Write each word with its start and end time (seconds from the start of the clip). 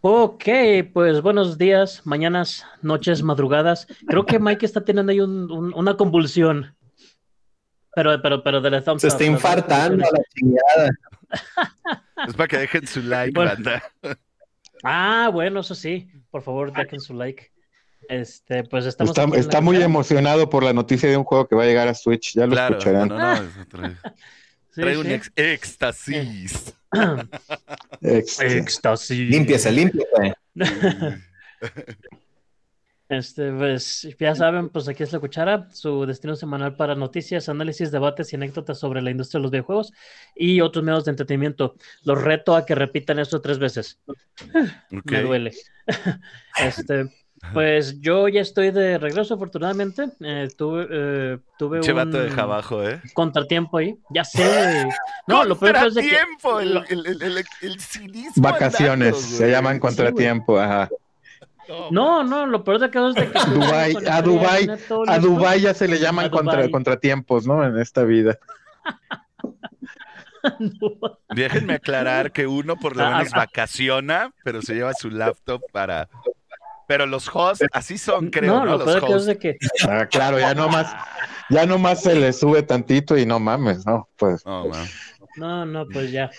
Ok, 0.00 0.44
pues 0.92 1.20
buenos 1.20 1.58
días, 1.58 2.02
mañanas, 2.04 2.64
noches, 2.82 3.22
madrugadas. 3.22 3.86
Creo 4.06 4.24
que 4.24 4.38
Mike 4.38 4.64
está 4.64 4.84
teniendo 4.84 5.10
ahí 5.10 5.20
un- 5.20 5.50
un- 5.50 5.74
una 5.74 5.96
convulsión. 5.96 6.76
Pero, 7.94 8.20
pero, 8.22 8.42
pero 8.42 8.60
de 8.60 8.70
la 8.70 8.82
thumbs 8.82 9.00
Se 9.00 9.08
up, 9.08 9.12
está 9.12 9.24
infartando 9.24 10.04
a 10.06 10.10
la 10.12 10.22
chingada. 10.34 10.90
Es 12.28 12.34
para 12.34 12.46
que 12.48 12.58
dejen 12.58 12.86
su 12.86 13.02
like, 13.02 13.32
Bueno. 13.34 13.52
banda. 13.54 13.82
Ah, 14.84 15.30
bueno, 15.32 15.60
eso 15.60 15.74
sí. 15.74 16.08
Por 16.30 16.42
favor, 16.42 16.72
dejen 16.72 17.00
su 17.00 17.14
like. 17.14 17.50
Este, 18.08 18.62
pues 18.64 18.84
estamos. 18.84 19.16
Está, 19.18 19.36
está 19.38 19.60
muy 19.60 19.82
emocionado 19.82 20.48
por 20.48 20.62
la 20.62 20.72
noticia 20.74 21.08
de 21.08 21.16
un 21.16 21.24
juego 21.24 21.48
que 21.48 21.56
va 21.56 21.64
a 21.64 21.66
llegar 21.66 21.88
a 21.88 21.94
Switch. 21.94 22.34
Ya 22.34 22.46
lo 22.46 22.52
Claro, 22.52 22.76
escucharán. 22.78 23.08
no, 23.08 23.18
no, 23.18 23.42
no, 23.42 23.94
Sí, 24.76 24.82
Trae 24.82 24.98
un 24.98 25.10
ex- 25.10 25.32
éxtasis. 25.34 26.74
Éxtasis. 28.02 29.30
Límpiese, 29.30 29.72
límpiese. 29.72 30.34
Este, 33.08 33.52
pues 33.52 34.08
ya 34.18 34.34
saben, 34.34 34.68
pues 34.68 34.88
aquí 34.88 35.04
es 35.04 35.12
la 35.12 35.20
cuchara, 35.20 35.68
su 35.70 36.04
destino 36.06 36.34
semanal 36.34 36.74
para 36.74 36.96
noticias, 36.96 37.48
análisis, 37.48 37.92
debates 37.92 38.32
y 38.32 38.36
anécdotas 38.36 38.80
sobre 38.80 39.00
la 39.00 39.12
industria 39.12 39.38
de 39.38 39.42
los 39.42 39.52
videojuegos 39.52 39.92
y 40.34 40.60
otros 40.60 40.84
medios 40.84 41.04
de 41.04 41.12
entretenimiento. 41.12 41.76
Los 42.02 42.20
reto 42.20 42.56
a 42.56 42.66
que 42.66 42.74
repitan 42.74 43.20
esto 43.20 43.40
tres 43.40 43.58
veces. 43.60 44.00
Me 44.90 45.22
duele. 45.22 45.52
Este, 46.60 47.04
pues 47.52 48.00
yo 48.00 48.28
ya 48.28 48.40
estoy 48.40 48.70
de 48.70 48.98
regreso, 48.98 49.34
afortunadamente. 49.34 50.08
Eh, 50.20 50.48
tuve, 50.56 50.86
eh, 50.90 51.38
tuve 51.58 51.80
Che 51.80 51.92
un 51.92 51.96
vato 51.96 52.18
deja 52.22 52.42
abajo, 52.42 52.82
¿eh? 52.82 53.00
contratiempo 53.14 53.78
ahí. 53.78 53.96
Ya 54.10 54.24
sé. 54.24 54.42
No, 55.28 55.44
lo 55.44 55.58
peor 55.58 55.76
es 55.86 55.94
de 55.94 56.02
que. 56.02 56.08
Contratiempo, 56.10 56.60
el, 56.60 56.74
lo- 56.74 56.84
el, 56.84 57.06
el, 57.06 57.22
el, 57.22 57.44
el 57.62 57.80
cinismo 57.80 58.42
vacaciones, 58.42 59.14
andando, 59.14 59.36
se 59.36 59.50
llaman 59.50 59.78
contratiempo. 59.80 60.58
Ajá. 60.58 60.88
No, 61.90 62.22
no, 62.22 62.46
lo 62.46 62.62
peor 62.62 62.78
de 62.78 62.90
que 62.90 63.08
es 63.08 63.14
de 63.14 63.30
que. 63.30 63.38
Dubai, 63.50 63.96
a 64.08 64.22
Dubai, 64.22 64.68
A. 65.08 65.18
Dubai 65.18 65.60
ya 65.60 65.74
se 65.74 65.88
le 65.88 65.98
llaman 65.98 66.30
contra, 66.30 66.68
contratiempos, 66.70 67.46
¿no? 67.46 67.64
En 67.64 67.78
esta 67.78 68.04
vida. 68.04 68.38
Déjenme 71.34 71.74
aclarar 71.74 72.32
que 72.32 72.46
uno 72.46 72.76
por 72.76 72.96
lo 72.96 73.04
Ah, 73.04 73.18
menos 73.18 73.32
ah. 73.32 73.38
vacaciona, 73.38 74.32
pero 74.44 74.62
se 74.62 74.74
lleva 74.74 74.92
su 74.94 75.10
laptop 75.10 75.62
para. 75.72 76.08
Pero 76.86 77.06
los 77.06 77.28
hosts, 77.34 77.66
así 77.72 77.98
son, 77.98 78.30
creo, 78.30 78.54
no, 78.54 78.64
¿no? 78.64 78.78
lo 78.78 78.84
Los 78.84 78.96
es 78.96 79.02
hosts. 79.02 79.26
de 79.26 79.38
que. 79.38 79.56
Ah, 79.88 80.06
claro, 80.06 80.38
ya 80.38 80.54
nomás, 80.54 80.94
ya 81.50 81.66
nomás 81.66 82.02
se 82.02 82.14
le 82.14 82.32
sube 82.32 82.62
tantito 82.62 83.16
y 83.16 83.26
no 83.26 83.38
mames, 83.40 83.84
¿no? 83.86 84.08
Pues 84.16 84.42
Oh. 84.44 84.70
No, 85.36 85.66
no, 85.66 85.86
pues 85.86 86.12
ya. 86.12 86.30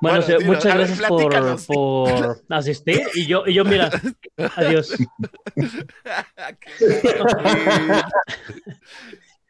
Bueno, 0.00 0.18
muchas 0.44 0.64
ver, 0.64 0.86
gracias 0.86 1.08
por, 1.08 1.66
por 1.66 2.40
asistir. 2.50 3.02
Y 3.14 3.26
yo, 3.26 3.44
y 3.46 3.54
yo, 3.54 3.64
mira, 3.64 3.90
adiós. 4.56 4.96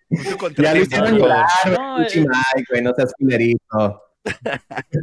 Mucho 0.09 0.49
Ya 0.57 0.75
lo 0.75 0.81
hicieron 0.81 1.19
llorar, 1.19 1.47
No, 1.67 2.01
eh, 2.03 2.07
Mike, 2.15 2.67
güey, 2.71 2.83
no 2.83 2.95
seas 2.95 3.13
culerito. 3.19 4.03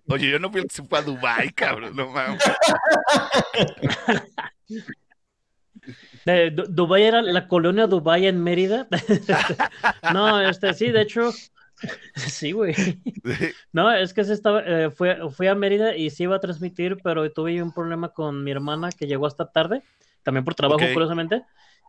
Oye, 0.07 0.31
yo 0.31 0.39
no 0.39 0.51
fui 0.51 0.61
el 0.61 0.67
que 0.67 0.73
se 0.73 0.83
fue 0.83 0.99
a 0.99 1.01
Dubai, 1.01 1.51
cabrón, 1.51 1.95
no 1.95 2.09
mames. 2.09 2.41
Du- 6.25 6.65
Dubái 6.67 7.03
era 7.03 7.21
la 7.21 7.47
colonia 7.47 7.87
Dubái 7.87 8.25
en 8.27 8.43
Mérida. 8.43 8.87
no, 10.07 10.41
este, 10.41 10.73
sí, 10.73 10.91
de 10.91 11.01
hecho, 11.01 11.41
sí, 12.15 12.51
güey. 12.51 12.73
No, 13.73 13.91
es 13.91 14.13
que 14.13 14.23
se 14.23 14.33
estaba, 14.33 14.61
eh, 14.65 14.89
fui 14.91 15.47
a 15.47 15.55
Mérida 15.55 15.95
y 15.95 16.09
sí 16.09 16.23
iba 16.23 16.35
a 16.37 16.39
transmitir, 16.39 16.97
pero 17.03 17.31
tuve 17.31 17.61
un 17.61 17.73
problema 17.73 18.09
con 18.13 18.43
mi 18.43 18.51
hermana 18.51 18.93
que 18.93 19.07
llegó 19.07 19.27
hasta 19.27 19.51
tarde, 19.51 19.83
también 20.23 20.45
por 20.45 20.55
trabajo, 20.55 20.91
curiosamente. 20.91 21.43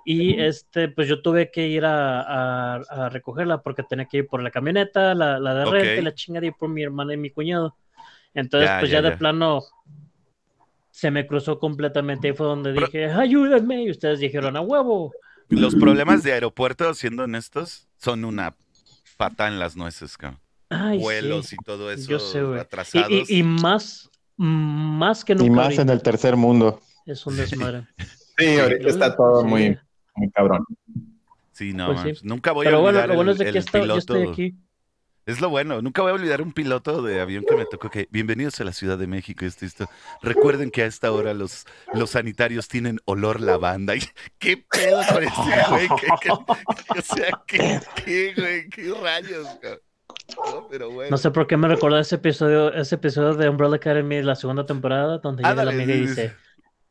Y 0.04 0.40
este, 0.40 0.88
pues 0.88 1.08
yo 1.08 1.22
tuve 1.22 1.50
que 1.50 1.66
ir 1.68 1.84
a, 1.84 2.74
a- 2.76 2.82
a 2.88 3.08
recogerla 3.08 3.62
porque 3.62 3.82
tenía 3.82 4.06
que 4.06 4.18
ir 4.18 4.26
por 4.28 4.42
la 4.42 4.50
camioneta, 4.50 5.14
la, 5.14 5.38
la 5.40 5.54
de 5.54 5.64
Ok. 5.64 5.84
renta 5.84 6.00
y 6.00 6.04
la 6.04 6.14
chingada 6.14 6.46
y 6.46 6.52
por 6.52 6.68
mi 6.68 6.82
hermana 6.82 7.14
y 7.14 7.16
mi 7.16 7.30
cuñado. 7.30 7.76
Entonces, 8.34 8.72
Ya, 8.72 8.78
pues 8.78 8.90
ya, 8.90 9.00
ya, 9.00 9.02
de 9.02 9.12
ya. 9.12 9.14
plano 9.14 9.62
se 10.96 11.10
me 11.10 11.26
cruzó 11.26 11.58
completamente 11.58 12.28
y 12.28 12.32
fue 12.32 12.46
donde 12.46 12.72
dije, 12.72 13.04
ayúdenme. 13.04 13.82
Y 13.82 13.90
ustedes 13.90 14.18
dijeron, 14.18 14.56
a 14.56 14.62
huevo. 14.62 15.12
Los 15.50 15.74
problemas 15.74 16.22
de 16.22 16.32
aeropuerto, 16.32 16.94
siendo 16.94 17.24
honestos, 17.24 17.86
son 17.98 18.24
una 18.24 18.56
pata 19.18 19.46
en 19.46 19.58
las 19.58 19.76
nueces, 19.76 20.16
cabrón. 20.16 20.40
Ay, 20.70 20.98
Vuelos 20.98 21.48
sí. 21.48 21.56
y 21.60 21.64
todo 21.64 21.92
eso 21.92 22.08
Yo 22.08 22.18
sé. 22.18 22.38
Y, 22.40 22.58
atrasados. 22.58 23.10
y- 23.30 23.40
y 23.40 23.42
más, 23.42 24.08
más 24.38 25.22
que 25.22 25.34
y 25.34 25.36
nunca 25.36 25.52
más 25.52 25.64
ahorita, 25.66 25.82
en 25.82 25.90
el 25.90 26.02
tercer 26.02 26.34
mundo. 26.34 26.80
es 27.04 27.26
un 27.26 27.36
desmadre. 27.36 27.86
Sí, 28.38 28.58
ahorita 28.58 28.88
está 28.88 29.14
todo 29.14 29.42
Sí. 29.42 29.46
muy, 29.48 29.78
muy 30.14 30.30
cabrón. 30.30 30.64
Sí, 31.52 31.74
no, 31.74 31.92
Pues 31.94 32.18
sí. 32.20 32.26
nunca 32.26 32.52
voy 32.52 32.64
Pero 32.64 32.78
a 32.78 32.80
bueno, 32.80 33.06
lo 33.06 33.14
bueno 33.16 33.30
el, 33.32 33.34
es 33.34 33.38
de 33.38 33.44
que 33.52 33.58
el 33.58 33.86
yo 33.86 33.96
estoy 33.98 34.28
aquí. 34.28 34.54
Es 35.26 35.40
lo 35.40 35.50
bueno, 35.50 35.82
nunca 35.82 36.02
voy 36.02 36.12
a 36.12 36.14
olvidar 36.14 36.40
un 36.40 36.52
piloto 36.52 37.02
de 37.02 37.20
avión 37.20 37.44
que 37.44 37.56
me 37.56 37.66
tocó 37.66 37.90
que, 37.90 38.06
bienvenidos 38.12 38.60
a 38.60 38.64
la 38.64 38.72
Ciudad 38.72 38.96
de 38.96 39.08
México, 39.08 39.44
esto, 39.44 39.66
esto. 39.66 39.86
Recuerden 40.22 40.70
que 40.70 40.82
a 40.82 40.86
esta 40.86 41.10
hora 41.10 41.34
los, 41.34 41.64
los 41.92 42.10
sanitarios 42.10 42.68
tienen 42.68 43.00
olor 43.06 43.40
lavanda. 43.40 43.96
Y, 43.96 44.02
¿Qué 44.38 44.56
pedo 44.70 45.00
con 45.12 45.24
ese 45.24 45.68
güey? 45.68 45.88
¿Qué, 46.00 46.06
qué- 46.22 46.30
o 46.30 47.02
sea, 47.02 47.42
¿qué, 47.44 47.80
qué, 48.04 48.34
güey? 48.36 48.68
¿Qué 48.68 48.94
rayos? 49.02 49.48
cabrón? 49.60 49.80
No, 50.46 50.68
pero 50.68 50.90
bueno. 50.92 51.10
No 51.10 51.16
sé 51.18 51.32
por 51.32 51.48
qué 51.48 51.56
me 51.56 51.66
recordó 51.66 51.98
ese 51.98 52.14
episodio, 52.14 52.72
ese 52.72 52.94
episodio 52.94 53.34
de 53.34 53.48
Umbrella 53.48 53.74
Academy, 53.76 54.22
la 54.22 54.36
segunda 54.36 54.64
temporada, 54.64 55.18
donde 55.18 55.42
llega 55.42 55.64
la 55.64 55.72
amiga 55.72 55.92
y 55.92 56.00
dice, 56.02 56.36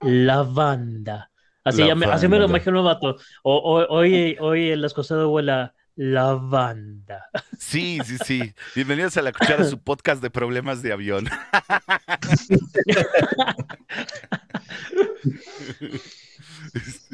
lavanda. 0.01 1.31
Así, 1.63 1.85
ya 1.87 1.95
me, 1.95 2.05
así 2.05 2.27
me 2.27 2.37
lo 2.37 2.45
imagino 2.45 2.79
el 2.79 2.85
vato. 2.85 3.15
O, 3.43 3.55
o- 3.55 3.87
hoy, 3.95 4.35
hoy 4.41 4.71
el 4.71 4.83
escocés 4.83 5.17
huele 5.25 5.71
lavanda. 5.95 7.29
Sí, 7.57 7.99
sí, 8.05 8.17
sí. 8.25 8.53
Bienvenidos 8.75 9.15
a 9.17 9.21
la 9.21 9.31
cuchara, 9.31 9.63
su 9.63 9.79
podcast 9.81 10.21
de 10.21 10.29
problemas 10.29 10.81
de 10.81 10.91
avión. 10.93 11.25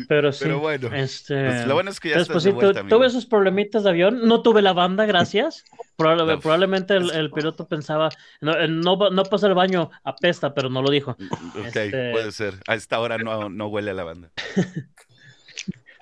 Pero 0.07 0.31
sí, 0.31 0.39
Pero 0.43 0.59
bueno, 0.59 0.89
este, 0.93 1.45
pues 1.45 1.67
lo 1.67 1.73
bueno 1.75 1.91
es 1.91 1.99
que 1.99 2.09
ya 2.09 2.15
Entonces, 2.15 2.29
estás 2.29 2.33
pues 2.33 2.43
de 2.43 2.73
vuelta, 2.73 2.87
tuve 2.95 3.07
esos 3.07 3.25
problemitas 3.25 3.83
de 3.83 3.89
avión, 3.91 4.27
no 4.27 4.41
tuve 4.41 4.61
la 4.61 4.73
banda, 4.73 5.05
gracias. 5.05 5.63
Probable- 5.97 6.25
No. 6.35 6.39
probablemente 6.39 6.95
el, 6.95 7.11
el 7.11 7.31
piloto 7.31 7.67
pensaba, 7.67 8.09
no, 8.41 8.57
eh, 8.57 8.67
no, 8.67 8.97
no 9.11 9.23
pasa 9.23 9.47
el 9.47 9.53
baño, 9.53 9.91
apesta, 10.03 10.53
pero 10.53 10.69
no 10.69 10.81
lo 10.81 10.89
dijo. 10.89 11.11
Ok, 11.11 11.75
este- 11.75 12.11
puede 12.11 12.31
ser. 12.31 12.55
A 12.67 12.75
esta 12.75 12.99
hora 12.99 13.17
no, 13.17 13.49
no 13.49 13.67
huele 13.67 13.91
a 13.91 13.93
lavanda. 13.93 14.31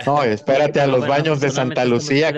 No, 0.06 0.24
espérate 0.24 0.80
a 0.82 0.88
los 0.88 1.00
bueno, 1.00 1.14
baños 1.14 1.40
de 1.40 1.50
Santa 1.52 1.86
Lucía, 1.86 2.32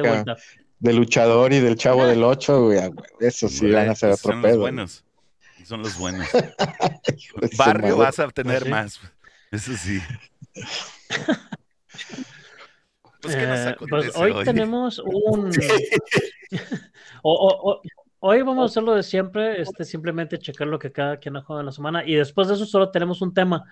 de 0.80 0.94
luchador 0.94 1.54
y 1.54 1.60
del 1.60 1.76
chavo 1.76 2.06
del 2.08 2.24
8, 2.24 2.64
güey. 2.66 2.80
Eso 3.20 3.48
sí 3.48 3.62
Güey, 3.62 3.74
van 3.74 3.90
a 3.90 3.96
ser 3.96 4.12
otro 4.12 4.32
son 4.32 4.42
los 4.42 4.58
buenos. 4.58 5.04
Son 5.66 5.82
los 5.84 5.98
buenos. 5.98 6.28
Barrio 7.58 7.98
vas 7.98 8.18
a 8.20 8.26
obtener 8.26 8.60
Pues 8.60 8.64
sí. 8.66 8.70
más. 8.70 9.00
Eso 9.52 9.74
sí. 9.78 10.00
Pues, 13.22 13.36
¿qué 13.36 13.46
nos 13.46 13.60
Eh, 13.60 13.76
pues 13.88 14.16
hoy, 14.16 14.32
hoy? 14.32 14.44
tenemos 14.46 14.98
un... 14.98 15.52
O- 17.22 17.34
o- 17.34 17.72
o- 17.74 17.82
hoy 18.20 18.42
vamos 18.42 18.64
a 18.64 18.66
hacer 18.66 18.82
lo 18.82 18.96
de 18.96 19.04
siempre, 19.04 19.62
este, 19.62 19.86
simplemente 19.86 20.40
checar 20.40 20.68
lo 20.68 20.80
que 20.80 20.92
cada 20.92 21.18
quien 21.18 21.36
ha 21.38 21.42
jugado 21.44 21.60
en 21.60 21.68
la 21.68 21.72
semana 21.72 22.04
y 22.04 22.16
después 22.16 22.48
de 22.48 22.56
eso 22.56 22.66
solo 22.66 22.90
tenemos 22.90 23.22
un 23.22 23.32
tema. 23.32 23.64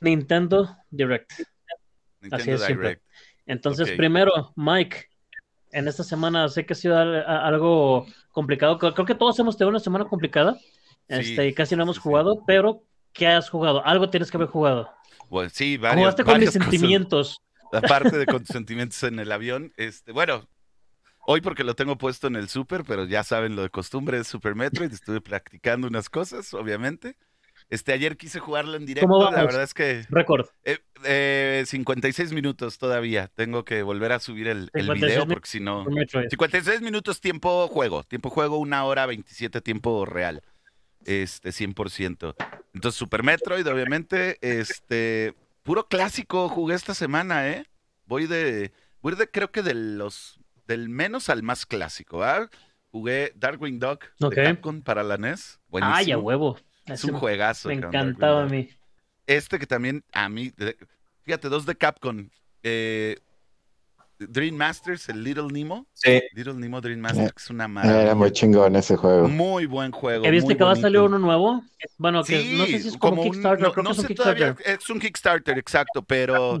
Nintendo 0.00 0.76
Direct. 0.90 1.30
Nintendo 2.20 2.54
es. 2.54 2.66
Direct. 2.66 3.02
Entonces, 3.46 3.90
Ok. 3.90 3.96
primero, 3.96 4.52
Mike, 4.56 5.08
en 5.72 5.88
esta 5.88 6.04
semana 6.04 6.48
sé 6.48 6.66
que 6.66 6.72
ha 6.72 6.76
sido 6.76 6.98
algo 6.98 8.06
complicado. 8.32 8.78
Creo 8.78 9.06
que 9.06 9.14
todos 9.14 9.38
hemos 9.38 9.56
tenido 9.56 9.70
una 9.70 9.80
semana 9.80 10.04
complicada. 10.04 10.58
Este, 11.08 11.48
y 11.48 11.54
casi 11.54 11.74
no 11.74 11.82
hemos 11.82 11.96
sí, 11.96 12.02
sí. 12.02 12.08
jugado, 12.08 12.44
pero 12.46 12.84
¿qué 13.12 13.26
has 13.26 13.50
jugado? 13.50 13.84
Algo 13.84 14.10
tienes 14.10 14.30
que 14.30 14.36
haber 14.36 14.48
jugado. 14.48 14.90
Bueno, 15.28 15.50
sí, 15.52 15.76
varios, 15.76 16.00
Jugaste 16.00 16.24
con 16.24 16.40
mis 16.40 16.50
sentimientos. 16.52 17.40
Aparte 17.72 18.16
de 18.16 18.26
con 18.26 18.40
tus 18.40 18.48
sentimientos 18.48 19.02
en 19.04 19.18
el 19.18 19.30
avión, 19.30 19.72
este, 19.76 20.12
bueno, 20.12 20.48
hoy 21.26 21.40
porque 21.40 21.64
lo 21.64 21.74
tengo 21.74 21.96
puesto 21.98 22.26
en 22.26 22.36
el 22.36 22.48
Super, 22.48 22.82
pero 22.84 23.04
ya 23.04 23.22
saben 23.22 23.54
lo 23.54 23.62
de 23.62 23.70
costumbre 23.70 24.18
es 24.18 24.26
Super 24.26 24.56
Metroid, 24.56 24.92
estuve 24.92 25.20
practicando 25.20 25.86
unas 25.86 26.08
cosas, 26.08 26.52
obviamente. 26.54 27.16
Este, 27.70 27.92
ayer 27.92 28.16
quise 28.16 28.40
jugarlo 28.40 28.76
en 28.76 28.84
directo, 28.84 29.08
¿Cómo 29.08 29.30
la 29.30 29.44
verdad 29.44 29.62
es 29.62 29.74
que 29.74 30.04
Récord. 30.10 30.46
eh, 30.64 30.78
eh, 31.04 31.62
56 31.66 32.32
minutos 32.32 32.78
todavía, 32.78 33.28
tengo 33.28 33.64
que 33.64 33.82
volver 33.84 34.10
a 34.10 34.18
subir 34.18 34.48
el, 34.48 34.70
el 34.74 34.86
56 34.86 35.00
video 35.12 35.26
porque 35.28 35.48
si 35.48 35.60
no... 35.60 35.84
por 35.84 35.92
Metroid. 35.94 36.28
56 36.30 36.80
minutos 36.82 37.20
tiempo 37.20 37.68
juego, 37.68 38.02
tiempo 38.02 38.28
juego, 38.28 38.58
una 38.58 38.84
hora 38.84 39.06
27 39.06 39.60
tiempo 39.60 40.04
real, 40.04 40.42
este 41.04 41.50
100%. 41.50 42.34
Entonces 42.74 42.98
Super 42.98 43.22
Metroid, 43.22 43.66
obviamente, 43.68 44.36
este 44.40 45.34
puro 45.62 45.86
clásico 45.86 46.48
jugué 46.48 46.74
esta 46.74 46.94
semana, 46.94 47.48
¿eh? 47.48 47.66
Voy 48.06 48.26
de, 48.26 48.72
voy 49.00 49.14
de 49.14 49.28
creo 49.30 49.52
que 49.52 49.62
de 49.62 49.74
los 49.74 50.40
del 50.66 50.88
menos 50.88 51.28
al 51.30 51.44
más 51.44 51.66
clásico, 51.66 52.24
¿ah? 52.24 52.48
Jugué 52.90 53.32
Darkwing 53.36 53.78
Duck 53.78 54.06
Ok. 54.20 54.34
de 54.34 54.42
Capcom 54.42 54.82
para 54.82 55.04
la 55.04 55.16
NES. 55.16 55.60
Buenísimo. 55.68 55.94
Ay, 55.96 56.10
a 56.10 56.18
huevo. 56.18 56.58
Es 56.94 57.00
Ese 57.04 57.12
un 57.12 57.18
juegazo. 57.18 57.68
Me 57.68 57.74
encantaba 57.74 58.42
a 58.42 58.46
mí. 58.46 58.68
Este 59.26 59.58
que 59.58 59.66
también 59.66 60.02
a 60.12 60.28
mí, 60.28 60.52
fíjate, 61.22 61.48
dos 61.48 61.66
de 61.66 61.74
Capcom. 61.76 62.28
Eh, 62.62 63.16
Dream 64.18 64.54
Masters, 64.54 65.08
el 65.08 65.24
Little 65.24 65.46
Nemo. 65.50 65.86
Sí. 65.94 66.20
Little 66.34 66.54
Nemo 66.54 66.80
Dream 66.82 67.00
Masters, 67.00 67.32
que 67.32 67.42
es 67.42 67.48
una 67.50 67.64
Era 67.64 67.68
maravilla. 67.72 68.14
muy 68.14 68.30
chingón 68.32 68.76
ese 68.76 68.96
juego. 68.96 69.28
Muy 69.28 69.64
buen 69.66 69.92
juego. 69.92 70.26
¿He 70.26 70.30
visto 70.30 70.48
muy 70.48 70.56
que 70.56 70.64
va 70.64 70.72
a 70.72 70.76
salir 70.76 71.00
uno 71.00 71.18
nuevo? 71.18 71.62
Bueno, 71.96 72.22
que 72.22 72.42
Sí, 72.42 72.54
no 72.58 72.66
sé 72.66 72.78
si 72.80 72.88
es 72.88 72.96
como, 72.98 73.22
un- 73.22 73.30
Kickstarter, 73.30 73.66
no, 73.66 73.72
creo 73.72 73.82
no 73.84 73.90
que 73.90 73.92
es 73.94 73.98
un 74.00 74.06
sé 74.08 74.14
todavía, 74.14 74.46
Kickstarter. 74.48 74.78
es 74.82 74.90
un 74.90 74.98
Kickstarter, 75.00 75.58
exacto, 75.58 76.02
pero 76.02 76.60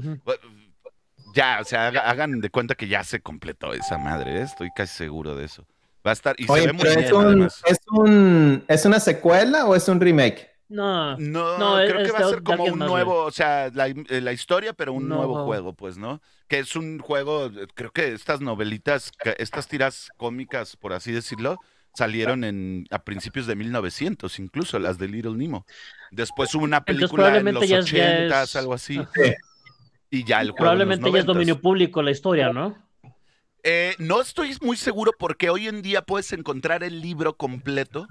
ya, 1.34 1.58
o 1.60 1.64
sea, 1.64 1.88
haga- 1.88 2.08
hagan 2.08 2.40
de 2.40 2.48
cuenta 2.50 2.74
que 2.74 2.88
ya 2.88 3.04
se 3.04 3.20
completó 3.20 3.74
esa 3.74 3.98
madre, 3.98 4.38
¿eh? 4.38 4.42
estoy 4.42 4.70
casi 4.74 4.96
seguro 4.96 5.34
de 5.36 5.44
eso. 5.44 5.66
Va 6.06 6.10
a 6.10 6.14
estar, 6.14 6.34
y 6.38 6.44
se 6.46 6.52
Oye, 6.52 6.66
ve 6.66 6.72
muy 6.72 6.84
bien, 6.84 6.98
es, 7.00 7.12
un, 7.12 7.24
además. 7.26 7.62
es, 7.66 7.78
un, 7.90 8.64
¿es 8.68 8.84
una 8.86 9.00
secuela 9.00 9.66
o 9.66 9.74
es 9.74 9.86
un 9.88 10.00
remake? 10.00 10.48
No, 10.68 11.16
No, 11.18 11.58
No, 11.58 11.76
creo 11.84 12.00
es 12.00 12.06
que 12.06 12.12
va 12.12 12.26
a 12.26 12.30
ser 12.30 12.42
como 12.42 12.64
un 12.64 12.78
nuevo, 12.78 13.24
o 13.24 13.30
sea, 13.32 13.70
la, 13.74 13.88
eh, 13.88 14.20
la 14.20 14.32
historia, 14.32 14.72
pero 14.72 14.92
un 14.92 15.08
No. 15.08 15.16
nuevo 15.16 15.44
juego, 15.44 15.74
pues, 15.74 15.98
¿no? 15.98 16.22
Que 16.48 16.60
es 16.60 16.74
un 16.76 17.00
juego, 17.00 17.50
creo 17.74 17.90
que 17.90 18.12
estas 18.12 18.40
novelitas, 18.40 19.10
estas 19.38 19.66
tiras 19.68 20.08
cómicas, 20.16 20.76
por 20.76 20.92
así 20.92 21.10
decirlo, 21.12 21.58
salieron 21.92 22.44
en 22.44 22.86
a 22.90 23.00
principios 23.02 23.46
de 23.48 23.56
1900, 23.56 24.38
incluso 24.38 24.78
las 24.78 24.96
de 24.96 25.08
Little 25.08 25.32
Nemo. 25.36 25.66
Después 26.12 26.54
hubo 26.54 26.62
una 26.64 26.78
Entonces, 26.78 27.10
película 27.10 27.36
en 27.36 27.52
los 27.52 27.68
ya 27.68 27.78
es- 27.80 27.86
ya 27.90 28.02
80 28.04 28.42
es- 28.44 28.56
algo 28.56 28.72
así, 28.74 28.98
Ajá. 28.98 29.10
y 30.08 30.22
ya 30.24 30.40
el 30.40 30.52
juego 30.52 30.72
en 30.72 30.78
los 30.78 30.86
probablemente 30.86 31.02
ya 31.12 31.18
es 31.18 31.24
90s. 31.24 31.26
dominio 31.26 31.60
público 31.60 32.00
la 32.00 32.12
historia, 32.12 32.52
¿no? 32.52 32.78
Eh, 33.62 33.94
no 33.98 34.20
estoy 34.20 34.56
muy 34.62 34.76
seguro 34.76 35.12
porque 35.18 35.50
hoy 35.50 35.68
en 35.68 35.82
día 35.82 36.02
puedes 36.02 36.32
encontrar 36.32 36.82
el 36.82 37.00
libro 37.00 37.34
completo 37.36 38.06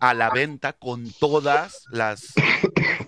a 0.00 0.14
la 0.14 0.30
venta 0.30 0.72
con 0.72 1.10
todas 1.20 1.84
las, 1.90 2.34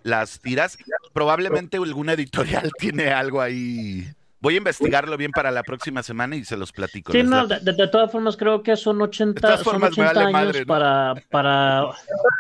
las 0.03 0.41
tiras. 0.41 0.79
Probablemente 1.13 1.77
alguna 1.77 2.13
editorial 2.13 2.71
tiene 2.79 3.11
algo 3.11 3.41
ahí. 3.41 4.07
Voy 4.41 4.55
a 4.55 4.59
investigarlo 4.59 5.17
bien 5.17 5.33
para 5.33 5.51
la 5.51 5.63
próxima 5.63 6.03
semana 6.03 6.37
y 6.37 6.45
se 6.45 6.57
los 6.57 6.71
platico. 6.71 7.13
Sí, 7.13 7.23
no, 7.23 7.47
de, 7.47 7.59
de- 7.61 7.73
de 7.73 7.89
todas 7.89 8.13
formas 8.13 8.37
creo 8.37 8.63
que 8.63 8.77
son 8.77 9.01
80, 9.03 9.41
todas 9.41 9.61
son 9.61 9.73
formas, 9.73 9.97
me 9.97 10.05
80 10.05 10.21
vale 10.21 10.21
años 10.21 10.33
madre, 10.33 10.61
¿no? 10.61 10.67
para, 10.67 11.15
para... 11.31 11.85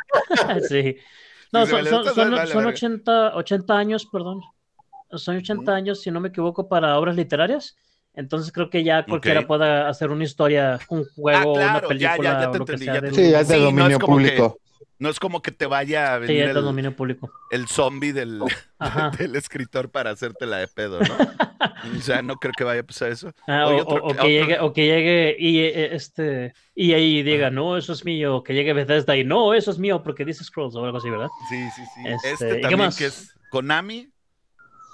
sí. 0.69 0.96
No, 1.52 1.64
son, 1.67 1.72
vale, 1.76 1.90
son, 1.90 2.05
son, 2.14 2.31
vale, 2.31 2.52
son 2.52 2.64
verga. 2.64 2.70
80, 2.70 3.37
80 3.37 3.79
años, 3.79 4.06
perdón. 4.06 4.43
Son 5.12 5.37
80 5.37 5.75
años, 5.75 6.00
si 6.02 6.11
no 6.11 6.20
me 6.20 6.29
equivoco, 6.29 6.69
para 6.69 6.99
obras 6.99 7.17
literarias. 7.17 7.76
Entonces 8.17 8.51
creo 8.51 8.71
que 8.71 8.83
ya 8.83 9.05
cualquiera 9.05 9.47
pueda 9.47 9.89
hacer 9.89 10.11
una 10.11 10.25
historia, 10.25 10.81
un 10.89 11.05
juego, 11.15 11.53
Ah, 11.59 11.61
claro, 11.81 11.89
una 11.89 11.97
ya, 11.99 12.03
ya, 12.03 12.11
película, 12.17 12.33
ya 12.33 12.41
te 12.41 12.47
o 12.47 12.59
lo 12.59 12.65
que 12.65 12.73
entendí, 12.73 12.85
sea. 12.87 12.95
ya 12.95 13.01
te 13.01 13.07
del- 13.07 13.15
Sí, 13.15 13.31
ya 13.31 13.41
es 13.41 13.49
de 13.49 13.55
Sí, 13.55 13.61
no 13.61 13.69
es 13.69 13.75
dominio 13.77 14.01
como 14.01 14.17
que- 14.19 14.25
público. 14.25 14.59
No 14.99 15.11
es 15.11 15.21
como 15.21 15.43
que 15.43 15.51
te 15.51 15.67
vaya 15.67 16.15
a 16.15 16.17
Sí, 16.21 16.23
venir 16.29 16.45
es 16.45 16.55
de 16.55 16.59
el, 16.61 16.65
dominio 16.65 16.97
público. 16.97 17.31
el 17.51 17.69
zombie 17.69 18.15
del, 18.15 18.41
del 19.21 19.37
escritor 19.37 19.91
para 19.91 20.09
hacértela 20.13 20.57
de 20.57 20.69
pedo, 20.69 21.01
¿no? 21.01 21.99
o 21.99 22.01
sea, 22.01 22.23
no 22.23 22.37
creo 22.37 22.55
que 22.57 22.65
vaya 22.65 22.81
a 22.81 22.83
pasar 22.83 23.11
eso. 23.13 23.31
Ah, 23.47 23.67
o, 23.67 23.77
otro 23.83 23.97
o- 24.03 24.09
o 24.09 24.09
que- 24.09 24.15
que 24.15 24.19
otro- 24.21 24.27
llegue, 24.27 24.59
o 24.61 24.73
que 24.73 24.87
llegue 24.87 25.37
y 25.39 25.59
eh, 25.59 25.95
este 25.95 26.55
y 26.75 26.95
ahí 26.95 27.23
diga, 27.23 27.51
no, 27.51 27.77
eso 27.77 27.93
es 27.93 28.07
mío, 28.07 28.43
que 28.43 28.55
llegue 28.55 28.73
Bethesda 28.73 29.15
y 29.19 29.25
no, 29.25 29.53
eso 29.53 29.71
es 29.71 29.79
mío, 29.79 30.03
porque 30.03 30.25
dice 30.25 30.43
Scrolls 30.45 30.75
o 30.77 30.83
algo 30.87 30.97
así, 30.97 31.11
¿verdad? 31.11 31.29
Sí, 31.51 31.69
sí, 31.77 31.83
sí. 31.95 32.01
Este, 32.07 32.31
Este, 32.31 32.49
¿y 32.49 32.55
qué 32.55 32.61
también 32.63 32.81
más? 32.81 32.97
que 32.97 33.05
es 33.05 33.35
Konami, 33.51 34.09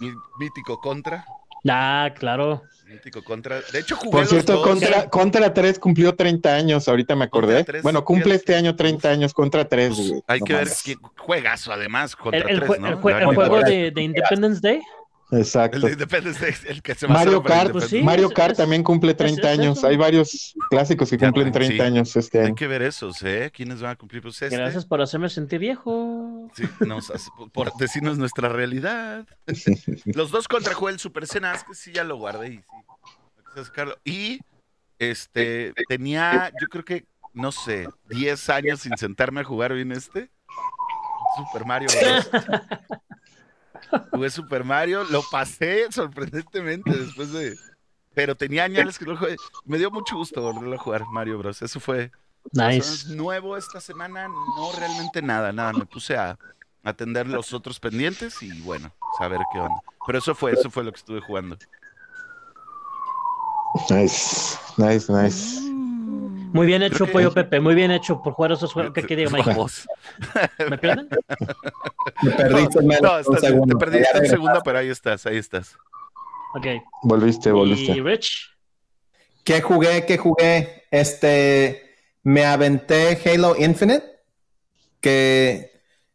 mi- 0.01 0.11
mítico 0.41 0.81
contra, 0.81 1.25
Ah, 1.69 2.11
claro. 2.19 2.65
Mítico 2.93 3.23
contra. 3.25 3.61
De 3.73 3.79
hecho, 3.81 3.97
jugué 3.97 4.11
Por 4.11 4.21
los 4.21 4.29
cierto, 4.31 4.53
dos. 4.55 4.67
contra, 4.67 5.09
contra 5.11 5.53
3 5.55 5.79
cumplió 5.79 6.15
30 6.15 6.55
años, 6.55 6.89
ahorita 6.89 7.17
me 7.17 7.25
acordé. 7.25 7.65
3, 7.65 7.83
Bueno, 7.83 8.05
cumple 8.05 8.35
este 8.35 8.55
año 8.55 8.77
30 8.77 9.09
años 9.11 9.33
contra 9.35 9.67
3. 9.69 9.89
Pues, 9.97 10.13
hay 10.27 10.41
que 10.41 10.55
ver 10.55 10.69
qué 10.85 10.97
juegazo 11.19 11.73
además 11.73 12.15
contra 12.17 12.41
El, 12.41 12.49
el 12.51 12.57
tres, 12.61 12.71
jue- 12.71 12.79
¿no? 12.79 12.89
el 12.89 12.97
jue- 12.97 13.19
el 13.21 13.35
juego 13.35 13.61
de, 13.61 13.91
de 13.91 14.03
Independence 14.03 14.61
Day. 14.61 14.81
El 15.31 15.39
Exacto. 15.39 15.81
de 15.87 15.93
Independence 15.93 16.39
Day, 16.45 16.55
el 16.69 16.83
que 16.83 16.95
se 16.95 17.07
va 17.07 17.15
a 17.15 17.17
Mario 17.25 17.43
Kart, 17.43 17.73
Pues 17.73 17.85
sí, 17.87 18.03
Mario 18.03 18.27
es- 18.29 18.35
Kart 18.35 18.53
es- 18.53 18.59
también 18.59 18.83
cumple 18.83 19.15
30 19.15 19.51
es 19.51 19.59
años. 19.59 19.83
Hay 19.83 19.97
varios 19.97 20.55
clásicos 20.69 21.09
que 21.09 21.17
Ya, 21.17 21.29
cumplen 21.29 21.51
30 21.51 21.75
sí. 21.75 21.81
años 21.81 22.15
este 22.17 22.41
Hay 22.41 22.47
año. 22.49 22.55
que 22.55 22.67
ver 22.67 22.83
esos, 22.83 23.23
¿eh? 23.23 23.51
¿Quiénes 23.55 23.81
van 23.81 23.93
a 23.93 23.97
cumplir? 23.97 24.21
Pues 24.21 24.43
este. 24.43 24.55
Gracias 24.55 24.85
por 24.85 25.01
hacerme 25.01 25.31
sentir 25.31 25.59
viejo. 25.61 26.12
Sí, 26.55 26.65
nos 26.87 27.11
hace- 27.11 27.31
por 27.53 27.73
decirnos 27.77 28.19
nuestra 28.19 28.49
realidad. 28.49 29.27
Los 30.15 30.31
dos 30.31 30.49
contra 30.49 30.75
jugué 30.75 30.93
el 30.93 30.99
Super 30.99 31.27
Cenas, 31.27 31.65
que 31.65 31.75
sí 31.75 31.93
ya 31.93 32.05
lo 32.05 32.17
guardé 32.17 32.49
y 32.55 32.57
sí. 32.59 32.65
Y 34.05 34.41
este 34.99 35.73
tenía, 35.89 36.51
yo 36.61 36.69
creo 36.69 36.85
que, 36.85 37.07
no 37.33 37.53
sé, 37.53 37.89
10 38.09 38.49
años 38.51 38.81
sin 38.81 38.97
sentarme 38.97 39.41
a 39.41 39.45
jugar 39.45 39.73
bien 39.75 39.93
este. 39.93 40.31
Super 41.37 41.65
Mario 41.67 41.89
Bros. 41.89 42.31
Jugué 44.11 44.31
Super 44.31 44.65
Mario, 44.65 45.05
lo 45.05 45.23
pasé 45.31 45.91
sorprendentemente 45.91 46.91
después 46.91 47.33
de. 47.33 47.57
Pero 48.15 48.35
tenía 48.35 48.65
años 48.65 48.99
que 48.99 49.07
no 49.07 49.17
jugué. 49.17 49.37
Me 49.65 49.79
dio 49.79 49.91
mucho 49.91 50.17
gusto 50.17 50.41
volverlo 50.43 50.75
a 50.75 50.79
jugar 50.79 51.05
Mario 51.11 51.39
Bros. 51.39 51.63
Eso 51.63 51.81
fue 51.81 52.11
o 52.45 52.49
Nice. 52.69 53.15
nuevo 53.15 53.57
esta 53.57 53.81
semana, 53.81 54.29
no 54.29 54.73
realmente 54.79 55.23
nada, 55.23 55.53
nada. 55.53 55.73
Me 55.73 55.87
puse 55.87 56.17
a 56.17 56.39
atender 56.85 57.27
los 57.27 57.53
otros 57.53 57.79
pendientes 57.81 58.43
y 58.43 58.61
bueno, 58.63 58.93
saber 59.19 59.41
qué 59.53 59.61
onda. 59.61 59.81
Pero 60.07 60.19
eso 60.19 60.35
fue, 60.35 60.53
eso 60.53 60.71
fue 60.71 60.85
lo 60.85 60.93
que 60.93 60.99
estuve 60.99 61.21
jugando. 61.21 61.57
Nice, 63.89 64.59
nice, 64.77 65.11
nice. 65.13 65.61
Muy 66.53 66.67
bien 66.67 66.83
hecho, 66.83 67.07
que- 67.07 67.13
Pollo 67.13 67.33
Pepe. 67.33 67.61
Muy 67.61 67.75
bien 67.75 67.91
hecho 67.91 68.21
por 68.21 68.35
jugar 68.35 68.53
esos 68.53 68.73
juegos. 68.73 68.93
¿Qué, 68.93 69.03
qué 69.05 69.17
diga, 69.17 69.31
Mike? 69.31 69.55
¿Me 70.69 70.77
pierden? 70.77 71.09
Me 72.23 72.31
perdiste 72.33 72.83
No, 72.83 73.15
un 73.15 73.21
estás- 73.21 73.41
te 73.41 73.51
perdiste 73.51 73.85
regresaste. 73.85 74.29
segundo, 74.29 74.61
pero 74.63 74.79
ahí 74.79 74.89
estás, 74.89 75.25
ahí 75.25 75.39
estás. 75.39 75.75
Ok. 76.55 76.67
Volviste, 77.05 77.49
¿Y 77.49 77.53
volviste. 77.53 77.95
Rich? 78.03 78.51
¿Qué 79.45 79.63
jugué? 79.63 80.05
¿Qué 80.05 80.19
jugué? 80.19 80.85
Este, 80.91 81.92
me 82.23 82.45
aventé 82.45 83.19
Halo 83.25 83.57
Infinite, 83.57 84.05
que 85.01 85.73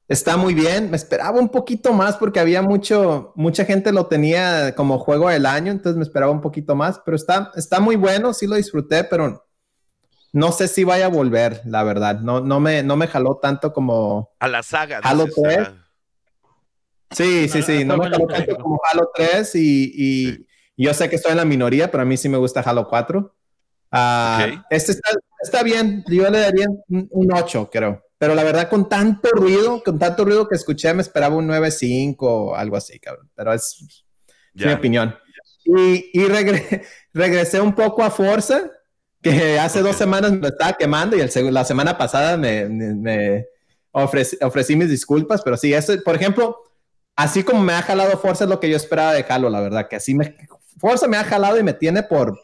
está 0.07 0.37
muy 0.37 0.53
bien. 0.53 0.89
Me 0.89 0.97
esperaba 0.97 1.39
un 1.39 1.49
poquito 1.49 1.93
más 1.93 2.15
porque 2.17 2.39
había 2.39 2.61
mucho, 2.61 3.33
mucha 3.35 3.65
gente 3.65 3.91
lo 3.91 4.07
tenía 4.07 4.73
como 4.75 4.99
juego 4.99 5.29
del 5.29 5.45
año, 5.45 5.71
entonces 5.71 5.97
me 5.97 6.03
esperaba 6.03 6.31
un 6.31 6.41
poquito 6.41 6.75
más, 6.75 6.99
pero 7.03 7.15
está, 7.17 7.51
está 7.55 7.79
muy 7.79 7.95
bueno, 7.95 8.33
sí 8.33 8.47
lo 8.47 8.55
disfruté, 8.55 9.03
pero 9.03 9.45
no 10.33 10.51
sé 10.51 10.67
si 10.67 10.83
vaya 10.83 11.05
a 11.07 11.09
volver, 11.09 11.61
la 11.65 11.83
verdad. 11.83 12.19
No, 12.21 12.39
no 12.41 12.59
me, 12.59 12.83
no 12.83 12.95
me 12.95 13.07
jaló 13.07 13.37
tanto 13.37 13.73
como, 13.73 14.31
A 14.39 14.47
la 14.47 14.63
saga. 14.63 14.99
Halo 15.03 15.25
dices, 15.25 15.43
3. 15.43 15.67
a- 15.67 15.83
Sí, 17.11 17.47
sí, 17.47 17.61
sí, 17.61 17.85
no, 17.85 17.97
me 17.97 18.09
jaló 18.09 18.27
tanto 18.27 18.57
como 18.57 18.79
Halo 18.91 19.09
3 19.15 19.55
y, 19.55 19.91
y 19.95 20.31
Sí. 20.33 20.47
yo 20.75 20.93
sé 20.93 21.09
que 21.09 21.15
estoy 21.15 21.31
en 21.31 21.37
la 21.37 21.45
minoría, 21.45 21.89
pero 21.89 22.03
a 22.03 22.05
mí 22.05 22.17
sí 22.17 22.27
me 22.27 22.37
gusta 22.37 22.59
Halo 22.61 22.87
4. 22.87 23.33
Ah, 23.91 24.45
Ok. 24.49 24.65
Este 24.69 24.91
está, 24.91 25.11
está 25.41 25.63
bien, 25.63 26.03
yo 26.07 26.29
le 26.29 26.39
daría 26.39 26.67
un, 26.89 27.07
un 27.11 27.33
8, 27.33 27.69
creo. 27.71 28.03
Pero 28.17 28.33
la 28.33 28.43
verdad, 28.43 28.69
con 28.69 28.89
tanto 28.89 29.29
ruido, 29.31 29.83
con 29.83 29.99
tanto 29.99 30.25
ruido 30.25 30.47
que 30.47 30.55
escuché, 30.55 30.93
me 30.93 31.01
esperaba 31.03 31.35
un 31.35 31.47
9.5 31.47 32.17
o 32.21 32.55
algo 32.55 32.75
así, 32.75 32.99
cabrón. 32.99 33.29
Pero 33.35 33.53
es, 33.53 34.03
es 34.55 34.65
mi 34.65 34.71
opinión. 34.73 35.15
Y, 35.65 36.09
y 36.13 36.25
regre- 36.27 36.83
regresé 37.13 37.61
un 37.61 37.75
poco 37.75 38.03
a 38.03 38.09
Forza, 38.09 38.71
que 39.21 39.59
hace 39.59 39.81
dos 39.81 39.91
Ok. 39.91 39.97
semanas 39.97 40.31
me 40.31 40.47
estaba 40.47 40.73
quemando 40.73 41.15
y 41.17 41.21
el 41.21 41.53
la 41.53 41.65
semana 41.65 41.97
pasada 41.97 42.37
me, 42.37 42.67
me- 42.69 42.95
me 42.95 43.45
ofrecí, 43.91 44.37
ofrecí 44.41 44.75
mis 44.75 44.89
disculpas, 44.89 45.41
pero 45.43 45.57
sí, 45.57 45.73
eso, 45.73 45.93
por 46.03 46.15
ejemplo, 46.15 46.57
así 47.15 47.43
como 47.43 47.61
me 47.61 47.73
ha 47.73 47.81
jalado 47.81 48.17
Forza 48.17 48.45
es 48.45 48.49
lo 48.49 48.59
que 48.59 48.69
yo 48.69 48.77
esperaba 48.77 49.13
de 49.13 49.25
Halo, 49.27 49.49
la 49.49 49.59
verdad, 49.61 49.87
que 49.87 49.97
así 49.97 50.15
me... 50.15 50.35
Forza 50.79 51.07
me 51.07 51.17
ha 51.17 51.23
jalado 51.23 51.59
y 51.59 51.63
me 51.63 51.73
tiene 51.73 52.03
por... 52.03 52.39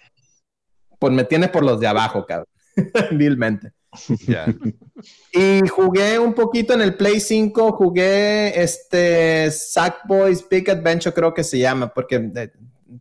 por 1.00 1.12
me 1.12 1.24
tiene 1.24 1.48
por 1.48 1.64
los 1.64 1.80
de 1.80 1.88
abajo, 1.88 2.26
cabrón. 2.26 2.48
Vilmente. 3.12 3.72
Y 5.34 5.68
jugué 5.68 6.18
un 6.20 6.34
poquito 6.34 6.74
en 6.74 6.82
el 6.82 6.96
Play 6.96 7.20
5, 7.20 7.74
jugué 7.74 8.62
este 8.62 9.50
Sackboys 9.52 10.48
Big 10.50 10.70
Adventure, 10.70 11.14
creo 11.14 11.34
que 11.34 11.44
se 11.44 11.60
llama, 11.60 11.94
porque 11.94 12.16
eh, 12.36 12.52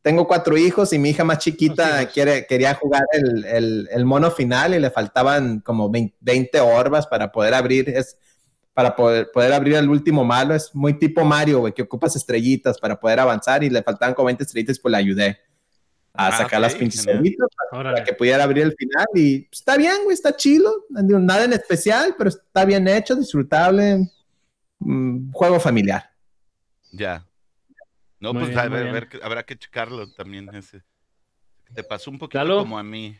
tengo 0.03 0.27
cuatro 0.27 0.57
hijos 0.57 0.93
y 0.93 0.99
mi 0.99 1.11
hija 1.11 1.25
más 1.25 1.39
chiquita 1.39 2.07
quiere, 2.09 2.47
quería 2.47 2.75
jugar 2.75 3.03
el, 3.13 3.45
el- 3.45 3.89
el 3.93 4.05
mono 4.05 4.31
final 4.31 4.75
y 4.75 4.79
le 4.81 4.91
faltaban 4.91 5.61
como 5.61 5.91
20, 5.91 6.15
20 6.21 6.61
orbas 6.61 7.07
para 7.07 7.31
poder 7.31 7.55
abrir, 7.55 7.89
es, 7.91 8.17
para 8.75 8.97
poder, 8.97 9.31
poder 9.33 9.53
abrir 9.53 9.75
el 9.77 9.89
último 9.89 10.25
malo. 10.25 10.55
Es 10.55 10.75
muy 10.75 10.99
tipo 10.99 11.25
Mario, 11.25 11.61
güey, 11.61 11.73
que 11.75 11.83
ocupas 11.83 12.17
estrellitas 12.17 12.79
para 12.79 12.99
poder 12.99 13.21
avanzar 13.21 13.63
y 13.65 13.71
le 13.71 13.83
faltaban 13.83 14.15
como 14.15 14.27
20 14.27 14.45
estrellitas, 14.45 14.79
pues 14.79 14.93
le 14.93 14.99
ayudé 14.99 15.39
a 16.15 16.27
Ah, 16.29 16.33
sacar 16.33 16.59
ok, 16.61 16.63
las 16.63 16.75
pinches 16.75 17.07
para 17.07 17.21
Órale. 17.73 18.05
que 18.05 18.13
pudiera 18.13 18.45
abrir 18.45 18.65
el 18.65 18.75
final 18.77 19.07
y 19.15 19.41
pues, 19.41 19.61
está 19.61 19.77
bien, 19.77 20.05
güey, 20.05 20.15
está 20.15 20.37
chilo, 20.37 20.85
nada 20.91 21.45
en 21.45 21.55
especial, 21.55 22.15
pero 22.19 22.29
está 22.31 22.65
bien 22.65 22.87
hecho, 22.87 23.15
disfrutable, 23.17 24.11
mm, 24.79 25.33
juego 25.33 25.59
familiar. 25.59 26.11
Ya. 26.93 27.27
No, 28.21 28.33
Muy 28.35 28.43
pues 28.43 28.51
bien, 28.51 28.61
a 28.61 28.69
ver, 28.69 28.83
bien. 28.83 28.93
ver 28.95 29.09
habrá 29.23 29.43
que 29.43 29.57
checarlo 29.57 30.11
también 30.13 30.55
ese. 30.55 30.83
Te 31.75 31.83
pasó 31.83 32.11
un 32.11 32.19
poquito 32.19 32.39
Lalo. 32.39 32.59
como 32.59 32.79
a 32.79 32.83
mí. 32.83 33.17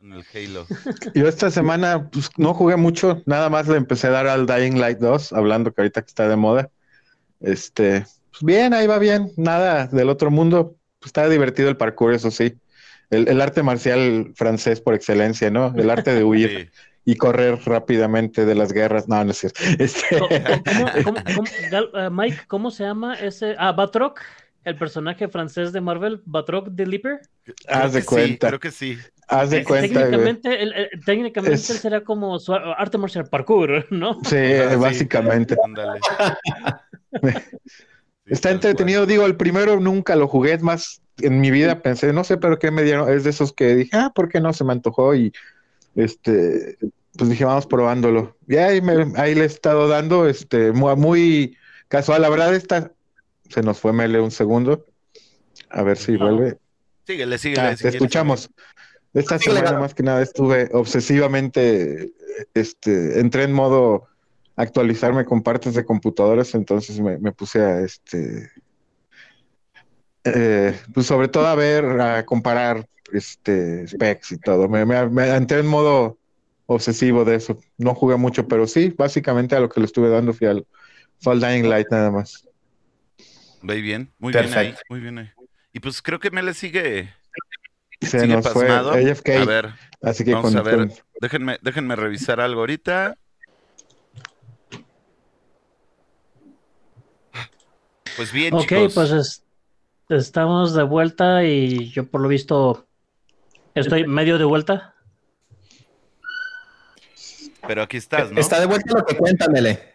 En 0.00 0.12
el 0.14 0.24
Halo. 0.32 0.66
Yo 1.14 1.28
esta 1.28 1.50
semana 1.50 2.08
pues, 2.10 2.30
no 2.38 2.54
jugué 2.54 2.76
mucho, 2.76 3.22
nada 3.26 3.50
más 3.50 3.68
le 3.68 3.76
empecé 3.76 4.06
a 4.06 4.10
dar 4.10 4.28
al 4.28 4.46
Dying 4.46 4.78
Light 4.80 4.98
2, 4.98 5.34
hablando 5.34 5.74
que 5.74 5.82
ahorita 5.82 6.00
que 6.00 6.06
está 6.08 6.26
de 6.26 6.36
moda. 6.36 6.70
Este, 7.40 8.06
pues 8.30 8.42
bien, 8.42 8.72
ahí 8.72 8.86
va 8.86 8.98
bien, 8.98 9.30
nada 9.36 9.88
del 9.88 10.08
otro 10.08 10.30
mundo. 10.30 10.76
Pues, 11.00 11.08
está 11.08 11.28
divertido 11.28 11.68
el 11.68 11.76
parkour, 11.76 12.12
eso 12.14 12.30
sí. 12.30 12.54
El, 13.10 13.26
el 13.28 13.40
arte 13.40 13.62
marcial 13.62 14.32
francés 14.36 14.80
por 14.80 14.94
excelencia, 14.94 15.50
¿no? 15.50 15.74
El 15.76 15.90
arte 15.90 16.14
de 16.14 16.22
huir 16.22 16.50
Sí. 17.04 17.12
y 17.12 17.16
correr 17.16 17.58
rápidamente 17.64 18.44
de 18.44 18.54
las 18.54 18.72
guerras. 18.72 19.08
No, 19.08 19.24
no 19.24 19.30
es 19.32 19.38
cierto. 19.38 19.60
Este, 19.78 20.18
¿Cómo- 20.18 20.28
cómo- 20.28 20.92
cómo- 21.04 21.24
cómo- 21.34 21.48
Gal- 21.70 21.90
eh, 21.94 22.10
Mike, 22.10 22.40
¿cómo 22.46 22.70
se 22.70 22.84
llama 22.84 23.14
ese? 23.14 23.56
Ah, 23.58 23.72
Batroc, 23.72 24.20
el 24.64 24.76
personaje 24.76 25.26
francés 25.28 25.72
de 25.72 25.80
Marvel, 25.80 26.20
Batroc 26.26 26.68
the 26.76 26.86
Leaper. 26.86 27.20
Haz 27.66 27.94
de 27.94 28.02
sí, 28.02 28.06
cuenta, 28.06 28.48
creo 28.48 28.60
que 28.60 28.70
sí. 28.70 28.98
haz 29.26 29.50
de 29.50 29.58
Eh, 29.60 29.64
cuenta, 29.64 29.88
técnicamente, 29.88 30.62
él, 30.62 30.72
eh, 30.76 30.90
técnicamente 31.06 31.54
Es- 31.56 31.70
él 31.70 31.78
será 31.78 32.02
como 32.04 32.38
su 32.38 32.52
ar- 32.52 32.74
arte 32.76 32.98
marcial 32.98 33.26
parkour, 33.26 33.86
¿no? 33.90 34.18
Sí, 34.22 34.36
Ah, 34.36 34.70
sí. 34.70 34.76
básicamente. 34.76 35.56
Ándale. 35.64 35.98
Está 38.30 38.50
entretenido, 38.50 39.04
digo, 39.06 39.26
el 39.26 39.36
primero 39.36 39.78
nunca 39.80 40.16
lo 40.16 40.28
jugué, 40.28 40.54
es 40.54 40.62
más, 40.62 41.02
en 41.18 41.40
mi 41.40 41.50
vida 41.50 41.82
pensé, 41.82 42.12
no 42.12 42.24
sé, 42.24 42.36
pero 42.38 42.58
qué 42.58 42.70
me 42.70 42.82
dieron, 42.82 43.12
es 43.12 43.24
de 43.24 43.30
esos 43.30 43.52
que 43.52 43.74
dije, 43.74 43.90
ah, 43.96 44.12
¿por 44.14 44.28
qué 44.28 44.40
no? 44.40 44.52
Se 44.52 44.64
me 44.64 44.72
antojó 44.72 45.14
y, 45.14 45.32
este, 45.96 46.78
pues 47.18 47.28
dije, 47.28 47.44
vamos 47.44 47.66
probándolo. 47.66 48.36
Y 48.48 48.56
ahí, 48.56 48.80
me- 48.80 49.12
ahí 49.16 49.34
le 49.34 49.42
he 49.42 49.46
estado 49.46 49.88
dando, 49.88 50.26
este, 50.28 50.72
muy, 50.72 50.94
muy 50.96 51.56
casual, 51.88 52.22
la 52.22 52.28
verdad, 52.30 52.54
esta, 52.54 52.92
se 53.48 53.62
nos 53.62 53.78
fue 53.80 53.92
Mele 53.92 54.20
un 54.20 54.30
segundo, 54.30 54.86
a 55.68 55.82
ver 55.82 55.96
si 55.98 56.16
vuelve. 56.16 56.56
Síguele, 57.06 57.36
síguele. 57.38 57.60
Ah, 57.68 57.76
si 57.76 57.82
te 57.82 57.88
escuchamos. 57.88 58.48
Esta 59.12 59.40
Síguele, 59.40 59.58
semana 59.60 59.80
más 59.80 59.92
que 59.92 60.04
nada 60.04 60.22
estuve 60.22 60.68
obsesivamente, 60.72 62.12
este, 62.54 63.18
entré 63.18 63.42
en 63.42 63.52
modo 63.52 64.06
actualizarme 64.60 65.24
con 65.24 65.42
partes 65.42 65.74
de 65.74 65.84
computadoras, 65.84 66.54
entonces 66.54 67.00
me, 67.00 67.18
me 67.18 67.32
puse 67.32 67.60
a, 67.60 67.80
este, 67.80 68.50
eh, 70.24 70.78
pues 70.92 71.06
sobre 71.06 71.28
todo 71.28 71.46
a 71.46 71.54
ver, 71.54 71.84
a 72.00 72.24
comparar, 72.24 72.86
este, 73.12 73.86
specs 73.88 74.32
y 74.32 74.38
todo. 74.38 74.68
Me, 74.68 74.84
me- 74.84 75.08
me 75.08 75.28
entré 75.34 75.60
en 75.60 75.66
modo 75.66 76.18
obsesivo 76.66 77.24
de 77.24 77.36
eso. 77.36 77.58
No 77.78 77.94
jugué 77.94 78.16
mucho, 78.16 78.46
pero 78.46 78.66
sí, 78.66 78.94
básicamente 78.96 79.56
a 79.56 79.60
lo 79.60 79.68
que 79.68 79.80
le 79.80 79.86
estuve 79.86 80.08
dando 80.08 80.32
fui 80.32 80.46
al, 80.46 80.66
fue 81.20 81.32
al 81.32 81.40
Dying 81.40 81.68
Light 81.68 81.88
nada 81.90 82.10
más. 82.10 82.46
Ve 83.62 83.80
bien, 83.80 84.12
muy 84.18 84.32
bien 84.32 84.44
ahí, 84.44 84.52
Perfecto. 84.52 84.82
muy 84.88 85.00
bien 85.00 85.18
ahí. 85.18 85.30
Y 85.72 85.80
pues 85.80 86.02
creo 86.02 86.18
que 86.18 86.30
Mele 86.30 86.54
sigue, 86.54 87.12
Se 88.00 88.20
sigue 88.20 88.34
nos 88.34 88.48
fue. 88.48 88.68
AFK, 88.70 89.28
A 89.40 89.44
ver, 89.44 89.70
así 90.02 90.24
que 90.24 90.32
vamos 90.32 90.54
con- 90.54 90.58
a 90.58 90.62
ver. 90.62 90.76
con- 90.76 90.92
déjenme, 91.20 91.58
déjenme 91.62 91.96
revisar 91.96 92.40
algo 92.40 92.60
ahorita. 92.60 93.16
Pues 98.16 98.32
bien, 98.32 98.52
Ok, 98.54 98.62
chicos. 98.62 98.94
pues 98.94 99.10
es- 99.12 99.44
estamos 100.08 100.74
de 100.74 100.82
vuelta 100.82 101.44
y 101.44 101.90
yo 101.90 102.06
por 102.08 102.20
lo 102.20 102.28
visto 102.28 102.86
estoy 103.74 104.06
medio 104.06 104.38
de 104.38 104.44
vuelta. 104.44 104.94
Pero 107.66 107.82
aquí 107.82 107.96
estás, 107.96 108.32
¿no? 108.32 108.40
Está 108.40 108.58
de 108.60 108.66
vuelta 108.66 108.94
lo 108.98 109.04
que 109.04 109.16
cuéntamele. 109.16 109.90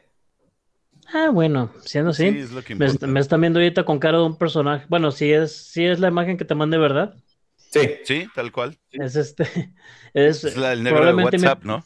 Ah, 1.14 1.30
bueno, 1.32 1.72
siendo 1.84 2.12
así. 2.12 2.30
Sí, 2.32 2.40
es 2.40 2.52
lo 2.52 2.64
que 2.64 2.76
Me, 2.76 2.88
me 3.08 3.20
están 3.20 3.42
viendo 3.42 3.60
ahorita 3.60 3.84
con 3.86 4.00
cara 4.00 4.18
de 4.18 4.24
un 4.26 4.38
personaje. 4.38 4.86
Bueno, 4.90 5.12
si 5.12 5.32
es, 5.32 5.56
si 5.56 5.86
es 5.86 6.00
la 6.00 6.08
imagen 6.08 6.38
que 6.38 6.46
te 6.46 6.56
mandé, 6.56 6.78
¿verdad? 6.78 7.16
Sí. 7.58 7.82
Sí, 8.06 8.28
tal 8.34 8.52
cual. 8.52 8.78
Es 8.92 9.16
este. 9.16 9.44
Es, 10.14 10.46
Es 10.46 10.56
la, 10.56 10.72
el 10.72 10.82
negro 10.82 11.00
de 11.00 11.06
probablemente 11.12 11.38
mi- 11.38 11.44
WhatsApp, 11.44 11.64
¿no? 11.66 11.86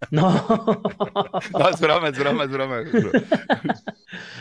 No. 0.10 0.30
No, 1.58 1.68
es 1.68 1.80
broma, 1.80 2.08
es 2.08 2.18
broma, 2.18 2.44
es 2.44 2.50
broma. 2.50 2.80
Es 2.80 2.92
broma, 2.92 3.10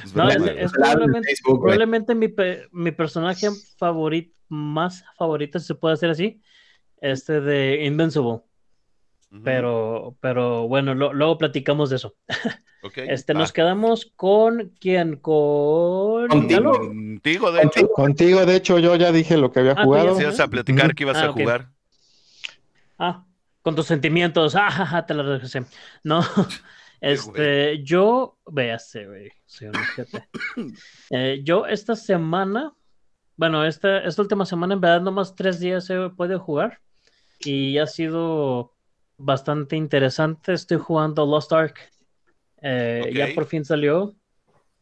Es 0.03 0.15
No, 0.15 0.23
broma, 0.25 0.33
es, 0.33 0.39
güey. 0.41 0.63
es 0.63 0.71
probablemente, 0.71 1.27
Facebook, 1.27 1.59
probablemente 1.61 2.15
mi, 2.15 2.27
pe- 2.29 2.67
mi 2.71 2.91
personaje 2.91 3.47
favorito, 3.77 4.33
más 4.47 5.03
favorito, 5.17 5.59
si 5.59 5.65
se 5.67 5.75
puede 5.75 5.95
hacer 5.95 6.09
así, 6.11 6.41
este 7.01 7.41
de 7.41 7.85
Invincible. 7.85 8.39
Pero, 9.43 10.17
pero 10.21 10.67
bueno, 10.67 10.95
lo- 10.95 11.13
luego 11.13 11.37
platicamos 11.37 11.89
de 11.89 11.97
eso. 11.97 12.15
Ok, 12.81 12.93
Este, 12.99 13.33
nos 13.33 13.51
quedamos 13.51 14.09
con 14.15 14.71
quién, 14.79 15.17
con 15.17 16.29
Contigo. 16.29 16.71
Contigo, 16.77 17.51
de 17.51 17.63
hecho. 17.63 17.89
Contigo, 17.89 18.45
de 18.45 18.55
hecho, 18.55 18.79
yo 18.79 18.95
ya 18.95 19.11
dije 19.11 19.35
lo 19.35 19.51
que 19.51 19.59
había 19.59 19.73
Ah, 19.73 19.83
jugado. 19.83 20.15
Si 20.15 20.21
ibas 20.21 20.39
a 20.39 20.47
platicar 20.47 20.85
Ujú. 20.85 20.95
que 20.95 21.03
ibas 21.03 21.17
Ah, 21.17 21.25
a 21.25 21.29
ok. 21.31 21.37
jugar. 21.41 21.69
Ah, 22.97 23.25
con 23.69 23.75
tus 23.75 23.85
sentimientos. 23.85 24.55
Ah, 24.55 24.71
ja, 24.71 24.83
ja, 24.83 25.05
te 25.05 25.13
lo 25.13 25.21
regresé. 25.21 25.63
No, 26.03 26.21
este, 27.01 27.83
yo, 27.83 28.39
véase, 28.47 29.05
güey, 29.05 29.31
soy 29.45 29.67
un 29.67 29.75
ojete. 29.75 30.27
Eh, 31.11 31.41
yo 31.43 31.67
esta 31.67 31.95
semana, 31.95 32.73
bueno, 33.35 33.63
esta, 33.63 33.99
esta 33.99 34.23
última 34.23 34.47
semana, 34.47 34.73
en 34.73 34.81
verdad, 34.81 35.01
nomás 35.01 35.35
tres 35.35 35.59
días 35.59 35.88
he 35.91 36.09
podido 36.09 36.39
jugar 36.39 36.79
y 37.41 37.77
ha 37.77 37.85
sido 37.85 38.73
bastante 39.17 39.75
interesante. 39.75 40.53
Estoy 40.53 40.77
jugando 40.77 41.27
Lost 41.27 41.53
Ark. 41.53 41.77
Eh. 42.63 43.11
Ya 43.13 43.27
por 43.35 43.45
fin 43.45 43.63
salió. 43.65 44.15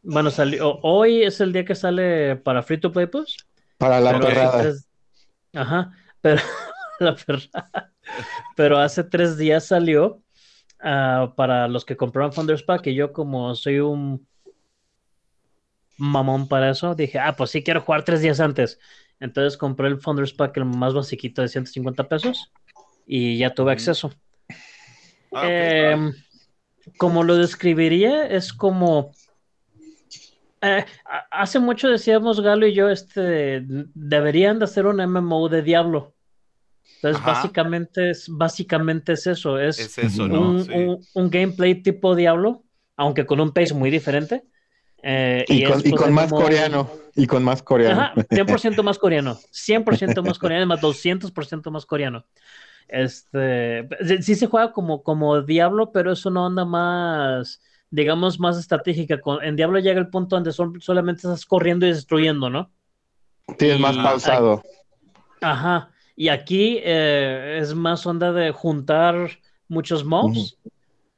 Bueno, 0.02 0.30
salió. 0.30 0.78
Hoy 0.82 1.24
es 1.24 1.42
el 1.42 1.52
día 1.52 1.66
que 1.66 1.74
sale 1.74 2.36
para 2.36 2.62
Free 2.62 2.80
to 2.80 2.90
Play 2.90 3.06
Plus. 3.06 3.36
Para 3.76 4.00
la 4.00 4.18
perrada. 4.18 4.62
tres- 4.62 4.88
Ajá, 5.54 5.92
pero 6.22 6.40
la 7.00 7.14
perrada. 7.14 7.92
Pero 8.56 8.78
hace 8.78 9.04
tres 9.04 9.36
días 9.36 9.66
salió 9.66 10.22
ah, 10.80 11.32
para 11.36 11.68
los 11.68 11.84
que 11.84 11.96
compraron 11.96 12.32
Founders 12.32 12.62
Pack 12.62 12.88
y 12.88 12.94
yo 12.94 13.12
como 13.12 13.54
soy 13.54 13.78
un 13.80 14.26
mamón 15.98 16.48
para 16.48 16.70
eso, 16.70 16.94
dije, 16.94 17.18
ah, 17.18 17.34
pues 17.36 17.50
sí 17.50 17.62
quiero 17.62 17.80
jugar 17.80 18.04
tres 18.04 18.22
días 18.22 18.40
antes. 18.40 18.78
Entonces 19.20 19.56
compré 19.56 19.88
el 19.88 20.00
Founders 20.00 20.32
Pack, 20.32 20.56
el 20.56 20.64
más 20.64 20.94
basiquito 20.94 21.42
de 21.42 21.48
150 21.48 22.08
pesos 22.08 22.52
y 23.06 23.38
ya 23.38 23.52
tuve 23.52 23.72
acceso. 23.72 24.12
Ah, 25.32 25.46
Em, 25.48 26.12
como 26.96 27.24
lo 27.24 27.36
describiría, 27.36 28.26
es 28.26 28.52
como. 28.52 29.12
eh, 30.62 30.84
hace 31.30 31.58
mucho 31.58 31.88
decíamos 31.88 32.40
Galo 32.40 32.66
y 32.66 32.74
yo, 32.74 32.88
este, 32.88 33.62
deberían 33.94 34.58
de 34.58 34.64
hacer 34.66 34.86
un 34.86 35.00
MMO 35.00 35.48
de 35.48 35.62
Diablo. 35.62 36.14
Entonces, 36.96 37.20
Ajá. 37.22 37.32
básicamente 37.32 38.10
es, 38.10 38.26
básicamente 38.28 39.12
es 39.12 39.26
eso, 39.26 39.58
es, 39.58 39.78
Es 39.78 39.98
eso, 39.98 40.24
un, 40.24 40.32
¿no? 40.32 40.58
Sí. 40.64 40.72
un- 40.72 41.00
un 41.14 41.30
gameplay 41.30 41.80
tipo 41.82 42.14
Diablo, 42.16 42.64
aunque 42.96 43.24
con 43.26 43.40
un 43.40 43.52
pace 43.52 43.72
muy 43.74 43.90
diferente. 43.90 44.44
Eh, 45.02 45.44
Y, 45.46 45.62
con, 45.62 45.78
es, 45.78 45.86
y 45.86 45.90
pues, 45.90 46.02
con 46.02 46.12
más 46.12 46.30
coreano. 46.30 46.90
Y 47.14 47.26
con 47.28 47.44
más 47.44 47.62
coreano. 47.62 48.00
Ajá, 48.00 48.14
100% 48.30 48.82
más 48.82 48.98
coreano, 48.98 49.38
100% 49.52 50.22
más 50.24 50.38
coreano, 50.40 50.66
más 50.66 50.80
200% 50.80 51.70
más 51.70 51.86
coreano. 51.86 52.24
Este, 52.88 53.86
sí- 54.22 54.34
se 54.34 54.46
juega 54.46 54.72
como, 54.72 55.02
como 55.02 55.40
Diablo, 55.42 55.92
pero 55.92 56.10
es 56.12 56.24
una 56.26 56.46
onda 56.46 56.64
más, 56.64 57.60
digamos, 57.90 58.40
más 58.40 58.58
estratégica. 58.58 59.20
Con- 59.20 59.44
En 59.44 59.54
Diablo 59.56 59.78
llega 59.78 60.00
el 60.00 60.08
punto 60.08 60.34
donde 60.36 60.52
son, 60.52 60.80
solamente 60.80 61.18
estás 61.20 61.44
corriendo 61.46 61.86
y 61.86 61.90
destruyendo, 61.90 62.50
¿no? 62.50 62.72
Sí, 63.58 63.68
es 63.70 63.78
más 63.78 63.94
y- 63.96 64.02
pausado. 64.02 64.62
Ajá. 65.40 65.90
Y 66.20 66.28
aquí 66.30 66.78
eh, 66.82 67.58
es 67.62 67.74
más 67.74 68.04
onda 68.06 68.32
de 68.32 68.50
juntar 68.52 69.30
muchos 69.68 70.04
mobs 70.04 70.58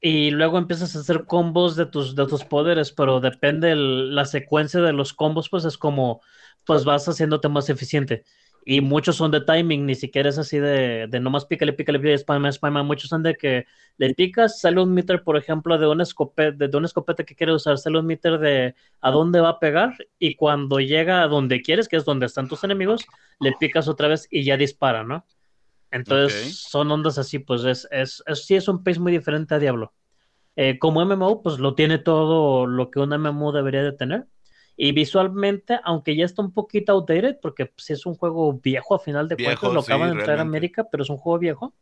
y 0.01 0.31
luego 0.31 0.59
empiezas 0.59 0.97
a 0.97 1.01
hacer 1.01 1.27
combos 1.27 1.77
de 1.77 1.87
tus, 1.87 2.17
de 2.17 2.27
tus 2.27 2.45
poderes, 2.45 2.93
pero 2.93 3.21
depende 3.21 3.73
el- 3.73 4.15
la 4.15 4.25
secuencia 4.27 4.81
de 4.81 4.93
los 4.95 5.15
combos, 5.15 5.49
pues 5.51 5.65
es 5.67 5.79
como, 5.79 6.23
pues 6.67 6.85
vas 6.85 7.09
haciéndote 7.09 7.49
más 7.49 7.71
eficiente. 7.71 8.25
Y 8.65 8.81
muchos 8.83 9.17
son 9.17 9.31
de 9.31 9.41
timing, 9.41 9.87
ni 9.87 9.95
siquiera 9.95 10.29
es 10.29 10.39
así 10.39 10.59
de, 10.59 11.07
de 11.09 11.21
nomás 11.21 11.47
pícale, 11.47 11.73
pícale, 11.73 11.99
pícale, 11.99 12.19
spama, 12.19 12.53
spama. 12.53 12.83
Muchos 12.83 13.09
son 13.09 13.23
de 13.23 13.35
que 13.37 13.67
le 13.97 14.15
picas, 14.15 14.61
sale 14.61 14.81
un 14.83 14.93
meter, 14.95 15.23
por 15.25 15.37
ejemplo, 15.37 15.79
de 15.79 15.87
una 15.89 16.03
escopeta, 16.03 16.67
de 16.69 16.77
una 16.77 16.87
escopeta 16.87 17.25
que 17.25 17.35
quieres 17.35 17.57
usar, 17.57 17.79
sale 17.79 17.99
un 17.99 18.07
meter 18.07 18.39
de 18.39 18.75
a 19.01 19.11
dónde 19.11 19.41
va 19.41 19.51
a 19.51 19.59
pegar 19.61 19.95
y 20.19 20.37
cuando 20.37 20.79
llega 20.81 21.23
a 21.23 21.29
donde 21.29 21.63
quieres, 21.63 21.89
que 21.89 21.97
es 21.97 22.05
donde 22.05 22.27
están 22.27 22.49
tus 22.49 22.63
enemigos, 22.65 23.11
le 23.41 23.53
picas 23.53 23.89
otra 23.89 24.09
vez 24.09 24.27
y 24.31 24.45
ya 24.45 24.57
dispara, 24.59 25.05
¿no? 25.05 25.27
Entonces 25.91 26.35
Ok. 26.35 26.61
son 26.69 26.91
ondas 26.93 27.19
así, 27.19 27.39
pues 27.41 27.65
es, 27.65 27.89
es, 27.91 28.23
es- 28.27 28.47
sí 28.47 28.55
es 28.57 28.69
un 28.69 28.83
pace 28.85 29.01
muy 29.01 29.13
diferente 29.13 29.55
a 29.55 29.59
Diablo. 29.59 29.95
Eh, 30.57 30.79
como 30.79 31.03
MMO, 31.03 31.43
pues 31.43 31.59
lo 31.59 31.75
tiene 31.75 31.99
todo 31.99 32.67
lo 32.67 32.91
que 32.91 33.01
un 33.01 33.13
MMO 33.13 33.53
debería 33.53 33.83
de 33.83 33.93
tener. 33.93 34.27
Y 34.83 34.93
visualmente, 34.93 35.79
aunque 35.85 36.17
ya 36.17 36.25
está 36.25 36.41
un 36.41 36.55
poquito 36.55 36.93
outdated, 36.93 37.37
porque 37.43 37.71
sí 37.77 37.93
es 37.93 38.07
un 38.07 38.15
juego 38.15 38.55
viejo 38.55 38.95
a 38.95 38.99
final 38.99 39.29
de 39.29 39.35
Viejo, 39.35 39.51
cuentas, 39.61 39.75
lo 39.75 39.83
sí, 39.83 39.93
acaban 39.93 40.15
de 40.15 40.21
entrar 40.21 40.39
a. 40.39 40.41
América, 40.41 40.89
pero 40.91 41.03
es 41.03 41.11
un 41.11 41.19
juego 41.19 41.39
viejo. 41.39 41.75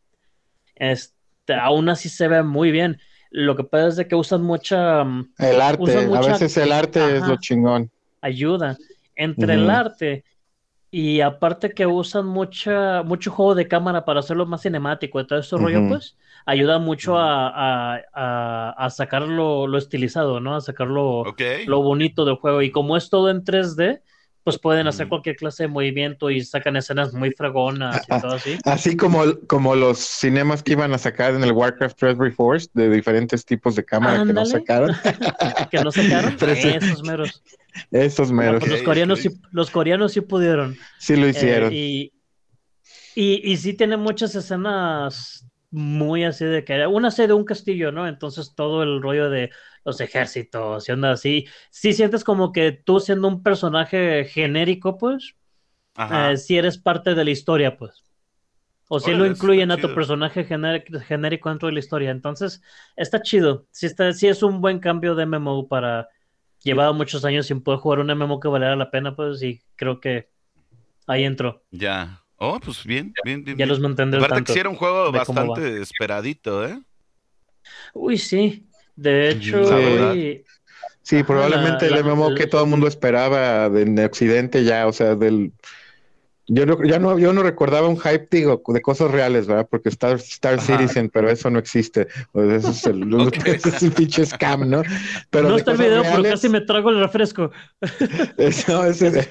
Este, 0.75 1.53
aún 1.53 1.87
así 1.87 2.09
se 2.09 2.27
ve 2.27 2.43
muy 2.43 2.71
bien. 2.71 2.99
Lo 3.31 3.55
que 3.55 3.63
pasa 3.63 3.87
es 3.87 3.95
de 3.95 4.07
que 4.09 4.15
usan 4.15 4.41
mucha 4.41 5.05
mm, 5.05 5.31
El 5.37 5.61
arte. 5.61 5.81
usan 5.81 6.13
A 6.13 6.19
veces 6.19 6.57
el 6.57 6.73
arte 6.73 7.15
es 7.15 7.25
lo 7.25 7.37
chingón. 7.37 7.89
ayuda 8.19 8.77
entre 9.15 9.53
el 9.53 9.69
arte 9.69 10.25
Y 10.91 11.21
aparte 11.21 11.73
que 11.75 11.85
usan 11.85 12.25
mucha, 12.25 13.03
mucho 13.03 13.29
juego 13.31 13.53
de 13.55 13.67
cámara 13.67 14.05
para 14.05 14.21
hacerlo 14.21 14.47
más 14.47 14.63
cinemático 14.63 15.19
y 15.21 15.27
todo 15.27 15.37
ese 15.39 15.55
rollo, 15.57 15.85
pues 15.85 16.17
ayuda 16.47 16.79
mucho 16.79 17.17
a, 17.17 17.95
a, 17.95 18.01
a, 18.13 18.71
a 18.85 18.89
sacar 18.89 19.21
lo, 19.23 19.67
lo 19.67 19.77
estilizado, 19.77 20.39
¿no? 20.39 20.55
A 20.55 20.61
sacar 20.61 20.87
lo 20.87 21.81
bonito 21.83 22.25
del 22.25 22.35
juego. 22.37 22.61
Y 22.63 22.71
como 22.71 22.97
es 22.97 23.09
todo 23.09 23.29
en 23.29 23.43
3D, 23.43 24.01
pues 24.43 24.57
pueden 24.57 24.87
hacer 24.87 25.07
cualquier 25.09 25.35
clase 25.35 25.63
de 25.63 25.67
movimiento 25.67 26.29
y 26.29 26.41
sacan 26.41 26.75
escenas 26.77 27.13
muy 27.13 27.31
fragonas 27.31 28.01
y 28.07 28.21
todo 28.21 28.33
así. 28.33 28.57
Así 28.65 28.95
como, 28.97 29.23
como 29.47 29.75
los 29.75 29.99
cinemas 29.99 30.63
que 30.63 30.71
iban 30.73 30.93
a 30.93 30.97
sacar 30.97 31.33
en 31.35 31.43
el 31.43 31.51
Warcraft 31.51 31.97
3 31.99 32.17
Reforged 32.17 32.67
de 32.73 32.89
diferentes 32.89 33.45
tipos 33.45 33.75
de 33.75 33.83
cámara 33.85 34.23
que 34.25 34.33
no 34.33 34.45
sacaron. 34.45 34.95
Que 35.69 35.83
no 35.83 35.91
sacaron 35.91 36.35
Pero 36.39 36.55
sí. 36.55 36.69
esos 36.69 37.03
meros. 37.03 37.43
Esos 37.91 38.31
No, 38.31 38.37
meros. 38.37 38.59
pues 38.61 38.71
los 38.71 38.81
coreanos 38.81 39.19
sí, 39.19 39.29
los 39.51 39.69
coreanos 39.69 40.13
sí 40.13 40.21
pudieron. 40.21 40.75
Sí 40.97 41.15
lo 41.15 41.25
Eh, 41.27 41.29
hicieron. 41.29 41.71
y, 41.73 42.13
y, 43.15 43.51
y 43.51 43.57
sí 43.57 43.73
tiene 43.73 43.97
muchas 43.97 44.33
escenas 44.35 45.45
muy 45.71 46.23
así 46.23 46.45
de 46.45 46.63
que 46.63 46.87
una 46.87 47.11
sede 47.11 47.27
de 47.27 47.33
un 47.33 47.45
castillo, 47.45 47.91
¿no? 47.91 48.07
Entonces 48.07 48.53
todo 48.55 48.81
el 48.83 49.01
rollo 49.01 49.29
de 49.29 49.51
los 49.89 50.01
ejércitos 50.01 50.87
y 50.87 50.91
onda 50.91 51.11
así. 51.11 51.47
Sí 51.69 51.93
sientes 51.93 52.23
como 52.23 52.51
que 52.51 52.71
tú 52.71 52.99
siendo 52.99 53.27
un 53.27 53.43
personaje 53.43 54.25
genérico, 54.25 54.97
pues, 54.97 55.35
eh, 55.97 56.37
si 56.37 56.57
eres 56.57 56.77
parte 56.77 57.15
de 57.15 57.25
la 57.25 57.31
historia, 57.31 57.77
pues. 57.77 58.03
O 58.87 58.99
si 58.99 59.11
lo 59.13 59.25
incluyen 59.25 59.69
a 59.69 59.77
tu 59.77 59.93
personaje 59.93 60.43
genérico, 60.45 61.49
dentro 61.49 61.67
de 61.67 61.73
la 61.73 61.79
historia. 61.79 62.09
Entonces, 62.09 62.61
está 62.95 63.21
chido. 63.21 63.67
Sí, 63.71 63.85
está, 63.85 64.13
sí 64.13 64.27
es 64.27 64.41
un 64.41 64.61
buen 64.61 64.79
cambio 64.79 65.13
de 65.15 65.25
MMO 65.25 65.67
para... 65.67 66.07
Llevaba 66.63 66.91
muchos 66.91 67.23
años 67.23 67.45
sin 67.45 67.61
poder 67.61 67.79
jugar 67.79 67.99
un 67.99 68.11
MMO 68.11 68.39
que 68.39 68.47
valiera 68.49 68.75
la 68.75 68.91
pena, 68.91 69.15
pues, 69.15 69.41
y 69.43 69.61
creo 69.75 69.99
que 69.99 70.29
ahí 71.07 71.23
entró. 71.23 71.63
Ya. 71.71 72.23
Oh, 72.35 72.59
pues 72.59 72.83
bien, 72.83 73.13
bien, 73.23 73.43
bien. 73.43 73.57
Ya 73.57 73.65
bien. 73.65 73.69
los 73.69 73.79
mantendré 73.79 74.19
al 74.19 74.25
Aparte 74.25 74.43
que 74.43 74.45
tanto. 74.45 74.53
sí 74.53 74.59
era 74.59 74.69
un 74.69 74.75
juego 74.75 75.11
bastante 75.11 75.81
esperadito, 75.81 76.65
¿eh? 76.65 76.81
Uy, 77.93 78.17
sí. 78.17 78.68
De 78.99 79.29
hecho, 79.29 79.63
Sí, 81.01 81.23
probablemente 81.23 81.89
la- 81.89 81.97
el 81.97 82.05
MMO 82.05 82.29
la- 82.31 82.35
que 82.35 82.45
todo 82.47 82.63
el 82.65 82.69
mundo 82.69 82.85
esperaba 82.87 83.69
de, 83.69 83.81
en 83.83 83.97
Occidente 83.99 84.63
ya, 84.63 84.85
o 84.87 84.93
sea, 84.93 85.15
del... 85.15 85.53
Yo 86.51 86.65
no, 86.65 86.83
ya 86.83 86.97
no, 86.99 87.17
yo 87.19 87.31
no 87.31 87.43
recordaba 87.43 87.87
un 87.87 87.99
hype, 87.99 88.27
digo, 88.31 88.61
de 88.67 88.81
cosas 88.81 89.11
reales, 89.11 89.45
¿verdad? 89.47 89.67
Porque 89.69 89.89
Star, 89.89 90.15
Star 90.17 90.55
Ajá. 90.55 90.65
Citizen, 90.65 91.09
pero 91.09 91.29
eso 91.29 91.49
no 91.51 91.59
existe. 91.59 92.07
O 92.31 92.43
sea, 92.43 92.55
Eso 92.55 92.71
es, 92.71 92.85
el, 92.87 93.03
eso 93.45 93.69
es 93.87 93.93
pinche 93.93 94.25
scam, 94.25 94.67
¿no? 94.69 94.81
Pero 95.29 95.49
no 95.49 95.57
está 95.57 95.71
el 95.71 95.77
video, 95.77 96.01
pero 96.01 96.13
reales, 96.15 96.31
casi 96.31 96.49
me 96.49 96.61
trago 96.61 96.89
el 96.89 96.99
refresco. 96.99 97.51
es- 98.37 98.67
el 98.67 99.27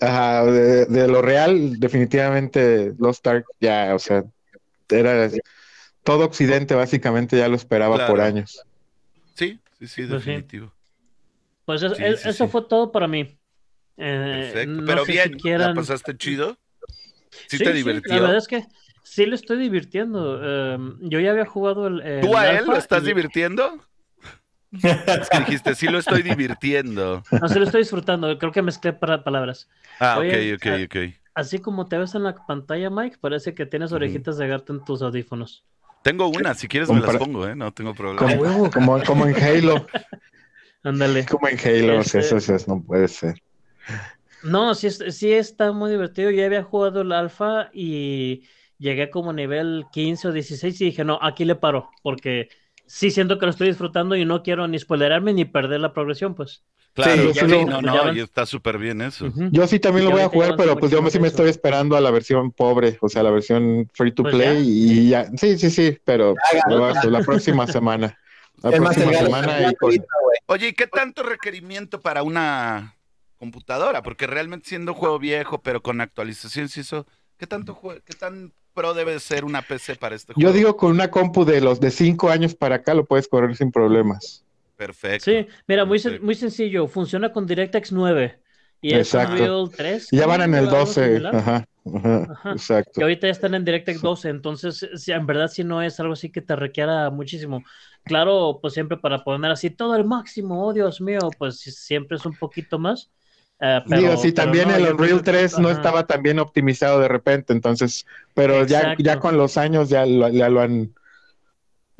ajá, 0.00 0.44
de, 0.46 0.86
de 0.86 1.08
lo 1.08 1.20
real, 1.22 1.78
definitivamente 1.78 2.92
Lost 2.98 3.26
Ark 3.26 3.44
ya, 3.60 3.94
o 3.94 3.98
sea, 3.98 4.24
era 4.88 5.30
todo 6.02 6.24
Occidente 6.24 6.74
básicamente 6.74 7.36
ya 7.36 7.48
lo 7.48 7.56
esperaba 7.56 7.96
Claro. 7.96 8.12
por 8.12 8.20
años. 8.22 8.64
Sí, 9.34 9.58
sí, 9.78 9.86
sí, 9.88 10.06
Pues 10.06 10.22
sí. 10.24 10.30
definitivo. 10.30 10.72
Pues 11.64 11.82
es- 11.82 11.96
Sí, 11.96 12.02
es- 12.04 12.20
sí, 12.20 12.28
eso 12.30 12.48
fue 12.48 12.62
todo 12.68 12.90
para 12.92 13.06
mí. 13.08 13.38
Eh, 13.96 14.52
Perfecto. 14.52 14.72
no 14.80 14.86
Pero 14.86 15.04
bien, 15.04 15.32
si 15.32 15.36
quieran- 15.38 15.68
¿la 15.70 15.74
pasaste 15.74 16.16
chido? 16.16 16.56
¿Sí, 17.48 17.58
te 17.58 17.66
sí, 17.66 17.72
divirtió? 17.72 18.14
la 18.14 18.20
verdad 18.20 18.36
es 18.38 18.48
que 18.48 18.64
sí 19.04 19.26
lo 19.26 19.34
estoy 19.34 19.58
divirtiendo. 19.58 20.40
Eh, 20.42 20.78
yo 21.02 21.20
ya 21.20 21.30
había 21.30 21.46
jugado 21.46 21.86
el. 21.86 22.00
el 22.02 22.20
¿Tú 22.22 22.36
a 22.36 22.50
él 22.50 22.66
lo 22.66 22.76
estás 22.76 23.02
y- 23.02 23.06
divirtiendo? 23.06 23.78
Es 24.72 25.28
que 25.28 25.38
dijiste, 25.40 25.74
sí 25.74 25.86
lo 25.88 25.98
estoy 25.98 26.22
divirtiendo. 26.22 27.22
No, 27.40 27.48
sí 27.48 27.58
lo 27.58 27.64
estoy 27.66 27.82
disfrutando. 27.82 28.38
Creo 28.38 28.52
que 28.52 28.62
mezclé 28.62 28.92
para 28.94 29.22
palabras. 29.22 29.68
Ah, 30.00 30.16
Oye, 30.18 30.54
ok, 30.54 30.62
ok, 30.66 30.72
ok. 30.86 31.14
Así 31.34 31.58
como 31.58 31.88
te 31.88 31.98
ves 31.98 32.14
en 32.14 32.22
la 32.22 32.34
pantalla, 32.46 32.88
Mike, 32.90 33.18
parece 33.20 33.54
que 33.54 33.66
tienes 33.66 33.92
orejitas 33.92 34.38
de 34.38 34.48
gato 34.48 34.72
en 34.72 34.82
tus 34.84 35.02
audífonos. 35.02 35.64
Tengo 36.02 36.28
una, 36.28 36.54
si 36.54 36.68
quieres 36.68 36.90
me 36.90 37.00
las 37.00 37.16
pongo, 37.16 37.46
¿eh? 37.46 37.54
No 37.54 37.72
tengo 37.72 37.94
problema. 37.94 38.18
Como, 38.36 38.70
como, 38.70 39.02
como 39.06 39.26
en 39.26 39.36
Halo, 39.36 39.86
Ándale. 40.82 41.26
como 41.26 41.48
en 41.48 41.58
Halo, 41.58 42.00
Este- 42.00 42.18
eso, 42.20 42.36
eso 42.36 42.56
no 42.68 42.82
puede 42.82 43.08
ser. 43.08 43.34
No, 44.44 44.74
sí, 44.74 44.88
es- 44.88 45.04
sí 45.16 45.32
está 45.32 45.72
muy 45.72 45.90
divertido. 45.90 46.30
Yo 46.30 46.38
ya 46.38 46.46
había 46.46 46.62
jugado 46.64 47.02
el 47.02 47.12
alfa 47.12 47.70
y 47.72 48.42
llegué 48.78 49.08
como 49.10 49.30
a 49.30 49.32
nivel 49.32 49.84
15 49.92 50.28
o 50.28 50.32
16 50.32 50.80
y 50.80 50.86
dije, 50.86 51.04
no, 51.04 51.18
aquí 51.22 51.44
le 51.44 51.54
paro, 51.54 51.90
porque 52.02 52.48
sí 52.86 53.10
siento 53.10 53.38
que 53.38 53.46
lo 53.46 53.50
estoy 53.50 53.68
disfrutando 53.68 54.16
y 54.16 54.24
no 54.24 54.42
quiero 54.42 54.66
ni 54.66 54.78
spoilerarme 54.78 55.32
ni 55.32 55.44
perder 55.44 55.80
la 55.80 55.92
progresión, 55.92 56.34
pues. 56.34 56.64
Claro, 56.94 57.32
Sí, 57.32 57.40
sí, 57.40 57.46
sí 57.48 57.64
no, 57.64 57.80
no, 57.82 58.12
y 58.12 58.20
está 58.20 58.44
súper 58.44 58.78
bien 58.78 59.00
eso. 59.00 59.30
Yo 59.50 59.66
sí 59.66 59.78
también 59.78 60.06
Y 60.06 60.08
lo 60.08 60.14
voy 60.14 60.22
a 60.22 60.28
jugar, 60.28 60.54
pero 60.56 60.76
pues 60.78 60.92
yo 60.92 60.98
sí 60.98 61.02
me 61.18 61.28
800. 61.28 61.28
estoy 61.28 61.48
esperando 61.50 61.96
a 61.96 62.00
la 62.00 62.10
versión 62.10 62.50
pobre, 62.50 62.98
o 63.00 63.08
sea, 63.08 63.22
la 63.22 63.30
versión 63.30 63.88
free 63.94 64.12
to 64.12 64.22
Pues 64.22 64.34
play 64.34 64.58
ya. 64.58 64.60
y 64.64 65.08
ya. 65.10 65.30
Sí, 65.36 65.58
sí, 65.58 65.70
sí, 65.70 65.98
pero 66.04 66.34
la 67.10 67.20
próxima 67.20 67.66
semana. 67.66 68.18
La 68.62 68.70
Es 68.70 68.78
próxima 68.78 69.12
semana 69.12 69.68
y 69.68 69.74
con-. 69.74 70.04
Oye, 70.46 70.68
¿y 70.68 70.72
qué 70.74 70.86
tanto 70.86 71.22
requerimiento 71.22 72.00
para 72.00 72.22
una 72.22 72.94
computadora? 73.38 74.02
Porque 74.02 74.26
realmente 74.26 74.68
siendo 74.68 74.92
un 74.92 74.98
juego 74.98 75.18
viejo, 75.18 75.62
pero 75.62 75.82
con 75.82 76.00
actualizaciones 76.00 76.76
y 76.76 76.80
eso, 76.80 77.06
¿qué 77.38 77.46
tanto 77.46 77.74
jue- 77.74 78.02
qué 78.04 78.14
tan 78.14 78.52
pro 78.74 78.94
debe 78.94 79.18
ser 79.18 79.44
una 79.44 79.62
PC 79.62 79.96
para 79.96 80.14
este 80.14 80.34
juego? 80.34 80.48
Yo 80.48 80.54
digo 80.54 80.76
con 80.76 80.90
una 80.90 81.10
compu 81.10 81.44
de 81.44 81.60
los 81.60 81.80
de 81.80 81.90
cinco 81.90 82.28
años 82.30 82.54
para 82.54 82.76
acá 82.76 82.94
lo 82.94 83.04
puedes 83.04 83.28
correr 83.28 83.56
sin 83.56 83.70
problemas. 83.72 84.44
Perfecto. 84.86 85.30
Sí, 85.30 85.46
mira, 85.66 85.84
muy, 85.84 85.98
sen- 85.98 86.20
muy 86.20 86.34
sencillo. 86.34 86.86
Funciona 86.88 87.32
con 87.32 87.46
DirectX 87.46 87.92
9 87.92 88.40
y 88.80 88.94
es 88.94 89.14
Exacto. 89.14 89.32
Unreal 89.34 89.70
3. 89.76 90.08
Y 90.12 90.16
ya 90.16 90.26
van 90.26 90.42
en 90.42 90.54
el 90.54 90.64
algo 90.66 90.78
12, 90.78 91.04
similar. 91.06 91.36
ajá, 91.36 91.64
ajá, 91.94 92.28
Ajá. 92.32 92.52
exacto. 92.52 93.00
Y 93.00 93.02
ahorita 93.02 93.26
ya 93.28 93.32
están 93.32 93.54
en 93.54 93.64
DirectX 93.64 94.00
12, 94.02 94.28
entonces 94.28 94.88
sí, 94.96 95.12
en 95.12 95.26
verdad 95.26 95.48
sí 95.48 95.62
no 95.64 95.82
es 95.82 95.98
algo 96.00 96.14
así 96.14 96.30
que 96.30 96.40
te 96.42 96.56
requiera 96.56 97.10
muchísimo. 97.10 97.62
Claro, 98.04 98.58
pues 98.60 98.74
siempre 98.74 98.96
para 98.98 99.22
poner 99.22 99.50
así 99.52 99.70
todo 99.70 99.94
el 99.94 100.04
máximo, 100.04 100.66
oh 100.66 100.72
Dios 100.72 101.00
mío, 101.00 101.20
pues 101.38 101.60
siempre 101.60 102.16
es 102.16 102.26
un 102.26 102.36
poquito 102.36 102.78
más. 102.78 103.10
eh, 103.60 103.80
pero- 103.88 104.00
Digo, 104.00 104.16
sí, 104.16 104.32
pero 104.32 104.44
también 104.46 104.68
no, 104.68 104.74
el 104.74 104.82
Unreal 104.82 104.96
creo 104.96 105.16
que- 105.18 105.22
3 105.30 105.58
no 105.60 105.70
estaba 105.70 106.04
tan 106.04 106.20
bien 106.24 106.40
optimizado 106.40 106.98
de 106.98 107.06
repente, 107.06 107.52
entonces, 107.52 108.04
pero 108.34 108.66
ya, 108.66 108.96
ya 108.98 109.20
con 109.20 109.36
los 109.36 109.56
años 109.56 109.88
ya 109.88 110.04
lo, 110.04 110.28
ya 110.30 110.48
lo 110.48 110.60
han 110.62 110.92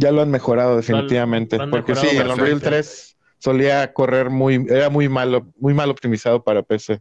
ya 0.02 0.12
lo 0.12 0.22
han 0.22 0.30
mejorado 0.30 0.76
definitivamente, 0.76 1.56
han 1.56 1.70
porque 1.70 1.92
mejorado 1.92 2.10
sí, 2.12 2.16
el 2.18 2.28
Unreal 2.28 2.52
bastante. 2.54 2.76
3 2.76 3.16
solía 3.38 3.92
correr 3.92 4.30
muy, 4.30 4.64
era 4.68 4.88
muy 4.90 5.08
malo, 5.08 5.52
muy 5.58 5.74
mal 5.74 5.90
optimizado 5.90 6.42
para 6.44 6.62
PC. 6.62 6.94
O 6.94 7.00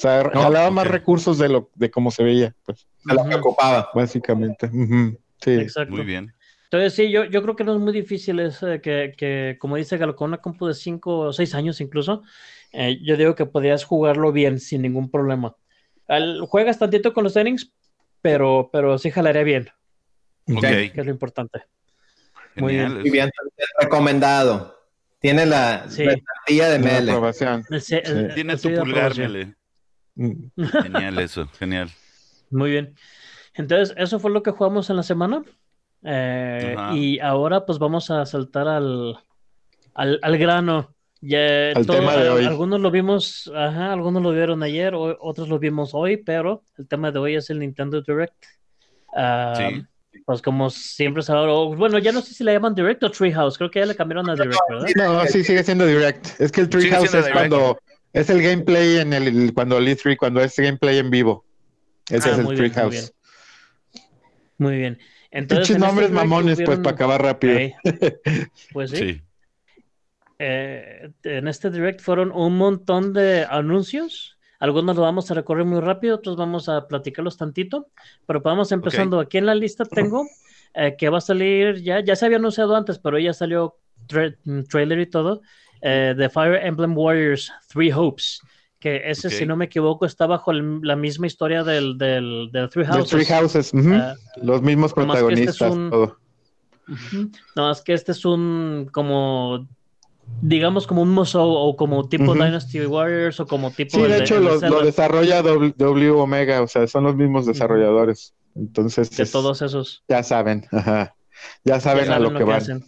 sea, 0.00 0.22
No, 0.24 0.42
jalaba 0.42 0.70
más 0.70 0.86
recursos 0.86 1.38
de 1.38 1.48
lo 1.48 1.70
de 1.74 1.90
cómo 1.90 2.10
se 2.10 2.22
veía, 2.22 2.54
pues, 2.64 2.86
De 3.04 3.14
lo 3.14 3.24
que 3.28 3.34
ocupaba. 3.36 3.90
básicamente. 3.94 4.70
Sí. 5.40 5.52
Exacto. 5.52 5.92
Muy 5.94 6.04
bien. 6.04 6.34
Entonces, 6.64 6.92
sí, 6.94 7.10
yo, 7.10 7.24
yo 7.24 7.42
creo 7.42 7.56
que 7.56 7.64
no 7.64 7.72
es 7.74 7.80
muy 7.80 7.92
difícil 7.92 8.40
es, 8.40 8.62
eh, 8.62 8.80
que, 8.82 9.14
que, 9.16 9.56
como 9.58 9.76
dice 9.76 9.96
Galo, 9.96 10.14
con 10.14 10.28
una 10.28 10.36
compu 10.38 10.66
de 10.66 10.74
5 10.74 11.18
o 11.20 11.32
6 11.32 11.54
años 11.54 11.80
incluso, 11.80 12.22
eh, 12.72 12.98
yo 13.02 13.16
digo 13.16 13.34
que 13.34 13.46
podrías 13.46 13.84
jugarlo 13.84 14.32
bien 14.32 14.60
sin 14.60 14.82
ningún 14.82 15.10
problema. 15.10 15.56
Al- 16.06 16.42
juegas 16.46 16.78
tantito 16.78 17.14
con 17.14 17.24
los 17.24 17.32
settings, 17.32 17.72
pero, 18.20 18.68
pero 18.70 18.98
sí 18.98 19.10
jalaría 19.10 19.42
bien, 19.44 19.68
Ok. 20.54 20.60
que 20.60 20.92
es 20.94 21.06
lo 21.06 21.10
importante. 21.10 21.62
Muy. 22.60 22.76
Muy 22.76 23.10
bien, 23.10 23.30
entonces, 23.30 23.66
recomendado. 23.80 24.76
Tiene 25.20 25.46
la, 25.46 25.84
Sí. 25.88 26.04
de 26.04 26.78
Mele. 26.78 27.10
aprobación. 27.12 27.64
El 27.70 27.80
se- 27.80 28.02
Sí. 28.04 28.12
el- 28.12 28.34
Tiene 28.34 28.56
tu 28.56 28.68
de 28.68 28.78
pulgar. 28.78 29.16
Mele. 29.18 29.54
Mm. 30.14 30.32
Genial 30.82 31.18
eso, 31.18 31.48
genial. 31.58 31.88
Muy 32.50 32.70
bien. 32.70 32.94
Entonces, 33.54 33.94
eso 33.98 34.20
fue 34.20 34.30
lo 34.30 34.42
que 34.42 34.50
jugamos 34.52 34.88
en 34.90 34.96
la 34.96 35.02
semana. 35.02 35.42
Eh, 36.04 36.76
y 36.94 37.18
ahora 37.18 37.66
pues 37.66 37.78
vamos 37.80 38.10
a 38.10 38.24
saltar 38.24 38.68
al, 38.68 39.18
al, 39.94 40.18
al 40.22 40.38
grano. 40.38 40.94
Ya 41.20 41.72
Al 41.74 41.84
tema 41.84 42.16
de 42.16 42.28
hoy. 42.30 42.44
Algunos 42.44 42.80
lo 42.80 42.92
vimos, 42.92 43.50
ajá, 43.52 43.92
algunos 43.92 44.22
lo 44.22 44.30
vieron 44.30 44.62
ayer, 44.62 44.94
o- 44.94 45.18
otros 45.20 45.48
lo 45.48 45.58
vimos 45.58 45.90
hoy, 45.92 46.16
pero 46.18 46.62
el 46.76 46.86
tema 46.86 47.10
de 47.10 47.18
hoy 47.18 47.34
es 47.34 47.50
el 47.50 47.58
Nintendo 47.58 48.00
Direct. 48.02 48.36
Ah, 49.16 49.54
Sí. 49.56 49.84
Pues 50.24 50.42
como 50.42 50.70
siempre 50.70 51.22
se 51.22 51.32
bueno, 51.32 51.98
ya 51.98 52.12
no 52.12 52.20
sé 52.20 52.34
si 52.34 52.44
le 52.44 52.52
llaman 52.52 52.74
Direct 52.74 53.02
o 53.02 53.10
Treehouse, 53.10 53.56
creo 53.56 53.70
que 53.70 53.80
ya 53.80 53.86
le 53.86 53.96
cambiaron 53.96 54.28
a 54.30 54.34
Direct, 54.34 54.58
¿verdad? 54.68 54.88
No, 54.96 55.26
sí, 55.26 55.44
sigue 55.44 55.62
siendo 55.64 55.86
direct. 55.86 56.40
Es 56.40 56.52
que 56.52 56.60
el 56.62 56.68
Treehouse 56.68 57.06
es 57.06 57.12
direct. 57.12 57.32
cuando 57.32 57.78
es 58.12 58.30
el 58.30 58.42
gameplay 58.42 58.98
en 58.98 59.12
el 59.12 59.52
cuando 59.54 59.78
el 59.78 59.88
E3, 59.88 60.16
cuando 60.16 60.40
es 60.40 60.56
gameplay 60.56 60.98
en 60.98 61.10
vivo. 61.10 61.44
Ese 62.08 62.28
Ah, 62.28 62.32
es 62.32 62.38
el 62.38 62.44
bien, 62.44 62.44
muy 62.46 62.56
Treehouse. 62.56 63.14
Muy 64.58 64.76
bien. 64.76 64.98
Entonces, 65.30 65.68
Pinches 65.68 65.76
en 65.76 65.82
este 65.82 65.86
nombres 65.86 66.10
mamones, 66.10 66.60
pues, 66.64 66.78
para 66.78 66.90
acabar 66.90 67.22
rápido. 67.22 67.58
Pues 68.72 68.90
sí. 68.90 68.96
Sí. 68.96 69.22
Eh, 70.38 71.10
en 71.24 71.48
este 71.48 71.70
direct 71.70 72.00
fueron 72.00 72.30
un 72.32 72.56
montón 72.56 73.12
de 73.12 73.44
anuncios. 73.48 74.37
Algunos 74.60 74.96
los 74.96 75.02
vamos 75.04 75.30
a 75.30 75.34
recorrer 75.34 75.64
muy 75.64 75.80
rápido, 75.80 76.16
otros 76.16 76.36
vamos 76.36 76.68
a 76.68 76.86
platicarlos 76.88 77.36
tantito. 77.36 77.88
Pero 78.26 78.40
vamos 78.40 78.72
empezando. 78.72 79.20
Aquí 79.20 79.38
en 79.38 79.46
la 79.46 79.54
lista 79.54 79.84
tengo 79.84 80.26
eh, 80.74 80.96
que 80.98 81.08
va 81.08 81.18
a 81.18 81.20
salir, 81.22 81.82
ya, 81.82 82.00
ya 82.00 82.16
se 82.16 82.26
había 82.26 82.38
anunciado 82.38 82.74
antes, 82.76 82.98
pero 82.98 83.18
ya 83.18 83.32
salió 83.32 83.76
tra- 84.08 84.36
trailer 84.68 84.98
y 85.00 85.06
todo, 85.06 85.42
eh, 85.80 86.14
de 86.16 86.28
Fire 86.28 86.56
Emblem 86.64 86.96
Warriors 86.96 87.52
Three 87.72 87.92
Hopes, 87.92 88.40
que 88.80 89.02
ese, 89.04 89.28
si 89.30 89.46
no 89.46 89.56
me 89.56 89.64
equivoco, 89.66 90.06
está 90.06 90.26
bajo 90.26 90.50
el- 90.50 90.80
la 90.82 90.94
misma 90.96 91.26
historia 91.26 91.62
del, 91.64 91.96
del, 91.96 92.50
del 92.52 92.68
Three 92.68 92.84
The 92.84 92.92
Houses. 92.92 93.10
Three 93.10 93.24
Houses, 93.26 93.72
ujú. 93.72 93.94
Ah, 93.94 94.14
los 94.42 94.60
mismos 94.62 94.90
este 94.90 95.00
es 95.00 95.06
protagonistas, 95.06 95.72
un- 95.72 95.90
todo. 95.90 96.18
Ujú. 96.88 97.30
No, 97.56 97.70
es 97.70 97.80
que 97.82 97.92
este 97.92 98.12
es 98.12 98.24
un 98.24 98.88
como 98.92 99.68
digamos 100.40 100.86
como 100.86 101.02
un 101.02 101.10
musou 101.10 101.50
o 101.50 101.76
como 101.76 102.08
tipo. 102.08 102.34
Dynasty 102.34 102.86
Warriors 102.86 103.40
o 103.40 103.46
como 103.46 103.70
tipo 103.70 103.96
Sí, 103.96 104.02
de 104.02 104.18
hecho 104.18 104.40
lo, 104.40 104.58
desarrolla 104.82 105.42
W, 105.42 105.74
W 105.76 106.10
Omega, 106.10 106.62
o 106.62 106.68
sea, 106.68 106.86
son 106.86 107.04
los 107.04 107.16
mismos 107.16 107.46
desarrolladores. 107.46 108.34
Entonces, 108.54 109.10
de 109.16 109.22
es- 109.22 109.32
todos 109.32 109.62
esos. 109.62 110.04
ya 110.08 110.22
saben, 110.22 110.66
ajá. 110.72 111.14
Ya 111.64 111.78
saben, 111.80 112.06
Ya 112.06 112.16
a 112.16 112.18
lo 112.18 112.34
que, 112.34 112.42
van. 112.44 112.56
hacen. 112.56 112.84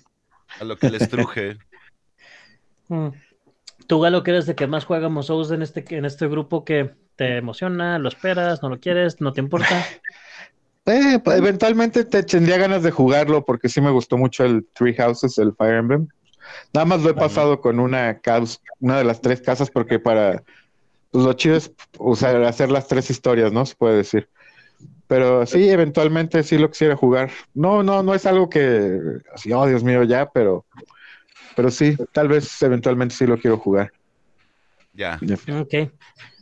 A 0.61 0.65
lo 0.65 0.77
que 0.77 0.91
les 0.91 1.09
truje. 1.09 1.57
Mm. 2.89 3.11
Tú, 3.87 4.01
Galo, 4.01 4.25
que 4.25 4.33
eres 4.33 4.47
de 4.47 4.57
que 4.57 4.67
más 4.67 4.85
juega 4.85 5.09
musous 5.09 5.53
en 5.53 5.63
este, 5.63 5.85
en 5.97 6.05
este 6.05 6.27
grupo 6.27 6.65
que 6.65 6.91
te 7.15 7.37
emociona, 7.37 8.01
lo 8.01 8.09
esperas, 8.09 8.63
no 8.65 8.69
lo 8.69 8.81
quieres, 8.81 9.21
no 9.21 9.33
te 9.33 9.41
importa. 9.41 9.69
Eh, 10.87 11.21
pues, 11.23 11.39
eventualmente 11.39 12.05
te 12.05 12.25
tendría 12.25 12.57
ganas 12.59 12.83
de 12.83 12.91
jugarlo 12.91 13.45
porque 13.45 13.69
sí 13.69 13.81
me 13.81 13.91
gustó 13.93 14.17
mucho 14.17 14.45
el 14.45 14.67
Three 14.73 14.95
Houses, 14.97 15.39
el 15.39 15.55
Fire 15.55 15.75
Emblem. 15.77 16.09
Nada 16.73 16.85
más 16.85 17.03
lo 17.03 17.11
he 17.11 17.15
pasado 17.15 17.61
con 17.61 17.81
una 17.81 18.21
una 18.81 18.99
de 18.99 19.05
las 19.05 19.21
tres 19.21 19.41
casas 19.41 19.71
porque 19.71 19.99
para 19.99 20.43
pues 21.11 21.25
lo 21.25 21.33
chido 21.33 21.57
es 21.57 21.73
usar, 21.99 22.43
hacer 22.45 22.71
las 22.71 22.87
tres 22.87 23.11
historias, 23.11 23.53
¿no? 23.53 23.67
Se 23.67 23.75
puede 23.75 23.97
decir. 23.97 24.29
Pero 25.09 25.45
sí, 25.45 25.69
eventualmente 25.69 26.43
sí 26.45 26.57
lo 26.57 26.71
quisiera 26.71 26.95
jugar. 26.95 27.31
No, 27.53 27.83
no, 27.83 28.03
no 28.03 28.15
es 28.15 28.27
algo 28.27 28.49
que 28.49 28.99
así, 29.35 29.53
oh 29.53 29.67
Dios 29.67 29.83
mío, 29.83 30.05
ya, 30.05 30.31
pero 30.31 30.65
pero 31.57 31.71
sí, 31.71 31.97
tal 32.13 32.29
vez 32.29 32.63
eventualmente 32.63 33.15
sí 33.15 33.27
lo 33.27 33.37
quiero 33.39 33.59
jugar. 33.59 33.93
Ya. 34.93 35.19
Ok, 35.61 35.91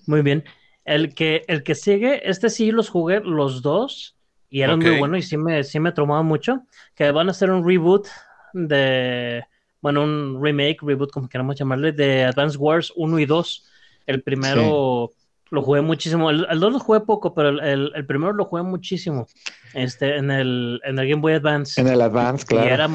muy 0.06 0.22
bien. 0.22 0.44
El 0.84 1.14
que, 1.14 1.44
el 1.48 1.62
que 1.62 1.74
sigue, 1.74 2.28
este 2.28 2.50
sí 2.50 2.70
los 2.70 2.88
jugué 2.88 3.20
los 3.20 3.62
dos 3.62 4.16
y 4.50 4.62
eran 4.62 4.78
muy 4.78 4.98
buenos 4.98 5.18
y 5.18 5.22
sí 5.22 5.36
me, 5.36 5.64
sí 5.64 5.80
me 5.80 5.92
tromaba 5.92 6.22
mucho. 6.22 6.62
Que 6.94 7.10
van 7.10 7.28
a 7.28 7.32
hacer 7.32 7.50
un 7.50 7.66
reboot 7.66 8.06
de, 8.52 9.44
bueno, 9.80 10.02
un 10.04 10.38
remake, 10.42 10.78
reboot, 10.82 11.10
como 11.10 11.28
queramos 11.28 11.56
llamarle, 11.56 11.92
de 11.92 12.24
Advance 12.24 12.56
Wars 12.58 12.92
1 12.96 13.18
y 13.18 13.26
2. 13.26 13.64
El 14.06 14.22
primero 14.22 15.10
lo 15.50 15.62
jugué 15.62 15.80
muchísimo. 15.82 16.30
El, 16.30 16.46
el 16.50 16.60
2 16.60 16.72
lo 16.72 16.78
jugué 16.80 17.00
poco, 17.00 17.34
pero 17.34 17.50
el, 17.50 17.60
el- 17.60 17.92
el 17.94 18.06
primero 18.06 18.32
lo 18.32 18.44
jugué 18.44 18.62
muchísimo. 18.62 19.26
Este, 19.74 20.16
en 20.16 20.30
el, 20.30 20.80
en 20.84 20.98
el 20.98 21.08
Game 21.08 21.20
Boy 21.22 21.34
Advance. 21.34 21.80
En 21.80 21.88
el 21.88 22.00
Advance, 22.00 22.44
Y 22.44 22.46
claro. 22.48 22.68
era, 22.74 22.88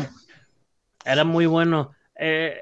era 1.05 1.23
muy 1.23 1.45
bueno. 1.45 1.91
Eh, 2.19 2.53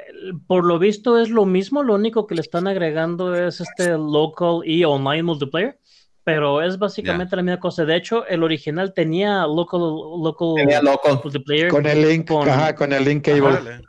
por 0.48 0.66
lo 0.66 0.80
visto 0.80 1.18
es 1.20 1.30
lo 1.30 1.46
mismo, 1.46 1.84
lo 1.84 1.96
único 1.96 2.26
que 2.26 2.36
le 2.36 2.42
están 2.42 2.68
agregando 2.68 3.36
es 3.36 3.60
este 3.62 3.92
local 3.92 4.62
y 4.66 4.84
online 4.86 5.24
multiplayer, 5.24 5.78
pero 6.24 6.62
es 6.62 6.78
básicamente 6.80 7.36
la 7.36 7.42
misma 7.44 7.60
cosa. 7.60 7.84
De 7.86 7.96
hecho, 7.98 8.26
el 8.28 8.44
original 8.44 8.94
tenía 8.94 9.46
local, 9.46 9.82
local 9.82 10.54
Tenía 10.56 10.82
loco. 10.82 11.20
multiplayer. 11.24 11.68
Con 11.70 11.86
el 11.86 12.02
link, 12.08 12.28
con- 12.28 12.48
ajá, 12.48 12.76
con 12.76 12.94
el 12.94 13.04
link 13.04 13.26
cable. 13.26 13.82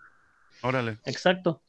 Órale. 0.62 0.98
Exacto. 1.04 1.62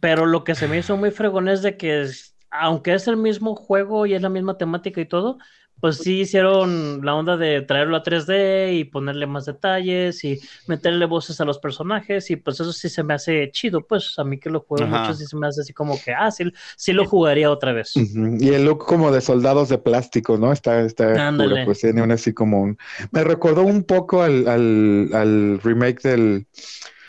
Pero 0.00 0.26
lo 0.26 0.44
que 0.44 0.54
se 0.54 0.68
me 0.68 0.78
hizo 0.78 0.96
muy 0.96 1.10
fregón 1.10 1.48
es 1.48 1.62
de 1.62 1.76
que, 1.76 2.02
es- 2.02 2.36
aunque 2.50 2.94
es 2.94 3.08
el 3.08 3.16
mismo 3.16 3.54
juego 3.56 4.06
y 4.06 4.14
es 4.14 4.22
la 4.22 4.28
misma 4.28 4.58
temática 4.58 5.00
y 5.00 5.06
todo, 5.08 5.38
pues 5.80 5.98
sí 5.98 6.20
hicieron 6.20 7.00
la 7.04 7.14
onda 7.14 7.36
de 7.38 7.62
traerlo 7.62 7.96
a 7.96 8.02
3D 8.02 8.74
y 8.74 8.84
ponerle 8.84 9.26
más 9.26 9.46
detalles 9.46 10.22
y 10.24 10.40
meterle 10.66 11.06
voces 11.06 11.40
a 11.40 11.44
los 11.46 11.58
personajes 11.58 12.30
y 12.30 12.36
pues 12.36 12.60
eso 12.60 12.72
sí 12.72 12.88
se 12.90 13.02
me 13.02 13.14
hace 13.14 13.50
chido, 13.50 13.86
pues 13.86 14.18
a 14.18 14.24
mí 14.24 14.38
que 14.38 14.50
lo 14.50 14.60
juego 14.60 14.84
Ajá. 14.84 14.98
mucho 14.98 15.14
sí 15.14 15.26
se 15.26 15.36
me 15.38 15.46
hace 15.48 15.62
así 15.62 15.72
como 15.72 16.00
que, 16.02 16.12
ah, 16.12 16.30
sí, 16.30 16.44
sí 16.76 16.92
lo 16.92 17.06
jugaría 17.06 17.50
otra 17.50 17.72
vez. 17.72 17.94
Y 17.94 18.50
el 18.50 18.64
look 18.66 18.84
como 18.86 19.10
de 19.10 19.20
soldados 19.20 19.68
de 19.68 19.78
plástico, 19.78 20.36
¿no? 20.38 20.52
Está, 20.52 20.80
está 20.82 21.34
pues 21.64 21.80
tiene 21.80 22.02
un 22.02 22.12
así 22.12 22.32
como 22.34 22.60
un... 22.62 22.78
Me 23.10 23.24
recordó 23.24 23.62
un 23.62 23.84
poco 23.84 24.22
al, 24.22 24.46
al, 24.48 25.10
al 25.14 25.60
remake 25.62 26.00
del, 26.02 26.46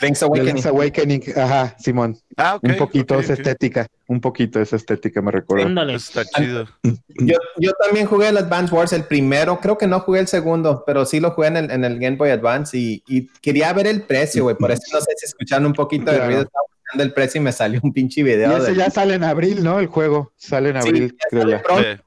Link's 0.02 0.24
Awakening. 0.24 0.54
Link's 0.56 0.66
Awakening. 0.66 1.24
Ajá, 1.38 1.76
Simón. 1.80 2.18
Ah, 2.38 2.60
un 2.62 2.76
poquito 2.78 3.16
ok, 3.16 3.22
esa 3.22 3.34
ok. 3.34 3.40
estética, 3.40 3.88
un 4.08 4.20
poquito 4.20 4.60
esa 4.60 4.76
estética 4.76 5.22
me 5.22 5.32
recordó. 5.32 5.64
Ándale. 5.66 5.96
Está 5.96 6.26
chido. 6.26 6.68
Yo, 6.84 7.38
yo 7.58 7.72
también 7.84 8.06
jugué 8.08 8.30
el 8.30 8.38
Advance 8.38 8.74
Wars, 8.74 8.94
el 8.94 9.04
primero, 9.06 9.60
creo 9.60 9.78
que 9.78 9.88
no 9.88 10.00
jugué 10.00 10.20
el 10.22 10.28
segundo, 10.28 10.84
pero 10.86 11.06
sí 11.06 11.20
lo 11.20 11.32
jugué 11.32 11.48
en 11.50 11.58
el, 11.58 11.72
en 11.72 11.86
el 11.86 12.00
Game 12.00 12.18
Boy 12.18 12.30
Advance 12.32 12.78
y, 12.78 13.04
y 13.08 13.28
quería 13.42 13.72
ver 13.74 13.88
el 13.88 14.02
precio, 14.04 14.44
güey. 14.44 14.56
Por 14.56 14.72
eso 14.72 14.82
no 14.94 15.00
sé 15.02 15.12
si 15.18 15.26
escucharon 15.28 15.66
un 15.68 15.74
poquito 15.74 16.06
de 16.12 16.18
Claro. 16.18 16.26
ruido, 16.26 16.42
estaba 16.44 16.64
buscando 16.84 17.04
el 17.04 17.14
precio 17.14 17.40
y 17.40 17.44
me 17.44 17.52
salió 17.52 17.80
un 17.84 17.94
pinche 17.94 18.22
Y 18.22 18.24
video. 18.24 18.58
ese 18.58 18.72
de- 18.72 18.78
ya 18.78 18.90
sale 18.90 19.14
en 19.16 19.24
abril, 19.24 19.64
¿no? 19.64 19.80
El 19.80 19.88
juego 19.88 20.34
sale 20.36 20.70
en 20.70 20.78
abril, 20.78 21.16
creo 21.30 21.48
ya. 21.48 21.62
pronto. 21.62 22.04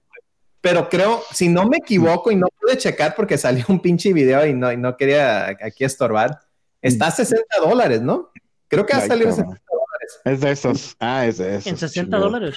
Pero 0.60 0.88
creo, 0.88 1.22
si 1.30 1.48
no 1.48 1.66
me 1.66 1.76
equivoco 1.76 2.30
y 2.30 2.36
no 2.36 2.46
pude 2.58 2.78
checar 2.78 3.14
porque 3.14 3.36
salió 3.36 3.64
un 3.68 3.80
pinche 3.80 4.14
video 4.14 4.46
y 4.46 4.54
no, 4.54 4.72
y 4.72 4.78
no 4.78 4.96
quería 4.96 5.48
aquí 5.48 5.84
estorbar, 5.84 6.40
está 6.84 7.06
a 7.08 7.10
60 7.10 7.44
dólares, 7.60 8.00
¿no? 8.02 8.30
Creo 8.68 8.86
que 8.86 8.94
ha 8.94 9.00
salido 9.00 9.30
a 9.30 9.36
cabrón. 9.36 9.56
60 9.56 9.70
dólares. 9.70 10.20
Es 10.24 10.40
de 10.40 10.50
esos. 10.50 10.96
Ah, 11.00 11.26
es 11.26 11.38
de 11.38 11.56
esos. 11.56 11.66
En 11.66 11.76
60 11.76 12.04
chingado. 12.04 12.24
dólares. 12.24 12.56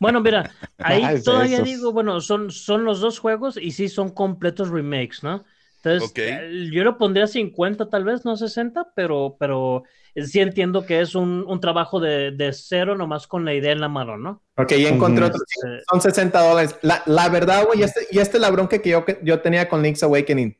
Bueno, 0.00 0.20
mira, 0.20 0.50
ahí 0.78 1.02
Ah, 1.04 1.14
todavía 1.22 1.60
digo, 1.60 1.92
bueno, 1.92 2.20
son, 2.20 2.50
son 2.50 2.84
los 2.84 3.00
dos 3.00 3.18
juegos 3.18 3.56
y 3.56 3.72
sí 3.72 3.88
son 3.88 4.10
completos 4.10 4.68
remakes, 4.70 5.22
¿no? 5.22 5.44
Entonces, 5.82 6.12
eh, 6.16 6.68
yo 6.72 6.82
lo 6.82 6.98
pondría 6.98 7.28
50 7.28 7.88
tal 7.88 8.04
vez, 8.04 8.24
no 8.24 8.36
60, 8.36 8.88
pero, 8.96 9.36
pero 9.38 9.84
sí 10.16 10.40
entiendo 10.40 10.84
que 10.84 11.00
es 11.00 11.14
un, 11.14 11.44
un 11.46 11.60
trabajo 11.60 12.00
de, 12.00 12.32
de 12.32 12.52
cero 12.52 12.96
nomás 12.96 13.28
con 13.28 13.44
la 13.44 13.54
idea 13.54 13.70
en 13.70 13.80
la 13.80 13.88
mano, 13.88 14.16
¿no? 14.16 14.42
Ok, 14.56 14.72
ya 14.72 14.88
encontré 14.88 15.26
otro. 15.26 15.40
Eh, 15.40 15.80
son 15.88 16.00
60 16.00 16.40
dólares. 16.48 16.76
La, 16.82 17.02
la 17.06 17.28
verdad, 17.28 17.64
güey, 17.66 17.80
y 17.80 17.82
este, 17.84 18.00
y 18.10 18.18
este 18.18 18.38
es 18.38 18.40
la 18.40 18.50
bronca 18.50 18.80
que 18.82 18.90
yo, 18.90 19.04
que 19.04 19.20
yo 19.22 19.40
tenía 19.40 19.68
con 19.68 19.80
Link's 19.82 20.02
Awakening. 20.02 20.56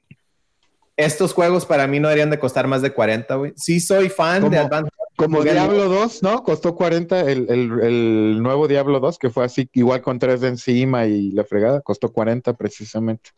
Estos 0.97 1.33
juegos 1.35 1.67
para 1.67 1.87
mí 1.87 2.01
no 2.01 2.09
deberían 2.09 2.31
de 2.31 2.39
costar 2.39 2.67
más 2.67 2.81
de 2.83 2.93
40, 2.93 3.35
güey. 3.35 3.53
Sí 3.57 3.81
soy 3.81 4.09
fan 4.09 4.41
¿Cómo? 4.43 4.51
de 4.51 4.59
Advance 4.59 4.91
Wars. 4.97 5.13
Como 5.17 5.43
Diablo 5.43 5.89
2, 5.89 6.23
¿no? 6.23 6.43
Costó 6.43 6.75
40 6.75 7.21
el, 7.21 7.47
el, 7.51 7.81
el 7.83 8.43
nuevo 8.43 8.67
Diablo 8.69 9.01
2, 9.01 9.19
que 9.19 9.31
fue 9.31 9.45
así, 9.45 9.69
igual 9.73 10.03
con 10.03 10.19
3 10.19 10.41
de 10.41 10.49
encima 10.49 11.07
y 11.07 11.31
la 11.33 11.45
fregada, 11.45 11.81
costó 11.81 12.11
40 12.13 12.53
precisamente. 12.55 13.31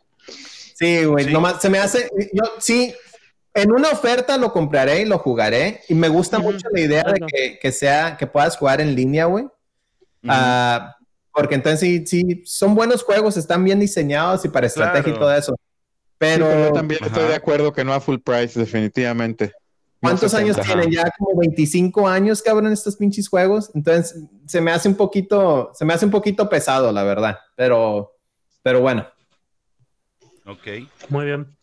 Sí, 0.75 1.05
güey, 1.05 1.25
Sí. 1.27 1.33
nomás 1.33 1.61
se 1.61 1.69
me 1.71 1.79
hace, 1.79 2.09
yo 2.33 2.43
sí, 2.59 2.93
en 3.55 3.73
una 3.73 3.91
oferta 3.91 4.37
lo 4.39 4.53
compraré 4.53 5.03
y 5.03 5.05
lo 5.05 5.19
jugaré 5.19 5.81
y 5.89 5.95
me 5.95 6.09
gusta 6.09 6.39
mucho 6.39 6.69
la 6.73 6.81
idea 6.81 7.03
de 7.05 7.21
que, 7.27 7.59
que 7.61 7.73
sea, 7.73 8.17
que 8.17 8.27
puedas 8.29 8.57
jugar 8.57 8.81
en 8.81 8.95
línea, 8.95 9.25
güey. 9.27 9.47
Ah, 10.29 10.97
porque 11.33 11.55
entonces 11.57 11.81
sí, 11.81 12.05
sí, 12.07 12.43
son 12.45 12.75
buenos 12.75 13.03
juegos, 13.05 13.37
están 13.37 13.63
bien 13.65 13.79
diseñados 13.81 14.45
y 14.45 14.49
para 14.49 14.67
estrategia 14.67 15.13
y 15.13 15.19
todo 15.19 15.33
eso. 15.35 15.57
Pero, 16.19 16.47
Pero, 16.47 16.65
yo 16.67 16.73
también 16.73 17.05
estoy 17.05 17.23
Ajá. 17.23 17.31
de 17.31 17.37
acuerdo 17.37 17.73
que 17.73 17.85
no 17.85 17.93
a 17.93 18.01
full 18.01 18.19
price, 18.19 18.59
definitivamente. 18.59 19.53
¿cuántos 20.01 20.31
60. 20.31 20.39
años 20.39 20.67
tienen? 20.67 20.91
Ya 20.91 21.11
como 21.19 21.39
25 21.39 22.09
años, 22.09 22.43
cabrón, 22.43 22.73
estos 22.73 22.97
pinches 22.97 23.29
juegos. 23.29 23.71
Entonces 23.75 24.25
se 24.47 24.61
me 24.61 24.71
hace 24.71 24.89
un 24.89 24.97
poquito, 24.97 25.71
se 25.75 25.85
me 25.85 25.95
hace 25.95 26.05
un 26.05 26.11
poquito 26.11 26.49
pesado, 26.49 26.93
la 26.93 27.05
verdad. 27.05 27.39
Pero, 27.57 28.17
pero 28.63 28.81
bueno. 28.81 29.07
Ok. 30.47 30.67
muy 31.09 31.27
bien. 31.27 31.57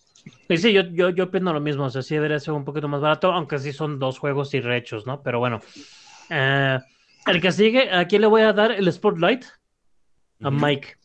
Y 0.47 0.57
sí, 0.57 0.73
yo, 0.73 0.81
yo, 0.81 1.09
yo 1.09 1.25
opino 1.25 1.53
lo 1.53 1.59
mismo, 1.59 1.85
o 1.85 1.89
sea, 1.89 2.01
sí 2.01 2.15
debería 2.15 2.39
ser 2.39 2.53
un 2.53 2.65
poquito 2.65 2.87
más 2.87 3.01
barato, 3.01 3.31
aunque 3.31 3.59
sí 3.59 3.73
son 3.73 3.99
dos 3.99 4.19
juegos 4.19 4.53
y 4.53 4.61
rechos, 4.61 5.05
¿no? 5.05 5.21
Pero 5.21 5.39
bueno. 5.39 5.59
Eh, 6.29 6.79
el 7.27 7.41
que 7.41 7.51
sigue, 7.51 7.91
¿a 7.91 8.05
quién 8.07 8.21
le 8.21 8.27
voy 8.27 8.41
a 8.41 8.53
dar 8.53 8.71
el 8.71 8.91
Spotlight? 8.91 9.45
A. 10.41 10.51
Mike. 10.51 10.95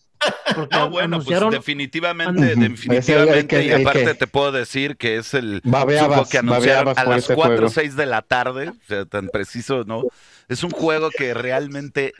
Porque 0.55 0.77
No, 0.77 0.91
bueno, 0.91 1.17
anunciaron... 1.17 1.49
pues 1.51 1.61
definitivamente, 1.61 2.55
definitivamente, 2.57 3.47
que- 3.47 3.65
y 3.65 3.73
aparte 3.73 4.05
que- 4.05 4.15
te 4.15 4.27
puedo 4.27 4.53
decir 4.53 4.97
que 4.97 5.17
es 5.17 5.33
el 5.35 5.61
Babeabas, 5.65 6.09
juego 6.09 6.29
que 6.31 6.39
anunciaron 6.39 6.95
a 6.99 7.05
las 7.05 7.19
ese 7.25 7.35
4 7.35 7.55
o 7.55 7.57
juego. 7.57 7.71
6 7.71 7.97
de 7.97 8.07
la 8.07 8.23
tarde, 8.23 8.69
o 8.71 8.75
sea, 8.87 9.05
tan 9.07 9.29
preciso, 9.29 9.85
¿no? 9.85 10.03
Es 10.49 10.65
un 10.65 10.71
juego 10.73 11.11
que 11.17 11.33
realmente, 11.33 12.13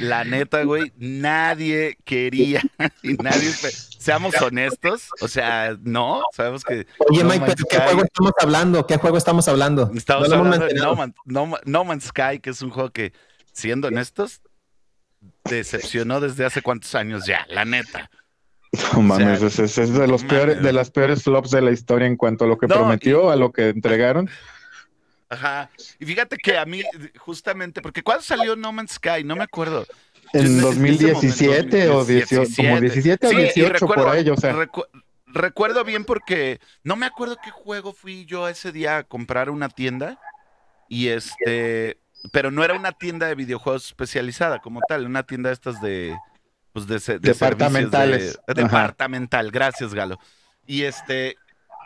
la 0.00 0.24
neta, 0.24 0.62
güey, 0.64 0.92
nadie 0.96 1.98
quería 2.04 2.62
y 3.02 3.12
nadie, 3.14 3.50
seamos 3.98 4.34
honestos, 4.40 5.08
o 5.20 5.28
sea, 5.28 5.76
no, 5.82 6.22
sabemos 6.34 6.64
que 6.64 6.86
Oye, 7.10 7.22
No 7.22 7.28
Mike, 7.28 7.40
Man's 7.40 7.54
pero 7.56 7.66
¿qué 7.68 7.76
Sky- 7.76 7.84
juego 7.84 8.02
estamos 8.04 8.32
hablando? 8.40 8.86
¿Qué 8.86 8.96
juego 8.96 9.18
estamos 9.18 9.48
hablando? 9.48 9.90
Estamos 9.94 10.28
No 10.30 10.36
hablando 10.36 10.66
de 10.66 10.74
no, 10.74 10.96
Man- 10.96 11.14
no 11.26 11.58
No 11.66 11.84
Man's 11.84 12.04
Sky, 12.04 12.40
que 12.40 12.50
es 12.50 12.62
un 12.62 12.70
juego 12.70 12.90
que, 12.90 13.12
siendo 13.52 13.88
honestos, 13.88 14.40
decepcionó 15.48 16.20
desde 16.20 16.44
hace 16.44 16.62
cuántos 16.62 16.94
años 16.94 17.26
ya, 17.26 17.46
la 17.48 17.64
neta. 17.64 18.10
No 18.92 19.02
mames, 19.02 19.40
O 19.42 19.46
es, 19.46 19.58
es- 19.58 19.78
es 19.78 19.92
de 19.92 20.08
los 20.08 20.24
peores, 20.24 20.60
de 20.62 20.72
las 20.72 20.90
peores 20.90 21.22
flops 21.22 21.50
de 21.50 21.60
la 21.62 21.70
historia 21.70 22.06
en 22.08 22.16
cuanto 22.16 22.44
a 22.44 22.48
lo 22.48 22.58
que 22.58 22.66
No, 22.66 22.74
prometió, 22.76 23.30
a 23.30 23.36
lo 23.36 23.52
que 23.52 23.68
entregaron. 23.68 24.28
Ajá. 25.28 25.70
Y 25.98 26.06
fíjate 26.06 26.36
que 26.36 26.58
a 26.58 26.64
mí, 26.64 26.82
justamente, 27.18 27.80
porque 27.82 28.02
¿cuándo 28.02 28.22
salió 28.22 28.56
No 28.56 28.72
Man's 28.72 28.92
Sky? 28.92 29.24
No 29.24 29.36
me 29.36 29.44
acuerdo. 29.44 29.86
En 30.32 30.42
ese- 30.46 30.52
ese 30.54 30.60
2017 30.62 31.88
o 31.90 32.04
18, 32.04 32.50
como 32.56 32.80
17 32.80 33.26
o 33.26 33.30
Sí, 33.30 33.36
y 33.36 33.40
18 33.42 33.86
por 33.86 34.08
ahí, 34.08 34.28
o 34.28 34.36
sea. 34.36 34.52
recu- 34.54 34.86
recuerdo 35.26 35.84
bien 35.84 36.04
porque 36.04 36.60
no 36.82 36.96
me 36.96 37.06
acuerdo 37.06 37.36
qué 37.42 37.50
juego 37.50 37.92
fui 37.92 38.24
yo 38.26 38.48
ese 38.48 38.72
día 38.72 38.98
a 38.98 39.04
comprar 39.04 39.50
una 39.50 39.68
tienda 39.68 40.18
y 40.88 41.08
este 41.08 41.98
pero 42.32 42.50
no 42.50 42.64
era 42.64 42.74
una 42.74 42.92
tienda 42.92 43.26
de 43.26 43.34
videojuegos 43.34 43.86
especializada 43.86 44.60
como 44.60 44.80
tal, 44.88 45.06
una 45.06 45.24
tienda 45.24 45.50
de 45.50 45.54
estas 45.54 45.80
de, 45.80 46.16
pues 46.72 46.86
de, 46.86 46.98
de 46.98 47.18
departamentales. 47.20 48.38
de- 48.46 48.54
departamental, 48.54 49.50
gracias 49.50 49.94
Galo. 49.94 50.18
Y 50.66 50.82
este, 50.82 51.36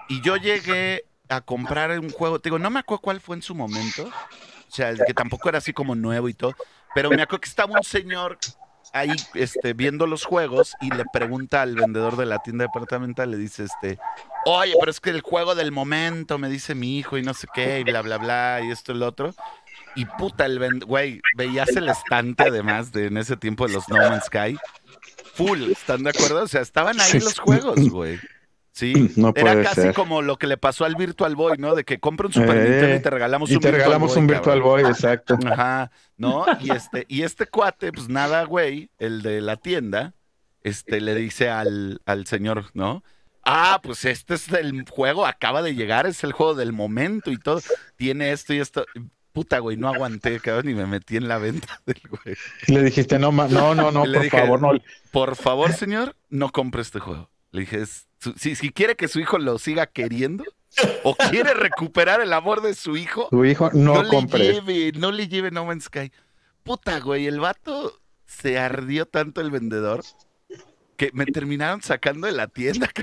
y 0.08 0.20
yo 0.22 0.36
llegué 0.36 1.04
a 1.28 1.40
comprar 1.40 1.98
un 1.98 2.10
juego, 2.10 2.38
te 2.38 2.48
digo, 2.48 2.58
no 2.58 2.70
me 2.70 2.80
acuerdo 2.80 3.02
cuál 3.02 3.20
fue 3.20 3.36
en 3.36 3.42
su 3.42 3.54
momento, 3.54 4.04
o 4.04 4.70
sea, 4.70 4.90
el 4.90 5.04
que 5.04 5.14
tampoco 5.14 5.48
era 5.48 5.58
así 5.58 5.72
como 5.72 5.94
nuevo 5.94 6.28
y 6.28 6.34
todo, 6.34 6.54
pero 6.94 7.10
me 7.10 7.22
acuerdo 7.22 7.40
que 7.40 7.48
estaba 7.48 7.74
un 7.74 7.82
señor 7.84 8.38
ahí 8.92 9.14
este, 9.34 9.74
viendo 9.74 10.06
los 10.06 10.24
juegos 10.24 10.74
y 10.80 10.90
le 10.90 11.04
pregunta 11.12 11.60
al 11.62 11.74
vendedor 11.74 12.16
de 12.16 12.26
la 12.26 12.38
tienda 12.38 12.64
departamental, 12.64 13.30
le 13.30 13.36
dice, 13.36 13.64
este, 13.64 13.98
oye, 14.46 14.74
pero 14.78 14.90
es 14.90 15.00
que 15.00 15.10
el 15.10 15.20
juego 15.20 15.54
del 15.54 15.72
momento, 15.72 16.38
me 16.38 16.48
dice 16.48 16.74
mi 16.74 16.98
hijo 16.98 17.18
y 17.18 17.22
no 17.22 17.34
sé 17.34 17.46
qué, 17.52 17.80
y 17.80 17.84
bla, 17.84 18.00
bla, 18.00 18.16
bla, 18.16 18.60
y 18.64 18.70
esto 18.70 18.92
y 18.92 18.96
lo 18.96 19.06
otro. 19.08 19.34
Y 19.94 20.04
puta, 20.04 20.46
el 20.46 20.60
vend- 20.60 20.84
güey, 20.84 21.20
veías 21.36 21.68
el 21.70 21.88
estante 21.88 22.44
además 22.44 22.92
de 22.92 23.06
en 23.06 23.16
ese 23.16 23.36
tiempo 23.36 23.66
de 23.66 23.72
los 23.74 23.88
No 23.88 23.96
Man's 23.96 24.24
Sky. 24.26 24.56
Full, 25.34 25.70
¿están 25.70 26.02
de 26.04 26.10
acuerdo? 26.10 26.42
O 26.42 26.48
sea, 26.48 26.60
estaban 26.60 27.00
ahí 27.00 27.10
Sí. 27.12 27.20
los 27.20 27.38
juegos, 27.38 27.78
güey. 27.90 28.18
Sí, 28.72 28.92
No 29.16 29.32
era 29.34 29.62
casi 29.62 29.82
ser. 29.82 29.94
como 29.94 30.22
lo 30.22 30.36
que 30.36 30.46
le 30.46 30.56
pasó 30.56 30.84
al 30.84 30.94
Virtual 30.94 31.34
Boy, 31.34 31.58
¿no? 31.58 31.74
De 31.74 31.84
que 31.84 31.98
compra 31.98 32.26
un 32.28 32.32
Super 32.32 32.56
Eh, 32.56 32.70
Nintendo 32.70 32.94
y 32.96 33.00
te 33.00 33.10
regalamos 33.10 33.50
Y 33.50 33.54
un 33.56 33.60
te 33.60 33.70
regalamos 33.72 34.16
un 34.16 34.26
Virtual 34.26 34.58
cabrón. 34.60 34.82
Boy, 34.82 34.90
exacto. 34.90 35.38
Ajá, 35.50 35.90
¿no? 36.16 36.44
Y 36.60 36.70
este, 36.70 37.04
y 37.08 37.22
este 37.22 37.46
cuate, 37.46 37.92
pues 37.92 38.08
nada, 38.08 38.44
güey, 38.44 38.90
el 38.98 39.22
de 39.22 39.40
la 39.40 39.56
tienda, 39.56 40.14
este, 40.62 41.00
le 41.00 41.14
dice 41.14 41.50
al, 41.50 42.00
al 42.06 42.26
señor, 42.26 42.66
¿no? 42.74 43.02
Ah, 43.44 43.80
pues 43.82 44.04
este 44.04 44.34
es 44.34 44.48
el 44.52 44.84
juego, 44.88 45.24
acaba 45.26 45.62
de 45.62 45.74
llegar, 45.74 46.06
es 46.06 46.22
el 46.22 46.32
juego 46.32 46.54
del 46.54 46.72
momento 46.72 47.30
y 47.30 47.38
todo. 47.38 47.60
Tiene 47.96 48.30
esto 48.32 48.52
y 48.54 48.58
esto. 48.60 48.84
Puta, 49.38 49.60
güey, 49.60 49.76
no 49.76 49.86
aguanté, 49.88 50.40
cabrón, 50.40 50.68
y 50.68 50.74
me 50.74 50.84
metí 50.84 51.16
en 51.16 51.28
la 51.28 51.38
venta 51.38 51.80
del 51.86 52.00
güey. 52.10 52.36
Le 52.66 52.82
dijiste, 52.82 53.20
no, 53.20 53.30
ma- 53.30 53.46
no, 53.46 53.72
no, 53.72 53.92
no, 53.92 54.04
Le 54.06 54.14
por 54.14 54.22
dije, 54.24 54.36
favor, 54.36 54.60
no. 54.60 54.72
Por 55.12 55.36
favor, 55.36 55.72
señor, 55.72 56.16
no 56.28 56.50
compre 56.50 56.82
este 56.82 56.98
juego. 56.98 57.30
Le 57.52 57.60
dije, 57.60 57.84
su- 57.86 58.32
si, 58.36 58.56
si 58.56 58.70
quiere 58.70 58.96
que 58.96 59.06
su 59.06 59.20
hijo 59.20 59.38
lo 59.38 59.58
siga 59.60 59.86
queriendo 59.86 60.42
o 61.04 61.14
quiere 61.14 61.54
recuperar 61.54 62.20
el 62.20 62.32
amor 62.32 62.62
de 62.62 62.74
su 62.74 62.96
hijo, 62.96 63.28
Tu 63.30 63.44
hijo 63.44 63.70
no, 63.72 63.94
no, 63.94 64.02
le 64.02 64.08
compres. 64.08 64.42
lleve, 64.64 64.90
no 64.98 65.12
le 65.12 65.28
lleve 65.28 65.52
No 65.52 65.64
Man's 65.64 65.84
Sky. 65.84 66.10
Puta, 66.64 66.98
güey, 66.98 67.28
el 67.28 67.38
vato 67.38 67.96
se 68.26 68.58
ardió 68.58 69.06
tanto 69.06 69.40
el 69.40 69.52
vendedor 69.52 70.02
que 70.98 71.10
me 71.14 71.24
terminaron 71.26 71.80
sacando 71.80 72.26
de 72.26 72.32
la 72.32 72.48
tienda. 72.48 72.90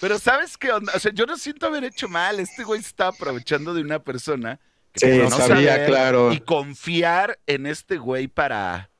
Pero 0.00 0.18
¿sabes 0.18 0.58
qué 0.58 0.70
onda? 0.70 0.92
O 0.94 1.00
sea, 1.00 1.10
yo 1.12 1.24
no 1.24 1.38
siento 1.38 1.66
haber 1.66 1.84
hecho 1.84 2.06
mal. 2.06 2.38
Este 2.38 2.64
güey 2.64 2.82
se 2.82 2.88
estaba 2.88 3.10
aprovechando 3.10 3.72
de 3.72 3.80
una 3.80 3.98
persona 3.98 4.60
que 4.92 5.12
Sí, 5.12 5.18
no 5.18 5.30
sabía, 5.30 5.86
claro. 5.86 6.32
y 6.32 6.40
confiar 6.40 7.38
en 7.46 7.66
este 7.66 7.96
güey 7.96 8.28
para, 8.28 8.90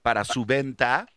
para 0.00 0.24
su 0.24 0.46
venta. 0.46 1.08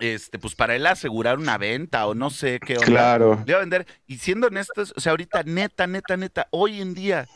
Este, 0.00 0.40
pues 0.40 0.56
para 0.56 0.74
él 0.74 0.84
asegurar 0.84 1.38
una 1.38 1.56
venta 1.56 2.04
o 2.08 2.16
no 2.16 2.30
sé 2.30 2.58
qué 2.58 2.74
onda. 2.74 2.86
Claro. 2.86 3.44
Le 3.46 3.52
iba 3.52 3.58
a 3.58 3.60
vender. 3.60 3.86
Y 4.08 4.18
siendo 4.18 4.48
honestos, 4.48 4.92
o 4.96 5.00
sea, 5.00 5.10
ahorita, 5.10 5.44
neta, 5.44 5.86
neta, 5.86 6.16
neta, 6.16 6.48
hoy 6.50 6.80
en 6.80 6.94
día, 6.94 7.28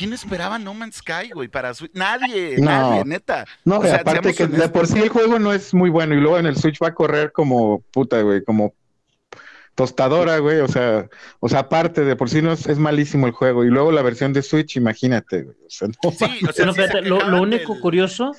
¿quién 0.00 0.14
esperaba 0.14 0.58
No 0.58 0.72
Man's 0.72 0.96
Sky, 0.96 1.28
güey? 1.34 1.48
Para 1.48 1.74
su... 1.74 1.86
Nadie, 1.92 2.56
No. 2.58 2.64
nadie, 2.64 3.04
neta. 3.04 3.44
No, 3.66 3.80
O 3.80 3.82
sea, 3.82 3.96
aparte 3.96 4.32
que 4.32 4.46
de 4.46 4.68
por 4.70 4.86
sí 4.86 4.98
el 4.98 5.10
juego 5.10 5.38
no 5.38 5.52
es 5.52 5.74
muy 5.74 5.90
bueno 5.90 6.14
y 6.14 6.20
luego 6.20 6.38
en 6.38 6.46
el 6.46 6.56
Switch 6.56 6.78
va 6.82 6.88
a 6.88 6.94
correr 6.94 7.32
como 7.32 7.82
puta, 7.92 8.22
güey, 8.22 8.42
como 8.42 8.72
tostadora, 9.74 10.38
güey, 10.38 10.60
o 10.60 10.68
sea, 10.68 11.08
o 11.38 11.48
sea, 11.48 11.60
aparte 11.60 12.02
de 12.04 12.16
por 12.16 12.28
sí 12.30 12.40
no 12.42 12.52
es, 12.52 12.66
es 12.66 12.78
malísimo 12.78 13.26
el 13.26 13.32
juego 13.32 13.62
y 13.64 13.68
luego 13.68 13.92
la 13.92 14.02
versión 14.02 14.32
de 14.32 14.42
Switch, 14.42 14.76
imagínate, 14.76 15.42
güey, 15.42 15.56
o 15.66 15.70
sea, 15.70 15.88
no 15.88 16.10
Sí, 16.10 16.24
o 16.48 16.52
sea, 16.52 16.66
Bueno, 16.66 16.72
sí 16.72 16.80
se 16.80 16.88
fíjate, 16.88 17.02
lo, 17.02 17.42
único 17.42 17.72
del- 17.74 17.82
curioso, 17.82 18.32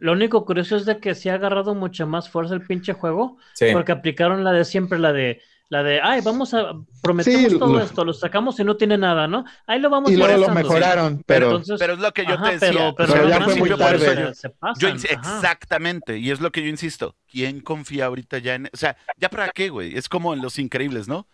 lo 0.00 0.12
único 0.12 0.44
curioso 0.44 0.76
es 0.76 0.84
de 0.84 0.98
que 0.98 1.14
se 1.14 1.30
ha 1.30 1.34
agarrado 1.34 1.74
mucha 1.74 2.06
más 2.06 2.28
fuerza 2.28 2.54
el 2.54 2.62
pinche 2.62 2.92
juego, 2.92 3.38
Sí. 3.54 3.66
porque 3.72 3.92
aplicaron 3.92 4.42
la 4.44 4.52
de 4.52 4.64
siempre, 4.64 4.98
la 4.98 5.12
de, 5.12 5.40
la 5.70 5.82
de, 5.82 6.00
ay, 6.02 6.22
vamos 6.22 6.54
a, 6.54 6.72
prometemos 7.02 7.52
Sí, 7.52 7.58
todo 7.58 7.74
lo- 7.74 7.82
esto, 7.82 8.04
lo 8.04 8.14
sacamos 8.14 8.58
y 8.58 8.64
no 8.64 8.76
tiene 8.76 8.96
nada, 8.96 9.28
¿no? 9.28 9.44
Ahí 9.66 9.78
lo 9.80 9.90
vamos 9.90 10.10
y 10.10 10.16
luego 10.16 10.46
lo 10.46 10.54
mejoraron, 10.54 11.22
pero 11.26 11.46
Entonces, 11.46 11.76
Pero 11.78 11.92
es 11.92 11.98
lo 11.98 12.10
que 12.12 12.24
yo 12.24 12.34
ajá, 12.34 12.44
te 12.46 12.52
decía. 12.52 12.68
pero, 12.70 12.94
pero, 12.96 13.12
Pero 13.12 13.28
ya 13.28 13.38
no 13.38 13.44
fue 13.44 13.56
muy 13.56 13.70
tarde. 13.76 14.16
yo- 14.18 14.34
se 14.34 14.48
pasan, 14.50 14.80
Yo 14.80 14.88
exactamente, 14.88 16.18
y 16.18 16.30
es 16.30 16.40
lo 16.40 16.50
que 16.52 16.62
yo 16.62 16.68
insisto. 16.68 17.16
¿Quién 17.30 17.60
confía 17.60 18.06
ahorita 18.06 18.38
ya 18.38 18.54
en.? 18.54 18.70
O 18.72 18.76
sea, 18.76 18.96
¿ya 19.16 19.28
para 19.28 19.50
qué, 19.50 19.68
güey? 19.68 19.96
Es 19.96 20.08
como 20.08 20.32
en 20.34 20.40
Los 20.42 20.58
Increíbles, 20.58 21.08
¿no? 21.08 21.26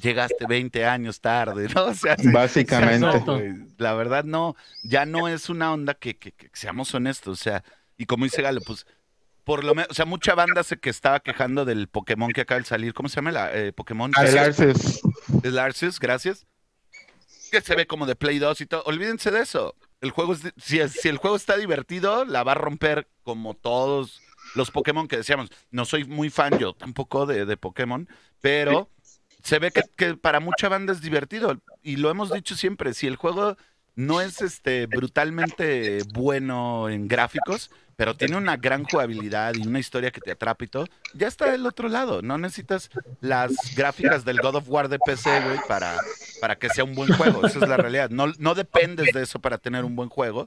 Llegaste 0.00 0.46
20 0.46 0.86
años 0.86 1.20
tarde, 1.20 1.68
¿no? 1.74 1.84
O 1.86 1.94
sea, 1.94 2.16
sí, 2.16 2.30
básicamente. 2.32 2.96
o 2.96 2.98
sea, 2.98 3.08
no, 3.10 3.10
Exacto. 3.10 3.32
güey, 3.38 3.52
la 3.78 3.92
verdad, 3.94 4.24
no. 4.24 4.56
Ya 4.82 5.04
no 5.04 5.28
es 5.28 5.50
una 5.50 5.72
onda 5.72 5.94
que, 5.94 6.16
que- 6.16 6.32
que 6.32 6.48
seamos 6.54 6.94
honestos. 6.94 7.38
O 7.38 7.42
sea, 7.42 7.62
y 7.98 8.06
como 8.06 8.24
dice 8.24 8.40
Galo, 8.42 8.60
pues. 8.62 8.86
Por 9.44 9.64
lo 9.64 9.74
menos, 9.74 9.90
o 9.90 9.94
sea, 9.94 10.04
mucha 10.04 10.34
banda 10.34 10.62
se 10.62 10.78
que 10.78 10.90
estaba 10.90 11.20
quejando 11.20 11.64
del 11.64 11.88
Pokémon 11.88 12.30
que 12.32 12.42
acaba 12.42 12.60
de 12.60 12.66
salir. 12.66 12.94
¿Cómo 12.94 13.08
se 13.08 13.16
llama 13.16 13.32
la 13.32 13.52
eh, 13.52 13.72
Pokémon? 13.72 14.12
El 14.20 14.38
Arceus, 14.38 15.00
El 15.42 15.58
Arceus, 15.58 15.98
gracias. 15.98 16.46
Que 17.50 17.60
se 17.60 17.74
ve 17.74 17.86
como 17.86 18.06
de 18.06 18.14
Play 18.16 18.38
2 18.38 18.60
y 18.60 18.66
todo. 18.66 18.82
Olvídense 18.86 19.30
de 19.30 19.40
eso. 19.40 19.74
El 20.00 20.10
juego 20.10 20.32
es, 20.32 20.42
di- 20.42 20.50
si, 20.56 20.78
es- 20.80 20.92
si 20.92 21.08
el 21.08 21.16
juego 21.18 21.36
está 21.36 21.56
divertido, 21.56 22.24
la 22.24 22.44
va 22.44 22.52
a 22.52 22.56
romper 22.56 23.08
como 23.24 23.54
todos 23.54 24.20
los 24.54 24.70
Pokémon 24.70 25.08
que 25.08 25.16
decíamos. 25.18 25.50
No 25.70 25.84
soy 25.84 26.04
muy 26.04 26.30
fan 26.30 26.58
yo 26.58 26.72
tampoco 26.72 27.26
de, 27.26 27.44
de 27.44 27.56
Pokémon, 27.56 28.08
pero 28.40 28.88
se 29.42 29.58
ve 29.58 29.70
que, 29.72 29.82
que 29.96 30.14
para 30.14 30.40
mucha 30.40 30.68
banda 30.68 30.92
es 30.92 31.00
divertido. 31.00 31.60
Y 31.82 31.96
lo 31.96 32.10
hemos 32.10 32.32
dicho 32.32 32.54
siempre, 32.56 32.94
si 32.94 33.06
el 33.06 33.16
juego 33.16 33.56
no 33.94 34.20
es 34.20 34.40
este 34.40 34.86
brutalmente 34.86 35.98
bueno 36.14 36.88
en 36.88 37.08
gráficos, 37.08 37.70
pero 37.96 38.16
tiene 38.16 38.36
una 38.36 38.56
gran 38.56 38.84
jugabilidad 38.84 39.54
y 39.54 39.66
una 39.66 39.78
historia 39.78 40.10
que 40.10 40.20
te 40.20 40.32
atrapa 40.32 40.64
y 40.64 40.68
todo, 40.68 40.86
ya 41.14 41.28
está 41.28 41.50
del 41.50 41.66
otro 41.66 41.88
lado. 41.88 42.22
No 42.22 42.38
necesitas 42.38 42.90
las 43.20 43.52
gráficas 43.76 44.24
del 44.24 44.40
God 44.40 44.56
of 44.56 44.68
War 44.68 44.88
de 44.88 44.98
PC, 44.98 45.40
güey, 45.42 45.58
para, 45.68 45.96
para 46.40 46.56
que 46.56 46.68
sea 46.70 46.84
un 46.84 46.94
buen 46.94 47.12
juego. 47.14 47.46
Esa 47.46 47.58
es 47.60 47.68
la 47.68 47.76
realidad. 47.76 48.10
No, 48.10 48.32
no 48.38 48.54
dependes 48.54 49.12
de 49.12 49.22
eso 49.22 49.38
para 49.38 49.58
tener 49.58 49.84
un 49.84 49.96
buen 49.96 50.08
juego. 50.08 50.46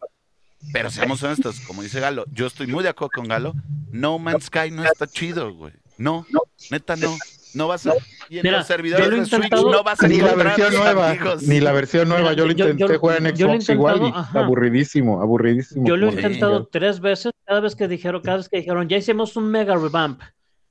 Pero 0.73 0.89
seamos 0.89 1.21
honestos, 1.21 1.60
como 1.62 1.84
dice 1.84 1.99
Galo, 1.99 2.25
yo 2.31 2.47
estoy 2.47 2.67
muy 2.67 2.84
de 2.84 2.89
acuerdo 2.89 3.12
con 3.13 3.27
Galo. 3.27 3.53
No 3.91 4.17
Man's 4.17 4.45
Sky 4.45 4.71
no 4.71 4.84
está 4.84 5.05
chido, 5.05 5.53
güey. 5.53 5.73
No, 5.97 6.25
neta 6.71 6.95
no. 6.95 7.15
No 7.55 7.67
vas 7.67 7.87
a. 7.87 7.93
Y 8.29 8.37
en 8.37 8.43
Mira, 8.43 8.57
los 8.59 8.67
servidores 8.67 9.05
yo 9.05 9.09
lo 9.11 9.17
he 9.17 9.19
de 9.21 9.25
Switch 9.25 9.51
no 9.51 9.83
vas 9.83 10.01
a 10.03 10.07
ni 10.07 10.17
la 10.17 10.35
versión 10.35 10.73
nueva, 10.73 11.09
amigos. 11.11 11.43
ni 11.43 11.59
la 11.59 11.71
versión 11.71 12.09
nueva, 12.09 12.23
Mira, 12.31 12.33
yo 12.35 12.45
lo 12.45 12.51
intenté 12.51 12.93
yo- 12.93 12.99
jugar 12.99 13.25
en 13.25 13.35
Xbox 13.35 13.69
igual 13.69 14.01
y 14.03 14.11
ajá. 14.13 14.39
aburridísimo, 14.39 15.21
aburridísimo. 15.21 15.87
Yo 15.87 15.97
lo 15.97 16.09
he 16.09 16.11
intentado 16.13 16.67
tres 16.67 16.99
veces, 16.99 17.31
cada 17.45 17.59
vez 17.61 17.75
que 17.75 17.87
dijeron, 17.87 18.21
cada 18.21 18.37
vez 18.37 18.49
que 18.49 18.57
dijeron, 18.57 18.87
ya 18.89 18.97
hicimos 18.97 19.35
un 19.37 19.49
mega 19.49 19.75
revamp 19.75 20.21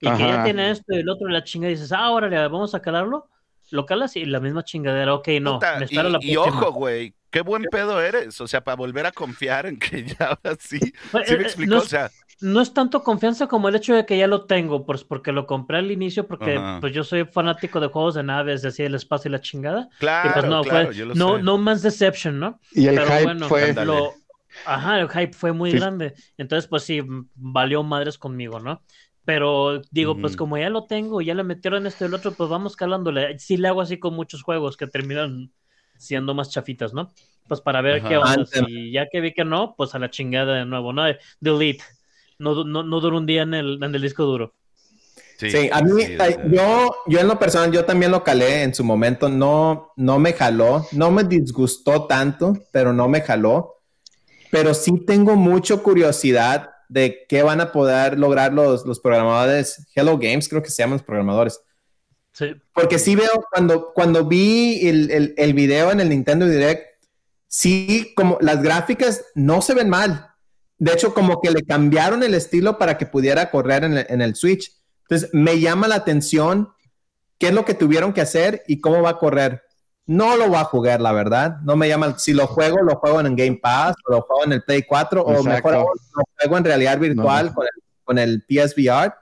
y 0.00 0.10
que 0.10 0.18
ya 0.18 0.44
tiene 0.44 0.70
esto 0.70 0.84
y 0.94 0.98
el 0.98 1.08
otro 1.08 1.28
y 1.28 1.32
la 1.32 1.42
chinga, 1.44 1.68
dices, 1.68 1.90
ah, 1.92 2.10
órale, 2.10 2.36
vamos 2.36 2.74
a 2.74 2.80
calarlo, 2.80 3.28
lo 3.70 3.86
calas 3.86 4.16
y 4.16 4.24
la 4.26 4.40
misma 4.40 4.62
chingadera, 4.64 5.14
ok, 5.14 5.28
no, 5.40 5.54
Puta, 5.54 5.78
me 5.78 5.86
espero 5.86 6.10
la 6.10 6.18
y, 6.20 6.36
ojo, 6.36 6.72
güey, 6.72 7.14
qué 7.30 7.40
buen 7.40 7.64
pedo 7.64 8.00
eres. 8.00 8.40
O 8.40 8.46
sea, 8.46 8.62
para 8.62 8.76
volver 8.76 9.06
a 9.06 9.12
confiar 9.12 9.66
en 9.66 9.78
que 9.78 10.04
ya 10.18 10.26
ahora 10.26 10.56
sí. 10.60 10.78
Pues, 11.10 11.26
¿Sí 11.26 11.34
eh, 11.34 11.36
me 11.38 11.42
eh, 11.42 11.46
explicó? 11.46 11.74
no, 11.76 11.80
o 11.80 11.84
sea, 11.84 12.10
no 12.40 12.60
es 12.60 12.72
tanto 12.74 13.02
confianza 13.02 13.46
como 13.46 13.68
el 13.68 13.76
hecho 13.76 13.94
de 13.94 14.06
que 14.06 14.18
ya 14.18 14.26
lo 14.26 14.46
tengo, 14.46 14.84
pues 14.86 15.04
porque 15.04 15.32
lo 15.32 15.46
compré 15.46 15.78
al 15.78 15.90
inicio, 15.90 16.26
porque 16.26 16.56
Ajá. 16.56 16.80
pues 16.80 16.92
yo 16.92 17.04
soy 17.04 17.24
fanático 17.24 17.80
de 17.80 17.88
juegos 17.88 18.14
de 18.14 18.22
naves, 18.22 18.64
así 18.64 18.82
el 18.82 18.94
espacio 18.94 19.28
y 19.28 19.32
la 19.32 19.40
chingada. 19.40 19.88
Y 19.90 19.98
claro, 19.98 20.34
pues 20.34 20.46
no, 20.46 20.62
claro, 20.62 20.88
fue 20.88 20.94
yo 20.96 21.06
lo 21.06 21.14
no, 21.14 21.38
sé. 21.38 21.44
no 21.44 21.58
Man's 21.58 21.82
Deception, 21.82 22.38
¿no? 22.38 22.60
Y 22.72 22.86
el 22.88 22.96
Pero 22.96 23.06
hype 23.06 23.22
bueno, 23.22 23.48
fue 23.48 23.72
lo, 23.84 24.14
ajá, 24.64 25.00
el 25.00 25.08
hype 25.08 25.32
fue 25.32 25.52
muy 25.52 25.70
Sí. 25.70 25.78
grande. 25.78 26.14
Entonces, 26.36 26.68
pues 26.68 26.82
sí, 26.84 27.00
valió 27.34 27.82
madres 27.82 28.18
conmigo, 28.18 28.60
¿no? 28.60 28.82
Pero 29.24 29.80
digo, 29.90 30.20
pues 30.20 30.36
como 30.36 30.58
ya 30.58 30.68
lo 30.68 30.84
tengo, 30.86 31.22
ya 31.22 31.34
le 31.34 31.44
metieron 31.44 31.86
esto 31.86 32.04
y 32.04 32.08
el 32.08 32.14
otro, 32.14 32.36
pues 32.36 32.50
vamos 32.50 32.76
calándole. 32.76 33.38
Sí 33.38 33.56
le 33.56 33.68
hago 33.68 33.80
así 33.80 33.98
con 33.98 34.14
muchos 34.14 34.42
juegos 34.42 34.76
que 34.76 34.86
terminan 34.86 35.50
siendo 35.96 36.34
más 36.34 36.50
chafitas, 36.50 36.92
¿no? 36.92 37.08
Pues 37.48 37.60
para 37.60 37.80
ver 37.80 38.02
Ajá. 38.02 38.08
qué 38.08 38.16
onda. 38.18 38.44
Si 38.46 38.92
ya 38.92 39.06
que 39.10 39.20
vi 39.20 39.32
que 39.32 39.44
no, 39.44 39.74
pues 39.76 39.94
a 39.94 39.98
la 39.98 40.10
chingada 40.10 40.54
de 40.56 40.66
nuevo, 40.66 40.92
¿no? 40.92 41.04
Delete. 41.40 41.84
No, 42.38 42.64
no, 42.64 42.82
no 42.82 43.00
dura 43.00 43.16
un 43.16 43.26
día 43.26 43.42
en 43.42 43.54
el, 43.54 43.82
en 43.82 43.94
el 43.94 44.02
disco 44.02 44.24
duro. 44.24 44.54
Sí, 45.36 45.68
a 45.70 45.82
mí, 45.82 46.02
sí, 46.02 46.16
yo, 46.50 46.94
yo 47.06 47.18
en 47.18 47.26
lo 47.26 47.38
personal, 47.38 47.72
yo 47.72 47.84
también 47.84 48.12
lo 48.12 48.22
calé 48.22 48.62
en 48.62 48.72
su 48.74 48.84
momento, 48.84 49.28
no, 49.28 49.92
no 49.96 50.18
me 50.18 50.32
jaló, 50.32 50.86
no 50.92 51.10
me 51.10 51.24
disgustó 51.24 52.06
tanto, 52.06 52.56
pero 52.70 52.92
no 52.92 53.08
me 53.08 53.20
jaló. 53.20 53.82
Pero 54.50 54.74
sí 54.74 55.04
tengo 55.04 55.34
mucha 55.34 55.76
curiosidad 55.78 56.70
de 56.88 57.26
qué 57.28 57.42
van 57.42 57.60
a 57.60 57.72
poder 57.72 58.18
lograr 58.18 58.52
los, 58.52 58.86
los 58.86 59.00
programadores, 59.00 59.88
Hello 59.94 60.16
Games, 60.18 60.48
creo 60.48 60.62
que 60.62 60.70
se 60.70 60.82
llaman 60.82 60.98
los 60.98 61.06
programadores. 61.06 61.60
Sí. 62.32 62.54
Porque 62.72 62.98
sí 62.98 63.16
veo, 63.16 63.44
cuando, 63.50 63.92
cuando 63.92 64.24
vi 64.24 64.88
el, 64.88 65.10
el, 65.10 65.34
el 65.36 65.54
video 65.54 65.90
en 65.90 66.00
el 66.00 66.08
Nintendo 66.08 66.46
Direct, 66.46 66.86
sí, 67.48 68.12
como 68.16 68.38
las 68.40 68.62
gráficas 68.62 69.24
no 69.34 69.60
se 69.62 69.74
ven 69.74 69.88
mal. 69.88 70.33
De 70.78 70.92
hecho, 70.92 71.14
como 71.14 71.40
que 71.40 71.50
le 71.50 71.62
cambiaron 71.64 72.22
el 72.22 72.34
estilo 72.34 72.78
para 72.78 72.98
que 72.98 73.06
pudiera 73.06 73.50
correr 73.50 73.84
en 73.84 73.98
el, 73.98 74.06
en 74.08 74.22
el 74.22 74.34
Switch. 74.34 74.72
Entonces, 75.02 75.30
me 75.32 75.60
llama 75.60 75.88
la 75.88 75.96
atención 75.96 76.74
qué 77.38 77.48
es 77.48 77.54
lo 77.54 77.64
que 77.64 77.74
tuvieron 77.74 78.12
que 78.12 78.20
hacer 78.20 78.62
y 78.66 78.80
cómo 78.80 79.02
va 79.02 79.10
a 79.10 79.18
correr. 79.18 79.62
no 80.06 80.36
lo 80.36 80.48
voy 80.48 80.58
a 80.58 80.64
jugar, 80.64 81.00
la 81.00 81.12
verdad. 81.12 81.58
No 81.62 81.76
me 81.76 81.88
llaman. 81.88 82.18
Si 82.18 82.32
lo 82.32 82.46
juego, 82.46 82.82
lo 82.82 82.96
juego 82.96 83.20
en 83.20 83.36
Game 83.36 83.58
Pass, 83.62 83.96
o 84.06 84.12
lo 84.12 84.22
juego 84.22 84.44
en 84.44 84.52
el 84.52 84.62
Play 84.62 84.82
4, 84.82 85.22
o 85.22 85.42
mejor 85.42 85.74
aún, 85.74 85.86
lo 86.16 86.24
juego 86.38 86.58
en 86.58 86.64
realidad 86.64 86.98
virtual 86.98 87.54
Con, 87.54 87.64
el, 87.64 87.82
con 88.02 88.18
el 88.18 88.44
PSVR. 88.46 89.14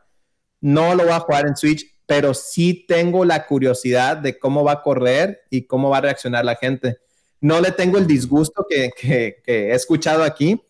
No 0.60 0.94
lo 0.94 1.04
voy 1.04 1.12
a 1.12 1.20
jugar 1.20 1.46
en 1.46 1.56
Switch, 1.56 1.86
pero 2.06 2.34
sí 2.34 2.84
tengo 2.86 3.24
la 3.24 3.46
curiosidad 3.46 4.16
de 4.16 4.38
cómo 4.38 4.64
va 4.64 4.72
a 4.72 4.82
correr 4.82 5.42
y 5.50 5.66
cómo 5.66 5.90
va 5.90 5.98
a 5.98 6.02
reaccionar 6.02 6.44
la 6.44 6.56
gente. 6.56 6.98
No 7.40 7.60
le 7.60 7.72
tengo 7.72 7.98
el 7.98 8.06
disgusto 8.06 8.64
que, 8.68 8.90
que, 8.96 9.42
que 9.44 9.68
he 9.70 9.74
escuchado 9.74 10.22
aquí, 10.22 10.62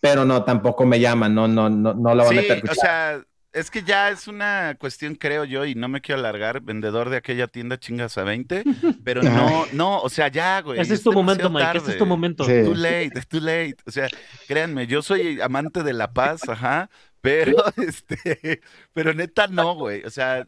pero 0.00 0.24
no, 0.24 0.44
tampoco 0.44 0.84
me 0.86 1.00
llaman, 1.00 1.34
no, 1.34 1.48
no, 1.48 1.68
no, 1.68 1.94
no 1.94 2.14
lo 2.14 2.24
van 2.24 2.38
a 2.38 2.40
meter. 2.40 2.70
O 2.70 2.74
sea, 2.74 3.22
es 3.52 3.70
que 3.70 3.82
ya 3.82 4.10
es 4.10 4.28
una 4.28 4.76
cuestión, 4.78 5.14
creo 5.14 5.44
yo, 5.44 5.64
y 5.64 5.74
no 5.74 5.88
me 5.88 6.00
quiero 6.00 6.20
alargar, 6.20 6.60
vendedor 6.60 7.10
de 7.10 7.16
aquella 7.16 7.48
tienda 7.48 7.78
chingas 7.78 8.16
a 8.18 8.24
20, 8.24 8.62
pero 9.04 9.22
no, 9.22 9.66
no, 9.72 10.00
o 10.00 10.08
sea, 10.08 10.28
ya, 10.28 10.60
güey. 10.60 10.80
Ese 10.80 10.94
es 10.94 11.02
tu 11.02 11.12
momento, 11.12 11.50
Mike, 11.50 11.78
ese 11.78 11.92
es 11.92 11.98
tu 11.98 12.06
momento. 12.06 12.44
Sí. 12.44 12.62
Too 12.64 12.74
late, 12.74 13.10
es 13.14 13.26
too 13.26 13.40
late. 13.40 13.76
O 13.86 13.90
sea, 13.90 14.08
créanme, 14.46 14.86
yo 14.86 15.02
soy 15.02 15.40
amante 15.40 15.82
de 15.82 15.92
la 15.92 16.12
paz, 16.12 16.48
ajá, 16.48 16.90
pero, 17.20 17.56
este, 17.76 18.60
pero 18.92 19.14
neta 19.14 19.46
no, 19.48 19.74
güey. 19.74 20.04
O 20.04 20.10
sea, 20.10 20.46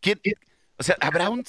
¿quién, 0.00 0.20
o 0.76 0.82
sea, 0.82 0.96
habrá 1.00 1.30
un, 1.30 1.44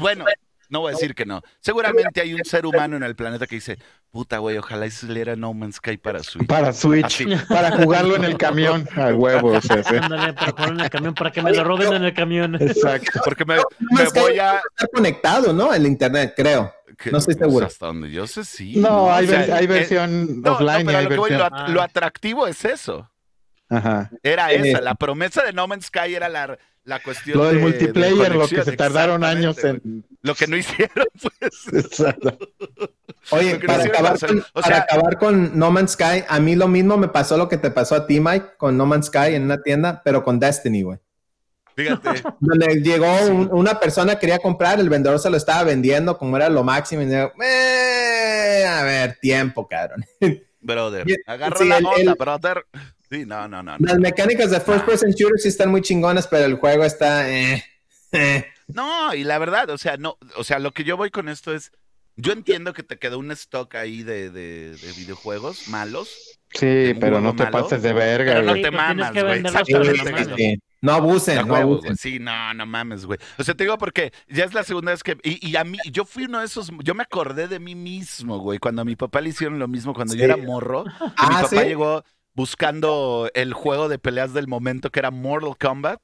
bueno, 0.00 0.24
no 0.68 0.80
voy 0.80 0.92
a 0.92 0.94
decir 0.94 1.14
que 1.14 1.26
no. 1.26 1.42
Seguramente 1.60 2.20
hay 2.20 2.34
un 2.34 2.44
ser 2.44 2.64
humano 2.66 2.96
en 2.96 3.02
el 3.02 3.16
planeta 3.16 3.46
que 3.46 3.56
dice, 3.56 3.78
puta, 4.12 4.38
güey, 4.38 4.58
ojalá 4.58 4.88
saliera 4.90 5.34
No 5.34 5.54
Man's 5.54 5.76
Sky 5.76 5.96
para 5.96 6.22
Switch. 6.22 6.46
Para 6.46 6.72
Switch, 6.72 7.26
para 7.48 7.72
jugarlo 7.72 8.14
en 8.14 8.24
el 8.24 8.36
camión, 8.36 8.86
a 8.96 9.08
huevo. 9.08 9.52
O 9.52 9.60
sea, 9.60 9.82
sí. 9.82 9.96
Ándale, 9.96 10.34
para 10.34 10.52
jugarlo 10.52 10.74
en 10.74 10.80
el 10.80 10.90
camión, 10.90 11.14
para 11.14 11.32
que 11.32 11.42
me 11.42 11.52
lo 11.52 11.64
roben 11.64 11.94
en 11.94 12.04
el 12.04 12.14
camión. 12.14 12.54
Exacto. 12.54 13.20
Porque 13.24 13.44
me, 13.44 13.56
me 13.56 14.04
voy 14.14 14.38
a... 14.38 14.56
Estar 14.56 14.90
conectado, 14.92 15.52
¿no? 15.52 15.74
El 15.74 15.86
internet, 15.86 16.34
creo. 16.36 16.72
No 17.10 17.18
estoy 17.18 17.34
seguro. 17.34 17.66
Hasta 17.66 17.86
donde 17.86 18.10
yo 18.10 18.26
sé, 18.26 18.44
sí. 18.44 18.74
No, 18.76 18.90
no 18.90 19.12
hay, 19.12 19.24
o 19.24 19.28
sea, 19.28 19.56
hay, 19.56 19.66
versión 19.66 20.42
eh, 20.44 20.48
offline. 20.48 20.84
No, 20.84 20.86
pero 20.86 20.98
hay 20.98 21.04
lo, 21.04 21.10
que 21.10 21.16
versión... 21.16 21.50
voy, 21.50 21.66
lo, 21.66 21.68
lo, 21.74 21.82
atractivo 21.82 22.46
es 22.46 22.64
eso. 22.64 23.10
Ajá. 23.70 24.10
Era 24.22 24.52
esa, 24.52 24.82
la 24.82 24.94
promesa 24.94 25.42
de 25.42 25.54
No 25.54 25.66
Man's 25.66 25.86
Sky 25.86 26.14
era 26.14 26.28
la, 26.28 26.58
la 26.84 27.00
cuestión 27.00 27.38
lo 27.38 27.44
del 27.46 27.56
de, 27.56 27.62
multiplayer, 27.62 28.32
de 28.32 28.38
lo 28.38 28.48
que 28.48 28.64
se 28.64 28.76
tardaron 28.76 29.22
años 29.24 29.62
en. 29.64 30.04
Lo 30.22 30.34
que 30.34 30.46
no 30.46 30.56
hicieron, 30.56 31.06
pues. 31.40 31.84
Exacto. 31.84 32.38
Oye, 33.30 33.58
para, 33.60 33.84
no 33.84 33.90
acabar 33.90 34.18
con, 34.18 34.38
o 34.40 34.44
para 34.52 34.66
sea, 34.66 34.78
acabar 34.78 35.18
con 35.18 35.58
No 35.58 35.70
Man's 35.70 35.92
Sky, 35.92 36.24
a 36.28 36.40
mí 36.40 36.56
lo 36.56 36.66
mismo 36.66 36.96
me 36.96 37.08
pasó 37.08 37.36
lo 37.36 37.48
que 37.48 37.56
te 37.56 37.70
pasó 37.70 37.94
a 37.94 38.06
ti, 38.06 38.20
Mike, 38.20 38.54
con 38.56 38.76
No 38.76 38.86
Man's 38.86 39.06
Sky 39.06 39.34
en 39.34 39.44
una 39.44 39.62
tienda, 39.62 40.02
pero 40.04 40.24
con 40.24 40.40
Destiny, 40.40 40.82
güey. 40.82 40.98
Fíjate. 41.76 42.22
Donde 42.40 42.82
llegó 42.82 43.06
un, 43.26 43.48
una 43.52 43.78
persona 43.80 44.18
quería 44.18 44.38
comprar, 44.38 44.78
el 44.80 44.90
vendedor 44.90 45.18
se 45.18 45.30
lo 45.30 45.36
estaba 45.36 45.62
vendiendo 45.64 46.18
como 46.18 46.36
era 46.36 46.48
lo 46.48 46.64
máximo 46.64 47.02
y 47.02 47.06
dijo, 47.06 47.32
eh, 47.42 48.66
a 48.68 48.82
ver, 48.82 49.18
tiempo, 49.20 49.66
cabrón. 49.68 50.04
Brother, 50.60 51.04
agarra 51.26 51.56
sí, 51.56 51.66
la 51.66 51.78
el, 51.78 51.86
onda, 51.86 52.12
el, 52.12 52.14
brother. 52.14 52.66
Sí, 53.12 53.26
no, 53.26 53.46
no, 53.46 53.62
no. 53.62 53.76
Las 53.78 53.96
no. 53.96 54.00
mecánicas 54.00 54.50
de 54.50 54.58
first 54.58 54.86
person 54.86 55.10
shooter 55.10 55.38
sí 55.38 55.48
están 55.48 55.70
muy 55.70 55.82
chingonas, 55.82 56.26
pero 56.26 56.46
el 56.46 56.54
juego 56.54 56.82
está. 56.82 57.28
Eh, 57.30 57.62
eh. 58.10 58.46
No, 58.68 59.14
y 59.14 59.22
la 59.22 59.38
verdad, 59.38 59.68
o 59.68 59.76
sea, 59.76 59.98
no, 59.98 60.16
o 60.36 60.44
sea, 60.44 60.58
lo 60.58 60.70
que 60.70 60.82
yo 60.82 60.96
voy 60.96 61.10
con 61.10 61.28
esto 61.28 61.54
es. 61.54 61.72
Yo 62.16 62.32
entiendo 62.32 62.72
que 62.72 62.82
te 62.82 62.98
quedó 62.98 63.18
un 63.18 63.30
stock 63.32 63.74
ahí 63.74 64.02
de, 64.02 64.30
de, 64.30 64.76
de 64.76 64.92
videojuegos 64.92 65.68
malos. 65.68 66.38
Sí, 66.50 66.94
pero 67.00 67.20
no 67.20 67.34
te 67.34 67.44
malo, 67.44 67.62
pases 67.62 67.82
de 67.82 67.92
verga, 67.92 68.34
Pero 68.34 68.46
no 68.46 68.54
te 68.54 68.70
mamas, 68.70 69.12
güey. 69.12 69.42
Sí, 70.36 70.58
no 70.82 70.92
abusen, 70.92 71.36
no, 71.36 71.44
no 71.46 71.56
abusen. 71.56 71.84
Güey. 71.84 71.96
Sí, 71.96 72.18
no, 72.18 72.54
no 72.54 72.66
mames, 72.66 73.06
güey. 73.06 73.18
O 73.38 73.44
sea, 73.44 73.54
te 73.54 73.64
digo 73.64 73.76
porque 73.78 74.12
ya 74.28 74.44
es 74.44 74.54
la 74.54 74.62
segunda 74.62 74.92
vez 74.92 75.02
que. 75.02 75.16
Y, 75.22 75.46
y, 75.46 75.56
a 75.56 75.64
mí, 75.64 75.78
yo 75.90 76.04
fui 76.04 76.24
uno 76.24 76.40
de 76.40 76.46
esos. 76.46 76.70
Yo 76.82 76.94
me 76.94 77.02
acordé 77.02 77.48
de 77.48 77.58
mí 77.58 77.74
mismo, 77.74 78.38
güey. 78.38 78.58
Cuando 78.58 78.82
a 78.82 78.84
mi 78.86 78.96
papá 78.96 79.20
le 79.20 79.30
hicieron 79.30 79.58
lo 79.58 79.68
mismo 79.68 79.92
cuando 79.92 80.12
sí. 80.12 80.18
yo 80.18 80.24
era 80.24 80.36
morro. 80.36 80.84
Ah, 81.16 81.28
mi 81.28 81.34
papá 81.34 81.48
¿sí? 81.48 81.56
llegó 81.56 82.04
buscando 82.34 83.30
el 83.34 83.52
juego 83.52 83.88
de 83.88 83.98
peleas 83.98 84.32
del 84.32 84.48
momento 84.48 84.90
que 84.90 85.00
era 85.00 85.10
Mortal 85.10 85.56
Kombat. 85.58 86.00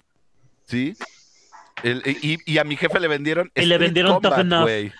¿Sí? 0.67 0.95
El, 1.85 2.03
y, 2.05 2.39
y, 2.45 2.59
a 2.59 2.65
mi 2.65 2.77
jefe 2.77 2.99
le 2.99 3.07
vendieron. 3.07 3.53
Y 3.55 3.65
le 3.65 3.79
vendieron 3.79 4.15
Combat, 4.15 4.33
Tough 4.33 4.41
Enough. 4.41 4.63
güey. 4.63 4.93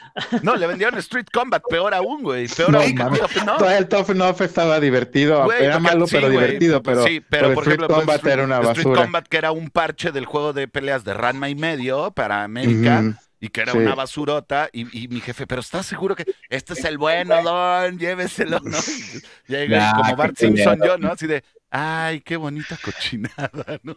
No, 0.43 0.55
le 0.55 0.67
vendieron 0.69 0.97
Street 1.01 1.27
Combat, 1.33 1.61
peor 1.69 1.93
aún, 1.93 2.23
güey. 2.23 2.47
Peor 2.47 2.71
No, 2.71 2.79
aún. 2.79 2.95
Tough 2.95 3.37
Enough. 3.37 3.59
Todo 3.59 3.71
el 3.71 3.89
Tough 3.89 4.11
Enough 4.11 4.41
estaba 4.43 4.79
divertido. 4.79 5.45
Güey, 5.45 5.65
era 5.65 5.81
malo, 5.81 6.07
sí, 6.07 6.15
pero 6.15 6.29
güey, 6.29 6.39
divertido. 6.39 6.83
Pero, 6.83 7.03
sí, 7.03 7.21
pero, 7.21 7.49
pero 7.49 7.55
por 7.55 7.65
Street 7.65 7.79
ejemplo, 7.81 7.97
Combat 7.97 8.27
era 8.27 8.45
una 8.45 8.57
Street 8.61 8.77
basura. 8.77 9.03
Combat, 9.03 9.27
que 9.27 9.37
era 9.37 9.51
un 9.51 9.71
parche 9.71 10.13
del 10.13 10.25
juego 10.25 10.53
de 10.53 10.69
peleas 10.69 11.05
de 11.05 11.15
Ranma 11.15 11.49
y 11.49 11.57
medio 11.57 12.13
para 12.13 12.45
América. 12.45 13.01
Ujú. 13.01 13.15
Y 13.41 13.49
que 13.51 13.61
era 13.61 13.73
Sí. 13.73 13.79
una 13.79 13.95
basurota, 13.95 14.69
y, 14.73 15.05
y 15.05 15.09
mi 15.09 15.21
jefe, 15.21 15.47
pero 15.47 15.61
¿estás 15.61 15.87
seguro 15.87 16.17
que 16.17 16.25
este 16.49 16.73
es 16.73 16.85
el 16.85 16.99
bueno, 16.99 17.41
Don? 17.43 17.97
Lléveselo, 17.99 18.59
¿no? 18.61 18.77
Y 18.79 19.53
llega 19.53 19.79
Nah, 19.79 19.97
como 20.03 20.17
Bart 20.17 20.37
Simpson 20.37 20.81
yo, 20.85 20.99
¿no? 20.99 21.13
Así 21.13 21.27
de, 21.29 21.45
ay, 21.71 22.21
qué 22.23 22.37
bonita 22.37 22.77
cochinada, 22.83 23.51
¿no? 23.85 23.97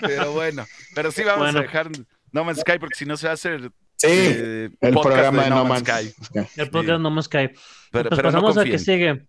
Pero 0.00 0.32
bueno, 0.32 0.64
pero 0.94 1.10
sí 1.10 1.22
vamos 1.24 1.40
Bueno. 1.46 1.58
a 1.58 1.62
dejar 1.62 1.90
No 2.32 2.44
Man's 2.44 2.60
Sky 2.60 2.78
porque 2.78 2.94
si 2.96 3.06
no 3.06 3.16
se 3.16 3.26
va 3.26 3.32
a 3.32 3.34
hacer 3.34 3.70
Sí, 3.96 4.06
eh, 4.10 4.70
El 4.80 4.92
programa 4.94 5.42
de 5.44 5.50
No 5.50 5.64
Man's 5.64 5.82
Sky. 5.88 6.14
El 6.56 6.70
podcast 6.70 7.00
no 7.00 7.10
más 7.10 7.28
cae. 7.28 7.48
Pero, 7.90 8.10
Pues 8.10 8.20
pero 8.20 8.30
no 8.30 8.40
pasamos 8.42 8.56
a 8.58 8.64
que 8.64 8.78
sigue. 8.78 9.26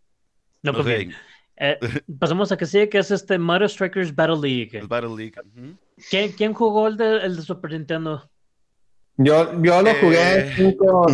No 0.62 0.74
confíen. 0.76 1.16
Eh, 1.58 1.80
pasamos 2.20 2.52
a 2.52 2.58
que 2.58 2.68
sigue, 2.68 2.88
que 2.88 3.00
es 3.00 3.10
este 3.10 3.40
Mario 3.40 3.68
Strikers 3.68 4.14
Battle 4.14 4.38
League. 4.48 4.78
el 4.78 4.88
Battle 4.88 5.16
League. 5.18 5.34
¿Quién, 6.12 6.32
quién 6.34 6.54
jugó 6.54 6.88
el 6.88 6.98
de, 6.98 7.18
el 7.18 7.36
de 7.38 7.42
Super 7.42 7.72
Nintendo? 7.72 8.30
Yo, 9.22 9.62
yo 9.62 9.82
lo 9.82 9.94
jugué 9.96 10.54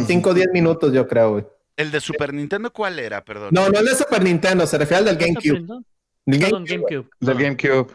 5 0.07 0.29
o 0.29 0.33
10 0.33 0.47
minutos, 0.53 0.93
yo 0.93 1.07
creo, 1.07 1.31
güey. 1.33 1.45
¿El 1.75 1.91
de 1.91 1.99
Super 1.99 2.33
Nintendo 2.33 2.71
cuál 2.71 2.99
era? 2.99 3.23
Perdón. 3.23 3.49
No, 3.51 3.67
no 3.67 3.79
es 3.79 3.85
de 3.85 3.95
Super 3.95 4.23
Nintendo, 4.23 4.65
se 4.65 4.77
refiere 4.77 4.99
al 4.99 5.05
del 5.05 5.17
GameCube. 5.17 5.57
El 5.57 6.39
Perdón, 6.39 6.65
GameCube. 6.65 6.65
GameCube. 6.67 7.09
Del. 7.19 7.37
GameCube. 7.37 7.87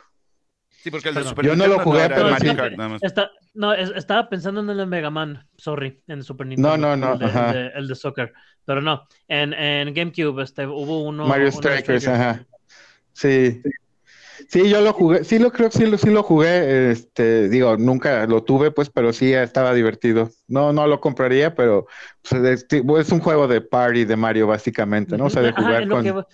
Sí, 0.68 0.90
porque 0.90 1.08
el 1.10 1.14
de. 1.14 1.24
Super 1.24 1.46
Yo 1.46 1.56
no 1.56 1.66
lo 1.66 1.78
jugué, 1.80 2.08
pero 2.08 2.30
Mario. 2.30 2.56
Kart, 2.56 2.76
nada 2.76 2.88
más. 2.90 3.02
Está, 3.02 3.30
no, 3.54 3.72
es- 3.72 3.92
estaba 3.96 4.28
pensando 4.28 4.60
en 4.60 4.70
el 4.70 4.76
de 4.76 4.86
Mega 4.86 5.10
Man, 5.10 5.46
sorry, 5.56 6.02
en 6.06 6.18
el 6.18 6.24
Super 6.24 6.46
Nintendo. 6.46 6.76
no, 6.76 6.96
no, 6.96 7.12
el 7.14 7.18
de, 7.18 7.24
ajá. 7.26 7.50
el 7.50 7.54
de, 7.54 7.68
el 7.78 7.88
de 7.88 7.94
soccer. 7.94 8.32
Pero 8.64 8.82
no, 8.82 9.06
en, 9.28 9.52
en 9.54 9.94
GameCube 9.94 10.42
este, 10.42 10.66
hubo 10.66 11.02
uno. 11.04 11.26
Mario 11.26 11.48
uno 11.48 11.56
Strikers, 11.56 12.06
ajá. 12.08 12.46
Sí. 13.12 13.62
Sí, 14.50 14.68
yo 14.68 14.80
lo 14.80 14.92
jugué, 14.92 15.22
sí 15.22 15.38
lo 15.38 15.52
creo, 15.52 15.70
sí 15.70 15.86
lo, 15.86 15.96
sí 15.96 16.10
lo 16.10 16.24
jugué, 16.24 16.90
este, 16.90 17.48
digo, 17.48 17.76
nunca 17.76 18.26
lo 18.26 18.42
tuve, 18.42 18.72
pues, 18.72 18.90
pero 18.90 19.12
sí 19.12 19.32
estaba 19.32 19.72
divertido. 19.72 20.28
No, 20.48 20.72
no 20.72 20.88
lo 20.88 21.00
compraría, 21.00 21.54
pero 21.54 21.86
pues, 22.28 22.42
es, 22.42 22.66
es 22.68 23.12
un 23.12 23.20
juego 23.20 23.46
de 23.46 23.60
party 23.60 24.04
de 24.04 24.16
Mario, 24.16 24.48
básicamente, 24.48 25.16
¿no? 25.16 25.26
O 25.26 25.30
sea, 25.30 25.42
de 25.42 25.52
jugar 25.52 25.88
con... 25.88 26.02
que 26.02 26.24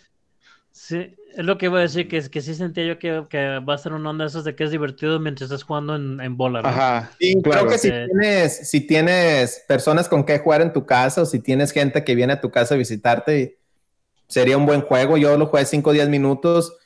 sí, 0.73 1.15
es 1.37 1.45
lo 1.45 1.59
que 1.59 1.69
voy 1.69 1.81
a 1.81 1.83
decir, 1.83 2.09
que, 2.09 2.23
que 2.31 2.41
sí 2.41 2.55
sentía 2.55 2.87
yo 2.87 2.99
que, 2.99 3.25
que 3.29 3.59
va 3.59 3.75
a 3.75 3.79
ser 3.79 3.93
una 3.93 4.09
onda 4.09 4.25
de 4.25 4.29
esas 4.31 4.45
de 4.45 4.57
que 4.57 4.65
es 4.65 4.71
divertido 4.71 5.21
mientras 5.21 5.51
estás 5.51 5.65
jugando 5.65 5.95
en, 5.95 6.19
en 6.19 6.39
bola. 6.39 6.63
¿no? 6.63 6.69
Ajá, 6.69 7.11
Sí, 7.21 7.35
claro. 7.43 7.67
creo 7.67 7.73
que 7.73 7.79
si 7.79 7.91
tienes, 7.91 8.71
si 8.71 8.81
tienes 8.81 9.63
personas 9.69 10.09
con 10.09 10.25
que 10.25 10.39
jugar 10.39 10.63
en 10.63 10.73
tu 10.73 10.87
casa 10.87 11.21
o 11.21 11.27
si 11.27 11.41
tienes 11.41 11.71
gente 11.71 12.03
que 12.03 12.15
viene 12.15 12.33
a 12.33 12.41
tu 12.41 12.51
casa 12.51 12.77
a 12.77 12.79
visitarte, 12.79 13.59
sería 14.27 14.57
un 14.57 14.65
buen 14.65 14.81
juego. 14.81 15.19
Yo 15.19 15.37
lo 15.37 15.49
jugué 15.49 15.67
5 15.67 15.91
o 15.91 15.93
10 15.93 16.09
minutos. 16.09 16.79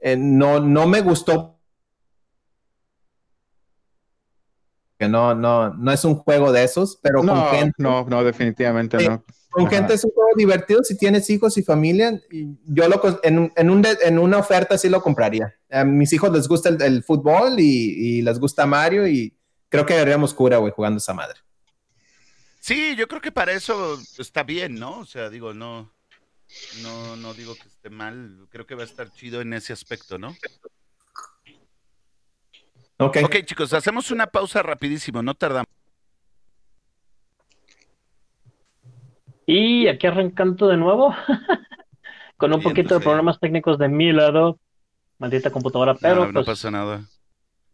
Eh, 0.00 0.16
no, 0.16 0.60
no 0.60 0.86
me 0.86 1.00
gustó. 1.02 1.58
Que 4.98 5.08
no, 5.08 5.34
no, 5.34 5.72
no 5.74 5.92
es 5.92 6.04
un 6.04 6.14
juego 6.16 6.52
de 6.52 6.62
esos, 6.64 6.98
pero 7.02 7.22
No, 7.22 7.32
con 7.34 7.44
gente, 7.58 7.74
no, 7.78 8.04
no, 8.04 8.22
definitivamente 8.22 8.98
no. 9.08 9.24
con 9.50 9.66
Ajá. 9.66 9.76
gente 9.76 9.94
es 9.94 10.04
un 10.04 10.10
juego 10.10 10.30
divertido 10.36 10.84
si 10.84 10.96
tienes 10.96 11.28
hijos 11.30 11.56
y 11.56 11.62
familia. 11.62 12.20
y 12.30 12.48
yo 12.66 12.86
lo 12.86 13.00
en, 13.22 13.38
un- 13.38 13.52
en, 13.56 13.70
un 13.70 13.82
en 14.02 14.18
una 14.18 14.36
oferta 14.38 14.76
sí 14.76 14.90
lo 14.90 15.00
compraría. 15.02 15.54
A 15.70 15.84
mis 15.84 16.12
hijos 16.12 16.30
les 16.32 16.46
gusta 16.46 16.68
el, 16.68 16.80
el 16.82 17.02
fútbol 17.02 17.58
y, 17.58 18.18
y 18.18 18.22
les 18.22 18.38
gusta 18.38 18.66
Mario 18.66 19.06
y 19.08 19.34
creo 19.70 19.86
que 19.86 19.94
haríamos 19.98 20.34
cura, 20.34 20.58
güey, 20.58 20.72
jugando 20.72 20.98
esa 20.98 21.14
madre. 21.14 21.40
Sí, 22.60 22.94
yo 22.94 23.08
creo 23.08 23.22
que 23.22 23.32
para 23.32 23.52
eso 23.52 23.98
está 24.18 24.42
bien, 24.42 24.74
¿no? 24.74 24.98
O 24.98 25.06
sea, 25.06 25.30
digo, 25.30 25.54
no, 25.54 25.90
no, 26.82 27.16
no 27.16 27.34
digo 27.34 27.54
que 27.54 27.68
esté 27.68 27.90
mal. 27.90 28.46
Creo 28.50 28.66
que 28.66 28.74
va 28.74 28.82
a 28.82 28.86
estar 28.86 29.10
chido 29.12 29.40
en 29.40 29.52
ese 29.52 29.72
aspecto, 29.72 30.18
¿no? 30.18 30.34
Ok. 32.98 33.18
Ok, 33.24 33.36
chicos, 33.44 33.72
hacemos 33.72 34.10
una 34.10 34.26
pausa 34.26 34.62
rapidísimo, 34.62 35.22
no 35.22 35.34
tardamos. 35.34 35.66
Y 39.46 39.88
aquí 39.88 40.06
arrancando 40.06 40.68
de 40.68 40.76
nuevo, 40.76 41.14
con 42.36 42.52
un 42.52 42.60
Bien, 42.60 42.70
poquito 42.70 42.94
de 42.94 43.00
problemas 43.00 43.40
técnicos 43.40 43.78
de 43.78 43.88
mi 43.88 44.12
lado. 44.12 44.60
Maldita 45.18 45.50
computadora, 45.50 45.94
pero 45.94 46.26
no, 46.26 46.26
no 46.26 46.32
pues, 46.34 46.46
pasa 46.46 46.70
nada. 46.70 47.04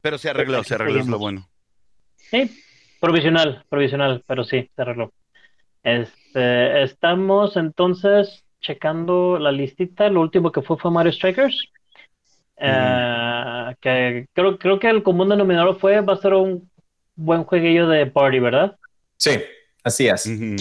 Pero 0.00 0.16
se 0.16 0.30
arregló, 0.30 0.64
se 0.64 0.74
arregló, 0.74 1.00
es 1.00 1.06
lo 1.06 1.18
bueno. 1.18 1.48
Sí, 2.16 2.50
provisional, 2.98 3.64
provisional, 3.68 4.24
pero 4.26 4.44
sí, 4.44 4.70
se 4.74 4.82
arregló. 4.82 5.12
Este, 5.82 6.82
estamos 6.82 7.56
entonces 7.56 8.45
checando 8.66 9.38
la 9.38 9.52
listita. 9.52 10.08
Lo 10.08 10.20
último 10.20 10.50
que 10.50 10.62
fue 10.62 10.76
fue 10.76 10.90
Mario 10.90 11.12
Strikers. 11.12 11.56
Eh, 12.58 13.76
que 13.80 14.26
creo, 14.32 14.58
creo 14.58 14.78
que 14.78 14.88
el 14.88 15.02
común 15.02 15.28
denominador 15.28 15.78
fue 15.78 16.00
va 16.00 16.14
a 16.14 16.16
ser 16.16 16.34
un 16.34 16.70
buen 17.14 17.44
jueguillo 17.44 17.86
de 17.88 18.06
party, 18.06 18.38
¿verdad? 18.40 18.76
Sí, 19.16 19.40
Así 19.84 20.08
es. 20.08 20.22
Sí. 20.22 20.58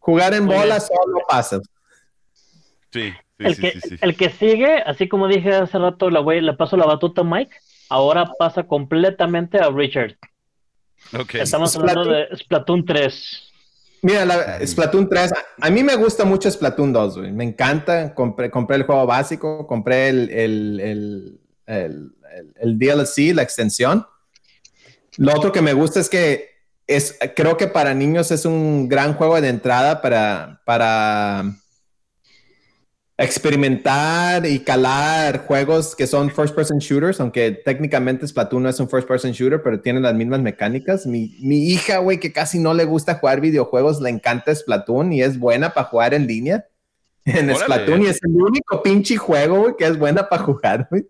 Jugar 0.00 0.34
en 0.34 0.46
bola 0.46 0.80
solo 0.80 1.18
pasa. 1.28 1.60
Sí, 2.90 3.10
sí, 3.12 3.14
El, 3.38 3.54
sí, 3.54 3.60
que, 3.62 3.70
sí, 3.72 3.80
sí. 3.90 3.96
el 4.00 4.16
que 4.16 4.30
sigue, 4.30 4.82
así 4.82 5.08
como 5.08 5.28
dije 5.28 5.54
hace 5.54 5.78
rato, 5.78 6.10
la 6.10 6.18
voy- 6.20 6.40
le 6.40 6.54
paso 6.54 6.76
la 6.76 6.86
batuta 6.86 7.20
a 7.20 7.24
Mike, 7.24 7.54
ahora 7.90 8.24
pasa 8.38 8.64
completamente 8.64 9.58
a 9.58 9.70
Richard. 9.70 10.16
Estamos 11.34 11.76
hablando 11.76 12.04
de 12.06 12.26
Splatoon 12.36 12.84
3. 12.84 13.47
Mira, 14.02 14.24
la, 14.24 14.64
Splatoon 14.66 15.08
3, 15.08 15.32
a, 15.32 15.36
a 15.66 15.70
mí 15.70 15.82
me 15.82 15.96
gusta 15.96 16.24
mucho 16.24 16.50
Splatoon 16.50 16.92
2, 16.92 17.18
güey. 17.18 17.32
Me 17.32 17.44
encanta. 17.44 18.14
Compré, 18.14 18.50
compré 18.50 18.76
el 18.76 18.84
juego 18.84 19.06
básico, 19.06 19.66
compré 19.66 20.08
el, 20.08 20.30
el, 20.30 20.80
el, 20.80 21.40
el, 21.66 22.12
el- 22.34 22.54
el 22.60 22.78
DLC, 22.78 23.34
la 23.34 23.42
extensión. 23.42 24.06
Lo 25.16 25.34
otro 25.34 25.50
que 25.50 25.62
me 25.62 25.72
gusta 25.72 25.98
es 25.98 26.08
que 26.08 26.50
es, 26.86 27.18
creo 27.34 27.56
que 27.56 27.66
para 27.66 27.92
niños 27.94 28.30
es 28.30 28.44
un 28.44 28.88
gran 28.88 29.14
juego 29.14 29.40
de 29.40 29.48
entrada 29.48 30.00
para, 30.00 30.62
para 30.64 31.44
experimentar 33.20 34.46
y 34.46 34.60
calar 34.60 35.44
juegos 35.44 35.96
que 35.96 36.06
son 36.06 36.30
first 36.30 36.54
person 36.54 36.78
shooters, 36.78 37.18
aunque 37.18 37.50
técnicamente 37.50 38.28
Splatoon 38.28 38.62
no 38.62 38.68
es 38.68 38.78
un 38.78 38.88
first 38.88 39.08
person 39.08 39.32
shooter, 39.32 39.60
pero 39.60 39.80
tiene 39.80 39.98
las 39.98 40.14
mismas 40.14 40.40
mecánicas. 40.40 41.04
Mi, 41.04 41.36
mi 41.40 41.66
hija, 41.68 41.98
güey, 41.98 42.20
que 42.20 42.32
casi 42.32 42.60
no 42.60 42.74
le 42.74 42.84
gusta 42.84 43.16
jugar 43.16 43.40
videojuegos, 43.40 44.00
le 44.00 44.10
encanta 44.10 44.54
Splatoon 44.54 45.12
y 45.12 45.22
es 45.22 45.36
buena 45.36 45.74
para 45.74 45.88
jugar 45.88 46.14
en 46.14 46.26
línea. 46.26 46.66
En 47.24 47.50
Órale. 47.50 47.64
Splatoon 47.64 48.02
y 48.02 48.06
es 48.06 48.20
el 48.22 48.34
único 48.40 48.82
pinche 48.82 49.18
juego, 49.18 49.60
güey, 49.60 49.74
que 49.76 49.84
es 49.84 49.98
buena 49.98 50.30
para 50.30 50.44
jugar, 50.44 50.88
güey. 50.90 51.04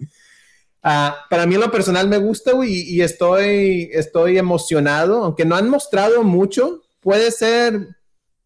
Ah, 0.82 1.14
para 1.30 1.46
mí 1.46 1.54
en 1.54 1.60
lo 1.60 1.70
personal 1.70 2.08
me 2.08 2.16
gusta, 2.16 2.52
güey, 2.52 2.72
y, 2.72 2.96
y 2.96 3.02
estoy, 3.02 3.90
estoy 3.92 4.36
emocionado, 4.36 5.22
aunque 5.22 5.44
no 5.44 5.54
han 5.54 5.68
mostrado 5.68 6.24
mucho, 6.24 6.82
puede 7.00 7.30
ser 7.30 7.86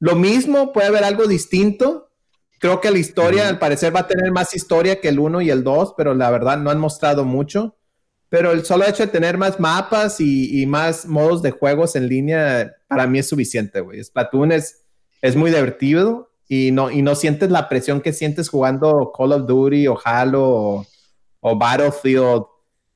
lo 0.01 0.17
mismo, 0.17 0.73
puede 0.73 0.89
haber 0.89 1.05
algo 1.05 1.27
distinto. 1.27 2.12
Creo 2.63 2.81
que 2.81 2.91
la 2.93 2.99
historia, 2.99 3.49
al 3.49 3.59
parecer, 3.59 3.95
va 3.95 4.01
a 4.01 4.07
tener 4.07 4.31
más 4.31 4.55
historia 4.55 5.01
que 5.01 5.09
el 5.09 5.19
1 5.19 5.41
y 5.43 5.51
el 5.51 5.65
2, 5.65 5.95
pero 5.97 6.15
la 6.15 6.31
verdad 6.31 6.57
no 6.59 6.71
han 6.71 6.79
mostrado 6.79 7.25
mucho. 7.25 7.77
Pero 8.29 8.53
el 8.53 8.65
solo 8.65 8.87
hecho 8.87 9.03
de 9.03 9.09
tener 9.13 9.37
más 9.37 9.59
mapas 9.61 10.21
y, 10.21 10.63
y 10.63 10.65
más 10.67 11.05
modos 11.05 11.43
de 11.43 11.51
juegos 11.51 11.97
en 11.97 12.09
línea, 12.09 12.73
para 12.89 13.07
mí 13.09 13.19
es 13.19 13.29
suficiente, 13.29 13.81
güey. 13.81 14.03
Splatoon 14.03 14.53
es, 14.53 14.85
es 15.21 15.35
muy 15.37 15.51
divertido 15.51 16.31
y 16.49 16.71
no, 16.71 16.89
y 16.91 17.03
no 17.03 17.15
sientes 17.17 17.51
la 17.51 17.69
presión 17.69 18.01
que 18.01 18.13
sientes 18.13 18.49
jugando 18.49 19.13
Call 19.17 19.33
of 19.33 19.47
Duty 19.49 19.89
o 19.89 19.99
Halo 20.03 20.43
o, 20.49 20.87
o 21.41 21.59
Battlefield 21.59 22.45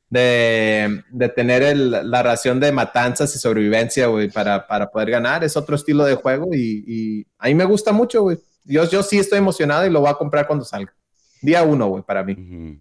de, 0.08 1.02
de 1.10 1.28
tener 1.30 1.62
el- 1.64 2.08
la 2.10 2.22
ración 2.22 2.60
de 2.60 2.70
matanzas 2.72 3.34
y 3.34 3.38
sobrevivencia, 3.40 4.06
güey, 4.06 4.30
para, 4.30 4.66
para 4.66 4.90
poder 4.90 5.10
ganar. 5.10 5.42
Es 5.44 5.56
otro 5.56 5.74
estilo 5.76 6.04
de 6.04 6.14
juego 6.14 6.54
y, 6.54 6.84
y 6.86 7.26
a 7.38 7.48
mí 7.48 7.54
me 7.56 7.64
gusta 7.64 7.92
mucho, 7.92 8.22
güey. 8.22 8.38
Yo, 8.66 8.88
yo 8.88 9.02
sí 9.02 9.18
estoy 9.18 9.38
emocionado 9.38 9.86
y 9.86 9.90
lo 9.90 10.00
voy 10.00 10.10
a 10.10 10.14
comprar 10.14 10.46
cuando 10.46 10.64
salga. 10.64 10.92
Día 11.40 11.62
uno, 11.62 11.86
güey, 11.86 12.02
para 12.02 12.24
mí. 12.24 12.32
Ujú. 12.32 12.80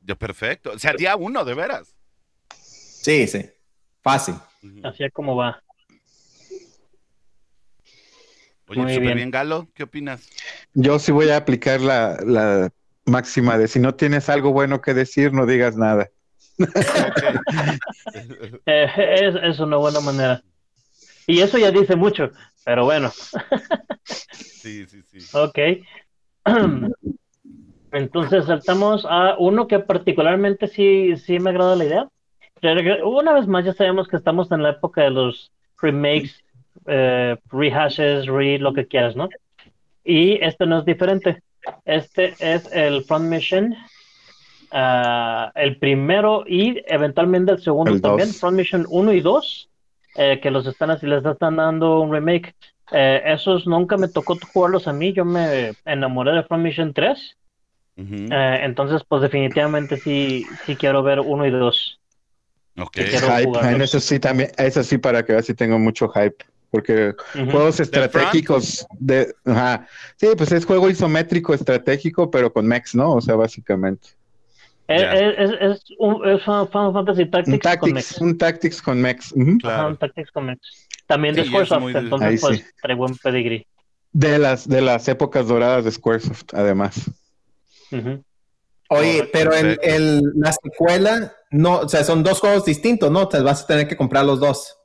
Ya, 0.00 0.14
perfecto. 0.14 0.72
O 0.72 0.78
sea, 0.78 0.94
día 0.94 1.14
uno, 1.16 1.44
de 1.44 1.54
veras. 1.54 1.94
Sí, 2.56 3.26
sí. 3.26 3.50
Fácil. 4.02 4.34
Así 4.82 5.04
es 5.04 5.12
como 5.12 5.36
va. 5.36 5.62
Oye, 8.68 8.80
Muy 8.82 8.92
súper 8.92 9.00
bien. 9.02 9.16
bien. 9.16 9.30
Galo. 9.30 9.68
¿Qué 9.74 9.82
opinas? 9.84 10.28
Yo 10.74 10.98
sí 10.98 11.12
voy 11.12 11.30
a 11.30 11.36
aplicar 11.36 11.80
la, 11.80 12.18
la 12.24 12.70
máxima 13.04 13.56
de 13.58 13.68
si 13.68 13.78
no 13.80 13.94
tienes 13.94 14.28
algo 14.28 14.52
bueno 14.52 14.80
que 14.80 14.94
decir, 14.94 15.32
no 15.32 15.46
digas 15.46 15.76
nada. 15.76 16.10
Eh, 18.66 18.88
es, 19.20 19.34
es 19.42 19.60
una 19.60 19.76
buena 19.76 20.00
manera. 20.00 20.42
Y 21.26 21.40
eso 21.40 21.56
ya 21.58 21.70
dice 21.70 21.94
mucho, 21.94 22.30
pero 22.68 22.84
bueno, 22.84 23.10
Sí, 24.04 24.84
sí, 24.86 25.00
sí. 25.02 25.18
ok. 25.32 25.58
Entonces 27.92 28.44
saltamos 28.44 29.06
a 29.08 29.36
uno 29.38 29.66
que 29.66 29.78
particularmente 29.78 30.68
sí, 30.68 31.16
sí 31.16 31.38
me 31.38 31.48
agrada 31.48 31.76
la 31.76 31.84
idea. 31.86 32.08
Una 33.06 33.32
vez 33.32 33.46
más, 33.46 33.64
ya 33.64 33.72
sabemos 33.72 34.06
que 34.06 34.16
estamos 34.16 34.52
en 34.52 34.62
la 34.62 34.72
época 34.72 35.00
de 35.00 35.10
los 35.10 35.50
remakes, 35.80 36.44
eh, 36.84 37.38
rehashes, 37.50 38.26
re 38.26 38.58
lo 38.58 38.74
que 38.74 38.86
quieras, 38.86 39.16
¿no? 39.16 39.30
Y 40.04 40.34
este 40.44 40.66
no 40.66 40.80
es 40.80 40.84
diferente. 40.84 41.42
Este 41.86 42.34
es 42.38 42.68
el 42.70 43.02
Front 43.04 43.30
Mission, 43.30 43.74
ah, 44.72 45.52
el 45.54 45.78
primero 45.78 46.44
y 46.46 46.82
eventualmente 46.86 47.52
el 47.52 47.62
segundo 47.62 47.92
El 47.92 48.02
también, 48.02 48.28
dos. 48.28 48.36
Front 48.40 48.58
Mission 48.58 48.84
1 48.90 49.12
y 49.14 49.20
2, 49.22 49.70
eh, 50.18 50.40
que 50.40 50.50
los 50.50 50.66
están 50.66 50.90
así, 50.90 51.06
les 51.06 51.24
están 51.24 51.56
dando 51.56 52.00
un 52.00 52.12
remake. 52.12 52.54
Eh, 52.90 53.22
esos 53.24 53.66
nunca 53.66 53.96
me 53.96 54.08
tocó 54.08 54.36
jugarlos 54.52 54.88
a 54.88 54.92
mí, 54.92 55.12
yo 55.12 55.24
me 55.24 55.72
enamoré 55.84 56.32
de 56.32 56.42
Front 56.42 56.64
Mission 56.64 56.92
3. 56.92 57.36
Ujú. 57.96 58.14
Eh, 58.30 58.60
entonces, 58.64 59.02
pues 59.08 59.22
definitivamente 59.22 60.00
sí, 60.00 60.58
sí 60.66 60.76
quiero 60.76 61.02
ver 61.04 61.20
uno 61.20 61.46
y 61.46 61.50
dos. 61.50 62.00
Ok. 62.78 62.92
quiero 62.94 63.28
Hype, 63.28 63.70
en 63.70 63.80
eso 63.80 64.00
sí 64.00 64.18
también, 64.18 64.50
eso 64.56 64.82
sí 64.82 64.98
para 64.98 65.24
que 65.24 65.32
veas 65.32 65.46
si 65.46 65.54
tengo 65.54 65.78
mucho 65.78 66.08
hype, 66.08 66.44
porque 66.70 67.14
juegos 67.32 67.78
estratégicos 67.80 68.86
de, 68.98 69.34
ajá, 69.44 69.86
sí, 70.16 70.28
pues 70.36 70.50
es 70.52 70.64
juego 70.64 70.90
isométrico 70.90 71.54
estratégico, 71.54 72.30
pero 72.30 72.52
con 72.52 72.66
mechs, 72.66 72.94
¿no? 72.94 73.14
O 73.14 73.20
sea, 73.20 73.36
básicamente. 73.36 74.17
Es, 74.88 75.02
Ya. 75.02 75.12
es, 75.12 75.38
es, 75.38 75.60
es 75.60 75.84
un 75.98 76.26
es 76.28 76.42
Final 76.42 76.68
Fantasy 76.72 77.22
Un 77.22 77.30
Tactics 77.30 77.52
con 77.52 77.58
tactics, 77.60 77.92
mechs. 77.94 78.20
un 78.20 78.38
tactics 78.38 78.82
con 78.82 79.02
Claro. 79.60 79.88
un 79.88 79.96
Tactics 79.98 80.30
con 80.32 80.46
mechs. 80.46 80.88
También 81.06 81.34
de 81.34 81.42
Sí, 81.42 81.48
Squaresoft, 81.48 81.94
entonces 81.94 82.28
Ahí 82.28 82.38
pues 82.38 82.58
sí. 82.60 82.64
trae 82.82 82.94
buen 82.96 83.14
pedigrí. 83.16 83.66
De 84.12 84.38
las, 84.38 84.66
de 84.68 84.80
las 84.80 85.06
épocas 85.08 85.46
doradas 85.46 85.84
de 85.84 85.92
Squaresoft, 85.92 86.54
además. 86.54 87.10
Oye, 88.90 89.28
pero 89.32 89.52
en 89.54 89.76
el, 89.82 90.22
la 90.36 90.52
secuela, 90.52 91.32
no, 91.50 91.80
o 91.80 91.88
sea, 91.88 92.04
son 92.04 92.22
dos 92.22 92.40
juegos 92.40 92.64
distintos, 92.64 93.10
¿no? 93.10 93.28
Te 93.28 93.40
vas 93.40 93.64
a 93.64 93.66
tener 93.66 93.86
que 93.88 93.96
comprar 93.96 94.24
los 94.24 94.40
dos. 94.40 94.78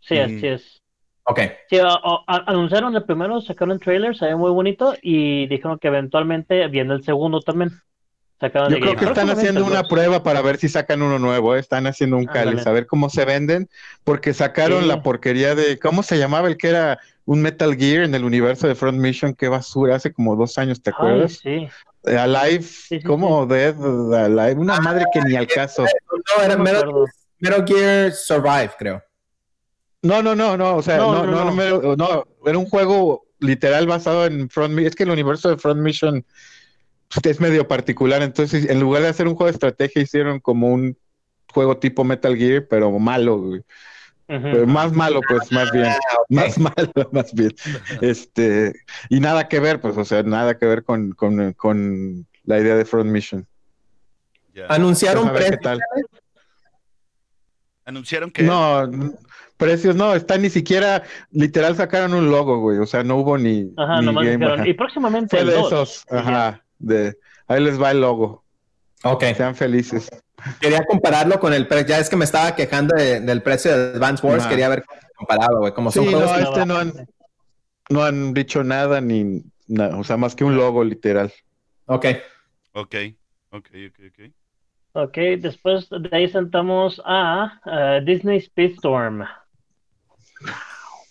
Sí, 0.00 0.14
Ujú. 0.14 0.24
así 0.36 0.46
es. 0.46 0.80
Ok. 1.24 1.40
Sí, 1.68 1.78
a- 1.78 1.88
a- 1.88 2.44
anunciaron 2.46 2.94
el 2.94 3.04
primero, 3.04 3.40
sacaron 3.40 3.78
trailer, 3.80 4.16
se 4.16 4.26
ve 4.26 4.36
muy 4.36 4.50
bonito 4.52 4.94
y 5.02 5.46
dijeron 5.48 5.78
que 5.78 5.88
eventualmente 5.88 6.66
viene 6.68 6.94
el 6.94 7.02
segundo 7.02 7.40
también. 7.40 7.70
Sacaron 8.40 8.70
Yo 8.70 8.78
creo 8.78 8.94
que 8.96 9.04
están 9.04 9.30
haciendo 9.30 9.64
una 9.64 9.80
dos. 9.82 9.88
prueba 9.88 10.22
para 10.22 10.40
ver 10.42 10.58
si 10.58 10.68
sacan 10.68 11.02
uno 11.02 11.18
nuevo, 11.18 11.56
¿eh? 11.56 11.58
están 11.58 11.86
haciendo 11.88 12.16
un 12.16 12.28
Ándale. 12.28 12.50
cáliz, 12.52 12.66
a 12.66 12.72
ver 12.72 12.86
cómo 12.86 13.10
se 13.10 13.24
venden, 13.24 13.68
porque 14.04 14.32
sacaron 14.32 14.82
Sí. 14.82 14.86
la 14.88 15.02
porquería 15.02 15.54
de, 15.56 15.78
¿cómo 15.80 16.02
se 16.04 16.18
llamaba 16.18 16.46
el 16.46 16.56
que 16.56 16.68
era 16.68 17.00
un 17.24 17.42
Metal 17.42 17.74
Gear 17.76 18.04
en 18.04 18.14
el 18.14 18.24
universo 18.24 18.68
de 18.68 18.76
Front 18.76 18.98
Mission? 18.98 19.34
Qué 19.34 19.48
basura, 19.48 19.96
hace 19.96 20.12
como 20.12 20.36
dos 20.36 20.56
años, 20.56 20.80
¿te 20.80 20.90
Ay, 20.90 20.94
acuerdas? 20.96 21.32
sí. 21.42 21.68
Eh, 22.04 22.16
Alive, 22.16 22.62
sí, 22.62 23.02
¿cómo? 23.02 23.44
Dead, 23.44 23.74
Alive, 24.14 24.54
una 24.60 24.80
madre 24.80 25.04
que 25.12 25.20
ni 25.22 25.34
al 25.34 25.48
caso. 25.48 25.84
No, 26.36 26.44
era 26.44 26.56
Metal, 26.56 26.88
Gear 27.66 28.12
Survive, 28.12 28.70
creo. 28.78 29.02
No, 30.02 30.22
no, 30.22 30.36
no, 30.36 30.56
no, 30.56 30.76
o 30.76 30.82
sea, 30.82 30.96
No, 30.98 31.12
no, 31.12 31.26
no, 31.26 31.50
no, 31.50 31.80
no. 31.82 31.96
no, 31.96 32.24
era 32.46 32.56
un 32.56 32.66
juego 32.66 33.26
literal 33.40 33.88
basado 33.88 34.26
en 34.26 34.48
Front 34.48 34.74
Mission, 34.74 34.86
es 34.86 34.94
que 34.94 35.02
el 35.02 35.10
universo 35.10 35.48
de 35.48 35.56
Front 35.58 35.80
Mission 35.80 36.24
es 37.24 37.40
medio 37.40 37.66
particular, 37.68 38.22
entonces 38.22 38.68
en 38.68 38.80
lugar 38.80 39.02
de 39.02 39.08
hacer 39.08 39.26
un 39.28 39.34
juego 39.34 39.46
de 39.46 39.52
estrategia 39.52 40.02
hicieron 40.02 40.40
como 40.40 40.68
un 40.68 40.96
juego 41.52 41.78
tipo 41.78 42.04
Metal 42.04 42.36
Gear, 42.36 42.66
pero 42.68 42.96
malo, 42.98 43.38
güey. 43.38 43.62
Pero 44.26 44.66
más 44.66 44.92
malo, 44.92 45.20
pues, 45.26 45.50
más 45.50 45.72
bien. 45.72 45.88
Más 46.28 46.58
malo, 46.58 46.92
más 47.12 47.32
bien. 47.32 47.54
Este, 48.02 48.74
y 49.08 49.20
nada 49.20 49.48
que 49.48 49.58
ver, 49.58 49.80
pues, 49.80 49.96
o 49.96 50.04
sea, 50.04 50.22
nada 50.22 50.58
que 50.58 50.66
ver 50.66 50.84
con, 50.84 51.12
con, 51.12 51.54
con 51.54 52.26
la 52.44 52.58
idea 52.58 52.76
de 52.76 52.84
Front 52.84 53.10
Mission. 53.10 53.46
Anunciaron 54.68 55.32
precios. 55.32 55.78
Anunciaron 57.86 58.30
que. 58.30 58.42
No, 58.42 58.86
precios 59.56 59.96
no, 59.96 60.14
está 60.14 60.36
ni 60.38 60.50
siquiera, 60.50 61.02
literal 61.30 61.76
sacaron 61.76 62.14
un 62.14 62.30
logo, 62.30 62.58
güey, 62.60 62.78
o 62.78 62.86
sea, 62.86 63.02
no 63.02 63.16
hubo 63.16 63.38
ni, 63.38 63.72
Ajá, 63.76 64.00
ni 64.00 64.06
nomás 64.06 64.24
game, 64.24 64.36
dijeron. 64.36 64.60
ajá. 64.60 64.68
Y 64.68 64.74
próximamente 64.74 65.36
Fue 65.36 65.40
el 65.40 65.46
de 65.48 65.54
2. 65.54 65.66
esos, 65.66 66.04
ajá, 66.10 66.64
de, 66.78 67.16
ahí 67.46 67.62
les 67.62 67.80
va 67.80 67.90
el 67.90 68.00
logo, 68.00 68.44
Ok. 69.04 69.24
sean 69.36 69.54
felices. 69.54 70.08
Quería 70.60 70.84
compararlo 70.84 71.40
con 71.40 71.52
el 71.52 71.66
precio. 71.66 71.88
Ya 71.88 71.98
es 71.98 72.08
que 72.08 72.16
me 72.16 72.24
estaba 72.24 72.54
quejando 72.54 72.94
de- 72.96 73.20
del 73.20 73.42
precio 73.42 73.76
de 73.76 73.96
Advance 73.96 74.24
Wars. 74.24 74.44
Nah. 74.44 74.48
Quería 74.50 74.68
ver 74.68 74.84
cómo 74.84 75.00
se 75.00 75.14
comparaba, 75.16 75.58
güey. 75.58 75.72
Como 75.74 75.90
son 75.90 76.04
Sí, 76.06 76.12
no, 76.12 76.24
este 76.36 76.66
no 76.66 76.76
han, 76.78 76.92
no 77.90 78.04
han 78.04 78.34
dicho 78.34 78.62
nada 78.62 79.00
ni, 79.00 79.42
nada, 79.66 79.96
o 79.96 80.04
sea, 80.04 80.16
más 80.16 80.36
que 80.36 80.44
un 80.44 80.56
logo 80.56 80.84
literal. 80.84 81.32
Ok. 81.86 82.06
Ok, 82.72 82.94
ok, 83.50 83.68
ok, 83.88 84.00
ok. 84.08 84.32
Ok, 84.92 85.16
después 85.40 85.88
de 85.90 86.08
ahí 86.12 86.28
sentamos 86.28 87.00
a 87.04 88.00
Disney 88.04 88.40
Speedstorm. 88.40 89.24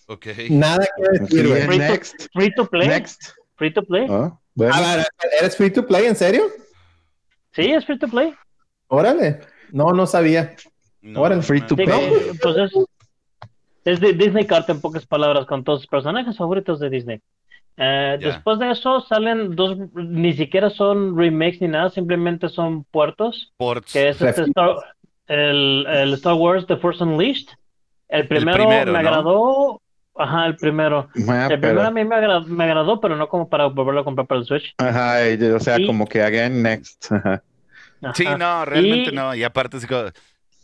Ok. 0.07 0.25
Nada 0.49 0.85
que 0.95 1.19
decir. 1.19 1.47
Free 1.65 1.77
to- 1.77 1.83
next, 1.83 2.27
Free 2.33 2.53
to 2.55 2.65
play. 2.69 2.87
next. 2.87 3.21
Free 3.55 3.73
to 3.73 3.83
play. 3.83 4.07
Ah, 4.09 4.37
bueno. 4.57 4.73
A 4.75 4.95
ver, 4.97 5.07
¿eres 5.39 5.55
free 5.55 5.71
to 5.71 5.85
play? 5.85 6.05
¿En 6.05 6.15
serio? 6.15 6.43
Sí, 7.53 7.71
es 7.71 7.85
free 7.85 7.97
to 7.99 8.07
play. 8.07 8.33
Órale. 8.87 9.39
No, 9.71 9.91
no 9.93 10.05
sabía. 10.05 10.55
No, 11.01 11.21
Órale, 11.21 11.41
free 11.41 11.61
to 11.61 11.75
play. 11.75 11.87
que, 11.87 12.31
pues 12.41 12.55
es, 12.57 12.71
Es 13.85 13.99
de 13.99 14.13
Disney 14.13 14.45
Carta 14.45 14.71
en 14.73 14.81
pocas 14.81 15.05
palabras 15.05 15.45
con 15.45 15.63
todos 15.63 15.79
los 15.81 15.87
personajes 15.87 16.35
favoritos 16.37 16.79
de 16.79 16.89
Disney. 16.89 17.21
Eh. 17.77 18.17
Después 18.19 18.57
de 18.59 18.71
eso 18.71 19.01
salen 19.01 19.55
dos, 19.55 19.77
ni 19.93 20.33
siquiera 20.33 20.69
son 20.71 21.15
remakes 21.17 21.61
ni 21.61 21.67
nada, 21.67 21.89
simplemente 21.91 22.49
son 22.49 22.83
puertos, 22.85 23.53
Ports. 23.57 23.93
que 23.93 24.09
es 24.09 24.19
este 24.21 24.41
Star, 24.43 24.75
el, 25.27 25.85
el 25.87 26.13
Star 26.15 26.33
Wars 26.33 26.65
The 26.65 26.77
Force 26.77 27.03
Unleashed. 27.03 27.49
El 28.09 28.27
primero, 28.27 28.57
primero, 28.57 28.91
me 28.93 29.03
¿no? 29.03 29.09
agradó, 29.09 29.81
ajá, 30.17 30.45
el 30.47 30.55
primero. 30.57 31.09
Ah, 31.27 31.47
El 31.49 31.59
pero- 31.59 31.61
primero 31.61 31.83
a 31.87 31.91
mí 31.91 32.03
me 32.05 32.15
agra- 32.15 32.39
me 32.41 32.63
agradó, 32.63 32.99
pero 32.99 33.15
no 33.15 33.27
como 33.29 33.49
para 33.49 33.65
volverlo 33.67 34.01
a 34.01 34.03
comprar 34.03 34.27
para 34.27 34.39
el 34.41 34.45
Switch. 34.45 34.73
Ajá, 34.77 35.29
y- 35.29 35.41
o 35.43 35.59
sea, 35.59 35.79
Y- 35.79 35.85
como 35.87 36.07
que 36.07 36.21
again, 36.21 36.61
next. 36.63 37.11
Ajá. 37.11 37.43
Sí, 38.13 38.25
no, 38.37 38.65
realmente 38.65 39.11
Y- 39.11 39.15
no. 39.15 39.33
Y 39.33 39.43
aparte, 39.43 39.77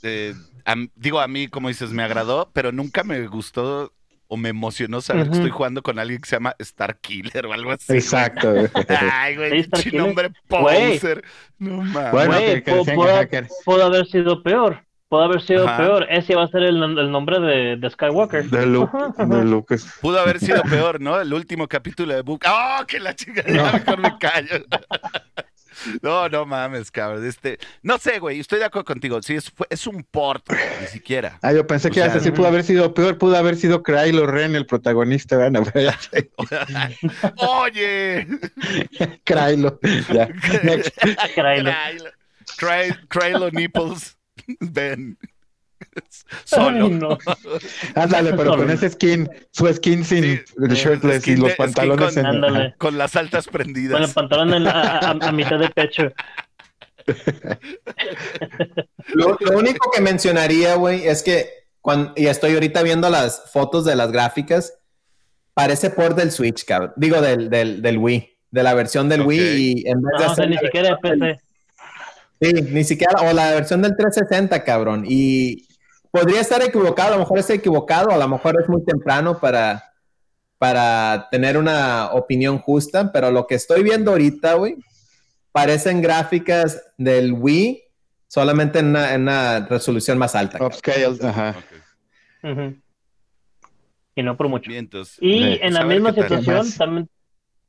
eh, 0.03 0.33
am- 0.65 0.89
digo, 0.95 1.19
a 1.19 1.27
mí, 1.27 1.47
como 1.47 1.67
dices, 1.67 1.91
me 1.91 2.03
agradó, 2.03 2.49
pero 2.53 2.71
nunca 2.71 3.03
me 3.03 3.25
gustó 3.27 3.91
o 4.27 4.37
me 4.37 4.49
emocionó 4.49 4.99
saber 5.01 5.27
que 5.29 5.33
estoy 5.35 5.49
jugando 5.51 5.83
con 5.83 5.99
alguien 5.99 6.19
que 6.19 6.27
se 6.29 6.35
llama 6.37 6.55
Star 6.59 6.97
Killer 6.97 7.45
o 7.45 7.53
algo 7.53 7.71
así. 7.71 7.85
güey. 7.87 7.99
Exacto. 7.99 8.53
Ay, 9.11 9.35
güey, 9.35 9.67
nombre 9.93 10.31
Güey. 10.49 10.93
poser. 10.99 11.23
No 11.59 11.77
mames. 11.83 12.11
Bueno. 12.11 13.47
Pudo 13.65 13.85
haber 13.85 14.07
sido 14.07 14.41
peor. 14.41 14.83
Pudo 15.13 15.25
haber 15.25 15.43
sido 15.43 15.67
Ajá. 15.67 15.77
peor. 15.77 16.07
Ese 16.09 16.33
va 16.33 16.45
a 16.45 16.47
ser 16.47 16.63
el, 16.63 16.81
el 16.81 17.11
nombre 17.11 17.39
de, 17.39 17.75
de 17.75 17.89
Skywalker. 17.91 18.45
De 18.45 18.65
Luke, 18.65 18.97
de 19.23 19.45
Luke. 19.45 19.75
Pudo 20.01 20.19
haber 20.19 20.39
sido 20.39 20.63
peor, 20.63 20.99
¿no? 20.99 21.21
El 21.21 21.31
último 21.31 21.67
capítulo 21.67 22.15
de 22.15 22.23
Book. 22.23 22.41
¡Oh, 22.49 22.83
que 22.87 22.99
la 22.99 23.15
chica! 23.15 23.43
Mejor 23.45 23.99
me 23.99 24.17
callo. 24.17 24.55
No, 26.01 26.29
no 26.29 26.45
mames, 26.45 26.91
cabrón. 26.91 27.25
Este, 27.25 27.57
no 27.81 27.97
sé, 27.97 28.19
güey, 28.19 28.39
estoy 28.39 28.59
de 28.59 28.65
acuerdo 28.65 28.85
contigo. 28.85 29.21
Sí, 29.21 29.35
es, 29.35 29.87
un 29.87 30.03
port, 30.03 30.47
güey, 30.47 30.59
ni 30.81 30.87
siquiera. 30.87 31.39
Ah, 31.41 31.51
yo 31.51 31.67
pensé 31.67 31.89
O 31.89 31.91
que 31.91 31.99
ibas 31.99 32.09
a 32.09 32.13
sea, 32.13 32.19
decir, 32.19 32.33
pudo 32.33 32.47
haber 32.47 32.63
sido 32.63 32.93
peor, 32.93 33.17
pudo 33.17 33.35
haber 33.35 33.57
sido 33.57 33.83
Kylo 33.83 34.27
Ren 34.27 34.55
el 34.55 34.65
protagonista, 34.65 35.35
¿verdad? 35.35 35.63
Oye, 37.37 38.27
Kylo. 39.25 39.79
Kylo. 42.57 42.95
Krylo 43.09 43.51
Nipples, 43.51 44.17
ven. 44.59 45.17
Ay, 45.95 46.01
Solo. 46.45 46.89
no. 46.89 47.17
Ándale, 47.95 48.33
pero 48.33 48.55
con 48.55 48.69
ese 48.69 48.89
skin, 48.89 49.29
su 49.51 49.67
skin 49.73 50.05
sin 50.05 50.23
Sí, 50.23 50.41
el 50.63 50.69
shirtless 50.73 51.21
skin 51.23 51.37
y 51.37 51.41
los 51.41 51.49
de- 51.49 51.55
pantalones 51.55 52.09
con- 52.13 52.19
en 52.19 52.25
Ándale. 52.25 52.75
Con 52.79 52.97
las 52.97 53.15
altas 53.17 53.45
Con 53.47 53.59
el 53.61 53.63
prendidas. 53.65 54.13
pantalón 54.13 54.53
en 54.53 54.63
la- 54.63 54.71
a, 54.71 54.97
a- 55.11 55.11
a 55.11 55.31
mitad 55.33 55.59
de 55.59 55.69
pecho. 55.69 56.11
Lo, 59.13 59.37
lo 59.39 59.57
único 59.57 59.91
que 59.91 60.01
mencionaría, 60.01 60.75
güey, 60.75 61.05
es 61.07 61.21
que 61.23 61.49
cuando, 61.81 62.13
y 62.15 62.27
estoy 62.27 62.53
ahorita 62.53 62.81
viendo 62.83 63.09
las 63.09 63.51
fotos 63.51 63.83
de 63.85 63.95
las 63.95 64.11
gráficas, 64.11 64.73
parece 65.53 65.89
por 65.89 66.15
del 66.15 66.31
Switch, 66.31 66.63
cabrón. 66.65 66.93
Digo, 66.95 67.19
del, 67.21 67.49
del, 67.49 67.81
del 67.81 67.97
Wii, 67.97 68.37
de 68.51 68.63
la 68.63 68.73
versión 68.73 69.09
del. 69.09 69.21
Wii 69.23 69.39
y 69.83 69.87
en 69.89 70.01
vez 70.01 70.13
de 70.17 70.23
No, 70.25 70.29
o 70.29 70.31
hacer 70.31 70.35
sea, 70.35 70.45
ni 70.47 70.57
siquiera 70.57 70.89
de 70.89 70.97
PC. 70.97 71.39
Sí, 72.43 72.53
ni 72.53 72.83
siquiera, 72.83 73.21
o 73.21 73.33
la 73.33 73.51
versión 73.51 73.81
del 73.81 73.95
360, 73.95 74.63
cabrón. 74.63 75.05
Y 75.07 75.67
podría 76.11 76.41
estar 76.41 76.61
equivocado, 76.61 77.09
a 77.13 77.17
lo 77.17 77.19
mejor 77.19 77.39
estoy 77.39 77.57
equivocado, 77.57 78.11
a 78.11 78.17
lo 78.17 78.27
mejor 78.27 78.59
es 78.61 78.67
muy 78.67 78.83
temprano 78.83 79.39
para, 79.39 79.93
para 80.57 81.29
tener 81.31 81.57
una 81.57 82.11
opinión 82.11 82.57
justa, 82.59 83.11
pero 83.11 83.31
lo 83.31 83.47
que 83.47 83.55
estoy 83.55 83.83
viendo 83.83 84.11
ahorita, 84.11 84.55
güey, 84.55 84.75
parecen 85.53 86.01
gráficas 86.01 86.83
del 86.97 87.31
Wii, 87.31 87.81
solamente 88.27 88.79
en 88.79 88.87
una, 88.87 89.13
en 89.13 89.21
una 89.21 89.65
resolución 89.67 90.17
más 90.17 90.35
alta. 90.35 90.65
upscale. 90.65 91.17
Ajá. 91.23 91.55
Y 94.15 94.21
no 94.21 94.35
por 94.35 94.49
mucho. 94.49 94.69
Y 94.69 94.75
Sí, 95.05 95.59
en 95.61 95.73
la 95.73 95.81
saber 95.81 96.01
misma 96.01 96.13
situación 96.13 96.71
también 96.77 97.09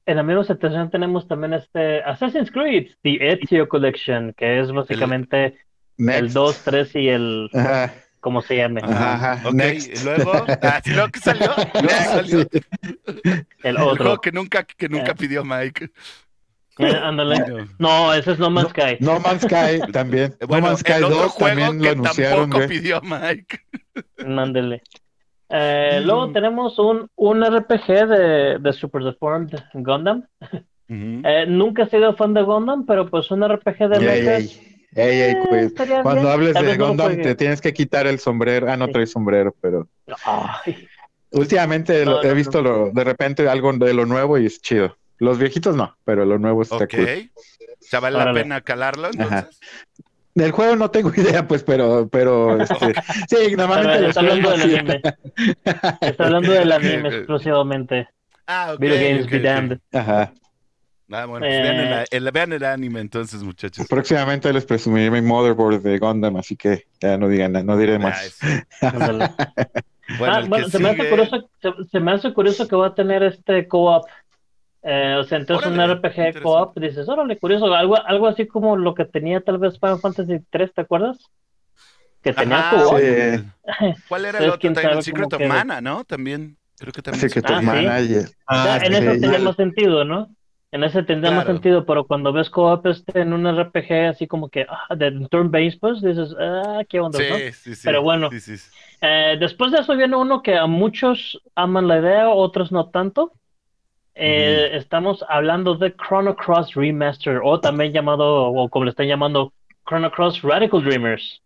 en 0.06 0.16
la 0.16 0.22
misma 0.22 0.44
situación 0.44 0.90
tenemos 0.90 1.26
también 1.28 1.54
este 1.54 2.02
Assassin's 2.02 2.50
Creed, 2.50 2.88
The 3.02 3.32
Ezio 3.32 3.68
Collection, 3.68 4.32
que 4.36 4.60
es 4.60 4.70
básicamente 4.72 5.46
el, 5.98 6.06
Next. 6.06 6.34
2, 6.34 6.62
3 6.64 6.96
y 6.96 7.08
el 7.08 7.50
Ajá. 7.54 7.94
como 8.20 8.42
se 8.42 8.56
llame, 8.56 8.80
Ajá, 8.82 9.14
Ajá, 9.34 9.48
ok, 9.48 9.54
next. 9.54 10.00
y 10.00 10.04
luego, 10.04 10.32
ah, 10.62 10.80
¿sí, 10.84 10.90
luego 10.92 11.08
que 11.10 11.20
salió? 11.20 11.52
Luego 11.74 11.88
salió. 11.88 12.40
Sí. 12.42 12.48
el 13.24 13.46
El 13.62 13.76
otro. 13.78 14.20
que 14.20 14.32
nunca, 14.32 14.64
que 14.64 14.88
nunca 14.88 15.12
Eh. 15.12 15.16
pidió 15.16 15.44
Mike. 15.44 15.90
Eh, 16.78 16.86
ándale. 17.02 17.36
Bueno, 17.42 17.68
No, 17.78 18.12
ese 18.12 18.32
es 18.32 18.38
No 18.40 18.50
Man's 18.50 18.70
Sky. 18.70 18.96
No 18.98 19.20
Man's 19.20 19.42
Sky 19.42 19.92
también. 19.92 20.34
Bueno, 20.48 20.62
no 20.62 20.66
Man's 20.72 20.80
Sky 20.80 20.92
el 20.94 21.04
otro 21.04 21.16
2 21.22 21.32
juego 21.32 21.48
también 21.60 21.76
lo 21.78 21.82
que 21.82 21.88
anunciaron, 21.90 22.50
tampoco 22.50 22.66
güey. 22.66 22.68
pidió 22.80 23.00
Mike. 23.02 23.60
Mándele. 24.26 24.82
Eh, 25.48 25.98
Mm. 26.00 26.06
Luego 26.06 26.32
tenemos 26.32 26.78
un, 26.78 27.08
un 27.16 27.44
RPG 27.44 28.06
de, 28.08 28.58
de 28.58 28.72
Super 28.72 29.02
Deformed 29.02 29.50
Gundam. 29.74 30.26
Eh, 30.88 31.46
nunca 31.48 31.84
he 31.84 31.90
sido 31.90 32.14
fan 32.16 32.34
de 32.34 32.42
Gundam, 32.42 32.84
pero 32.86 33.08
pues 33.08 33.30
un 33.30 33.42
RPG 33.42 33.88
de 33.88 33.96
Ey, 33.96 34.04
mechas, 34.04 34.56
ey, 34.56 34.60
ey, 34.94 35.20
ey, 35.20 35.34
eh, 35.50 35.60
estaría 35.64 36.02
Cuando 36.02 36.22
bien. 36.22 36.32
hables 36.32 36.54
de 36.54 36.62
vez 36.62 36.78
no 36.78 36.96
te 36.96 37.34
tienes 37.34 37.60
que 37.60 37.72
quitar 37.72 38.06
el 38.06 38.18
sombrero. 38.18 38.70
Ah, 38.70 38.76
no 38.76 38.86
Sí. 38.86 38.92
traes 38.92 39.10
sombrero, 39.10 39.54
pero 39.60 39.88
Ay, 40.24 40.88
últimamente 41.30 42.04
No, 42.04 42.12
lo- 42.12 42.16
no, 42.18 42.22
he 42.22 42.28
no. 42.28 42.34
visto 42.34 42.62
lo- 42.62 42.90
de 42.90 43.04
repente 43.04 43.48
algo 43.48 43.72
de 43.72 43.94
lo 43.94 44.06
nuevo 44.06 44.38
y 44.38 44.46
es 44.46 44.60
chido. 44.60 44.96
Los 45.18 45.38
viejitos 45.38 45.74
no, 45.76 45.96
pero 46.04 46.24
lo 46.24 46.38
nuevo 46.38 46.62
está 46.62 46.76
Ok. 46.76 46.90
cool. 46.94 47.30
Sea, 47.80 48.00
¿vale 48.00 48.18
la 48.18 48.32
pena 48.32 48.60
calarlo 48.60 49.08
Ajá. 49.18 49.48
Del 50.34 50.50
juego 50.50 50.76
no 50.76 50.90
tengo 50.90 51.10
idea, 51.16 51.46
pues, 51.46 51.62
pero, 51.62 52.08
pero, 52.08 52.60
este, 52.60 52.92
sí, 53.28 53.54
normalmente 53.56 53.92
pero 53.92 54.00
los 54.00 54.08
está 54.08 54.20
hablando 54.20 54.50
del 54.50 54.62
anime. 54.62 55.02
Está 56.00 56.24
hablando 56.26 56.52
del 56.52 56.72
anime 56.72 57.08
exclusivamente. 57.08 58.08
Ah, 58.46 58.72
ok. 58.74 58.80
Video 58.80 58.96
games 59.08 59.26
ok, 59.26 59.30
be. 59.30 59.80
Ajá. 59.98 60.32
Ah, 61.12 61.26
bueno, 61.26 61.46
pues 61.46 61.62
vean, 61.62 61.76
Eh. 61.76 62.04
el, 62.10 62.26
el- 62.26 62.32
vean 62.32 62.52
el 62.52 62.64
anime 62.64 63.00
entonces, 63.00 63.42
muchachos. 63.42 63.86
Próximamente 63.88 64.52
les 64.52 64.64
presumiré 64.64 65.10
mi 65.10 65.20
motherboard 65.20 65.80
de 65.82 65.98
Gundam, 65.98 66.36
así 66.38 66.56
que 66.56 66.86
ya 67.00 67.16
no 67.18 67.28
digan, 67.28 67.52
no 67.64 67.76
diré 67.76 67.98
más. 67.98 68.38
Bueno, 70.18 70.34
Ah, 70.34 70.40
el 70.40 70.48
bueno, 70.50 70.66
que 70.66 70.70
se 70.70 70.78
me, 70.78 70.90
hace 70.90 70.98
sigue- 70.98 71.08
curioso, 71.10 71.48
se, 71.62 71.70
se 71.90 72.00
me 72.00 72.12
hace 72.12 72.34
curioso 72.34 72.68
que 72.68 72.76
va 72.76 72.88
a 72.88 72.94
tener 72.94 73.22
este 73.22 73.66
co-op. 73.66 74.04
Eh, 74.86 75.16
o 75.18 75.24
sea, 75.24 75.38
entonces 75.38 75.66
Órale, 75.66 75.92
un 75.94 75.98
RPG 75.98 76.42
co-op, 76.42 76.78
dices, 76.78 77.08
órale, 77.08 77.38
curioso, 77.38 77.72
algo, 77.72 77.96
algo 78.06 78.26
así 78.26 78.46
como 78.46 78.76
lo 78.76 78.94
que 78.94 79.06
tenía 79.06 79.40
tal 79.40 79.56
vez 79.56 79.78
Final 79.80 79.98
Fantasy 79.98 80.40
3, 80.50 80.74
¿te 80.74 80.82
acuerdas? 80.82 81.18
Que 82.22 82.34
tenía 82.34 82.58
Ajá, 82.58 82.76
co-op. 82.76 82.98
Sí. 82.98 83.44
¿Cuál 84.08 84.24
era 84.26 84.38
el 84.40 84.50
otro? 84.50 84.68
el 84.70 85.02
Secret 85.02 85.32
of. 85.32 85.40
Mana, 85.40 85.80
¿no? 85.80 86.04
También. 86.04 86.58
Creo 86.78 86.92
que 86.92 87.00
también. 87.00 87.30
Secret 87.30 87.50
of 87.50 87.60
sí. 87.60 87.64
Mana 87.64 87.98
Ah, 88.46 88.78
en 88.82 88.92
sí, 88.92 89.26
eso 89.26 89.36
sí. 89.36 89.42
más 89.42 89.56
sentido, 89.56 90.04
¿no? 90.04 90.28
En 90.70 90.82
ese 90.82 91.04
tendría 91.04 91.30
más 91.30 91.46
sentido, 91.46 91.86
pero 91.86 92.04
cuando 92.04 92.32
ves 92.32 92.50
co-op 92.50 92.84
este 92.86 93.20
en 93.20 93.32
un 93.32 93.46
RPG 93.46 94.08
así 94.08 94.26
como 94.26 94.48
que 94.48 94.66
ah, 94.68 94.94
de 94.96 95.12
turn-based, 95.30 95.78
pues 95.78 96.02
dices, 96.02 96.34
ah, 96.38 96.82
qué 96.88 96.98
onda, 96.98 97.16
¿no? 97.16 97.36
Sí, 97.36 97.52
sí, 97.52 97.74
sí. 97.76 97.82
Pero 97.84 98.02
bueno. 98.02 98.28
Sí, 98.30 98.40
sí, 98.40 98.58
sí. 98.58 98.70
Eh, 99.00 99.36
después 99.38 99.70
de 99.70 99.78
eso 99.78 99.96
viene 99.96 100.16
uno 100.16 100.42
que 100.42 100.56
a 100.56 100.66
muchos 100.66 101.40
aman 101.54 101.86
la 101.86 102.00
idea, 102.00 102.28
otros 102.28 102.72
no 102.72 102.90
tanto. 102.90 103.32
Eh, 104.14 104.70
Estamos 104.74 105.24
hablando 105.28 105.74
de 105.74 105.94
Chrono 105.96 106.36
Cross 106.36 106.74
Remaster, 106.74 107.40
o 107.42 107.60
también 107.60 107.92
llamado, 107.92 108.46
o 108.46 108.68
como 108.68 108.84
le 108.84 108.90
están 108.90 109.08
llamando, 109.08 109.52
Chrono 109.86 110.10
Cross 110.10 110.42
Radical 110.42 110.82
Dreamers. 110.82 111.40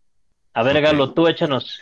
A 0.55 0.62
ver. 0.62 0.81
Galo, 0.81 1.12
tú 1.12 1.27
échanos. 1.27 1.81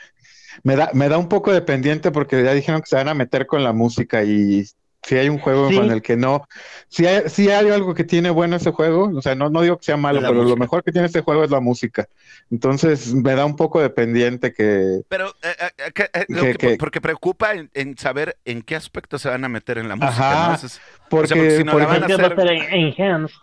Me 0.63 0.77
da, 0.77 0.91
me 0.95 1.09
da 1.09 1.19
un 1.19 1.29
poco 1.29 1.53
de 1.53 1.61
pendiente 1.61 2.11
porque 2.11 2.43
ya 2.43 2.53
dijeron 2.53 2.81
que 2.81 2.87
se 2.87 2.97
van 2.97 3.09
a 3.09 3.15
meter 3.15 3.47
con 3.47 3.63
la 3.63 3.73
música 3.73 4.23
y 4.25 4.65
si 5.07 5.17
hay 5.17 5.29
un 5.29 5.39
juego 5.39 5.69
Sí. 5.69 5.77
con 5.77 5.89
el 5.93 6.03
que 6.03 6.17
no, 6.17 6.49
si 6.89 7.07
hay, 7.07 7.29
si 7.29 7.49
hay 7.49 7.69
algo 7.71 7.95
que 7.95 8.03
tiene 8.03 8.29
bueno 8.29 8.57
ese 8.57 8.73
juego, 8.73 9.09
o 9.17 9.23
sea, 9.23 9.37
no, 9.37 9.49
no 9.51 9.63
digo 9.63 9.77
que 9.79 9.85
sea 9.85 9.97
malo, 9.97 10.19
pero 10.21 10.43
lo 10.43 10.57
mejor 10.57 10.83
que 10.83 10.91
tiene 10.91 11.07
este 11.07 11.21
juego 11.21 11.45
es 11.45 11.51
la 11.53 11.61
música. 11.61 12.09
Entonces 12.51 13.15
me 13.15 13.37
da 13.37 13.45
un 13.45 13.55
poco 13.55 13.81
de 13.81 13.89
pendiente 13.89 14.53
que 14.53 15.03
Pero, 15.09 15.29
eh, 15.43 15.55
eh, 15.79 15.93
que- 15.95 16.11
eh, 16.13 16.27
Que- 16.27 16.35
que- 16.53 16.55
que- 16.59 16.77
porque 16.77 17.01
preocupa 17.01 17.55
en, 17.55 17.71
en 17.75 17.97
saber 17.97 18.37
en 18.45 18.63
qué 18.63 18.75
aspecto 18.75 19.17
se 19.21 19.29
van 19.29 19.45
a 19.45 19.49
meter 19.49 19.79
en 19.79 19.89
la 19.89 19.95
música, 19.95 20.55
Ajá. 20.55 20.59
porque, 21.09 21.35
porque 21.37 21.51
si 21.59 21.63
no 21.65 21.73
por 21.73 21.83
la 21.83 21.87
van 21.87 22.03
a 22.03 22.07
hacer- 22.07 22.35
ser 22.37 22.49
en- 22.51 22.95
enhanced. 22.99 23.37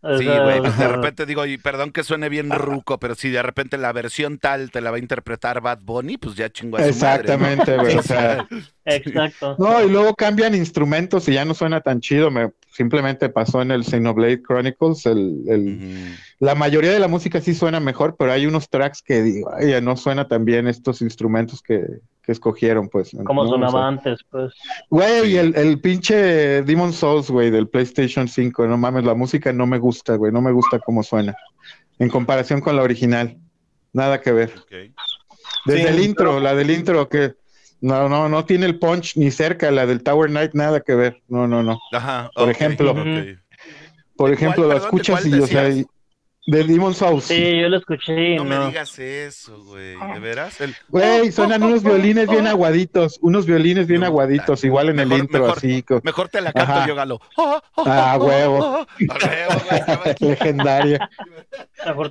O 0.00 0.16
Sí, 0.16 0.24
sea, 0.24 0.42
güey, 0.44 0.60
pues 0.60 0.78
de 0.78 0.86
repente 0.88 1.26
digo, 1.26 1.44
y 1.44 1.58
perdón 1.58 1.90
que 1.90 2.04
suene 2.04 2.28
bien 2.28 2.50
ruco, 2.50 2.98
pero 3.00 3.16
si 3.16 3.30
de 3.30 3.42
repente 3.42 3.76
la 3.78 3.92
versión 3.92 4.38
tal 4.38 4.70
te 4.70 4.80
la 4.80 4.90
va 4.92 4.96
a 4.96 5.00
interpretar 5.00 5.60
Bad 5.60 5.80
Bunny, 5.82 6.18
pues 6.18 6.36
ya 6.36 6.50
chingo 6.50 6.76
a 6.76 6.80
su 6.84 6.94
madre, 7.00 7.36
¿no? 7.36 7.48
exactamente, 7.48 7.76
güey, 7.76 7.96
o 7.96 8.02
sea, 8.02 8.46
Exacto. 8.84 9.56
no, 9.58 9.82
y 9.82 9.90
luego 9.90 10.14
cambian 10.14 10.54
instrumentos 10.54 11.28
y 11.28 11.34
ya 11.34 11.44
no 11.44 11.52
suena 11.54 11.80
tan 11.80 12.00
chido, 12.00 12.30
me 12.30 12.50
simplemente 12.70 13.28
pasó 13.28 13.60
en 13.60 13.72
el 13.72 13.84
Xenoblade 13.84 14.40
Chronicles, 14.42 15.04
el. 15.06 16.16
La 16.38 16.54
mayoría 16.54 16.92
de 16.92 17.00
la 17.00 17.08
música 17.08 17.40
sí 17.40 17.52
suena 17.52 17.80
mejor, 17.80 18.14
pero 18.16 18.30
hay 18.30 18.46
unos 18.46 18.70
tracks 18.70 19.02
que 19.02 19.22
digo, 19.22 19.50
"Ay, 19.52 19.70
ya 19.70 19.80
no 19.80 19.96
suena 19.96 20.28
tan 20.28 20.44
bien 20.44 20.68
estos 20.68 21.02
instrumentos 21.02 21.60
que, 21.60 21.84
que 22.28 22.32
escogieron, 22.32 22.90
pues. 22.90 23.16
Como 23.24 23.42
¿no? 23.42 23.48
O 23.48 23.52
sonaba 23.54 23.72
sea, 23.72 23.86
antes, 23.88 24.20
pues. 24.30 24.52
Güey, 24.90 25.22
Sí. 25.22 25.28
y 25.30 25.36
el, 25.38 25.56
el 25.56 25.80
pinche 25.80 26.60
Demon 26.62 26.92
Souls, 26.92 27.30
güey, 27.30 27.50
del 27.50 27.68
PlayStation 27.68 28.28
5, 28.28 28.66
no 28.66 28.76
mames, 28.76 29.04
la 29.04 29.14
música 29.14 29.50
no 29.50 29.66
me 29.66 29.78
gusta, 29.78 30.16
güey, 30.16 30.30
no 30.30 30.42
me 30.42 30.52
gusta 30.52 30.78
cómo 30.78 31.02
suena. 31.02 31.34
En 31.98 32.10
comparación 32.10 32.60
con 32.60 32.76
la 32.76 32.82
original, 32.82 33.38
nada 33.94 34.20
que 34.20 34.30
ver. 34.32 34.52
Desde 35.64 35.80
Sí, 35.80 35.86
el 35.88 36.00
intro, 36.04 36.38
la 36.38 36.54
del 36.54 36.70
intro, 36.70 37.08
que 37.08 37.32
No, 37.80 38.10
no, 38.10 38.28
no 38.28 38.44
tiene 38.44 38.66
el 38.66 38.78
punch 38.78 39.16
ni 39.16 39.30
cerca, 39.30 39.70
la 39.70 39.86
del 39.86 40.02
Tower 40.02 40.28
Knight, 40.28 40.52
nada 40.52 40.80
que 40.80 40.94
ver. 40.94 41.22
No, 41.28 41.48
no, 41.48 41.62
no. 41.62 41.78
Ajá. 41.92 42.30
Por 42.34 42.50
ejemplo. 42.50 42.94
Por 44.16 44.28
¿De 44.28 44.34
ejemplo, 44.34 44.64
cuál, 44.66 44.68
la 44.68 44.84
escuchas 44.84 45.24
y, 45.24 45.32
o 45.40 45.46
sea, 45.46 45.70
y- 45.70 45.86
de 46.50 46.64
Demon 46.64 46.94
Souls. 46.94 47.24
Sí, 47.24 47.60
yo 47.60 47.68
lo 47.68 47.76
escuché. 47.76 48.36
No, 48.36 48.44
me 48.44 48.58
digas 48.68 48.98
eso, 48.98 49.62
güey. 49.64 49.96
¿De 50.14 50.18
veras? 50.18 50.58
El- 50.62 50.74
Güey, 50.88 51.30
suenan 51.30 51.62
unos 51.62 51.82
violines 51.82 52.26
bien 52.26 52.46
aguaditos, 52.46 53.18
unos 53.20 53.44
violines 53.44 53.86
bien 53.86 54.02
aguaditos, 54.02 54.64
igual 54.64 54.88
en 54.88 54.98
el 55.00 55.08
mejor- 55.08 55.24
intro, 55.24 55.40
mejor- 55.42 55.58
así. 55.58 55.84
Mejor 56.02 56.28
te 56.30 56.40
la 56.40 56.52
canto 56.54 56.72
Ajá. 56.72 56.86
yo, 56.86 56.94
Galo. 56.94 57.20
Ah, 57.76 58.16
huevo. 58.18 58.64
A 58.64 58.86
huevo, 58.98 59.62
güey, 59.68 59.80
estaba- 59.80 60.04
Legendaria. 60.20 61.10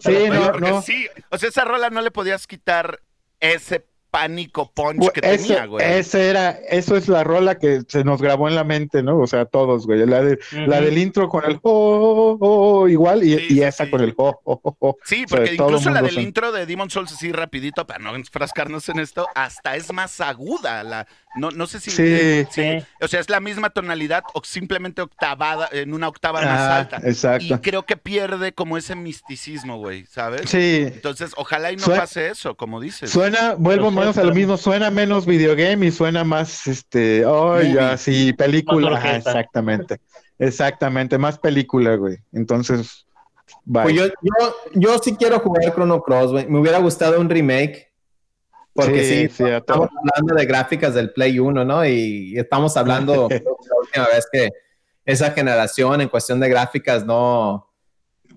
Sí, 0.02 0.18
no, 0.30 0.52
no. 0.52 0.82
sí, 0.84 1.08
o 1.32 1.38
sea, 1.40 1.50
esa 1.50 1.66
rola 1.66 1.90
no 1.90 2.02
le 2.02 2.12
podías 2.12 2.46
quitar 2.46 3.00
ese 3.40 3.88
pánico 4.18 4.72
punch 4.74 4.98
Güey, 4.98 5.12
que 5.12 5.20
eso, 5.34 5.48
tenía, 5.48 5.66
güey. 5.68 5.86
ese 6.00 6.30
era, 6.30 6.50
eso 6.70 6.96
es 6.98 7.08
la 7.08 7.24
rola 7.24 7.60
que 7.60 7.82
se 7.88 8.04
nos 8.04 8.20
grabó 8.22 8.48
en 8.48 8.56
la 8.56 8.64
mente, 8.64 9.04
¿no? 9.04 9.20
O 9.20 9.28
sea, 9.28 9.46
todos, 9.46 9.86
güey. 9.86 10.06
La, 10.08 10.22
de, 10.24 10.40
la 10.66 10.82
del 10.82 10.98
intro 10.98 11.30
con 11.30 11.46
el 11.46 11.60
oh, 11.62 12.38
oh, 12.40 12.80
oh, 12.82 12.88
igual, 12.88 13.24
y, 13.24 13.38
Sí, 13.38 13.46
y 13.46 13.54
sí, 13.56 13.62
esa 13.64 13.86
sí. 13.86 13.92
con 13.92 14.02
el 14.02 14.14
oh, 14.18 14.40
oh, 14.44 14.76
oh. 14.80 14.98
Sí, 15.04 15.24
O 15.26 15.28
sea, 15.28 15.38
porque 15.38 15.54
incluso 15.54 15.90
la 15.92 16.02
del 16.02 16.12
son- 16.16 16.24
intro 16.24 16.52
de 16.52 16.66
Demon 16.66 16.90
Souls, 16.90 17.12
así 17.12 17.32
rapidito, 17.32 17.86
para 17.86 18.00
no 18.04 18.16
enfrascarnos 18.16 18.90
en 18.90 19.00
esto, 19.00 19.28
hasta 19.36 19.76
es 19.76 19.94
más 19.94 20.20
aguda. 20.20 20.84
La, 20.84 21.08
no, 21.38 21.52
no 21.52 21.68
sé 21.68 21.80
si, 21.80 21.92
Sí. 21.92 22.46
Sí. 22.52 22.84
O 23.02 23.08
sea, 23.08 23.20
es 23.20 23.30
la 23.30 23.40
misma 23.40 23.70
tonalidad 23.70 24.24
o 24.34 24.42
simplemente 24.44 25.02
octavada, 25.02 25.70
en 25.72 25.94
una 25.94 26.08
octava 26.08 26.42
más 26.42 26.60
Ah, 26.60 26.78
alta. 26.80 27.02
Y 27.04 27.08
exacto. 27.10 27.62
creo 27.62 27.86
que 27.86 27.98
pierde 27.98 28.52
como 28.54 28.78
ese 28.78 28.96
misticismo, 28.96 29.78
güey, 29.78 30.06
¿sabes? 30.06 30.50
Sí, 30.50 30.84
Entonces, 30.88 31.32
ojalá 31.38 31.72
y 31.72 31.76
no 31.78 31.86
pase 31.88 32.30
eso, 32.30 32.56
como 32.56 32.80
dices. 32.82 33.10
Suena, 33.10 33.56
vuelvo 33.58 33.90
sé, 33.90 33.96
menos 33.96 34.18
a 34.18 34.22
lo 34.22 34.28
pero- 34.30 34.36
mismo, 34.36 34.58
suena 34.58 34.90
menos 34.92 35.26
videogame 35.26 35.86
y 35.88 35.92
suena 35.92 36.24
más, 36.24 36.68
este, 36.68 37.26
oh, 37.26 37.62
ya, 37.62 37.98
sí, 37.98 38.34
película, 38.34 38.92
orquesta. 38.94 39.32
exactamente, 39.32 40.00
exactamente, 40.40 41.18
más 41.18 41.38
película, 41.38 41.96
güey. 41.96 42.18
Entonces, 42.34 43.06
bye. 43.66 43.84
Pues 43.84 43.96
yo, 43.96 44.06
yo, 44.08 44.56
yo 44.76 44.98
sí 45.00 45.16
quiero 45.16 45.40
jugar 45.40 45.74
Chrono 45.74 46.02
Cross, 46.02 46.32
güey. 46.32 46.48
Me 46.48 46.60
hubiera 46.60 46.80
gustado 46.80 47.20
un 47.20 47.30
remake. 47.30 47.92
Porque 48.86 49.04
sí, 49.04 49.28
sí, 49.30 49.44
estamos 49.44 49.90
hablando 49.98 50.36
de 50.36 50.46
gráficas 50.46 50.94
del 50.94 51.12
Play 51.12 51.40
1, 51.40 51.66
¿no? 51.66 51.86
Y 51.86 52.38
estamos 52.38 52.78
hablando 52.78 53.28
la 53.30 53.76
última 53.82 54.06
vez 54.14 54.28
que 54.32 54.50
esa 55.04 55.32
generación 55.32 56.00
en 56.02 56.10
cuestión 56.10 56.40
de 56.40 56.48
gráficas 56.50 57.06
no. 57.06 57.64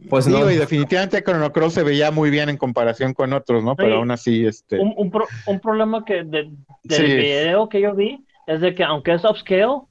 Pues 0.08 0.24
Digo, 0.24 0.40
no. 0.40 0.50
y 0.50 0.56
definitivamente 0.56 1.22
Chrono 1.22 1.52
Cross 1.52 1.74
se 1.74 1.82
veía 1.82 2.10
muy 2.10 2.30
bien 2.30 2.48
en 2.48 2.56
comparación 2.56 3.12
con 3.12 3.34
otros, 3.34 3.62
¿no? 3.62 3.76
Pero 3.76 3.90
Sí. 3.90 3.94
aún 3.96 4.10
así, 4.10 4.46
este, 4.46 4.78
Un, 4.78 4.94
un, 4.96 5.10
pro- 5.10 5.26
un 5.46 5.60
problema 5.60 6.02
que 6.06 6.24
de- 6.24 6.50
del 6.84 6.96
Sí. 6.96 7.02
video 7.04 7.68
que 7.68 7.82
yo 7.82 7.94
vi 7.94 8.24
es 8.46 8.62
de 8.62 8.74
que 8.74 8.82
aunque 8.82 9.12
es 9.12 9.24
upscale, 9.24 9.82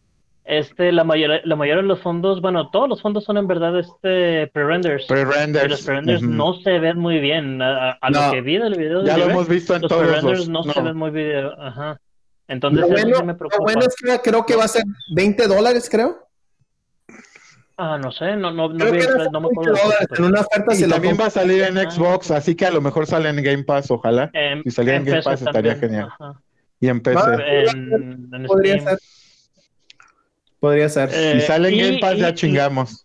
este, 0.49 0.91
la 0.91 1.03
mayoría, 1.03 1.41
la 1.43 1.55
mayoría 1.55 1.81
de 1.83 1.87
los 1.87 1.99
fondos, 2.01 2.41
bueno, 2.41 2.69
todos 2.71 2.89
los 2.89 3.01
fondos 3.01 3.23
son 3.23 3.37
en 3.37 3.47
verdad 3.47 3.77
este 3.79 4.47
pre-renders. 4.47 5.05
Y 5.09 5.13
los 5.13 5.25
pre-renders. 5.25 5.81
pre-renders 5.85 6.21
no 6.23 6.53
se 6.55 6.79
ven 6.79 6.97
muy 6.97 7.19
bien. 7.19 7.61
A, 7.61 7.91
a- 7.91 7.97
a 8.01 8.09
No. 8.09 8.25
lo 8.27 8.31
que 8.33 8.41
vi 8.41 8.57
del 8.57 8.75
video 8.75 9.03
Ya 9.05 9.13
de 9.13 9.19
lo 9.19 9.29
hemos 9.31 9.47
visto 9.47 9.75
en 9.75 9.81
los 9.83 9.89
todos 9.89 10.03
pre-renders 10.03 10.39
los. 10.39 10.49
no, 10.49 10.63
no. 10.63 10.73
se 10.73 10.81
ven 10.81 10.97
muy 10.97 11.11
video. 11.11 11.53
Ajá. 11.61 11.99
Entonces 12.47 12.79
Lo 12.81 12.87
eso 12.87 12.93
bueno, 12.95 13.19
me 13.25 13.33
lo 13.33 13.37
preocupa. 13.37 13.63
bueno 13.63 13.81
es 13.81 13.95
que 13.95 14.19
creo 14.29 14.45
que 14.45 14.55
va 14.55 14.63
a 14.63 14.67
ser 14.67 14.83
20 15.15 15.47
dólares, 15.47 15.87
creo. 15.89 16.17
Ah, 17.81 17.97
no 17.97 18.11
sé, 18.11 18.35
no, 18.35 18.51
no, 18.51 18.67
no, 18.67 18.77
Creo 18.77 18.91
vi 18.91 18.99
no 19.31 19.39
me 19.39 19.47
20 19.47 19.71
acuerdo. 19.71 19.77
En 20.17 20.23
una 20.25 20.41
oferta 20.41 20.75
Y 20.75 20.81
lo 20.81 20.89
también 20.89 21.17
va 21.17 21.27
a 21.27 21.29
salir 21.29 21.61
en 21.63 21.77
Ah. 21.77 21.89
Xbox, 21.89 22.29
así 22.31 22.53
que 22.55 22.65
a 22.65 22.71
lo 22.71 22.81
mejor 22.81 23.05
sale 23.07 23.29
en 23.29 23.41
Game 23.41 23.63
Pass, 23.63 23.89
ojalá. 23.89 24.29
En- 24.33 24.63
Si 24.63 24.71
saliera 24.71 24.97
en 24.97 25.05
Game 25.05 25.21
Pass 25.21 25.41
estaría 25.43 25.73
también, 25.75 25.79
genial. 25.79 26.09
ajá. 26.19 26.41
Y 26.81 26.87
en 26.89 26.99
PC. 27.01 27.19
En, 27.71 28.29
en 28.33 28.45
Podría 28.47 28.79
ser. 28.81 28.97
Podría 30.59 30.89
ser. 30.89 31.09
Eh, 31.13 31.39
si 31.41 31.47
sale 31.47 31.69
en 31.69 31.75
y- 31.75 31.79
Game 31.81 31.99
Pass, 31.99 32.15
y- 32.15 32.19
ya 32.19 32.29
y- 32.29 32.33
chingamos. 32.33 33.03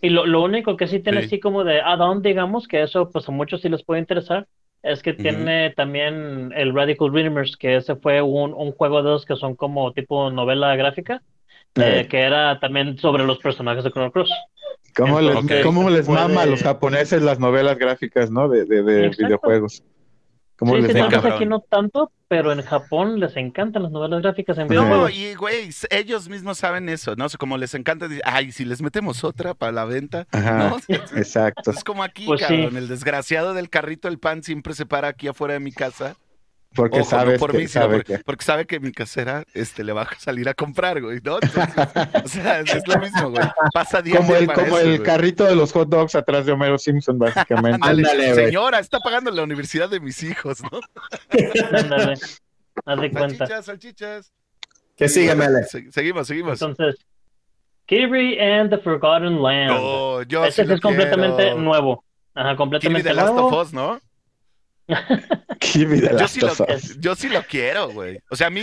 Y 0.00 0.10
lo, 0.10 0.26
lo 0.26 0.42
único 0.42 0.76
que 0.76 0.86
sí 0.86 1.00
tiene 1.00 1.20
Sí. 1.22 1.26
así 1.26 1.40
como 1.40 1.64
de 1.64 1.80
add-on, 1.80 2.22
digamos, 2.22 2.68
que 2.68 2.82
eso 2.82 3.10
pues 3.10 3.28
a 3.28 3.32
muchos 3.32 3.60
sí 3.62 3.68
les 3.68 3.82
puede 3.82 4.00
interesar, 4.00 4.46
es 4.82 5.02
que 5.02 5.12
tiene 5.12 5.70
también 5.70 6.52
el 6.54 6.72
Radical 6.72 7.12
Redeemers, 7.12 7.56
que 7.56 7.76
ese 7.76 7.96
fue 7.96 8.22
un, 8.22 8.54
un 8.54 8.70
juego 8.72 9.02
de 9.02 9.10
esos 9.10 9.24
que 9.26 9.34
son 9.34 9.56
como 9.56 9.92
tipo 9.92 10.30
novela 10.30 10.76
gráfica, 10.76 11.22
eh, 11.74 12.00
Eh, 12.02 12.08
que 12.08 12.20
era 12.20 12.60
también 12.60 12.96
sobre 12.98 13.24
los 13.24 13.38
personajes 13.38 13.82
de 13.82 13.90
Chrono 13.90 14.12
Cross. 14.12 14.30
¿Cómo 14.96 15.20
les, 15.20 15.62
cómo 15.64 15.90
les 15.90 16.06
puede- 16.06 16.20
mama 16.20 16.42
a 16.42 16.46
los 16.46 16.62
japoneses 16.62 17.22
las 17.22 17.38
novelas 17.40 17.76
gráficas, 17.78 18.30
¿no? 18.30 18.48
De, 18.48 18.64
de, 18.66 18.82
de 18.84 19.06
Exacto. 19.06 19.24
videojuegos. 19.26 19.82
¿Cómo 20.58 20.74
Sí, 20.74 20.82
les 20.82 20.92
sí, 20.92 20.98
aquí 20.98 21.46
no 21.46 21.60
tanto, 21.60 22.10
pero 22.26 22.50
en 22.50 22.62
Japón 22.62 23.20
les 23.20 23.36
encantan 23.36 23.84
las 23.84 23.92
novelas 23.92 24.22
gráficas 24.22 24.58
en 24.58 24.66
No, 24.66 25.08
y 25.08 25.34
güey, 25.36 25.70
ellos 25.90 26.28
mismos 26.28 26.58
saben 26.58 26.88
eso, 26.88 27.14
¿no? 27.14 27.26
O 27.26 27.28
sea, 27.28 27.38
como 27.38 27.56
les 27.56 27.74
encanta, 27.74 28.08
decir, 28.08 28.22
ay, 28.24 28.50
si 28.50 28.64
les 28.64 28.82
metemos 28.82 29.22
otra 29.22 29.54
para 29.54 29.70
la 29.70 29.84
venta, 29.84 30.26
Ajá, 30.32 30.70
¿no? 30.70 30.76
exacto. 31.16 31.70
Es 31.70 31.84
como 31.84 32.02
aquí, 32.02 32.26
Pues 32.26 32.40
sí. 32.40 32.46
cabrón, 32.48 32.76
el 32.76 32.88
desgraciado 32.88 33.54
del 33.54 33.70
carrito 33.70 34.08
del 34.08 34.18
pan 34.18 34.42
siempre 34.42 34.74
se 34.74 34.84
para 34.84 35.08
aquí 35.08 35.28
afuera 35.28 35.54
de 35.54 35.60
mi 35.60 35.70
casa. 35.70 36.16
Porque 36.74 37.00
Ojo, 37.00 37.24
no 37.24 37.38
por 37.38 37.50
que, 37.52 37.58
mí, 37.58 37.66
sino 37.66 37.82
sabe 37.82 37.96
por- 37.96 38.04
que- 38.04 38.18
porque 38.18 38.44
sabe 38.44 38.66
que 38.66 38.78
mi 38.78 38.92
casera 38.92 39.42
este, 39.54 39.82
le 39.82 39.92
va 39.94 40.02
a 40.02 40.18
salir 40.18 40.48
a 40.48 40.54
comprar, 40.54 41.00
güey, 41.00 41.18
¿no? 41.24 41.38
Entonces, 41.40 41.74
o 42.24 42.28
sea, 42.28 42.60
es 42.60 42.86
lo 42.86 42.98
mismo, 43.00 43.30
güey. 43.30 43.42
Pasa 43.72 44.02
día 44.02 44.18
Como 44.18 44.36
el, 44.36 44.46
como 44.52 44.66
eso, 44.66 44.80
el 44.80 44.86
güey. 44.98 45.02
carrito 45.02 45.44
de 45.44 45.56
los 45.56 45.72
hot 45.72 45.88
dogs 45.88 46.14
atrás 46.14 46.44
de 46.46 46.52
Homero 46.52 46.76
Simpson, 46.78 47.18
básicamente. 47.18 47.78
Ándale, 47.82 48.34
señora, 48.34 48.78
está 48.80 49.00
pagando 49.00 49.30
la 49.30 49.42
universidad 49.42 49.88
de 49.88 49.98
mis 49.98 50.22
hijos, 50.22 50.62
¿no? 50.62 50.80
Ándale, 51.78 52.14
haz 52.84 53.00
de 53.00 53.10
cuenta. 53.10 53.46
Salchichas, 53.46 53.64
salchichas. 53.64 54.32
Que 54.96 55.08
sigue, 55.08 55.34
Mele. 55.34 55.64
Se- 55.64 55.90
seguimos, 55.90 56.26
seguimos. 56.26 56.60
Entonces, 56.60 57.04
Kirby 57.86 58.38
and 58.38 58.70
the 58.70 58.78
Forgotten 58.78 59.42
Land. 59.42 59.72
Oh, 59.80 60.22
yo 60.22 60.48
sí 60.50 60.64
lo 60.64 60.74
es 60.74 60.80
completamente 60.80 61.42
quiero. 61.44 61.58
nuevo. 61.58 62.04
Ajá, 62.34 62.48
Kirby 62.50 62.56
completamente 62.58 63.08
de 63.08 63.14
Last 63.14 63.32
nuevo. 63.32 63.48
of 63.48 63.66
Us, 63.66 63.72
¿no? 63.72 64.00
Kirby 65.60 66.00
de 66.00 66.08
Yo 66.08 66.12
Last 66.16 66.34
sí, 66.34 66.40
lo, 66.40 66.52
of 66.52 66.60
Us. 66.60 66.98
yo 67.00 67.14
sí 67.14 67.28
lo 67.28 67.42
quiero, 67.42 67.90
güey. 67.90 68.20
O 68.30 68.36
sea, 68.36 68.46
a 68.46 68.50
mí, 68.50 68.62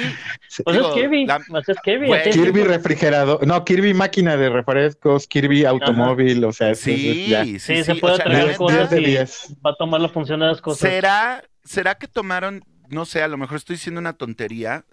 Pues 0.64 0.76
Digo, 0.78 0.90
es 0.90 0.94
Kirby, 0.96 1.26
la- 1.26 1.40
pues 1.48 1.70
es 1.70 1.78
Kirby. 1.84 2.08
Güey, 2.08 2.30
Kirby 2.32 2.64
refrigerador, 2.64 3.46
no, 3.46 3.64
Kirby 3.66 3.94
máquina 3.94 4.36
de 4.38 4.50
refrescos, 4.50 5.28
Kirby 5.28 5.66
automóvil, 5.66 6.44
o 6.46 6.52
sea, 6.54 6.72
es 6.72 6.80
sí, 6.80 6.96
sí, 6.98 7.60
Sí, 7.60 7.60
sí. 7.60 7.84
se 7.84 7.96
puede 7.96 8.16
o 8.16 8.18
sea, 8.18 8.26
traer 8.26 8.56
cosas 8.56 8.90
de 8.90 9.02
y- 9.02 9.06
10. 9.06 9.56
Va 9.66 9.72
a 9.72 9.76
tomar 9.76 10.02
la 10.02 10.10
función 10.10 10.40
de 10.40 10.48
las 10.48 10.62
cosas. 10.62 10.80
¿Será, 10.90 11.44
¿Será 11.64 11.96
que 11.96 12.08
tomaron, 12.08 12.64
no 12.90 13.06
sé, 13.06 13.22
a 13.22 13.28
lo 13.28 13.38
mejor 13.38 13.58
estoy 13.58 13.76
diciendo 13.76 14.00
una 14.00 14.14
tontería, 14.14 14.86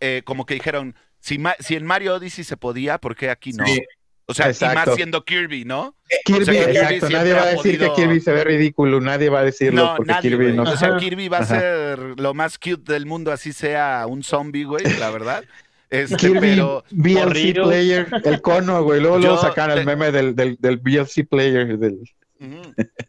eh, 0.00 0.22
como 0.24 0.46
que 0.46 0.54
dijeron, 0.54 0.94
si, 1.20 1.38
Ma- 1.38 1.56
si 1.60 1.76
en 1.76 1.84
Mario 1.86 2.14
Odyssey 2.14 2.44
se 2.44 2.56
podía, 2.56 2.98
¿por 2.98 3.14
qué 3.16 3.30
aquí 3.30 3.52
no? 3.52 3.66
Sí. 3.66 3.82
O 4.30 4.34
sea, 4.34 4.50
y 4.50 4.74
más 4.74 4.94
siendo 4.94 5.24
Kirby, 5.24 5.64
¿no? 5.64 5.94
Kirby, 6.24 6.42
O 6.42 6.44
sea, 6.44 6.54
que 6.54 6.72
Kirby 6.72 6.76
exacto, 6.94 7.10
nadie 7.10 7.32
va 7.32 7.42
a 7.42 7.46
decir 7.46 7.78
podido- 7.78 7.94
que 7.94 8.02
Kirby 8.02 8.20
se 8.20 8.32
ve 8.32 8.44
ridículo, 8.44 9.00
nadie 9.00 9.28
va 9.28 9.40
a 9.40 9.44
decirlo 9.44 9.84
No, 9.84 9.96
porque 9.96 10.12
nadie, 10.12 10.30
Kirby 10.30 10.44
güey. 10.44 10.56
no 10.56 10.62
O 10.62 10.76
sea, 10.76 10.88
Ajá. 10.88 10.98
Kirby 10.98 11.28
va 11.28 11.38
a 11.38 11.42
Ajá. 11.42 11.58
ser 11.60 11.98
lo 12.18 12.34
más 12.34 12.58
cute 12.58 12.92
del 12.92 13.06
mundo, 13.06 13.32
así 13.32 13.52
sea 13.52 14.04
un 14.08 14.22
zombie, 14.22 14.64
güey, 14.64 14.84
la 14.98 15.10
verdad. 15.10 15.44
Este, 15.90 16.16
Kirby 16.16 16.38
pero 16.40 16.84
VLC 16.92 17.22
Corrido. 17.24 17.64
player, 17.66 18.06
el 18.24 18.40
cono, 18.40 18.82
güey. 18.84 19.00
Luego, 19.00 19.18
luego 19.18 19.38
sacan 19.40 19.72
te- 19.72 19.80
el 19.80 19.84
meme 19.86 20.12
del, 20.12 20.36
del, 20.36 20.56
del 20.60 20.76
VLC 20.78 21.24
player. 21.28 21.76
Del... 21.78 21.98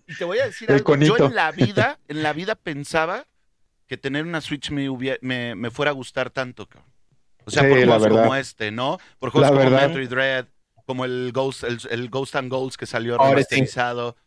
Y 0.08 0.16
te 0.18 0.26
voy 0.26 0.40
a 0.40 0.46
decir 0.48 0.72
algo. 0.72 0.96
Yo 0.98 1.18
en 1.28 1.36
la 1.36 1.52
vida, 1.52 2.00
en 2.08 2.24
la 2.24 2.34
vida 2.34 2.56
pensaba 2.56 3.26
que 3.88 3.98
tener 3.98 4.26
una 4.26 4.42
Switch 4.42 4.72
me, 4.72 4.90
hubie- 4.90 5.20
me, 5.22 5.54
me 5.56 5.70
fuera 5.70 5.92
a 5.92 5.94
gustar 5.94 6.30
tanto, 6.32 6.66
cabrón. 6.68 6.90
O 7.46 7.50
sea, 7.52 7.64
Sí, 7.64 7.70
por 7.70 7.78
juegos 7.86 8.08
como 8.08 8.36
este, 8.36 8.72
¿no? 8.72 9.00
Por 9.20 9.32
juegos 9.32 9.50
La 9.52 9.58
como 9.58 9.70
verdad. 9.72 9.88
Metroid 9.88 10.10
Dread, 10.10 10.46
como 10.92 11.06
el 11.06 11.32
Ghost, 11.34 11.64
el, 11.64 11.80
el 11.90 12.10
Ghost 12.10 12.36
and 12.36 12.50
Goals 12.50 12.76
que 12.76 12.86
salió 12.86 13.14
Ahora 13.14 13.28
sí. 13.30 13.34
remasterizado, 13.56 14.18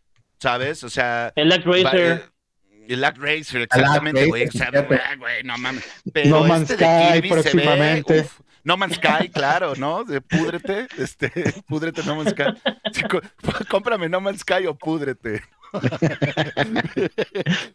¿sabes? 0.41 0.83
O 0.83 0.89
sea, 0.89 1.31
El 1.37 1.51
Lack 1.51 1.67
va- 1.69 1.73
Racer. 1.91 2.31
eh, 2.71 2.85
el 2.89 3.01
Lag 3.01 3.17
Racer, 3.19 3.63
exactamente, 3.63 4.21
Racer, 4.21 4.29
güey. 4.29 4.49
O 4.49 4.53
sea, 4.53 4.67
fíjate. 4.69 4.95
ah, 4.97 5.17
güey, 5.19 5.43
no 5.43 5.59
mames. 5.59 5.85
Pero 6.13 6.31
No 6.31 6.45
Man's 6.45 6.71
este 6.71 6.85
de 6.85 6.91
Sky 6.91 7.13
Kirby 7.13 7.29
se 7.29 7.35
ve, 7.35 7.43
próximamente. 7.43 8.21
uf. 8.21 8.41
No 8.63 8.77
Man's 8.79 8.95
Sky, 8.97 9.29
claro, 9.29 9.75
¿no? 9.77 10.05
De 10.05 10.21
púdrete, 10.23 10.89
este, 10.99 11.31
púdrete 11.69 12.03
No 12.05 12.17
Man's 12.17 12.31
Sky. 12.31 12.45
Cómprame 13.71 14.09
No 14.09 14.21
Man's 14.23 14.41
Sky 14.41 14.67
o 14.67 14.75
púdrete. 14.75 15.43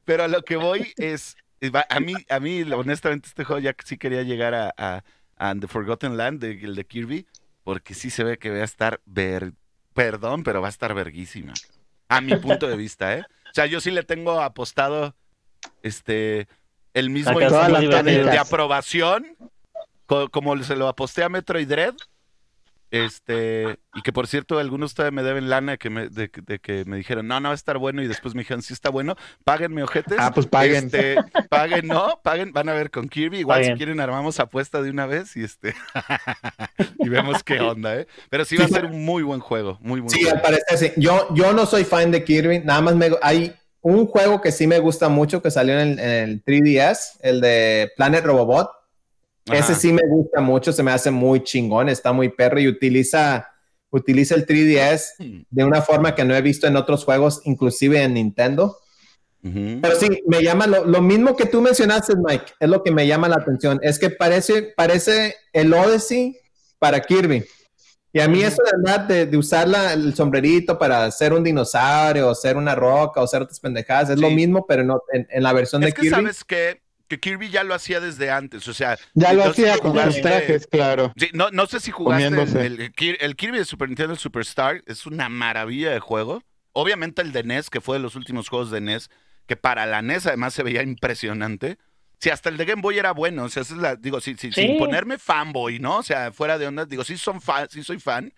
Pero 0.06 0.24
a 0.24 0.28
lo 0.28 0.42
que 0.44 0.56
voy 0.56 0.94
es, 0.98 1.36
va- 1.74 1.86
a 1.90 2.00
mí, 2.00 2.14
a 2.30 2.40
mí, 2.40 2.62
honestamente, 2.72 3.28
este 3.28 3.44
juego 3.44 3.60
ya 3.62 3.76
sí 3.86 3.98
quería 3.98 4.24
llegar 4.24 4.54
a, 4.54 4.74
a, 4.78 5.04
a 5.38 5.56
The 5.56 5.68
Forgotten 5.68 6.18
Land, 6.18 6.40
de- 6.42 6.60
el 6.64 6.76
de 6.76 6.86
Kirby, 6.86 7.26
porque 7.70 7.94
sí 7.94 8.10
se 8.10 8.24
ve 8.24 8.40
que 8.40 8.50
va 8.50 8.58
a 8.58 8.64
estar 8.64 9.00
ver, 9.06 9.54
perdón, 9.94 10.42
pero 10.44 10.60
va 10.60 10.70
a 10.70 10.72
estar 10.72 10.92
verguísima. 10.96 11.54
A 12.08 12.20
mi 12.20 12.36
punto 12.36 12.68
de 12.68 12.76
vista, 12.76 13.16
¿eh? 13.16 13.22
O 13.46 13.54
sea, 13.54 13.68
yo 13.68 13.80
sí 13.80 13.92
le 13.92 14.02
tengo 14.02 14.42
apostado, 14.42 15.16
este, 15.84 16.48
el 16.96 17.12
mismo 17.12 17.34
de, 18.04 18.14
de 18.32 18.38
aprobación, 18.40 19.38
co- 20.08 20.30
como 20.30 20.58
se 20.64 20.76
lo 20.76 20.88
aposté 20.88 21.24
a 21.24 21.30
Metroid 21.30 21.68
Dread, 21.68 21.94
Este, 22.92 23.78
y 23.94 24.02
que 24.02 24.12
por 24.12 24.28
cierto, 24.28 24.58
algunos 24.58 24.94
todavía 24.94 25.16
me 25.16 25.24
deben 25.28 25.50
lana 25.50 25.78
que 25.78 25.90
me, 25.90 26.10
de, 26.10 26.32
de 26.46 26.60
que 26.60 26.86
me 26.86 26.98
dijeron, 26.98 27.28
no, 27.28 27.40
no 27.40 27.50
va 27.50 27.54
a 27.54 27.56
estar 27.56 27.78
bueno, 27.78 28.02
y 28.02 28.08
después 28.08 28.34
me 28.36 28.42
dijeron, 28.42 28.62
sí 28.62 28.74
está 28.74 28.90
bueno, 28.90 29.16
páguenme, 29.44 29.84
ojetes. 29.84 30.18
Ah, 30.20 30.32
pues 30.34 30.48
paguen. 30.48 30.86
Este, 30.86 31.16
paguen, 31.50 31.88
no, 31.88 32.20
paguen, 32.24 32.52
van 32.52 32.70
a 32.70 32.74
ver 32.74 32.90
con 32.92 33.08
Kirby. 33.10 33.40
Igual 33.40 33.60
Paguen. 33.60 33.74
si 33.74 33.78
quieren 33.78 34.00
armamos 34.00 34.40
apuesta 34.40 34.82
de 34.82 34.90
una 34.90 35.06
vez 35.06 35.36
y 35.38 35.44
este 35.44 35.76
y 37.00 37.10
vemos 37.10 37.44
qué 37.44 37.60
onda, 37.60 37.96
¿eh? 37.98 38.08
Pero 38.30 38.46
sí 38.46 38.58
va 38.58 38.66
a 38.66 38.70
ser 38.70 38.86
un 38.86 39.04
muy 39.06 39.24
buen 39.24 39.40
juego, 39.40 39.78
muy 39.82 40.00
buen 40.00 40.10
Sí, 40.10 40.22
juego. 40.24 40.36
al 40.38 40.42
parecer 40.42 40.78
sí. 40.78 40.92
Yo, 40.98 41.28
yo 41.36 41.54
no 41.54 41.66
soy 41.66 41.84
fan 41.84 42.12
de 42.12 42.24
Kirby, 42.24 42.60
nada 42.60 42.82
más 42.82 42.96
me, 42.96 43.12
hay 43.22 43.54
un 43.82 44.08
juego 44.08 44.42
que 44.42 44.52
sí 44.52 44.68
me 44.68 44.80
gusta 44.80 45.10
mucho 45.10 45.42
que 45.42 45.52
salió 45.52 45.80
en 45.80 45.90
el, 45.92 46.00
en 46.00 46.30
el 46.30 46.44
3DS, 46.44 47.18
el 47.22 47.40
de 47.42 47.92
Planet 47.96 48.26
Robobot. 48.26 48.70
Ese 49.54 49.72
Ajá. 49.74 49.76
sí 49.76 49.94
me 49.94 50.02
gusta 50.08 50.42
mucho, 50.42 50.72
se 50.74 50.84
me 50.84 50.92
hace 50.92 51.12
muy 51.12 51.44
chingón, 51.44 51.90
está 51.90 52.12
muy 52.14 52.30
perro 52.30 52.60
y 52.60 52.68
utiliza, 52.68 53.48
utiliza 53.90 54.36
el 54.36 54.46
3DS 54.46 55.46
de 55.50 55.64
una 55.64 55.82
forma 55.82 56.16
que 56.16 56.24
no 56.26 56.36
he 56.36 56.42
visto 56.42 56.68
en 56.68 56.76
otros 56.76 57.04
juegos, 57.06 57.42
inclusive 57.46 58.02
en 58.04 58.14
Nintendo. 58.16 58.78
Ujú. 59.44 59.80
Pero 59.82 59.96
sí, 59.96 60.08
me 60.28 60.44
llama 60.44 60.68
lo, 60.68 60.86
lo 60.86 61.02
mismo 61.02 61.36
que 61.36 61.46
tú 61.46 61.62
mencionaste, 61.62 62.14
Mike, 62.18 62.46
es 62.60 62.70
lo 62.70 62.84
que 62.84 62.92
me 62.92 63.08
llama 63.08 63.30
la 63.30 63.36
atención. 63.38 63.80
Es 63.82 63.98
que 63.98 64.10
parece, 64.10 64.74
parece 64.76 65.36
el 65.54 65.74
Odyssey 65.74 66.38
para 66.78 67.00
Kirby. 67.02 67.46
Y 68.12 68.20
a 68.22 68.28
mí 68.28 68.42
eso 68.42 68.58
de 68.64 68.72
verdad 68.84 69.00
de, 69.06 69.26
de 69.28 69.38
usar 69.38 69.68
la- 69.68 69.94
el 69.94 70.16
sombrerito 70.16 70.78
para 70.80 71.10
ser 71.12 71.32
un 71.32 71.44
dinosaurio, 71.44 72.30
o 72.30 72.36
ser 72.36 72.58
una 72.58 72.74
roca, 72.76 73.22
o 73.22 73.28
ser 73.28 73.44
otras 73.44 73.60
pendejadas, 73.60 74.10
es 74.10 74.20
lo 74.20 74.30
Sí. 74.30 74.36
mismo, 74.36 74.66
pero 74.68 74.84
no, 74.84 75.02
en, 75.14 75.28
en 75.30 75.44
la 75.44 75.54
versión 75.54 75.84
Es 75.84 75.90
de 75.90 75.94
que 75.94 76.02
Kirby. 76.02 76.16
sabes 76.16 76.44
que, 76.44 76.82
que 77.10 77.20
Kirby 77.20 77.50
ya 77.50 77.64
lo 77.66 77.74
hacía 77.74 78.00
desde 78.00 78.32
antes, 78.32 78.66
o 78.70 78.74
sea, 78.74 78.98
Ya 79.14 79.34
lo 79.34 79.44
hacía 79.46 79.74
si 79.74 79.80
con 79.82 80.00
sus 80.12 80.22
trajes, 80.22 80.68
claro. 80.68 81.12
Sí, 81.18 81.30
no, 81.34 81.50
no 81.52 81.66
sé 81.66 81.80
si 81.82 81.92
jugaste 81.92 82.28
el, 82.28 82.36
Comiéndose. 82.36 82.66
el- 82.66 82.80
el 82.82 82.94
Kir- 82.94 83.18
el 83.20 83.36
Kirby 83.36 83.58
de 83.58 83.66
Super 83.66 83.90
Nintendo 83.90 84.14
el 84.14 84.20
Superstar, 84.20 84.84
es 84.86 85.06
una 85.06 85.28
maravilla 85.28 85.92
de 85.92 86.00
juego. 86.00 86.42
Obviamente 86.72 87.22
el 87.22 87.32
de 87.34 87.44
NES, 87.44 87.70
que 87.70 87.82
fue 87.82 87.98
de 87.98 88.04
los 88.04 88.16
últimos 88.16 88.48
juegos 88.48 88.72
de 88.72 88.80
NES, 88.80 89.10
que 89.48 89.58
para 89.58 89.86
la 89.88 90.02
NES 90.02 90.28
además 90.28 90.54
se 90.54 90.64
veía 90.64 90.84
impresionante. 90.84 91.78
Sí, 92.20 92.30
hasta 92.30 92.50
el 92.50 92.58
de 92.58 92.66
Game 92.66 92.82
Boy 92.82 93.00
era 93.00 93.12
bueno, 93.14 93.46
o 93.46 93.50
sea, 93.50 93.64
esa 93.64 93.74
es 93.74 93.80
la, 93.82 93.96
digo, 93.96 94.20
sí, 94.22 94.36
sí, 94.38 94.52
Sí. 94.52 94.62
sin 94.62 94.78
ponerme 94.78 95.18
fanboy, 95.18 95.80
¿no? 95.80 95.98
O 95.98 96.04
sea, 96.04 96.32
fuera 96.32 96.58
de 96.58 96.68
onda, 96.68 96.86
digo, 96.86 97.04
sí, 97.04 97.18
son 97.18 97.42
fan, 97.42 97.68
sí 97.70 97.82
soy 97.82 97.98
fan, 98.00 98.32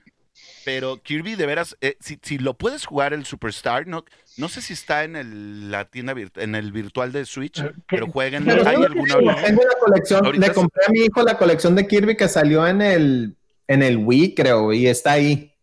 pero 0.65 1.01
Kirby 1.01 1.36
de 1.36 1.45
veras, 1.45 1.75
eh, 1.82 1.97
si, 1.99 2.19
si 2.21 2.38
lo 2.38 2.55
puedes 2.55 2.86
jugar 2.86 3.13
el 3.13 3.25
Superstar, 3.25 3.88
no, 3.88 4.05
no 4.38 4.47
sé 4.49 4.61
si 4.61 4.73
está 4.73 5.03
en 5.03 5.15
el, 5.15 5.71
la 5.71 5.86
tienda, 5.86 6.13
virt- 6.13 6.41
en 6.41 6.55
el 6.55 6.71
virtual 6.71 7.11
de 7.11 7.25
Switch, 7.25 7.61
¿Qué? 7.61 7.71
pero 7.88 8.07
jueguen, 8.07 8.45
Pero 8.45 8.67
¿hay 8.67 8.75
alguna 8.75 9.15
tengo, 9.17 9.36
tengo 9.36 9.61
una 9.61 9.73
colección, 9.79 10.25
Ahorita 10.25 10.45
le 10.45 10.51
es- 10.51 10.55
compré 10.57 10.84
a 10.88 10.91
mi 10.91 10.99
hijo 11.01 11.23
la 11.23 11.38
colección 11.38 11.75
de 11.75 11.88
Kirby 11.88 12.15
que 12.15 12.27
salió 12.27 12.65
en 12.67 12.82
el, 12.82 13.36
en 13.67 13.84
el 13.84 13.97
Wii, 13.97 14.36
creo, 14.36 14.71
y 14.73 14.88
está 14.88 15.13
ahí. 15.13 15.53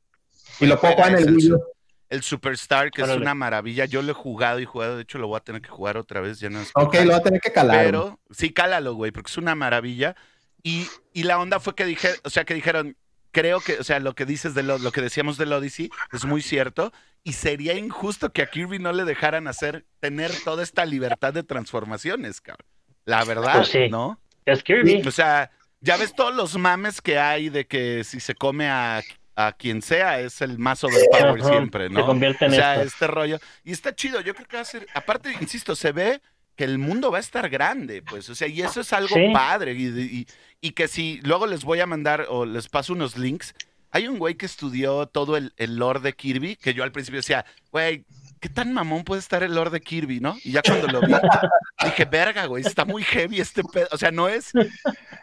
Y 0.60 0.66
lo 0.66 0.80
puedo 0.80 0.94
jugar 0.94 1.12
en 1.12 1.18
el 1.28 1.34
Wii. 1.36 1.52
U. 1.52 1.62
El 2.10 2.22
Superstar, 2.22 2.90
que 2.90 3.02
es 3.02 3.06
Órale. 3.06 3.20
una 3.20 3.34
maravilla. 3.34 3.84
Yo 3.84 4.00
lo 4.00 4.12
he 4.12 4.14
jugado 4.14 4.58
y 4.60 4.64
jugado. 4.64 4.96
De 4.96 5.02
hecho, 5.02 5.18
lo 5.18 5.28
voy 5.28 5.36
a 5.36 5.40
tener 5.40 5.60
que 5.60 5.68
jugar 5.68 5.98
otra 5.98 6.22
vez. 6.22 6.40
Ya 6.40 6.48
no 6.48 6.58
es 6.58 6.70
Ok, 6.74 6.94
lo 6.94 7.04
voy 7.04 7.12
a 7.14 7.20
tener 7.22 7.38
que 7.40 7.52
calar. 7.52 7.84
Pero 7.84 8.18
sí, 8.30 8.50
cálalo, 8.50 8.94
güey, 8.94 9.12
porque 9.12 9.28
es 9.30 9.36
una 9.36 9.54
maravilla. 9.54 10.16
Y, 10.62 10.86
y 11.12 11.24
la 11.24 11.38
onda 11.38 11.60
fue 11.60 11.74
que 11.74 11.84
dije, 11.84 12.08
o 12.24 12.30
sea, 12.30 12.44
que 12.46 12.54
dijeron, 12.54 12.96
creo 13.32 13.60
que, 13.60 13.74
o 13.78 13.84
sea, 13.84 14.00
lo 14.00 14.14
que 14.14 14.24
dices 14.24 14.54
de 14.54 14.62
lo, 14.62 14.78
lo 14.78 14.92
que 14.92 15.00
decíamos 15.02 15.36
del 15.38 15.52
Odyssey 15.52 15.90
es 16.12 16.24
muy 16.24 16.42
cierto. 16.42 16.92
Y 17.24 17.32
sería 17.34 17.74
injusto 17.74 18.32
que 18.32 18.42
a 18.42 18.46
Kirby 18.50 18.78
no 18.78 18.92
le 18.92 19.04
dejaran 19.04 19.48
hacer, 19.48 19.84
tener 20.00 20.30
toda 20.44 20.62
esta 20.62 20.84
libertad 20.86 21.32
de 21.34 21.42
transformaciones, 21.42 22.40
cabrón. 22.40 22.66
La 23.04 23.24
verdad, 23.24 23.56
Pues 23.56 23.68
sí. 23.68 23.88
¿no? 23.90 24.20
Es 24.46 24.62
Kirby. 24.62 25.02
O 25.06 25.10
sea, 25.10 25.50
ya 25.80 25.96
ves 25.96 26.14
todos 26.14 26.34
los 26.34 26.56
mames 26.56 27.00
que 27.00 27.18
hay 27.18 27.48
de 27.50 27.66
que 27.66 28.02
si 28.04 28.20
se 28.20 28.34
come 28.34 28.68
a, 28.68 29.02
a 29.36 29.52
quien 29.52 29.82
sea 29.82 30.20
es 30.20 30.40
el 30.40 30.58
más 30.58 30.82
overpower 30.84 31.42
siempre, 31.44 31.88
Se 31.88 31.92
¿no? 31.94 32.06
convierte 32.06 32.46
en 32.46 32.52
O 32.52 32.54
sea, 32.54 32.74
esto. 32.76 32.86
este 32.86 33.06
rollo. 33.08 33.38
Y 33.64 33.72
está 33.72 33.94
chido, 33.94 34.20
yo 34.20 34.34
creo 34.34 34.46
que 34.46 34.56
va 34.56 34.62
a 34.62 34.66
ser, 34.66 34.86
aparte, 34.94 35.32
insisto, 35.40 35.76
se 35.76 35.92
ve 35.92 36.20
que 36.58 36.64
el 36.64 36.76
mundo 36.78 37.10
va 37.10 37.16
a 37.18 37.20
estar 37.20 37.48
grande, 37.48 38.02
pues, 38.02 38.28
o 38.28 38.34
sea, 38.34 38.48
y 38.48 38.60
eso 38.60 38.80
es 38.82 38.92
algo 38.92 39.14
Sí. 39.14 39.30
padre, 39.32 39.72
y, 39.74 39.86
y- 39.86 40.26
y 40.60 40.72
que 40.72 40.88
si 40.88 41.20
luego 41.22 41.46
les 41.46 41.62
voy 41.64 41.78
a 41.80 41.86
mandar 41.86 42.26
o 42.28 42.44
les 42.44 42.68
paso 42.68 42.92
unos 42.92 43.16
links, 43.16 43.54
hay 43.92 44.08
un 44.08 44.18
güey 44.18 44.34
que 44.34 44.44
estudió 44.44 45.06
todo 45.06 45.36
el, 45.36 45.52
el 45.56 45.76
lore 45.76 46.00
de 46.00 46.12
Kirby, 46.14 46.56
que 46.56 46.74
yo 46.74 46.82
al 46.82 46.90
principio 46.92 47.20
decía, 47.20 47.46
güey, 47.70 48.04
¿qué 48.40 48.48
tan 48.48 48.74
mamón 48.74 49.04
puede 49.04 49.20
estar 49.20 49.42
el 49.44 49.54
lore 49.54 49.70
de 49.70 49.80
Kirby, 49.80 50.18
no? 50.20 50.36
Y 50.44 50.50
ya 50.50 50.62
cuando 50.62 50.88
lo 50.88 51.00
vi, 51.00 51.06
dije, 51.84 52.04
verga, 52.06 52.46
güey, 52.46 52.64
está 52.66 52.84
muy 52.84 53.04
heavy 53.04 53.38
este 53.40 53.62
pedo, 53.62 53.86
o 53.92 53.96
sea, 53.96 54.10
no 54.10 54.28
es, 54.28 54.50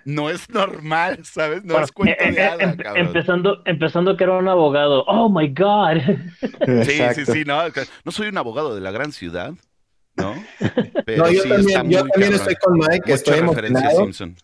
no 0.05 0.29
es 0.29 0.49
normal, 0.49 1.19
¿sabes? 1.25 1.63
No 1.65 1.73
Bueno, 1.73 1.85
es 1.85 1.91
cuento 1.91 2.23
eh, 2.23 2.31
de 2.31 2.41
eh, 2.41 2.45
hada, 2.45 2.63
em- 2.63 2.77
cabrón. 2.77 3.05
empezando, 3.07 3.61
empezando 3.65 4.15
que 4.17 4.23
era 4.23 4.37
un 4.37 4.47
abogado. 4.47 5.03
Oh 5.05 5.29
my 5.29 5.49
God. 5.49 5.97
Sí, 6.41 6.85
sí, 6.85 7.01
Exacto. 7.01 7.33
sí, 7.33 7.43
no, 7.45 7.61
no 8.05 8.11
soy 8.11 8.27
un 8.29 8.37
abogado 8.37 8.73
de 8.73 8.81
la 8.81 8.91
gran 8.91 9.11
ciudad, 9.11 9.53
¿no? 10.15 10.33
Pero 11.05 11.23
No, 11.25 11.31
yo 11.31 11.41
sí 11.43 11.49
también, 11.49 11.69
está 11.69 11.83
yo 11.89 11.99
muy 12.01 12.11
también 12.11 12.33
estoy 12.33 12.55
con 12.55 12.77
Mike, 12.77 12.91
que 13.05 13.11
Mucha 13.11 13.13
estoy 13.15 13.39
referencia 13.41 13.87
a 13.87 13.91
emocionado. 13.91 14.05
Simpson. 14.05 14.35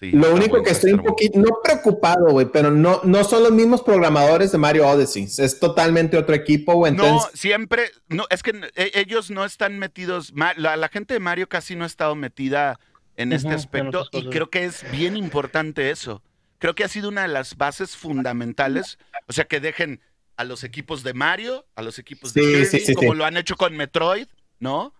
Sí, 0.00 0.10
Lo 0.10 0.34
único 0.34 0.62
que 0.62 0.70
estoy 0.70 0.92
un 0.92 1.02
poquito, 1.04 1.38
no 1.38 1.58
preocupado, 1.62 2.26
güey, 2.30 2.46
pero 2.52 2.70
no, 2.70 3.00
no 3.04 3.22
son 3.24 3.44
los 3.44 3.52
mismos 3.52 3.80
programadores 3.82 4.50
de 4.52 4.58
Mario 4.58 4.88
Odyssey. 4.88 5.28
Es 5.38 5.60
totalmente 5.60 6.18
otro 6.18 6.34
equipo, 6.34 6.74
güey. 6.74 6.92
No, 6.92 7.04
Entonces, 7.04 7.40
siempre, 7.40 7.90
no, 8.08 8.24
es 8.28 8.42
que 8.42 8.50
e- 8.74 8.90
ellos 8.96 9.30
no 9.30 9.44
están 9.44 9.78
metidos, 9.78 10.32
la, 10.56 10.76
la 10.76 10.88
gente 10.88 11.14
de 11.14 11.20
Mario 11.20 11.48
casi 11.48 11.76
no 11.76 11.84
ha 11.84 11.86
estado 11.86 12.14
metida 12.16 12.78
en 13.16 13.32
este 13.32 13.50
aspecto 13.50 14.08
y 14.10 14.28
creo 14.28 14.50
que 14.50 14.64
es 14.64 14.84
bien 14.90 15.16
importante 15.16 15.90
eso. 15.90 16.22
Creo 16.58 16.74
que 16.74 16.82
ha 16.82 16.88
sido 16.88 17.08
una 17.08 17.22
de 17.22 17.28
las 17.28 17.56
bases 17.56 17.96
fundamentales, 17.96 18.98
o 19.28 19.32
sea, 19.32 19.44
que 19.44 19.60
dejen 19.60 20.00
a 20.36 20.42
los 20.44 20.64
equipos 20.64 21.04
de 21.04 21.14
Mario, 21.14 21.64
a 21.76 21.82
los 21.82 22.00
equipos 22.00 22.34
de 22.34 22.42
Sí, 22.42 22.46
Kirby, 22.48 22.66
sí, 22.66 22.80
sí, 22.80 22.94
como 22.94 23.12
sí. 23.12 23.18
lo 23.18 23.24
han 23.24 23.36
hecho 23.36 23.54
con 23.56 23.76
Metroid, 23.76 24.26
¿no? 24.58 24.92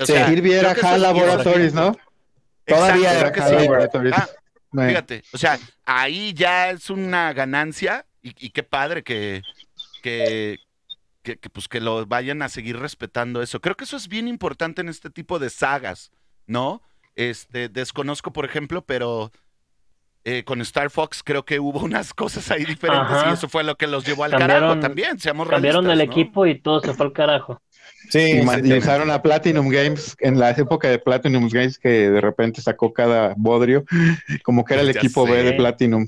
O 0.00 0.06
Sí. 0.06 0.14
Kirby 0.26 0.52
era 0.52 0.72
HAL 0.72 1.02
Laboratories, 1.02 1.74
¿no? 1.74 1.96
Todavía 2.66 3.12
Exacto, 3.12 3.20
era 3.20 3.32
creo 3.32 3.32
que 3.32 3.40
HAL 3.54 3.64
Laboratories. 3.64 4.14
Ah, 4.16 4.28
Fíjate, 4.72 5.24
o 5.32 5.38
sea, 5.38 5.58
ahí 5.84 6.32
ya 6.32 6.70
es 6.70 6.90
una 6.90 7.32
ganancia 7.32 8.06
y, 8.22 8.34
y 8.46 8.50
qué 8.50 8.62
padre 8.62 9.02
que, 9.02 9.42
que, 10.02 10.58
que, 11.22 11.36
que, 11.38 11.50
pues 11.50 11.66
que 11.66 11.80
lo 11.80 12.06
vayan 12.06 12.40
a 12.42 12.48
seguir 12.48 12.78
respetando 12.78 13.42
eso. 13.42 13.60
Creo 13.60 13.76
que 13.76 13.84
eso 13.84 13.96
es 13.96 14.06
bien 14.08 14.28
importante 14.28 14.80
en 14.80 14.88
este 14.88 15.10
tipo 15.10 15.38
de 15.40 15.50
sagas, 15.50 16.12
¿no? 16.46 16.82
Este, 17.16 17.68
desconozco, 17.68 18.32
por 18.32 18.44
ejemplo, 18.44 18.82
pero 18.82 19.32
eh, 20.24 20.44
con 20.44 20.60
Star 20.60 20.90
Fox 20.90 21.22
creo 21.24 21.44
que 21.44 21.58
hubo 21.58 21.80
unas 21.84 22.14
cosas 22.14 22.48
ahí 22.52 22.64
diferentes 22.64 23.10
Ajá. 23.16 23.30
y 23.30 23.32
eso 23.34 23.48
fue 23.48 23.64
lo 23.64 23.74
que 23.76 23.88
los 23.88 24.06
llevó 24.06 24.22
al 24.22 24.30
Cambiaron- 24.32 24.46
carajo 24.46 24.78
también, 24.80 25.18
seamos 25.18 25.48
Cambiaron 25.48 25.90
el 25.90 26.00
equipo 26.00 26.46
y 26.46 26.60
todo 26.60 26.78
se 26.80 26.94
fue 26.94 27.06
al 27.06 27.12
carajo. 27.12 27.60
Sí, 28.10 28.40
Y, 28.64 28.72
usaron 28.78 29.10
a 29.10 29.22
Platinum 29.22 29.68
Games 29.68 30.16
en 30.20 30.38
la 30.38 30.50
época 30.50 30.88
de 30.88 30.98
Platinum 30.98 31.48
Games 31.48 31.78
que 31.78 32.10
de 32.10 32.20
repente 32.20 32.60
sacó 32.62 32.92
cada 32.92 33.34
bodrio, 33.36 33.84
como 34.42 34.64
que 34.64 34.74
era 34.74 34.82
el 34.82 34.92
Ya 34.92 35.00
equipo 35.00 35.24
B 35.26 35.42
de 35.42 35.52
Platinum. 35.54 36.06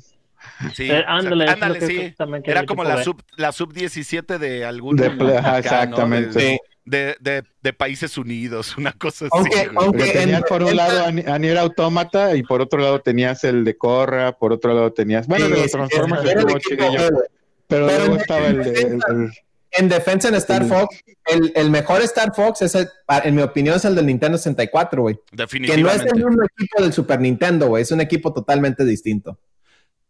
Sí, 0.75 0.91
Eh, 0.91 1.03
ándale, 1.07 1.45
exacto. 1.45 1.65
ándale, 1.65 1.87
sí. 1.87 2.15
Era 2.45 2.65
como 2.67 2.85
la 2.85 2.97
B. 2.97 3.05
sub, 3.05 3.21
la 3.37 3.53
sub 3.53 3.73
17 3.73 4.39
de 4.39 4.65
algún 4.65 4.97
De 4.97 5.07
exactamente. 5.07 6.39
De- 6.39 6.59
de, 6.85 7.17
de, 7.21 7.45
de 7.63 7.73
países 7.73 8.19
unidos, 8.19 8.77
una 8.77 8.91
cosa 8.93 9.27
Aunque- 9.31 9.57
así. 9.61 9.69
aunque- 9.77 10.11
tenías 10.11 10.41
en- 10.41 10.47
por 10.49 10.63
un 10.65 10.71
en- 10.71 10.77
lado 10.77 11.05
a, 11.07 11.13
Ni- 11.13 11.23
a 11.25 11.39
Nier 11.39 11.59
Automata 11.59 12.35
y 12.35 12.43
por 12.43 12.61
otro 12.61 12.81
lado 12.81 13.01
tenías 13.01 13.45
el 13.45 13.63
de 13.65 13.77
Corra, 13.77 14.33
por 14.33 14.53
otro 14.53 14.75
lado 14.75 14.93
tenías, 14.93 15.29
bueno, 15.29 15.49
de 15.49 15.59
los 15.63 15.71
Transformers 15.71 16.25
el 16.25 16.45
pero, 16.77 17.23
pero 17.69 17.87
luego 17.87 18.17
estaba 18.17 18.47
el 18.49 18.65
de 18.65 18.71
el- 18.83 19.01
el- 19.09 19.31
En 19.73 19.89
defensa 19.89 20.29
en 20.29 20.35
Star 20.35 20.65
Sí. 20.65 20.69
Fox, 20.69 21.01
el, 21.27 21.53
el 21.55 21.71
mejor 21.71 22.03
Star 22.03 22.35
Fox 22.35 22.61
es, 22.63 22.75
el- 22.75 22.89
en 23.25 23.35
mi 23.35 23.43
opinión, 23.43 23.77
es 23.77 23.85
el 23.87 23.95
del 23.95 24.07
Nintendo 24.07 24.37
64, 24.37 25.01
güey. 25.03 25.15
Que 25.15 25.21
no 25.23 25.33
es 25.33 25.37
Definitivamente. 25.37 26.09
el 26.15 26.25
mismo 26.27 26.43
equipo 26.45 26.83
del 26.83 26.93
Super 26.93 27.21
Nintendo, 27.21 27.67
güey. 27.69 27.83
Es 27.83 27.91
un 27.91 28.01
equipo 28.01 28.33
totalmente 28.33 28.85
distinto. 28.85 29.39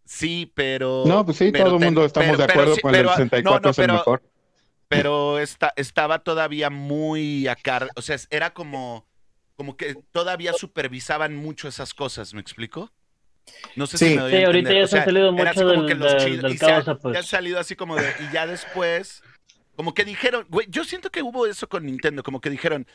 Sí, 0.04 0.50
pero. 0.54 1.04
No, 1.06 1.24
pues 1.24 1.36
sí, 1.38 1.50
pero 1.52 1.64
todo 1.66 1.76
el 1.76 1.84
mundo 1.84 2.04
estamos 2.04 2.30
pero- 2.30 2.38
de 2.38 2.46
pero 2.46 2.52
acuerdo 2.60 2.74
sí, 2.74 2.80
con 2.82 2.94
el 2.94 3.00
pero- 3.02 3.10
64 3.14 3.52
no, 3.52 3.60
no, 3.64 3.70
es 3.70 3.78
el 3.78 3.82
pero- 3.84 3.94
mejor. 3.94 4.22
Pero 4.88 5.38
esta, 5.38 5.72
estaba 5.76 6.18
todavía 6.18 6.68
muy 6.68 7.46
acá. 7.48 7.88
O 7.96 8.02
sea, 8.02 8.16
era 8.30 8.52
como. 8.52 9.06
Como 9.56 9.76
que 9.76 9.94
todavía 10.12 10.52
supervisaban 10.54 11.36
mucho 11.36 11.68
esas 11.68 11.94
cosas, 11.94 12.34
¿me 12.34 12.40
explico? 12.40 12.90
No 13.76 13.86
sé 13.86 13.98
Sí. 13.98 14.08
si 14.08 14.14
me 14.16 14.22
doy 14.22 14.30
Sí, 14.32 14.42
a 14.42 14.46
ahorita 14.46 14.72
ya 14.72 14.84
O 14.84 14.86
se 14.86 14.98
han 14.98 15.04
salido 15.04 15.32
mucho 15.32 15.54
como 15.54 15.68
del- 15.68 15.86
que 15.86 15.94
los 15.94 16.24
del- 16.24 16.42
del 16.42 16.52
se 16.58 16.66
causa, 16.66 16.94
pues. 16.96 17.12
ya 17.14 17.20
han 17.20 17.26
salido 17.26 17.58
así 17.60 17.76
como 17.76 17.96
de. 17.96 18.02
Y 18.28 18.32
ya 18.32 18.46
después. 18.46 19.22
Como 19.82 19.94
que 19.94 20.04
dijeron. 20.04 20.46
Güey, 20.48 20.68
yo 20.70 20.84
siento 20.84 21.10
que 21.10 21.22
hubo 21.22 21.44
eso 21.48 21.68
con 21.68 21.84
Nintendo. 21.86 22.22
Como 22.22 22.40
que 22.40 22.50
dijeron. 22.50 22.86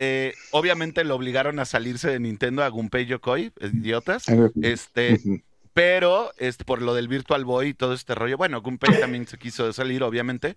eh, 0.00 0.34
obviamente 0.50 1.04
lo 1.04 1.14
obligaron 1.14 1.60
a 1.60 1.64
salirse 1.64 2.10
de 2.10 2.18
Nintendo 2.18 2.64
a 2.64 2.68
Gunpei 2.68 3.06
Yokoi, 3.06 3.52
idiotas. 3.60 4.24
Este, 4.60 5.20
pero 5.72 6.32
este, 6.38 6.64
por 6.64 6.82
lo 6.82 6.92
del 6.94 7.06
Virtual 7.06 7.44
Boy 7.44 7.68
y 7.68 7.74
todo 7.74 7.92
este 7.94 8.16
rollo, 8.16 8.36
bueno, 8.36 8.60
Gunpei 8.62 8.98
también 8.98 9.28
se 9.28 9.38
quiso 9.38 9.72
salir, 9.72 10.02
obviamente, 10.02 10.56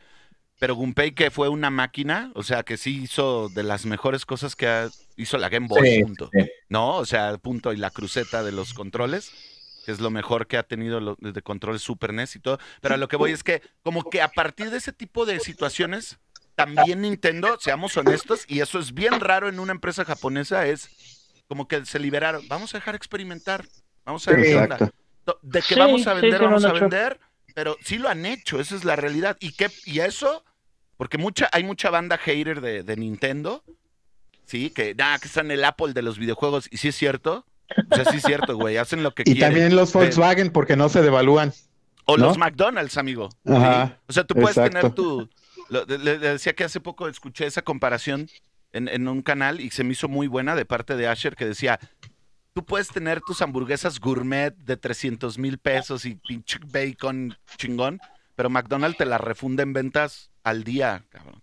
pero 0.59 0.73
Gunpei 0.73 1.11
que 1.13 1.29
fue 1.29 1.47
una 1.49 1.69
máquina, 1.69 2.31
o 2.33 2.41
sea, 2.41 2.63
que 2.63 2.77
sí 2.77 3.03
hizo 3.03 3.49
de 3.49 3.61
las 3.63 3.85
mejores 3.85 4.25
cosas 4.25 4.55
que 4.55 4.67
ha- 4.67 4.89
hizo 5.15 5.37
la 5.37 5.49
Game 5.49 5.67
Boy, 5.67 5.87
Sí, 5.87 6.03
punto. 6.03 6.29
sí. 6.33 6.49
¿No? 6.69 6.97
O 6.97 7.05
sea, 7.05 7.37
punto 7.37 7.71
y 7.73 7.77
la 7.77 7.91
cruceta 7.91 8.41
de 8.43 8.51
los 8.51 8.73
controles. 8.73 9.31
Que 9.85 9.91
es 9.91 9.99
lo 9.99 10.09
mejor 10.11 10.47
que 10.47 10.57
ha 10.57 10.63
tenido 10.63 10.99
lo- 10.99 11.17
de 11.19 11.41
control 11.41 11.79
Super 11.79 12.13
NES 12.13 12.35
y 12.35 12.39
todo. 12.39 12.59
Pero 12.81 12.95
a 12.95 12.97
lo 12.97 13.07
que 13.07 13.15
voy 13.15 13.31
es 13.31 13.43
que, 13.43 13.61
como 13.83 14.09
que 14.09 14.21
a 14.21 14.27
partir 14.29 14.69
de 14.69 14.77
ese 14.77 14.93
tipo 14.93 15.25
de 15.25 15.39
situaciones, 15.39 16.19
también 16.55 17.01
Nintendo, 17.01 17.57
seamos 17.59 17.95
honestos, 17.97 18.45
y 18.47 18.59
eso 18.59 18.77
es 18.79 18.93
bien 18.93 19.19
raro 19.19 19.49
en 19.49 19.59
una 19.59 19.71
empresa 19.71 20.05
japonesa, 20.05 20.67
es 20.67 20.89
como 21.47 21.67
que 21.67 21.85
se 21.85 21.99
liberaron. 21.99 22.47
Vamos 22.47 22.73
a 22.73 22.77
dejar 22.77 22.95
experimentar. 22.95 23.65
Vamos 24.05 24.27
a 24.27 24.31
ver 24.31 24.39
qué 24.45 24.55
De 25.41 25.61
que 25.61 25.75
Sí, 25.75 25.79
vamos 25.79 26.07
a 26.07 26.13
vender, 26.13 26.39
sí 26.39 26.45
vamos 26.45 26.63
a 26.65 26.67
vender, 26.81 27.19
pero 27.53 27.77
sí 27.83 27.97
lo 27.97 28.09
han 28.09 28.25
hecho, 28.25 28.59
esa 28.59 28.75
es 28.75 28.83
la 28.85 28.95
realidad. 28.95 29.37
Y 29.39 29.53
que, 29.53 29.69
y 29.85 29.99
eso, 29.99 30.43
porque 30.97 31.17
mucha, 31.17 31.49
hay 31.51 31.63
mucha 31.63 31.89
banda 31.89 32.17
hater 32.17 32.61
de, 32.61 32.83
de 32.83 32.97
Nintendo, 32.97 33.63
sí, 34.45 34.69
que 34.71 34.93
nada, 34.95 35.19
que 35.19 35.27
están 35.27 35.47
en 35.47 35.51
el 35.59 35.65
Apple 35.65 35.93
de 35.93 36.01
los 36.01 36.17
videojuegos, 36.17 36.67
y 36.71 36.77
sí 36.77 36.89
es 36.89 36.95
cierto. 36.95 37.45
O 37.89 37.95
sea, 37.95 38.05
sí 38.05 38.17
es 38.17 38.23
cierto, 38.23 38.55
güey, 38.55 38.77
hacen 38.77 39.03
lo 39.03 39.13
que 39.13 39.23
Y 39.23 39.33
quieren. 39.33 39.41
también 39.41 39.75
los 39.75 39.91
Pero- 39.91 40.05
Volkswagen 40.05 40.51
porque 40.51 40.75
no 40.75 40.89
se 40.89 41.01
devalúan. 41.01 41.53
O 42.05 42.17
¿no? 42.17 42.27
los 42.27 42.37
McDonald's, 42.37 42.97
amigo. 42.97 43.29
O 43.45 44.13
sea, 44.13 44.23
tú 44.25 44.33
puedes 44.35 44.57
exacto. 44.57 44.69
tener 44.79 44.91
tu. 44.93 45.29
lo- 45.69 45.85
le, 45.85 45.97
le 45.97 46.17
decía 46.17 46.53
que 46.53 46.63
hace 46.63 46.79
poco 46.79 47.07
escuché 47.07 47.45
esa 47.45 47.61
comparación 47.61 48.27
en, 48.73 48.87
en 48.87 49.07
un 49.07 49.21
canal 49.21 49.59
y 49.59 49.69
se 49.69 49.83
me 49.83 49.91
hizo 49.93 50.07
muy 50.07 50.27
buena 50.27 50.55
de 50.55 50.65
parte 50.65 50.95
de 50.95 51.07
Asher 51.07 51.35
que 51.35 51.45
decía: 51.45 51.79
Tú 52.53 52.65
puedes 52.65 52.89
tener 52.89 53.21
tus 53.21 53.41
hamburguesas 53.41 53.99
gourmet 53.99 54.53
de 54.55 54.75
300 54.77 55.37
mil 55.37 55.57
pesos 55.57 56.05
y 56.05 56.15
pinche 56.15 56.59
bacon 56.65 57.37
chingón, 57.57 57.99
pero 58.35 58.49
McDonald's 58.49 58.97
te 58.97 59.05
la 59.05 59.17
refunde 59.17 59.63
en 59.63 59.71
ventas 59.73 60.31
al 60.43 60.63
día, 60.63 61.03
cabrón. 61.09 61.41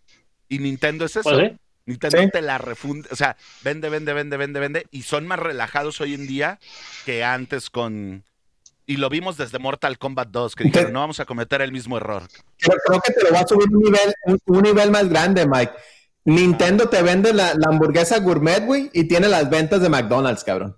Y 0.48 0.58
Nintendo 0.58 1.04
es 1.06 1.16
eso. 1.16 1.30
Pues 1.30 1.50
sí. 1.52 1.56
Nintendo 1.88 2.18
Sí. 2.18 2.28
te 2.30 2.42
la 2.42 2.58
refunde, 2.58 3.08
o 3.10 3.16
sea, 3.16 3.36
vende, 3.62 3.88
vende, 3.88 4.12
vende, 4.12 4.36
vende, 4.36 4.60
vende, 4.60 4.86
y 4.90 5.02
son 5.02 5.26
más 5.26 5.38
relajados 5.38 6.00
hoy 6.02 6.12
en 6.14 6.26
día 6.26 6.58
que 7.06 7.24
antes 7.24 7.70
con... 7.70 8.24
Y 8.86 8.96
lo 8.98 9.08
vimos 9.08 9.36
desde 9.36 9.58
Mortal 9.58 9.98
Kombat 9.98 10.28
2, 10.28 10.54
que 10.54 10.64
dijeron, 10.64 10.92
no 10.92 11.00
vamos 11.00 11.18
a 11.20 11.24
cometer 11.24 11.62
el 11.62 11.72
mismo 11.72 11.96
error. 11.96 12.22
Creo, 12.58 12.78
creo 12.86 13.00
que 13.00 13.12
te 13.12 13.22
lo 13.24 13.32
va 13.32 13.40
a 13.40 13.46
subir 13.46 13.68
un 13.70 13.82
nivel, 13.82 14.14
un, 14.24 14.38
un 14.46 14.62
nivel 14.62 14.90
más 14.90 15.08
grande, 15.08 15.46
Mike. 15.46 15.72
Nintendo 16.24 16.88
te 16.88 17.02
vende 17.02 17.32
la, 17.32 17.54
la 17.54 17.68
hamburguesa 17.68 18.18
gourmet, 18.20 18.64
güey, 18.64 18.90
y 18.92 19.04
tiene 19.04 19.28
las 19.28 19.48
ventas 19.48 19.80
de 19.80 19.88
McDonald's, 19.88 20.44
cabrón. 20.44 20.76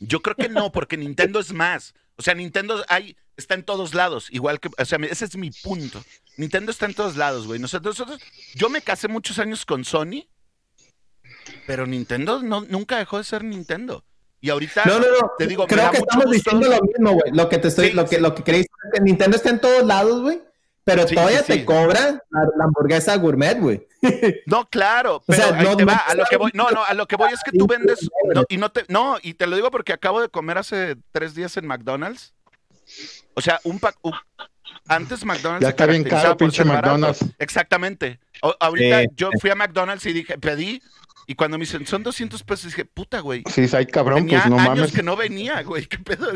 Yo 0.00 0.20
creo 0.20 0.34
que 0.34 0.48
no, 0.48 0.72
porque 0.72 0.96
Nintendo 0.96 1.38
es 1.38 1.52
más. 1.52 1.94
O 2.16 2.22
sea, 2.22 2.34
Nintendo 2.34 2.84
hay, 2.88 3.16
está 3.36 3.54
en 3.54 3.62
todos 3.64 3.94
lados, 3.94 4.28
igual 4.30 4.58
que, 4.60 4.68
o 4.76 4.84
sea, 4.84 4.98
ese 5.08 5.24
es 5.24 5.36
mi 5.36 5.50
punto. 5.50 6.02
Nintendo 6.36 6.70
está 6.70 6.86
en 6.86 6.94
todos 6.94 7.16
lados, 7.16 7.46
güey. 7.46 7.58
Nosotros, 7.60 7.98
nosotros, 7.98 8.20
yo 8.54 8.68
me 8.68 8.80
casé 8.82 9.08
muchos 9.08 9.38
años 9.38 9.64
con 9.66 9.84
Sony, 9.84 10.26
pero 11.66 11.86
Nintendo 11.86 12.42
no, 12.42 12.62
nunca 12.68 12.98
dejó 12.98 13.18
de 13.18 13.24
ser 13.24 13.44
Nintendo. 13.44 14.04
Y 14.42 14.48
ahorita, 14.50 14.84
No, 14.86 14.98
no, 14.98 15.06
no. 15.06 15.32
te 15.36 15.46
digo, 15.46 15.66
creo 15.66 15.90
que 15.90 15.98
estamos 15.98 16.24
gusto. 16.26 16.32
diciendo 16.56 16.68
lo 16.68 16.80
mismo, 16.82 17.12
güey. 17.12 17.32
Lo 17.32 17.48
que 17.48 17.58
te 17.58 17.68
estoy, 17.68 17.88
Sí, 17.88 17.92
lo 17.92 18.04
que, 18.06 18.16
sí. 18.16 18.22
lo 18.22 18.34
que 18.34 18.42
creéis 18.42 18.66
es 18.84 18.92
que 18.94 19.00
Nintendo 19.02 19.36
está 19.36 19.50
en 19.50 19.60
todos 19.60 19.84
lados, 19.84 20.22
güey. 20.22 20.40
Pero 20.82 21.06
Sí, 21.06 21.14
todavía 21.14 21.40
sí, 21.40 21.52
sí. 21.52 21.58
te 21.58 21.64
cobra 21.66 22.22
la, 22.30 22.40
la 22.56 22.64
hamburguesa 22.64 23.14
gourmet, 23.16 23.58
güey. 23.60 23.86
No, 24.46 24.66
claro, 24.70 25.22
pero 25.26 25.42
sea, 25.42 25.54
ahí 25.58 25.64
no- 25.64 25.76
te 25.76 25.84
no 25.84 25.92
va, 25.92 25.98
a 25.98 26.14
lo 26.14 26.24
que 26.24 26.36
voy, 26.38 26.50
no, 26.54 26.70
no, 26.70 26.82
a 26.82 26.94
lo 26.94 27.06
que 27.06 27.16
voy 27.16 27.30
es 27.32 27.40
que 27.44 27.52
tú 27.56 27.66
vendes, 27.66 28.08
no, 28.34 28.44
y 28.48 28.56
no 28.56 28.72
te, 28.72 28.84
no, 28.88 29.18
y 29.22 29.34
te 29.34 29.46
lo 29.46 29.56
digo 29.56 29.70
porque 29.70 29.92
acabo 29.92 30.22
de 30.22 30.30
comer 30.30 30.56
hace 30.56 30.96
tres 31.12 31.34
días 31.34 31.56
en 31.58 31.66
McDonald's. 31.66 32.32
O 33.34 33.42
sea, 33.42 33.60
un 33.64 33.78
pack, 33.78 33.96
antes 34.88 35.24
McDonald's 35.24 35.62
Ya 35.64 35.68
está 35.70 35.84
bien 35.86 36.02
caro, 36.02 36.36
pinche. 36.36 36.64
McDonald's. 36.64 37.24
Exactamente. 37.38 38.18
O- 38.42 38.56
ahorita 38.58 39.02
yo 39.14 39.28
fui 39.38 39.50
a 39.50 39.54
McDonald's 39.54 40.06
y 40.06 40.14
dije, 40.14 40.38
pedí, 40.38 40.82
y 41.30 41.34
cuando 41.36 41.58
me 41.58 41.62
dicen, 41.62 41.86
son 41.86 42.02
200 42.02 42.42
pesos, 42.42 42.66
dije, 42.66 42.84
puta, 42.84 43.20
güey. 43.20 43.44
Sí, 43.48 43.64
hay 43.72 43.86
cabrón, 43.86 44.24
Tenía 44.24 44.38
pues 44.40 44.50
no 44.50 44.56
años 44.58 44.68
mames. 44.78 44.92
que 44.92 45.02
no 45.04 45.14
venía, 45.14 45.62
güey. 45.62 45.86
¿Qué 45.86 45.98
pedo? 45.98 46.26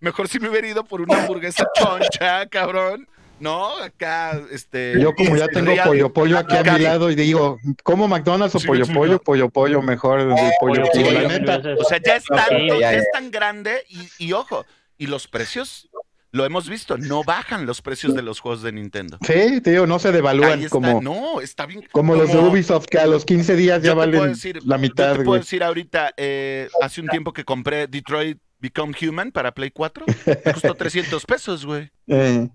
Mejor 0.00 0.26
si 0.28 0.40
me 0.40 0.48
hubiera 0.48 0.66
ido 0.66 0.84
por 0.84 1.02
una 1.02 1.20
hamburguesa 1.22 1.66
choncha, 1.74 2.46
cabrón. 2.46 3.06
No, 3.40 3.76
acá, 3.76 4.40
este. 4.50 4.94
Yo 5.00 5.14
como 5.14 5.36
ya 5.36 5.48
tengo 5.48 5.70
Real- 5.72 5.86
pollo 5.86 6.12
pollo 6.12 6.38
aquí 6.38 6.56
a 6.56 6.62
mi 6.62 6.78
lado 6.80 7.10
y 7.10 7.14
digo, 7.14 7.58
¿cómo 7.84 8.08
McDonald's 8.08 8.54
o 8.54 8.58
Sí, 8.58 8.66
pollo 8.66 8.84
sí, 8.86 8.92
pollo? 8.94 9.12
¿no? 9.12 9.18
Pollo 9.20 9.48
pollo 9.50 9.82
mejor 9.82 10.20
el 10.20 10.28
pollo 10.58 10.82
Pollo, 10.92 11.10
la 11.12 11.28
neta. 11.28 11.60
O 11.78 11.84
sea, 11.84 12.00
ya 12.04 12.16
es 12.16 12.24
tanto, 12.24 12.80
ya, 12.80 12.92
ya 12.92 12.92
es 12.94 13.06
tan 13.12 13.30
grande 13.30 13.84
y, 13.88 14.08
y 14.18 14.32
ojo, 14.32 14.64
y 14.96 15.06
los 15.08 15.28
precios, 15.28 15.88
lo 16.30 16.44
hemos 16.44 16.68
visto, 16.68 16.98
no 16.98 17.24
bajan 17.24 17.64
los 17.66 17.80
precios 17.80 18.14
de 18.14 18.22
los 18.22 18.40
juegos 18.40 18.62
de 18.62 18.72
Nintendo. 18.72 19.18
Sí, 19.26 19.60
te 19.62 19.70
digo, 19.70 19.86
no 19.86 19.98
se 19.98 20.12
devalúan 20.12 20.58
está, 20.60 20.68
como, 20.70 21.00
no, 21.00 21.40
está 21.40 21.66
bien. 21.66 21.84
como 21.92 22.14
los 22.16 22.30
de 22.30 22.38
Ubisoft 22.38 22.86
que 22.86 22.98
a 22.98 23.06
los 23.06 23.24
15 23.24 23.56
días 23.56 23.82
ya 23.82 23.94
valen 23.94 24.34
decir- 24.34 24.60
la 24.64 24.76
mitad, 24.78 25.12
Yo 25.12 25.18
te 25.20 25.24
puedo 25.24 25.40
decir 25.40 25.62
ahorita, 25.62 26.12
eh, 26.16 26.68
hace 26.82 27.00
un 27.00 27.08
tiempo 27.08 27.32
que 27.32 27.44
compré 27.44 27.86
Detroit 27.86 28.38
Become 28.60 28.94
Human 29.00 29.32
para 29.32 29.52
Play 29.52 29.70
4, 29.70 30.04
me 30.44 30.52
costó 30.52 30.74
300 30.76 31.24
pesos, 31.24 31.64
güey. 31.64 31.90
Eh, 32.08 32.48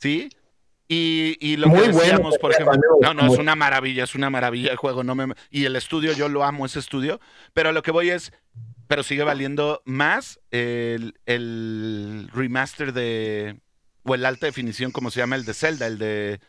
¿Sí? 0.00 0.28
Y, 0.86 1.36
y 1.40 1.56
lo 1.56 1.68
Muy 1.68 1.78
que 1.80 1.84
bueno, 1.88 1.98
decíamos, 2.00 2.38
por 2.38 2.52
ejemplo, 2.52 2.78
no, 3.00 3.14
no, 3.14 3.32
es 3.32 3.38
una 3.38 3.54
maravilla, 3.54 4.04
es 4.04 4.14
una 4.14 4.28
maravilla 4.28 4.70
el 4.70 4.76
juego, 4.76 5.02
no 5.02 5.14
me, 5.14 5.34
y 5.50 5.64
el 5.64 5.76
estudio, 5.76 6.12
yo 6.12 6.28
lo 6.28 6.44
amo 6.44 6.66
ese 6.66 6.78
estudio, 6.78 7.20
pero 7.54 7.72
lo 7.72 7.82
que 7.82 7.90
voy 7.90 8.10
es, 8.10 8.32
pero 8.86 9.02
sigue 9.02 9.22
valiendo 9.24 9.82
más 9.84 10.40
el, 10.50 11.14
el 11.26 12.28
remaster 12.32 12.92
de, 12.92 13.60
o 14.04 14.14
el 14.14 14.24
alta 14.26 14.46
definición, 14.46 14.90
como 14.92 15.10
se 15.10 15.20
llama, 15.20 15.36
el 15.36 15.44
de 15.44 15.54
Zelda, 15.54 15.86
el 15.86 15.98
de, 15.98 16.40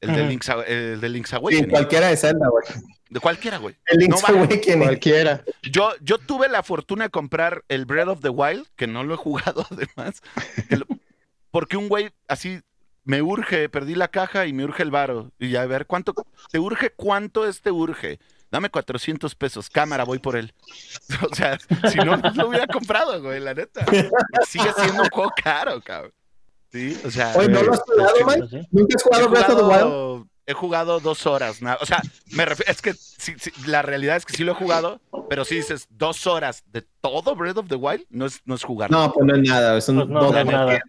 el 0.00 0.12
de. 0.14 0.26
Link's, 0.26 0.48
el 0.66 1.00
de 1.00 1.08
Link's 1.08 1.30
Sí, 1.30 1.66
cualquiera 1.66 2.08
de 2.08 2.16
Zelda, 2.16 2.48
güey. 2.48 2.64
de 3.10 3.20
cualquiera, 3.20 3.58
güey. 3.58 3.76
El 3.86 3.98
Link's 3.98 4.22
No 4.22 4.28
baja. 4.28 4.32
Awakening. 4.44 4.84
cualquiera. 4.86 5.44
Yo, 5.62 5.92
yo 6.00 6.18
tuve 6.18 6.48
la 6.48 6.62
fortuna 6.62 7.04
de 7.04 7.10
comprar 7.10 7.64
el 7.68 7.84
Breath 7.86 8.08
of 8.08 8.20
the 8.20 8.30
Wild, 8.30 8.66
que 8.76 8.86
no 8.86 9.04
lo 9.04 9.14
he 9.14 9.16
jugado 9.18 9.66
además, 9.70 10.22
porque 11.50 11.76
un 11.76 11.88
güey 11.88 12.10
así 12.28 12.60
me 13.04 13.22
urge, 13.22 13.68
perdí 13.68 13.94
la 13.94 14.08
caja 14.08 14.46
y 14.46 14.52
me 14.52 14.64
urge 14.64 14.82
el 14.82 14.90
varo. 14.90 15.32
Y 15.38 15.56
a 15.56 15.66
ver, 15.66 15.86
¿cuánto 15.86 16.14
te 16.50 16.58
urge? 16.58 16.90
¿Cuánto 16.90 17.46
es 17.48 17.60
te 17.60 17.70
urge? 17.70 18.18
Dame 18.50 18.68
400 18.68 19.34
pesos, 19.34 19.70
cámara, 19.70 20.04
voy 20.04 20.18
por 20.18 20.36
él. 20.36 20.52
O 21.30 21.34
sea, 21.34 21.58
si 21.90 21.98
no, 21.98 22.16
no 22.16 22.30
lo 22.30 22.48
hubiera 22.48 22.66
comprado, 22.66 23.22
güey, 23.22 23.40
la 23.40 23.54
neta. 23.54 23.84
Sigue 24.46 24.72
siendo 24.76 25.02
un 25.02 25.08
juego 25.08 25.30
caro, 25.42 25.80
cabrón. 25.80 26.12
Sí, 26.72 27.00
o 27.04 27.10
sea. 27.10 27.32
Oye, 27.36 27.48
¿no 27.48 27.62
lo 27.62 27.72
has 27.72 27.80
jugado, 27.80 28.12
Sí, 28.16 28.24
Mike? 28.24 28.68
¿Nunca 28.70 28.96
has 28.96 29.02
jugado 29.02 29.28
Breath 29.28 29.48
of 29.50 29.56
the 29.56 29.64
Wild? 29.64 30.29
He 30.46 30.52
jugado 30.52 31.00
dos 31.00 31.26
horas. 31.26 31.60
O 31.80 31.86
sea, 31.86 32.02
me 32.32 32.44
es 32.66 32.82
que 32.82 32.94
sí, 32.94 33.34
sí, 33.38 33.52
la 33.66 33.82
realidad 33.82 34.16
es 34.16 34.24
que 34.26 34.34
sí 34.36 34.44
lo 34.44 34.52
he 34.52 34.54
jugado, 34.54 35.00
pero 35.28 35.44
si 35.44 35.56
dices 35.56 35.86
dos 35.90 36.26
horas 36.26 36.64
de 36.72 36.84
todo 37.00 37.34
Breath 37.34 37.56
of 37.58 37.68
the 37.68 37.76
Wild, 37.76 38.04
no 38.10 38.26
es, 38.26 38.40
no 38.44 38.54
es 38.54 38.62
jugar. 38.64 38.90
No, 38.90 39.12
pues 39.12 39.26
no 39.26 39.34
es 39.34 39.48
nada, 39.48 39.78
es 39.78 39.88
un 39.88 39.96
Pues 39.96 40.08
no, 40.08 40.20
no 40.20 40.38
es 40.38 40.44
2%, 40.46 40.50
nada. 40.52 40.80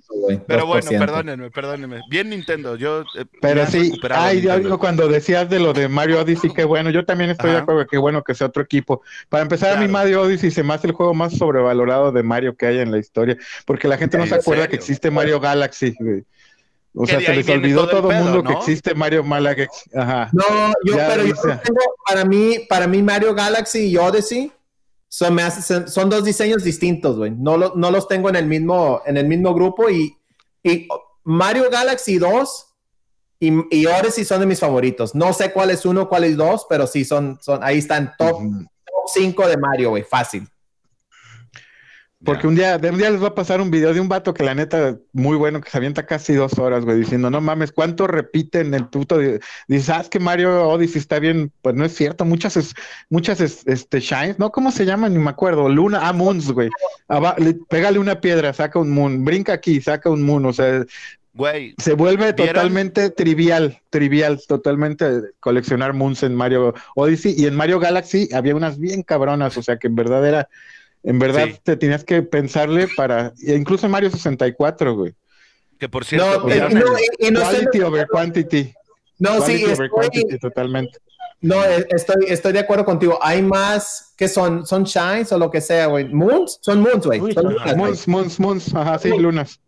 pero 0.48 0.66
bueno, 0.66 0.92
2%. 0.92 1.00
perdónenme, 1.00 1.52
perdónenme. 1.52 2.02
Bien 2.10 2.30
Nintendo, 2.30 2.76
yo. 2.76 3.02
eh, 3.18 3.26
Pero 3.42 3.66
sí, 3.68 3.92
ay, 4.12 4.38
yo 4.38 4.42
Nintendo. 4.50 4.58
digo, 4.60 4.80
cuando 4.80 5.08
decías 5.08 5.50
de 5.50 5.60
lo 5.60 5.74
de 5.74 5.88
Mario 5.88 6.22
Odyssey, 6.22 6.52
qué 6.54 6.64
bueno, 6.66 6.90
yo 6.90 7.06
también 7.06 7.30
estoy 7.30 7.52
de 7.52 7.58
acuerdo, 7.58 7.86
qué 7.88 7.98
bueno 7.98 8.24
que 8.24 8.34
sea 8.36 8.48
otro 8.48 8.64
equipo. 8.64 9.02
Para 9.30 9.44
empezar, 9.44 9.72
a 9.72 9.74
mí 9.80 9.88
Claro. 9.88 9.94
Mario 9.94 10.22
Odyssey 10.24 10.52
se 10.52 10.64
me 10.64 10.74
hace 10.74 10.88
el 10.88 10.94
juego 10.94 11.14
más 11.14 11.38
sobrevalorado 11.38 12.12
de 12.12 12.24
Mario 12.24 12.56
que 12.56 12.66
hay 12.66 12.80
en 12.80 12.92
la 12.92 12.98
historia, 12.98 13.38
porque 13.66 13.88
la 13.88 13.98
gente 13.98 14.18
no 14.18 14.24
¿En 14.24 14.30
se 14.30 14.36
acuerda 14.36 14.68
que 14.68 14.76
existe 14.76 15.12
Mario 15.12 15.40
Galaxy, 15.40 15.96
güey. 16.00 16.24
O 16.94 17.06
sea, 17.06 17.22
se 17.22 17.34
les 17.34 17.48
olvidó 17.48 17.88
todo 17.88 17.98
el 17.98 18.02
todo 18.02 18.12
el 18.12 18.18
pedo, 18.18 18.26
mundo 18.26 18.44
que 18.44 18.54
¿no? 18.54 18.60
existe 18.60 18.94
Mario 18.94 19.24
Malagex. 19.24 19.90
Ajá. 19.96 20.30
No, 20.34 20.44
yo, 20.86 20.98
Ya 20.98 21.08
pero 21.08 21.24
yo 21.26 21.36
tengo, 21.36 21.80
para 22.06 22.26
mí, 22.26 22.60
para 22.68 22.86
mí 22.88 23.02
Mario 23.02 23.34
Galaxy 23.34 23.88
y 23.88 23.98
Odyssey 23.98 24.52
son, 25.08 25.34
me 25.36 25.44
hace- 25.44 25.88
son- 25.88 26.10
dos 26.10 26.24
diseños 26.26 26.64
distintos, 26.64 27.18
güey. 27.18 27.32
No, 27.32 27.56
lo- 27.58 27.74
no 27.76 27.92
los 27.92 28.08
tengo 28.08 28.28
en 28.30 28.36
el 28.36 28.46
mismo, 28.46 29.02
en 29.06 29.16
el 29.18 29.26
mismo 29.28 29.54
grupo 29.54 29.90
y, 29.90 30.18
y 30.64 30.88
Mario 31.24 31.70
Galaxy 31.70 32.18
2 32.18 32.68
y, 33.40 33.52
y 33.76 33.86
Odyssey 33.86 34.26
son 34.26 34.42
de 34.42 34.46
mis 34.46 34.60
favoritos. 34.60 35.16
No 35.16 35.32
sé 35.34 35.52
cuál 35.54 35.72
es 35.72 35.86
uno, 35.86 36.10
cuál 36.10 36.26
es 36.26 36.36
dos, 36.36 36.66
pero 36.70 36.88
sí 36.88 37.06
son, 37.06 37.40
son 37.42 37.64
ahí 37.64 37.78
están 37.78 38.14
top, 38.18 38.42
5 39.14 39.48
de 39.48 39.58
Mario, 39.58 39.90
güey, 39.92 40.04
fácil. 40.04 40.48
Porque 42.24 42.46
un 42.46 42.54
día, 42.56 42.78
de 42.78 42.92
un 42.92 42.98
día 42.98 43.10
les 43.10 43.22
va 43.22 43.30
a 43.30 43.36
pasar 43.36 43.62
un 43.62 43.72
video 43.72 43.94
de 43.94 44.00
un 44.00 44.08
vato 44.08 44.34
que 44.34 44.44
la 44.44 44.54
neta, 44.54 44.96
muy 45.12 45.38
bueno, 45.38 45.60
que 45.60 45.70
se 45.72 45.78
avienta 45.78 46.06
casi 46.06 46.34
dos 46.34 46.60
horas, 46.60 46.86
güey, 46.86 46.98
diciendo, 47.00 47.32
no 47.32 47.42
mames, 47.42 47.72
¿cuánto 47.72 48.06
repiten 48.06 48.74
el 48.76 48.88
puto? 48.88 49.18
de-?" 49.18 49.40
Dices, 49.68 49.90
ah, 49.90 50.02
es 50.02 50.10
que 50.10 50.20
Mario 50.20 50.68
Odyssey 50.70 51.00
está 51.00 51.18
bien, 51.18 51.52
pues 51.64 51.76
no 51.76 51.84
es 51.84 51.96
cierto, 51.96 52.24
muchas, 52.24 52.58
es- 52.58 52.76
muchas, 53.10 53.42
es- 53.42 53.66
este, 53.66 54.00
shines, 54.02 54.38
¿no? 54.38 54.52
¿Cómo 54.52 54.72
se 54.72 54.86
llaman? 54.86 55.14
Ni 55.14 55.20
me 55.20 55.32
acuerdo, 55.32 55.68
Luna, 55.68 56.02
ah, 56.04 56.14
Moons, 56.14 56.52
güey. 56.52 56.70
Aba- 57.08 57.36
le- 57.40 57.56
pégale 57.68 57.98
una 57.98 58.22
piedra, 58.22 58.54
saca 58.54 58.78
un 58.78 58.92
Moon, 58.92 59.26
brinca 59.26 59.54
aquí, 59.54 59.82
saca 59.82 60.10
un 60.12 60.22
Moon, 60.22 60.46
o 60.46 60.54
sea, 60.54 60.86
Güey, 61.34 61.76
se 61.78 61.94
vuelve 61.94 62.34
¿Vieron? 62.34 62.54
totalmente 62.56 63.10
trivial, 63.10 63.80
trivial, 63.90 64.42
totalmente 64.46 65.06
coleccionar 65.40 65.94
Moons 65.94 66.24
en 66.24 66.36
Mario 66.36 66.74
Odyssey 66.94 67.34
y 67.38 67.46
en 67.46 67.56
Mario 67.56 67.80
Galaxy 67.80 68.28
había 68.34 68.54
unas 68.54 68.78
bien 68.78 69.02
cabronas, 69.02 69.56
o 69.58 69.64
sea 69.64 69.78
que 69.78 69.88
en 69.88 69.96
verdad 69.96 70.28
era, 70.28 70.50
en 71.04 71.20
verdad 71.20 71.46
Sí. 71.48 71.60
te 71.64 71.78
tenías 71.78 72.04
que 72.04 72.22
pensarle 72.22 72.88
para, 72.96 73.34
e 73.46 73.56
incluso 73.56 73.88
Mario 73.90 74.10
64, 74.12 74.96
güey. 74.96 75.14
que 75.80 75.90
por 75.90 76.06
cierto. 76.06 76.48
No, 76.48 76.56
y, 76.56 76.60
no, 76.76 77.00
y- 77.00 77.28
y 77.28 77.32
no 77.32 77.40
sé- 77.50 77.58
Quality 77.58 77.82
over 77.82 78.08
quantity, 78.08 78.74
no, 79.18 79.30
sí, 79.38 79.38
quality 79.40 79.64
over 79.64 79.72
estoy, 79.72 79.90
quantity 79.90 80.38
totalmente. 80.40 81.00
No, 81.44 81.66
eh, 81.66 81.88
estoy, 81.90 82.26
estoy 82.28 82.54
de 82.54 82.60
acuerdo 82.60 82.86
contigo. 82.86 83.18
Hay 83.20 83.42
más 83.42 84.14
que 84.16 84.28
son, 84.28 84.64
son 84.68 84.84
shines 84.84 85.32
o 85.32 85.40
lo 85.40 85.50
que 85.50 85.60
sea, 85.60 85.88
güey. 85.88 86.06
Moons, 86.08 86.60
son 86.62 86.82
moons, 86.82 87.08
güey. 87.08 87.20
Uy, 87.20 87.34
Son 87.34 87.44
son- 87.46 87.54
lunas, 87.54 87.66
güey. 87.66 87.78
Moons, 87.78 88.08
Moons, 88.08 88.40
Moons, 88.40 88.76
ajá, 88.76 89.00
sí, 89.00 89.10
lunas. 89.18 89.60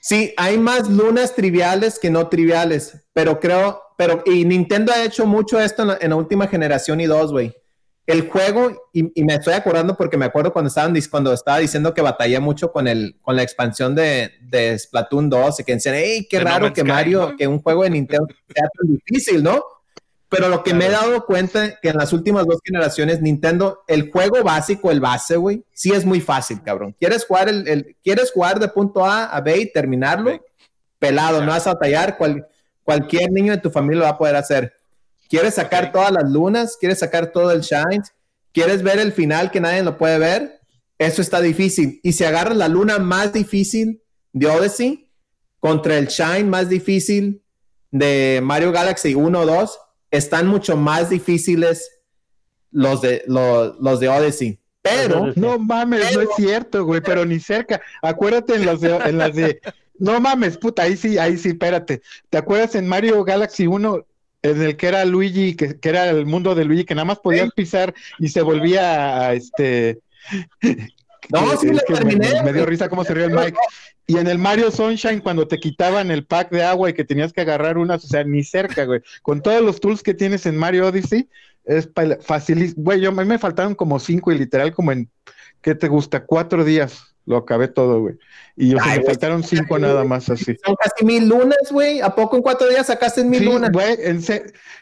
Sí, 0.00 0.32
hay 0.38 0.56
más 0.56 0.88
lunas 0.88 1.34
triviales 1.34 1.98
que 1.98 2.08
no 2.08 2.28
triviales, 2.28 2.96
pero 3.12 3.38
creo, 3.40 3.82
pero, 3.98 4.22
y 4.24 4.46
Nintendo 4.46 4.90
ha 4.90 5.04
hecho 5.04 5.26
mucho 5.26 5.60
esto 5.60 5.82
en 5.82 5.88
la, 5.88 5.98
en 6.00 6.08
la 6.10 6.16
última 6.16 6.46
generación 6.46 6.98
y 7.02 7.04
dos, 7.04 7.30
güey. 7.30 7.54
El 8.08 8.26
juego, 8.30 8.88
y, 8.94 9.20
y 9.20 9.22
me 9.22 9.34
estoy 9.34 9.52
acordando 9.52 9.94
porque 9.94 10.16
me 10.16 10.24
acuerdo 10.24 10.50
cuando, 10.50 10.68
estaban, 10.68 10.94
cuando 11.10 11.30
estaba 11.34 11.58
diciendo 11.58 11.92
que 11.92 12.00
batallé 12.00 12.40
mucho 12.40 12.72
con, 12.72 12.88
el, 12.88 13.16
con 13.20 13.36
la 13.36 13.42
expansión 13.42 13.94
de, 13.94 14.32
de 14.40 14.78
Splatoon 14.78 15.28
2 15.28 15.60
y 15.60 15.64
que 15.64 15.74
decían, 15.74 15.94
hey, 15.98 16.26
qué 16.28 16.40
raro 16.40 16.72
que 16.72 16.80
Sky, 16.80 16.88
Mario, 16.88 17.28
¿no? 17.32 17.36
que 17.36 17.46
un 17.46 17.60
juego 17.60 17.82
de 17.84 17.90
Nintendo 17.90 18.26
sea 18.54 18.66
tan 18.78 18.88
difícil, 18.96 19.42
¿no? 19.42 19.62
Pero 20.30 20.48
lo 20.48 20.62
que 20.62 20.72
me 20.72 20.86
he 20.86 20.90
dado 20.90 21.26
cuenta 21.26 21.78
que 21.80 21.90
en 21.90 21.98
las 21.98 22.14
últimas 22.14 22.46
dos 22.46 22.60
generaciones, 22.64 23.20
Nintendo, 23.20 23.80
el 23.86 24.10
juego 24.10 24.42
básico, 24.42 24.90
el 24.90 25.00
base, 25.00 25.36
güey, 25.36 25.62
sí 25.74 25.92
es 25.92 26.06
muy 26.06 26.22
fácil, 26.22 26.62
cabrón. 26.62 26.96
¿Quieres 26.98 27.26
jugar, 27.26 27.50
el, 27.50 27.68
el- 27.68 27.96
¿quieres 28.02 28.32
jugar 28.32 28.58
de 28.58 28.68
punto 28.68 29.04
A 29.04 29.26
a 29.26 29.40
B 29.42 29.54
y 29.58 29.70
terminarlo? 29.72 30.42
Pelado, 30.98 31.40
no 31.42 31.48
vas 31.52 31.66
a 31.66 31.74
batallar. 31.74 32.16
cual- 32.16 32.46
cualquier 32.84 33.30
niño 33.30 33.52
de 33.52 33.58
tu 33.60 33.70
familia 33.70 33.98
lo 33.98 34.04
va 34.04 34.10
a 34.12 34.18
poder 34.18 34.36
hacer. 34.36 34.72
¿Quieres 35.28 35.54
sacar 35.54 35.92
todas 35.92 36.10
las 36.10 36.30
lunas? 36.30 36.76
¿Quieres 36.78 36.98
sacar 36.98 37.32
todo 37.32 37.50
el 37.50 37.60
shines? 37.60 38.12
¿Quieres 38.52 38.82
ver 38.82 38.98
el 38.98 39.12
final 39.12 39.50
que 39.50 39.60
nadie 39.60 39.82
lo 39.82 39.96
puede 39.98 40.18
ver? 40.18 40.60
Eso 40.96 41.22
está 41.22 41.40
difícil. 41.40 42.00
Y 42.02 42.12
si 42.12 42.24
agarras 42.24 42.56
la 42.56 42.68
luna 42.68 42.98
más 42.98 43.32
difícil 43.32 44.02
de 44.32 44.46
Odyssey 44.46 45.10
contra 45.60 45.98
el 45.98 46.06
shine 46.08 46.44
más 46.44 46.68
difícil 46.68 47.42
de 47.90 48.40
Mario 48.42 48.72
Galaxy 48.72 49.14
1 49.14 49.38
o 49.38 49.46
2, 49.46 49.78
están 50.10 50.46
mucho 50.46 50.76
más 50.76 51.10
difíciles 51.10 51.90
los 52.70 53.00
de, 53.02 53.22
los, 53.26 53.78
los 53.80 54.00
de 54.00 54.08
Odyssey. 54.08 54.58
Pero, 54.80 55.26
Los 55.26 55.36
No 55.36 55.58
mames, 55.58 56.14
no 56.14 56.22
es 56.22 56.28
cierto, 56.36 56.84
güey, 56.84 57.00
pero 57.00 57.24
ni 57.24 57.40
cerca. 57.40 57.80
Acuérdate 58.00 58.54
en 58.54 58.64
las 58.64 58.80
de, 58.80 58.96
en 58.96 59.18
las 59.18 59.34
de, 59.34 59.60
no 59.98 60.20
mames, 60.20 60.56
puta, 60.56 60.82
ahí 60.82 60.96
sí, 60.96 61.18
ahí 61.18 61.36
sí, 61.36 61.50
espérate. 61.50 62.00
¿Te 62.30 62.38
acuerdas 62.38 62.74
en 62.74 62.86
Mario 62.86 63.22
Galaxy 63.24 63.66
1 63.66 64.06
en 64.42 64.62
el 64.62 64.76
que 64.76 64.86
era 64.88 65.04
Luigi, 65.04 65.54
que, 65.56 65.78
que 65.80 65.88
era 65.88 66.08
el 66.10 66.26
mundo 66.26 66.54
de 66.54 66.64
Luigi, 66.64 66.84
que 66.84 66.94
nada 66.94 67.04
más 67.04 67.18
podías 67.18 67.50
pisar 67.52 67.94
y 68.18 68.28
se 68.28 68.42
volvía 68.42 69.26
a 69.28 69.34
este. 69.34 70.00
No, 71.30 71.50
que- 71.50 71.56
sí, 71.58 71.66
es 71.68 71.72
lo 71.72 71.80
que 71.80 71.92
me- 71.92 71.98
terminé. 72.16 72.42
Me, 72.42 72.52
dio 72.52 72.64
risa 72.66 72.88
cómo 72.88 73.04
se 73.04 73.14
rió 73.14 73.24
el 73.26 73.32
Mike. 73.32 73.56
Y 74.06 74.16
en 74.16 74.26
el 74.26 74.38
Mario 74.38 74.70
Sunshine, 74.70 75.20
cuando 75.20 75.46
te 75.46 75.58
quitaban 75.58 76.10
el 76.10 76.24
pack 76.24 76.50
de 76.50 76.62
agua 76.64 76.88
y 76.88 76.94
que 76.94 77.04
tenías 77.04 77.32
que 77.32 77.42
agarrar 77.42 77.76
unas, 77.76 78.04
o 78.04 78.08
sea, 78.08 78.24
ni 78.24 78.42
cerca, 78.42 78.84
güey. 78.84 79.00
Con 79.22 79.42
todos 79.42 79.60
los 79.60 79.80
tools 79.80 80.02
que 80.02 80.14
tienes 80.14 80.46
en 80.46 80.56
Mario 80.56 80.86
Odyssey, 80.86 81.28
es 81.66 81.90
facilísimo. 82.22 82.82
Güey, 82.84 83.00
yo, 83.00 83.10
a 83.10 83.12
mí 83.12 83.24
me 83.26 83.38
faltaron 83.38 83.74
como 83.74 83.98
cinco 83.98 84.32
y 84.32 84.38
literal 84.38 84.72
como 84.72 84.92
en, 84.92 85.10
¿qué 85.60 85.74
te 85.74 85.88
gusta? 85.88 86.24
Cuatro 86.24 86.64
días 86.64 87.14
lo 87.28 87.36
acabé 87.36 87.68
todo, 87.68 88.00
güey. 88.00 88.14
Y 88.56 88.74
o 88.74 88.78
sea, 88.82 88.92
Ay, 88.92 88.98
me 89.00 89.04
faltaron 89.04 89.42
cinco 89.44 89.78
nada 89.78 90.02
más 90.02 90.30
así. 90.30 90.56
son 90.64 90.74
casi 90.82 91.04
mil 91.04 91.28
lunas, 91.28 91.70
güey. 91.70 92.00
¿A 92.00 92.14
poco 92.14 92.36
en 92.36 92.42
cuatro 92.42 92.66
días 92.68 92.86
sacaste 92.86 93.22
mil 93.22 93.40
Sí, 93.40 93.44
lunas? 93.44 93.70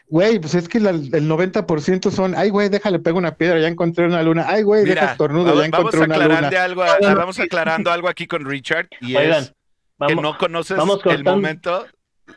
güey, 0.07 0.39
pues 0.39 0.55
es 0.55 0.69
que 0.69 0.79
la- 0.79 0.91
el 0.91 1.27
90% 1.27 2.09
son, 2.09 2.33
ay, 2.35 2.49
güey, 2.49 2.69
déjale, 2.69 2.99
pego 2.99 3.17
una 3.17 3.35
piedra, 3.35 3.59
ya 3.59 3.67
encontré 3.67 4.05
una 4.05 4.23
luna. 4.23 4.45
Ay, 4.47 4.63
güey, 4.63 4.85
deja 4.85 5.11
estornudo, 5.11 5.59
ya 5.59 5.65
encontré 5.65 5.99
una 5.99 6.17
luna. 6.17 6.47
algo, 6.63 6.83
a- 6.83 6.97
vamos 7.13 7.39
aclarando 7.39 7.91
algo 7.91 8.07
aquí 8.07 8.25
con 8.27 8.45
Richard 8.45 8.87
y 9.01 9.15
Oigan, 9.17 9.43
es 9.43 9.49
que 9.49 9.55
vamos, 9.99 10.23
no 10.23 10.37
conoces 10.37 10.77
vamos 10.77 11.01
el 11.05 11.23
momento, 11.23 11.85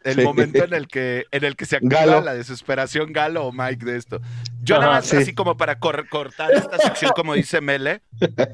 el 0.05 0.15
Sí. 0.17 0.23
momento 0.23 0.65
en 0.65 0.73
el 0.75 0.89
que 0.89 1.25
en 1.31 1.45
el 1.45 1.57
que 1.57 1.67
se 1.67 1.77
activa 1.77 2.01
Galo. 2.07 2.21
la 2.21 2.35
desesperación 2.35 3.13
Galo 3.13 3.47
o 3.47 3.53
Mike 3.53 3.85
de 3.85 3.97
esto. 3.97 4.21
Yo 4.63 4.77
Ajá, 4.77 4.85
nada 4.85 4.97
más 4.99 5.07
sí. 5.07 5.17
así 5.17 5.35
como 5.35 5.57
para 5.57 5.79
cor- 5.79 6.09
cortar 6.09 6.53
esta 6.53 6.79
sección 6.79 7.13
como 7.15 7.35
dice 7.35 7.61
Mele 7.61 8.03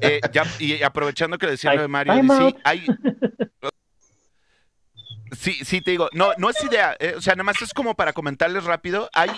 eh, 0.01 0.19
ya- 0.31 0.45
y 0.59 0.81
aprovechando 0.83 1.37
que 1.37 1.47
decía 1.47 1.73
lo 1.73 1.81
de 1.83 1.87
Mario 1.87 2.13
out. 2.13 2.57
hay 2.63 2.85
Sí, 5.37 5.53
sí, 5.65 5.81
te 5.81 5.91
digo, 5.91 6.09
no, 6.13 6.31
no 6.37 6.49
es 6.49 6.63
idea, 6.63 6.95
eh, 6.99 7.13
o 7.17 7.21
sea, 7.21 7.33
nada 7.35 7.43
más 7.43 7.61
es 7.61 7.73
como 7.73 7.95
para 7.95 8.13
comentarles 8.13 8.63
rápido, 8.63 9.09
hay, 9.13 9.29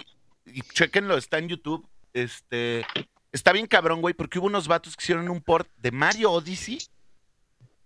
y 0.45 0.61
chequenlo, 0.61 1.17
está 1.17 1.39
en 1.39 1.49
YouTube, 1.49 1.85
este, 2.13 2.85
está 3.31 3.51
bien 3.51 3.65
cabrón, 3.65 3.99
güey, 3.99 4.13
porque 4.13 4.37
hubo 4.39 4.45
unos 4.47 4.67
vatos 4.67 4.95
que 4.95 5.03
hicieron 5.03 5.27
un 5.29 5.41
port 5.41 5.67
de 5.77 5.91
Mario 5.91 6.31
Odyssey 6.31 6.79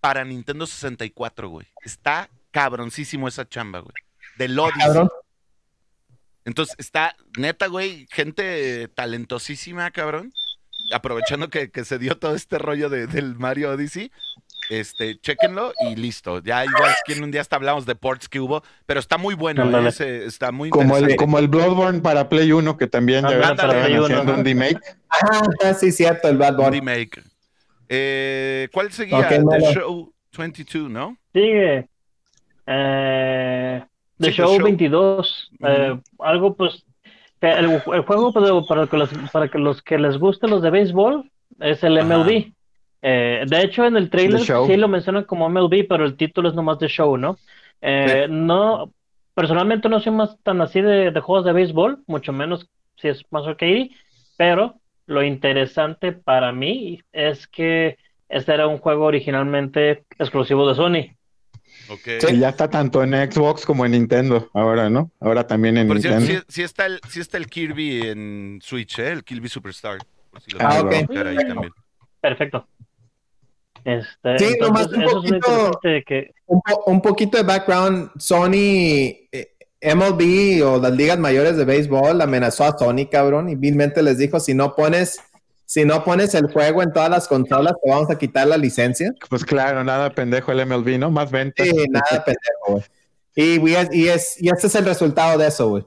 para 0.01 0.25
Nintendo 0.25 0.67
64, 0.67 1.47
güey. 1.49 1.65
Está 1.81 2.29
cabroncísimo 2.51 3.27
esa 3.29 3.47
chamba, 3.47 3.79
güey. 3.79 3.95
Del 4.37 4.57
Odyssey. 4.57 4.81
Cabrón. 4.85 5.09
Entonces, 6.45 6.75
está, 6.77 7.15
neta, 7.37 7.67
güey, 7.67 8.05
gente 8.11 8.87
talentosísima, 8.89 9.89
cabrón. 9.91 10.33
Aprovechando 10.93 11.49
que, 11.49 11.71
que 11.71 11.85
se 11.85 11.97
dio 11.97 12.17
todo 12.17 12.35
este 12.35 12.57
rollo 12.57 12.89
de- 12.89 13.07
del 13.07 13.35
Mario 13.35 13.71
Odyssey. 13.71 14.11
Este, 14.69 15.19
chéquenlo 15.19 15.73
y 15.89 15.95
listo. 15.95 16.41
Ya 16.41 16.63
igual 16.65 16.91
si 16.95 17.01
quieren 17.05 17.23
un 17.25 17.31
día 17.31 17.41
hasta 17.41 17.55
hablamos 17.57 17.85
de 17.85 17.95
ports 17.95 18.27
que 18.29 18.39
hubo, 18.39 18.63
pero 18.85 18.99
está 18.99 19.17
muy 19.17 19.35
bueno. 19.35 19.63
¿eh? 19.79 19.87
Ese- 19.87 20.25
está 20.25 20.51
muy 20.51 20.69
Como 20.69 20.97
el, 20.97 21.15
como 21.15 21.37
el 21.39 21.47
Bloodborne 21.47 22.01
para 22.01 22.27
Play 22.29 22.51
1, 22.51 22.77
que 22.77 22.87
también 22.87 23.23
ya 23.23 23.29
ves, 23.29 23.39
para 23.39 23.51
estaban 23.53 23.81
haciendo 24.03 24.33
un 24.33 24.43
remake. 24.45 24.79
Ah, 25.63 25.73
sí, 25.73 25.91
cierto, 25.91 26.27
el 26.27 26.37
Bunny. 26.37 26.79
remake. 26.79 27.21
Eh, 27.89 28.67
¿Cuál 28.73 28.91
seguía? 28.91 29.19
Ok, 29.19 29.29
The. 29.29 29.73
Show 29.73 30.13
22, 30.37 30.89
¿no? 30.89 31.17
Sigue. 31.33 31.87
Eh, 32.65 33.85
The 34.23 34.31
Sí, 34.31 34.37
The 34.37 34.43
Show, 34.43 34.55
Show. 34.55 34.63
22. 34.63 35.51
eh, 35.63 35.99
algo, 36.19 36.55
pues. 36.55 36.85
El, 37.41 37.65
el 37.71 38.03
juego 38.03 38.31
pues, 38.31 38.65
para, 38.67 38.87
que 38.87 38.97
los, 38.97 39.09
para 39.31 39.47
que 39.49 39.57
los 39.59 39.81
que 39.81 39.97
les 39.99 40.17
gusten 40.17 40.49
los 40.49 40.61
de 40.61 40.69
béisbol 40.69 41.29
es 41.59 41.83
el. 41.83 42.03
MLB. 42.03 42.53
Eh, 43.01 43.43
de 43.45 43.61
hecho, 43.61 43.85
en 43.85 43.97
el 43.97 44.09
trailer 44.09 44.39
sí 44.41 44.77
lo 44.77 44.87
mencionan 44.87 45.25
como 45.25 45.49
MLB, 45.49 45.85
pero 45.89 46.05
el 46.05 46.15
título 46.15 46.47
es 46.47 46.55
nomás 46.55 46.79
The 46.79 46.87
Show, 46.87 47.17
¿no? 47.17 47.37
Eh, 47.81 48.27
No, 48.29 48.93
personalmente 49.33 49.89
no 49.89 49.99
soy 49.99 50.13
más 50.13 50.37
tan 50.41 50.61
así 50.61 50.79
de, 50.79 51.11
de 51.11 51.19
juegos 51.19 51.43
de 51.43 51.51
béisbol, 51.51 52.03
mucho 52.07 52.31
menos 52.31 52.69
si 52.95 53.09
es 53.09 53.25
más 53.29 53.45
arcade, 53.45 53.89
pero 54.37 54.75
lo 55.05 55.21
interesante 55.21 56.13
para 56.13 56.53
mí 56.53 57.01
es 57.11 57.45
que 57.47 57.97
este 58.29 58.53
era 58.53 58.67
un 58.67 58.77
juego 58.77 59.03
originalmente 59.05 60.05
exclusivo 60.17 60.65
de 60.67 60.75
Sony. 60.75 61.17
Ok. 61.89 62.07
Y 62.31 62.39
ya 62.39 62.49
está 62.49 62.69
tanto 62.69 63.03
en 63.03 63.11
Xbox 63.31 63.65
como 63.65 63.85
en 63.85 63.91
Nintendo 63.91 64.49
ahora, 64.53 64.89
¿no? 64.89 65.11
Ahora 65.19 65.45
también 65.45 65.77
en 65.77 65.87
Por 65.87 65.99
cierto, 65.99 66.19
Nintendo. 66.19 66.43
sí, 66.47 66.53
sí 66.55 66.61
está 66.63 66.85
el, 66.85 66.99
sí 67.09 67.19
está 67.19 67.37
el 67.37 67.47
Kirby 67.47 68.01
en 68.07 68.59
Switch, 68.61 68.99
¿eh? 68.99 69.11
El 69.11 69.23
Kirby 69.23 69.49
Superstar. 69.49 69.97
Por 70.31 70.41
si 70.41 70.51
lo 70.51 70.59
Ah, 70.61 70.69
quieren 70.81 70.87
ok. 71.03 71.07
buscar 71.07 71.27
ahí 71.27 71.35
también. 71.37 71.73
Perfecto. 72.21 72.67
Este, 73.85 74.39
Sí, 74.39 74.57
nomás 74.61 74.87
un 74.87 75.03
poquito- 75.03 75.79
que 75.81 76.31
Un, 76.45 76.61
po- 76.61 76.83
un 76.87 77.01
poquito 77.01 77.37
de 77.37 77.43
background. 77.43 78.11
Sony, 78.17 79.27
eh, 79.31 79.49
MLB 79.81 80.63
o 80.65 80.79
las 80.81 80.93
ligas 80.93 81.19
mayores 81.19 81.57
de 81.57 81.65
béisbol 81.65 82.21
amenazó 82.21 82.63
a 82.63 82.77
Sony, 82.77 83.07
cabrón, 83.11 83.49
y 83.49 83.55
vilmente 83.55 84.01
les 84.01 84.17
dijo, 84.17 84.39
si 84.39 84.53
no 84.53 84.73
pones, 84.75 85.19
si 85.73 85.85
no 85.85 86.03
pones 86.03 86.35
el 86.35 86.51
juego 86.51 86.83
en 86.83 86.93
todas 86.93 87.09
las 87.09 87.27
consolas, 87.27 87.73
te 87.83 87.89
vamos 87.89 88.07
a 88.11 88.17
quitar 88.19 88.45
la 88.45 88.57
licencia. 88.57 89.11
Pues 89.27 89.43
claro, 89.43 89.83
nada 89.83 90.11
pendejo 90.11 90.51
el 90.51 90.65
MLB, 90.67 90.99
¿no? 90.99 91.09
Más 91.09 91.31
ventas. 91.31 91.65
Sí, 91.67 91.73
nada 91.89 92.23
pendejo, 92.23 92.67
güey. 92.67 92.83
Y, 93.35 93.99
y, 94.03 94.07
es, 94.09 94.39
y 94.39 94.49
este 94.49 94.67
es 94.67 94.75
el 94.75 94.85
resultado 94.85 95.39
de 95.39 95.47
eso, 95.47 95.67
güey. 95.69 95.83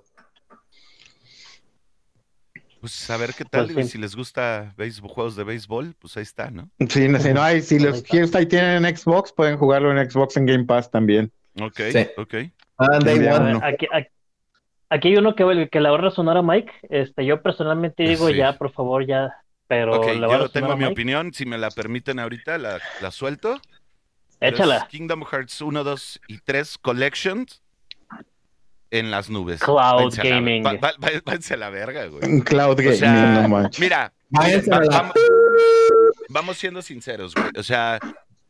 Pues 2.80 3.08
a 3.10 3.16
ver 3.16 3.32
qué 3.36 3.44
tal, 3.44 3.64
Pues 3.64 3.74
güey, 3.74 3.84
sí. 3.86 3.92
si 3.92 3.98
les 3.98 4.14
gusta 4.16 4.74
béisbol, 4.76 5.10
juegos 5.10 5.36
de 5.36 5.44
béisbol, 5.44 5.94
pues 5.98 6.16
ahí 6.16 6.22
está, 6.22 6.50
¿no? 6.50 6.68
Sí, 6.88 7.08
no, 7.08 7.18
si 7.20 7.32
no 7.32 7.42
hay, 7.42 7.62
si 7.62 7.78
los 7.78 7.92
Ahí 7.94 7.98
está. 7.98 8.08
quieres 8.10 8.34
ahí 8.34 8.46
tienen 8.46 8.84
en 8.84 8.96
Xbox, 8.96 9.32
pueden 9.32 9.56
jugarlo 9.56 9.90
en 9.96 10.10
Xbox 10.10 10.36
en 10.36 10.46
Game 10.46 10.64
Pass 10.64 10.90
también. 10.90 11.30
Ok, 11.60 11.80
Sí. 11.92 12.06
ok. 12.16 12.34
Ah, 12.78 12.98
aquí, 13.62 13.86
aquí, 13.92 14.08
aquí 14.90 15.08
hay 15.08 15.16
uno 15.16 15.34
que, 15.34 15.68
que 15.70 15.80
le 15.80 15.88
va 15.88 15.96
a 15.96 16.00
resonar 16.00 16.36
a 16.36 16.42
Mike. 16.42 16.72
Este, 16.90 17.24
yo 17.24 17.40
personalmente 17.42 18.02
digo 18.02 18.28
Sí. 18.28 18.34
ya, 18.36 18.56
por 18.58 18.70
favor, 18.72 19.06
ya, 19.06 19.30
pero 19.68 20.00
Ok, 20.00 20.06
le 20.14 20.26
va 20.26 20.36
a 20.36 20.38
yo 20.38 20.48
tengo 20.48 20.72
a 20.72 20.76
mi 20.76 20.80
Mike. 20.84 20.92
opinión, 20.92 21.32
si 21.34 21.46
me 21.46 21.58
la 21.58 21.70
permiten 21.70 22.18
ahorita, 22.18 22.58
la, 22.58 22.80
la 23.00 23.10
suelto. 23.10 23.60
Échala. 24.40 24.86
Kingdom 24.88 25.24
Hearts 25.24 25.60
1, 25.60 25.82
2 25.84 26.20
y 26.28 26.38
3 26.38 26.78
Collections 26.78 27.62
en 28.90 29.10
las 29.10 29.30
nubes. 29.30 29.60
Cloud 29.60 29.76
Váyanse 29.76 30.20
a 30.20 30.24
la- 30.24 30.30
Gaming. 30.30 30.64
va- 30.64 30.72
va- 30.74 30.94
va- 31.02 31.20
váyanse 31.24 31.54
a 31.54 31.56
la 31.56 31.70
verga, 31.70 32.06
güey. 32.06 32.40
Cloud 32.42 32.72
O 32.72 32.76
Gaming, 32.76 32.96
sea, 32.96 33.40
no 33.42 33.48
manches. 33.48 33.80
Mira, 33.80 34.12
va- 34.38 35.12
vamos 36.28 36.56
siendo 36.58 36.82
sinceros, 36.82 37.34
güey. 37.34 37.48
O 37.58 37.62
sea, 37.62 37.98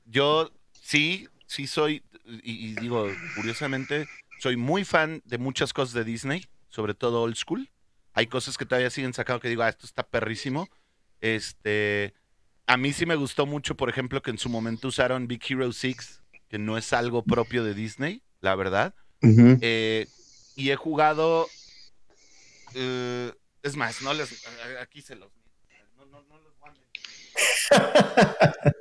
yo 0.05 0.51
sí, 0.73 1.29
sí 1.47 1.67
soy, 1.67 2.03
y, 2.43 2.71
y 2.71 2.75
digo, 2.75 3.09
curiosamente, 3.37 4.07
soy 4.41 4.57
muy 4.57 4.85
fan 4.85 5.23
de 5.25 5.39
muchas 5.39 5.73
cosas 5.73 5.95
de 5.95 6.05
Disney, 6.05 6.45
sobre 6.69 6.95
todo 6.95 7.23
old 7.23 7.37
school. 7.37 7.69
Hay 8.13 8.27
cosas 8.27 8.57
que 8.59 8.67
todavía 8.67 8.91
siguen 8.91 9.15
sacando 9.15 9.41
que 9.41 9.49
digo, 9.49 9.63
ah, 9.63 9.69
esto 9.69 9.87
está 9.87 10.03
perrísimo. 10.03 10.69
Este, 11.35 12.15
a 12.67 12.77
mí 12.77 12.93
sí 12.93 13.05
me 13.07 13.17
gustó 13.17 13.47
mucho, 13.47 13.77
por 13.77 13.89
ejemplo, 13.89 14.23
que 14.23 14.31
en 14.31 14.39
su 14.39 14.49
momento 14.49 14.89
usaron 14.89 15.27
Big 15.27 15.43
Hero 15.49 15.73
6, 15.73 16.23
que 16.49 16.59
no 16.59 16.79
es 16.79 16.93
algo 16.93 17.25
propio 17.25 17.65
de 17.65 17.75
Disney, 17.75 18.23
la 18.41 18.55
verdad. 18.55 18.95
Eh, 19.61 20.07
y 20.55 20.71
he 20.71 20.77
jugado. 20.77 21.49
eh, 22.75 23.33
Es 23.63 23.77
más, 23.77 24.03
no 24.03 24.15
les. 24.15 24.45
Aquí 24.81 25.03
se 25.03 25.17
los. 25.17 25.31
No, 25.97 26.07
no, 26.07 26.23
no 26.23 26.39
los 26.39 26.55
manden. 26.61 26.85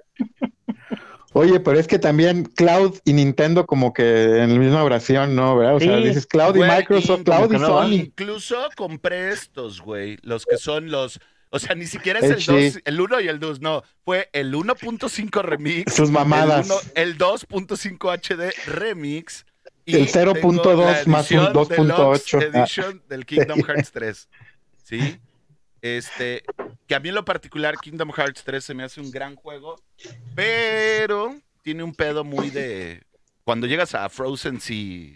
Oye, 1.33 1.59
pero 1.59 1.77
es 1.77 1.87
que 1.87 1.99
también 1.99 2.45
Cloud 2.45 2.99
y 3.03 3.11
Nintendo 3.11 3.65
como 3.65 3.91
que 3.91 4.39
en 4.41 4.53
la 4.53 4.59
misma 4.59 4.83
oración, 4.85 5.35
¿no? 5.35 5.57
¿verdad? 5.57 5.75
O 5.75 5.79
sea, 5.81 5.97
dices 5.97 6.25
Cloud 6.27 6.55
y 6.55 6.59
Microsoft, 6.59 7.23
Cloud 7.23 7.53
y. 7.53 7.57
Sony. 7.59 7.91
Incluso 8.05 8.69
compré 8.77 9.31
estos, 9.31 9.81
güey. 9.81 10.17
Los 10.21 10.45
que 10.45 10.57
son 10.57 10.91
los. 10.91 11.19
O 11.49 11.59
sea, 11.59 11.75
ni 11.75 11.85
siquiera 11.85 12.19
es 12.19 12.25
el 12.25 12.37
HD. 12.39 12.73
2, 12.73 12.81
el 12.85 12.99
1 13.01 13.21
y 13.21 13.27
el 13.27 13.39
2, 13.39 13.61
no. 13.61 13.83
Fue 14.03 14.29
el 14.33 14.53
1.5 14.53 15.41
remix. 15.43 15.93
Sus 15.93 16.11
mamadas. 16.11 16.65
El, 16.67 16.71
uno- 16.71 16.81
el 16.95 17.17
2.5 17.17 18.11
HD 18.19 18.53
remix. 18.71 19.45
El 19.85 20.11
tengo 20.11 20.33
0.2 20.63 20.77
la 20.77 21.03
más 21.05 21.29
un 21.31 21.37
edición 21.37 21.53
2.8. 21.53 21.69
deluxe 21.69 22.33
Edition 22.33 23.03
del 23.07 23.25
Kingdom 23.25 23.61
Hearts 23.63 23.91
3. 23.91 24.29
¿Sí? 24.83 25.19
Este, 25.81 26.43
que 26.87 26.95
a 26.95 26.99
mí 26.99 27.09
en 27.09 27.15
lo 27.15 27.23
particular 27.23 27.77
Kingdom 27.77 28.11
Hearts 28.11 28.43
3 28.43 28.63
se 28.63 28.73
me 28.73 28.83
hace 28.83 28.99
un 28.99 29.11
gran 29.11 29.35
juego, 29.35 29.75
pero 30.33 31.35
tiene 31.61 31.83
un 31.83 31.93
pedo 31.93 32.23
muy 32.23 32.49
de 32.49 33.03
cuando 33.43 33.67
llegas 33.67 33.93
a 33.93 34.09
Frozen 34.09 34.59
sí 34.59 35.15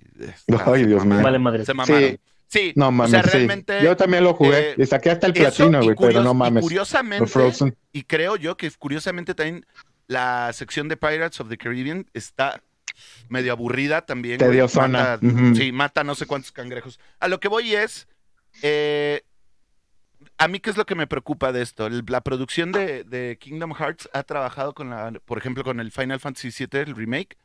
Ay, 0.65 0.85
Dios 0.85 1.03
mío. 1.05 1.21
Vale 1.23 1.39
madre. 1.39 1.65
Se 1.65 1.73
mamaron. 1.73 2.09
Sí. 2.11 2.19
Sí, 2.51 2.73
No 2.75 2.87
o 2.87 2.91
mames, 2.91 3.11
sí. 3.31 3.83
Yo 3.83 3.95
también 3.95 4.23
lo 4.23 4.33
jugué 4.33 4.71
eh, 4.71 4.75
y 4.77 4.85
saqué 4.85 5.11
hasta 5.11 5.27
el 5.27 5.33
platino, 5.33 5.81
y 5.83 5.85
güey, 5.85 5.95
pero 5.99 6.23
no 6.23 6.31
y 6.31 6.35
mames. 6.35 6.63
curiosamente, 6.63 7.19
Por 7.19 7.29
Frozen. 7.29 7.77
y 7.93 8.03
creo 8.03 8.35
yo 8.37 8.57
que 8.57 8.69
curiosamente 8.71 9.35
también 9.35 9.65
la 10.07 10.51
sección 10.53 10.87
de 10.89 10.97
Pirates 10.97 11.39
of 11.39 11.49
the 11.49 11.57
Caribbean 11.57 12.07
está 12.13 12.61
medio 13.29 13.51
aburrida 13.51 14.01
también. 14.05 14.39
Mata- 14.97 15.19
ujú. 15.25 15.55
Sí, 15.55 15.71
mata 15.71 16.03
no 16.03 16.15
sé 16.15 16.25
cuántos 16.25 16.51
cangrejos. 16.51 16.99
A 17.19 17.27
lo 17.27 17.39
que 17.39 17.47
voy 17.47 17.75
es, 17.75 18.07
eh, 18.63 19.21
a 20.39 20.47
mí 20.47 20.59
qué 20.59 20.71
es 20.71 20.77
lo 20.77 20.85
que 20.87 20.95
me 20.95 21.05
preocupa 21.05 21.51
de 21.51 21.61
esto. 21.61 21.85
El- 21.85 22.03
la 22.07 22.21
producción 22.21 22.71
de, 22.71 23.03
de 23.03 23.37
Kingdom 23.39 23.73
Hearts 23.75 24.09
ha 24.11 24.23
trabajado 24.23 24.73
con 24.73 24.89
la, 24.89 25.11
por 25.25 25.37
ejemplo, 25.37 25.63
con 25.63 25.79
el 25.79 25.91
Final 25.91 26.19
Fantasy 26.19 26.49
VII, 26.65 26.79
el 26.81 26.95
remake. 26.95 27.37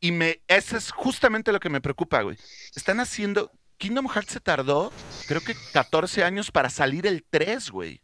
Y 0.00 0.12
me, 0.12 0.40
ese 0.48 0.76
es 0.78 0.90
justamente 0.90 1.52
lo 1.52 1.60
que 1.60 1.68
me 1.68 1.80
preocupa, 1.80 2.22
güey. 2.22 2.36
Están 2.74 3.00
haciendo, 3.00 3.50
Kingdom 3.76 4.08
Hearts 4.08 4.32
se 4.32 4.40
tardó, 4.40 4.92
creo 5.28 5.40
que 5.42 5.54
14 5.72 6.24
años 6.24 6.50
para 6.50 6.70
salir 6.70 7.06
el 7.06 7.24
3, 7.28 7.70
güey. 7.70 8.00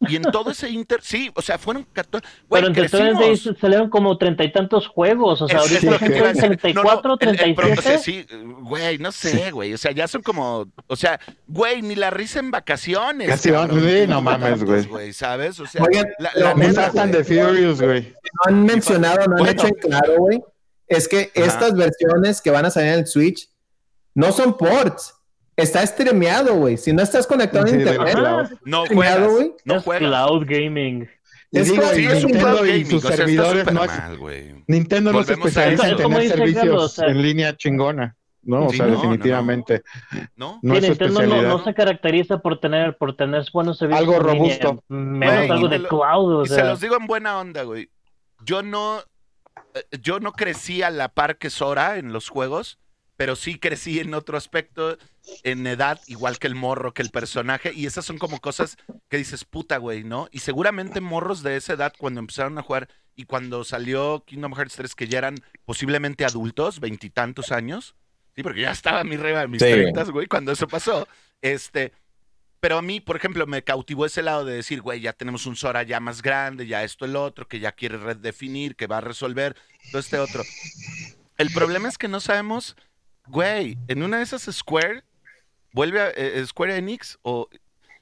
Y 0.00 0.16
en 0.16 0.24
todo 0.24 0.50
ese 0.50 0.68
inter, 0.68 1.00
sí, 1.02 1.30
o 1.34 1.40
sea, 1.40 1.56
fueron 1.56 1.84
14. 1.84 2.22
Güey, 2.48 2.60
Pero 2.60 2.66
entre 2.66 2.86
crecimos. 2.90 3.18
de 3.18 3.24
ahí 3.30 3.56
salieron 3.58 3.88
como 3.88 4.18
treinta 4.18 4.44
y 4.44 4.52
tantos 4.52 4.88
juegos. 4.88 5.40
O 5.40 5.48
sea, 5.48 5.58
Es- 5.60 5.72
es 5.72 5.84
ahorita 5.84 5.90
lo 5.92 5.98
que 5.98 6.10
te 6.10 6.18
iba 6.18 6.28
a 6.28 6.34
son 6.34 6.42
decir. 6.50 6.56
34, 6.60 7.08
No, 7.08 7.16
no, 7.16 7.30
el- 7.30 7.40
el 7.40 7.54
pro- 7.54 7.64
37. 7.64 7.78
o 7.78 7.82
sea, 7.82 7.98
sí, 7.98 8.26
güey, 8.60 8.98
no 8.98 9.10
sé, 9.10 9.50
güey. 9.52 9.72
O 9.72 9.78
sea, 9.78 9.92
ya 9.92 10.06
son 10.06 10.20
como. 10.20 10.70
O 10.86 10.96
sea, 10.96 11.18
güey, 11.46 11.80
ni 11.80 11.94
la 11.94 12.10
risa 12.10 12.40
en 12.40 12.50
vacaciones. 12.50 13.26
Casi, 13.26 13.48
sí, 13.48 13.54
que 13.54 14.06
no 14.06 14.20
mames, 14.20 14.58
tantos, 14.60 14.86
güey. 14.86 15.14
¿Sabes? 15.14 15.58
O 15.60 15.66
sea, 15.66 15.82
Oigan, 15.82 16.04
la, 16.18 16.30
la 16.34 16.44
no 16.44 16.50
Como 16.52 16.62
neta, 16.64 16.90
güey. 16.90 17.10
the 17.12 17.24
Furious, 17.24 17.80
güey. 17.80 18.02
no 18.12 18.40
han 18.50 18.64
mencionado, 18.66 19.16
no 19.16 19.22
han 19.22 19.38
Bueno. 19.38 19.50
hecho 19.50 19.66
en 19.66 19.74
claro, 19.76 20.14
güey, 20.18 20.42
es 20.88 21.08
que 21.08 21.30
Ajá. 21.34 21.46
estas 21.46 21.74
versiones 21.76 22.40
que 22.40 22.50
van 22.50 22.64
a 22.66 22.70
salir 22.70 22.92
en 22.92 22.98
el 23.00 23.06
Switch 23.06 23.48
no 24.14 24.32
son 24.32 24.56
ports. 24.56 25.14
Está 25.56 25.86
streameado, 25.86 26.54
güey. 26.56 26.76
Si 26.76 26.92
no 26.92 27.02
estás 27.02 27.26
conectado 27.26 27.64
a 27.64 27.68
Sí, 27.68 27.76
internet. 27.76 28.14
No 28.64 28.84
juegas. 28.86 29.30
No 29.64 29.76
es 29.76 29.82
juegas. 29.84 30.08
cloud 30.10 30.44
gaming. 30.46 31.08
Es 31.52 31.70
digo, 31.70 31.82
Sí, 31.94 32.04
es 32.04 32.24
un 32.24 32.32
Nintendo 32.32 32.56
cloud 32.56 32.66
y 32.66 32.70
gaming. 32.70 32.86
sus 32.90 33.04
o 33.04 33.08
sea, 33.08 33.16
servidores 33.16 33.72
no 33.72 33.84
es- 33.84 33.98
mal, 33.98 34.18
güey. 34.18 34.64
Nintendo 34.66 35.12
no 35.12 35.22
se 35.22 35.32
especializa 35.32 35.88
en 35.88 35.96
tener 35.96 36.28
servicios 36.28 36.82
o 36.82 36.88
sea- 36.88 37.06
en 37.08 37.22
línea 37.22 37.56
chingona. 37.56 38.16
No, 38.42 38.66
o 38.66 38.70
sea, 38.70 38.86
no, 38.86 38.92
definitivamente. 38.92 39.82
¿No? 40.36 40.60
No 40.62 40.74
Sí, 40.76 40.82
Nintendo 40.82 41.22
no, 41.42 41.64
se 41.64 41.74
caracteriza 41.74 42.38
por 42.38 42.60
tener, 42.60 42.96
por 42.96 43.16
tener 43.16 43.44
buenos 43.52 43.78
servicios. 43.78 44.00
Algo 44.06 44.14
en 44.14 44.26
línea, 44.38 44.58
robusto. 44.58 44.84
menos 44.88 45.50
algo 45.50 45.68
de 45.68 45.78
lo- 45.80 45.88
cloud. 45.88 46.34
O 46.36 46.42
Y 46.44 46.48
se 46.48 46.54
sea, 46.56 46.64
los 46.66 46.80
digo 46.80 46.96
en 46.96 47.06
buena 47.06 47.38
onda, 47.38 47.62
güey. 47.62 47.90
Yo 48.44 48.62
no, 48.62 49.00
yo 50.02 50.20
no 50.20 50.32
crecí 50.32 50.82
a 50.82 50.90
la 50.90 51.08
par 51.08 51.38
que 51.38 51.50
Sora 51.50 51.98
en 51.98 52.12
los 52.12 52.28
juegos, 52.28 52.78
pero 53.16 53.36
sí 53.36 53.58
crecí 53.58 53.98
en 53.98 54.14
otro 54.14 54.36
aspecto, 54.36 54.98
en 55.42 55.66
edad, 55.66 56.00
igual 56.06 56.38
que 56.38 56.46
el 56.46 56.54
morro, 56.54 56.92
que 56.92 57.02
el 57.02 57.10
personaje. 57.10 57.72
Y 57.74 57.86
esas 57.86 58.04
son 58.04 58.18
como 58.18 58.40
cosas 58.40 58.76
que 59.08 59.16
dices, 59.16 59.44
puta, 59.44 59.78
güey, 59.78 60.04
¿no? 60.04 60.28
Y 60.30 60.40
seguramente 60.40 61.00
morros 61.00 61.42
de 61.42 61.56
esa 61.56 61.72
edad, 61.72 61.94
cuando 61.98 62.20
empezaron 62.20 62.58
a 62.58 62.62
jugar 62.62 62.88
y 63.14 63.24
cuando 63.24 63.64
salió 63.64 64.22
Kingdom 64.26 64.54
Hearts 64.54 64.76
3, 64.76 64.94
que 64.94 65.08
ya 65.08 65.18
eran 65.18 65.36
posiblemente 65.64 66.24
adultos, 66.24 66.80
veintitantos 66.80 67.52
años. 67.52 67.94
Sí, 68.34 68.42
porque 68.42 68.60
ya 68.60 68.70
estaba 68.70 69.02
mi 69.02 69.16
reba 69.16 69.42
en 69.42 69.50
mis 69.50 69.62
Sí, 69.62 70.10
güey, 70.12 70.26
cuando 70.26 70.52
eso 70.52 70.68
pasó. 70.68 71.08
Este, 71.40 71.92
pero 72.66 72.78
a 72.78 72.82
mí, 72.82 72.98
por 72.98 73.14
ejemplo, 73.14 73.46
me 73.46 73.62
cautivó 73.62 74.06
ese 74.06 74.22
lado 74.24 74.44
de 74.44 74.54
decir, 74.56 74.80
güey, 74.80 74.98
ya 75.00 75.12
tenemos 75.12 75.46
un 75.46 75.54
Sora 75.54 75.84
ya 75.84 76.00
más 76.00 76.20
grande, 76.20 76.66
ya 76.66 76.82
esto, 76.82 77.04
el 77.04 77.14
otro, 77.14 77.46
que 77.46 77.60
ya 77.60 77.70
quiere 77.70 77.96
redefinir, 77.96 78.74
que 78.74 78.88
va 78.88 78.98
a 78.98 79.02
resolver, 79.02 79.54
todo 79.92 80.00
este 80.00 80.18
otro. 80.18 80.42
El 81.38 81.52
problema 81.52 81.86
es 81.88 81.96
que 81.96 82.08
no 82.08 82.18
sabemos, 82.18 82.74
güey, 83.28 83.78
en 83.86 84.02
una 84.02 84.16
de 84.16 84.24
esas 84.24 84.48
Square, 84.50 85.04
vuelve 85.74 86.00
a 86.00 86.10
eh, 86.10 86.44
Square 86.44 86.76
Enix 86.76 87.20
o 87.22 87.48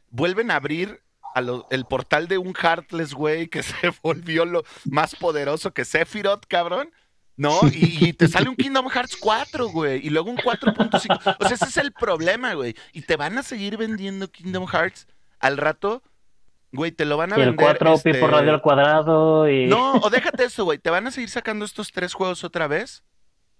vuelven 0.08 0.50
a 0.50 0.56
abrir 0.56 1.02
a 1.34 1.42
lo- 1.42 1.66
el 1.70 1.84
portal 1.84 2.26
de 2.26 2.38
un 2.38 2.54
Heartless, 2.54 3.12
güey, 3.12 3.48
que 3.48 3.62
se 3.62 3.92
volvió 4.02 4.46
lo 4.46 4.64
más 4.86 5.14
poderoso 5.14 5.74
que 5.74 5.84
Sephiroth, 5.84 6.46
cabrón. 6.48 6.90
¿No? 7.36 7.60
Y, 7.72 8.08
y 8.08 8.12
te 8.12 8.28
sale 8.28 8.48
un 8.48 8.56
Kingdom 8.56 8.88
Hearts 8.88 9.16
4, 9.18 9.68
güey. 9.68 10.06
Y 10.06 10.10
luego 10.10 10.30
un 10.30 10.36
4.5. 10.36 11.36
O 11.40 11.44
sea, 11.46 11.54
ese 11.54 11.64
es 11.64 11.76
el 11.76 11.92
problema, 11.92 12.54
güey. 12.54 12.74
Y 12.92 13.02
te 13.02 13.16
van 13.16 13.36
a 13.38 13.42
seguir 13.42 13.76
vendiendo 13.76 14.30
Kingdom 14.30 14.66
Hearts 14.66 15.06
al 15.40 15.56
rato. 15.56 16.02
Güey, 16.72 16.90
te 16.92 17.04
lo 17.04 17.16
van 17.16 17.32
a 17.32 17.38
y 17.38 17.40
el 17.42 17.50
vender. 17.50 17.66
4 17.78 17.94
este, 17.94 18.14
pi 18.14 18.20
por 18.20 18.30
radio 18.30 18.50
al 18.52 18.60
cuadrado. 18.62 19.48
Y... 19.48 19.66
No, 19.66 19.92
o 19.94 20.10
déjate 20.10 20.44
eso, 20.44 20.64
güey. 20.64 20.78
Te 20.78 20.90
van 20.90 21.06
a 21.06 21.10
seguir 21.10 21.30
sacando 21.30 21.64
estos 21.64 21.92
tres 21.92 22.14
juegos 22.14 22.42
otra 22.44 22.66
vez. 22.66 23.04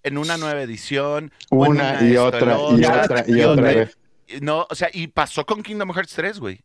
En 0.03 0.19
una 0.19 0.37
nueva 0.37 0.61
edición. 0.63 1.33
Una 1.51 1.99
y 2.03 2.11
esto, 2.11 2.27
otra, 2.27 2.41
el 2.71 2.81
y 2.81 2.85
otra, 2.85 3.25
y 3.27 3.33
Y 3.33 3.41
otra 3.41 3.53
otra. 3.53 3.63
vez. 3.75 3.99
No, 4.41 4.67
o 4.69 4.75
sea, 4.75 4.89
y 4.93 5.07
pasó 5.07 5.47
con 5.47 5.63
Kingdom 5.63 5.93
Hearts 5.93 6.13
3, 6.15 6.39
güey. 6.41 6.61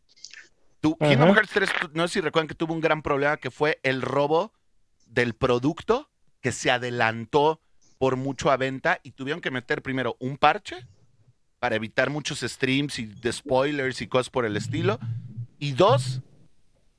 Kingdom 0.82 1.34
Hearts 1.34 1.50
3, 1.52 1.70
tu- 1.80 1.90
no 1.94 2.08
sé 2.08 2.14
si 2.14 2.20
recuerdan 2.20 2.48
que 2.48 2.54
tuvo 2.54 2.72
un 2.74 2.80
gran 2.80 3.02
problema 3.02 3.36
que 3.36 3.50
fue 3.50 3.78
el 3.82 4.00
robo 4.02 4.52
del 5.06 5.34
producto 5.34 6.08
que 6.40 6.52
se 6.52 6.70
adelantó 6.70 7.60
por 7.98 8.16
mucho 8.16 8.50
a 8.50 8.56
venta 8.56 9.00
y 9.02 9.12
tuvieron 9.12 9.40
que 9.40 9.50
meter 9.50 9.82
primero 9.82 10.16
un 10.20 10.38
parche 10.38 10.86
para 11.58 11.76
evitar 11.76 12.08
muchos 12.08 12.40
streams 12.40 12.98
y 12.98 13.04
de 13.06 13.32
spoilers 13.32 14.00
y 14.00 14.06
cosas 14.06 14.30
por 14.30 14.46
el 14.46 14.56
estilo. 14.56 14.98
Y 15.58 15.72
dos, 15.72 16.22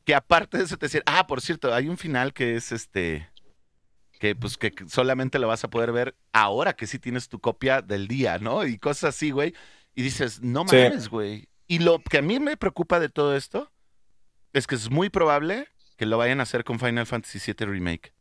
que 0.06 0.14
aparte 0.14 0.60
de 0.60 0.66
eso 0.66 0.78
te 0.78 0.86
decían, 0.86 1.04
ah, 1.08 1.26
por 1.26 1.42
cierto, 1.42 1.74
hay 1.74 1.88
un 1.90 1.98
final 1.98 2.34
que 2.34 2.56
es 2.56 2.72
este, 2.72 3.28
que 4.20 4.36
pues 4.36 4.58
que 4.58 4.72
solamente 4.88 5.40
lo 5.40 5.48
vas 5.48 5.64
a 5.64 5.70
poder 5.72 5.92
ver 5.92 6.16
ahora 6.32 6.74
que 6.76 6.86
sí 6.86 7.00
tienes 7.00 7.28
tu 7.28 7.40
copia 7.40 7.82
del 7.82 8.08
día, 8.08 8.38
¿no? 8.38 8.66
Y 8.68 8.78
cosas 8.78 9.16
así, 9.16 9.32
güey. 9.32 9.56
Y 9.96 10.04
dices, 10.04 10.42
no 10.42 10.68
Sí. 10.68 10.76
mames, 10.76 11.10
güey. 11.10 11.48
Y 11.68 11.80
lo 11.80 12.00
que 12.00 12.20
a 12.20 12.22
mí 12.22 12.40
me 12.40 12.56
preocupa 12.58 13.00
de 13.00 13.10
todo 13.10 13.36
esto 13.36 13.72
es 14.54 14.68
que 14.68 14.76
es 14.76 14.92
muy 14.92 15.10
probable 15.10 15.68
que 15.98 16.06
lo 16.06 16.18
vayan 16.20 16.40
a 16.40 16.44
hacer 16.44 16.64
con 16.64 16.78
Final 16.80 17.08
Fantasy 17.08 17.40
VII 17.40 17.66
Remake. 17.66 18.14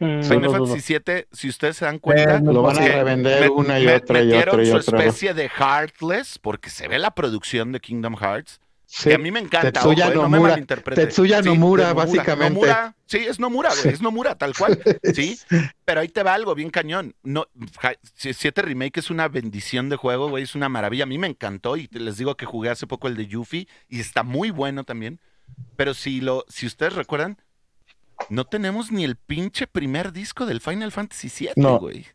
Final. 0.00 0.50
Fantasy 0.50 0.94
VII, 0.94 1.26
si 1.30 1.48
ustedes 1.48 1.76
se 1.76 1.84
dan 1.84 1.98
cuenta, 1.98 2.36
Eh, 2.36 2.40
Lo 2.42 2.62
van 2.62 2.78
a 2.78 2.80
revender 2.86 3.42
me- 3.42 3.48
una 3.50 3.78
y 3.78 3.84
me- 3.86 3.94
otra 3.96 4.22
y 4.22 4.32
otra 4.32 4.62
y 4.62 4.66
su 4.66 4.78
especie 4.78 5.34
de 5.34 5.48
Heartless, 5.48 6.38
porque 6.38 6.70
se 6.70 6.88
ve 6.88 6.98
la 6.98 7.10
producción 7.10 7.70
de 7.72 7.80
Kingdom 7.80 8.16
Hearts, 8.16 8.60
Sí. 8.86 9.10
que 9.10 9.14
a 9.14 9.18
mí 9.18 9.30
me 9.30 9.38
encanta. 9.40 9.70
Tetsuya 9.70 10.06
ojo, 10.06 10.12
eh, 10.12 10.16
no 10.16 10.28
me 10.28 10.38
Nomura. 10.38 10.56
Tetsuya 10.94 11.42
Nomura, 11.42 11.88
de 11.88 11.92
básicamente. 11.92 12.54
Nomura, 12.54 12.96
sí, 13.06 13.18
es 13.18 13.38
Nomura, 13.38 13.70
güey, 13.82 13.94
es 13.94 14.00
Nomura, 14.02 14.34
tal 14.36 14.52
cual. 14.56 14.80
Sí, 15.14 15.38
pero 15.84 16.00
ahí 16.00 16.08
te 16.08 16.22
va 16.24 16.34
algo 16.34 16.54
bien 16.56 16.70
cañón. 16.70 17.14
No, 17.22 17.46
ja- 17.78 17.92
si- 18.14 18.32
Siete 18.32 18.62
Remake 18.62 18.98
es 18.98 19.10
una 19.10 19.28
bendición 19.28 19.90
de 19.90 19.96
juego, 19.96 20.28
güey, 20.30 20.42
es 20.44 20.54
una 20.56 20.68
maravilla. 20.68 21.04
A 21.04 21.06
mí 21.06 21.18
me 21.18 21.28
encantó 21.28 21.76
y 21.76 21.88
les 21.92 22.16
digo 22.16 22.36
que 22.36 22.46
jugué 22.46 22.70
hace 22.70 22.86
poco 22.88 23.06
el 23.06 23.16
de 23.16 23.26
Yuffie 23.26 23.68
y 23.88 24.00
está 24.00 24.22
muy 24.24 24.50
bueno 24.50 24.82
también. 24.84 25.20
Pero 25.76 25.94
si 25.94 26.20
lo, 26.20 26.44
si 26.48 26.66
ustedes 26.66 26.94
recuerdan, 26.94 27.36
no 28.28 28.44
tenemos 28.44 28.92
ni 28.92 29.04
el 29.04 29.16
pinche 29.16 29.66
primer 29.66 30.12
disco 30.12 30.46
del 30.46 30.60
Final 30.60 30.92
Fantasy 30.92 31.28
VII, 31.46 31.52
No. 31.56 31.78
güey. 31.78 32.06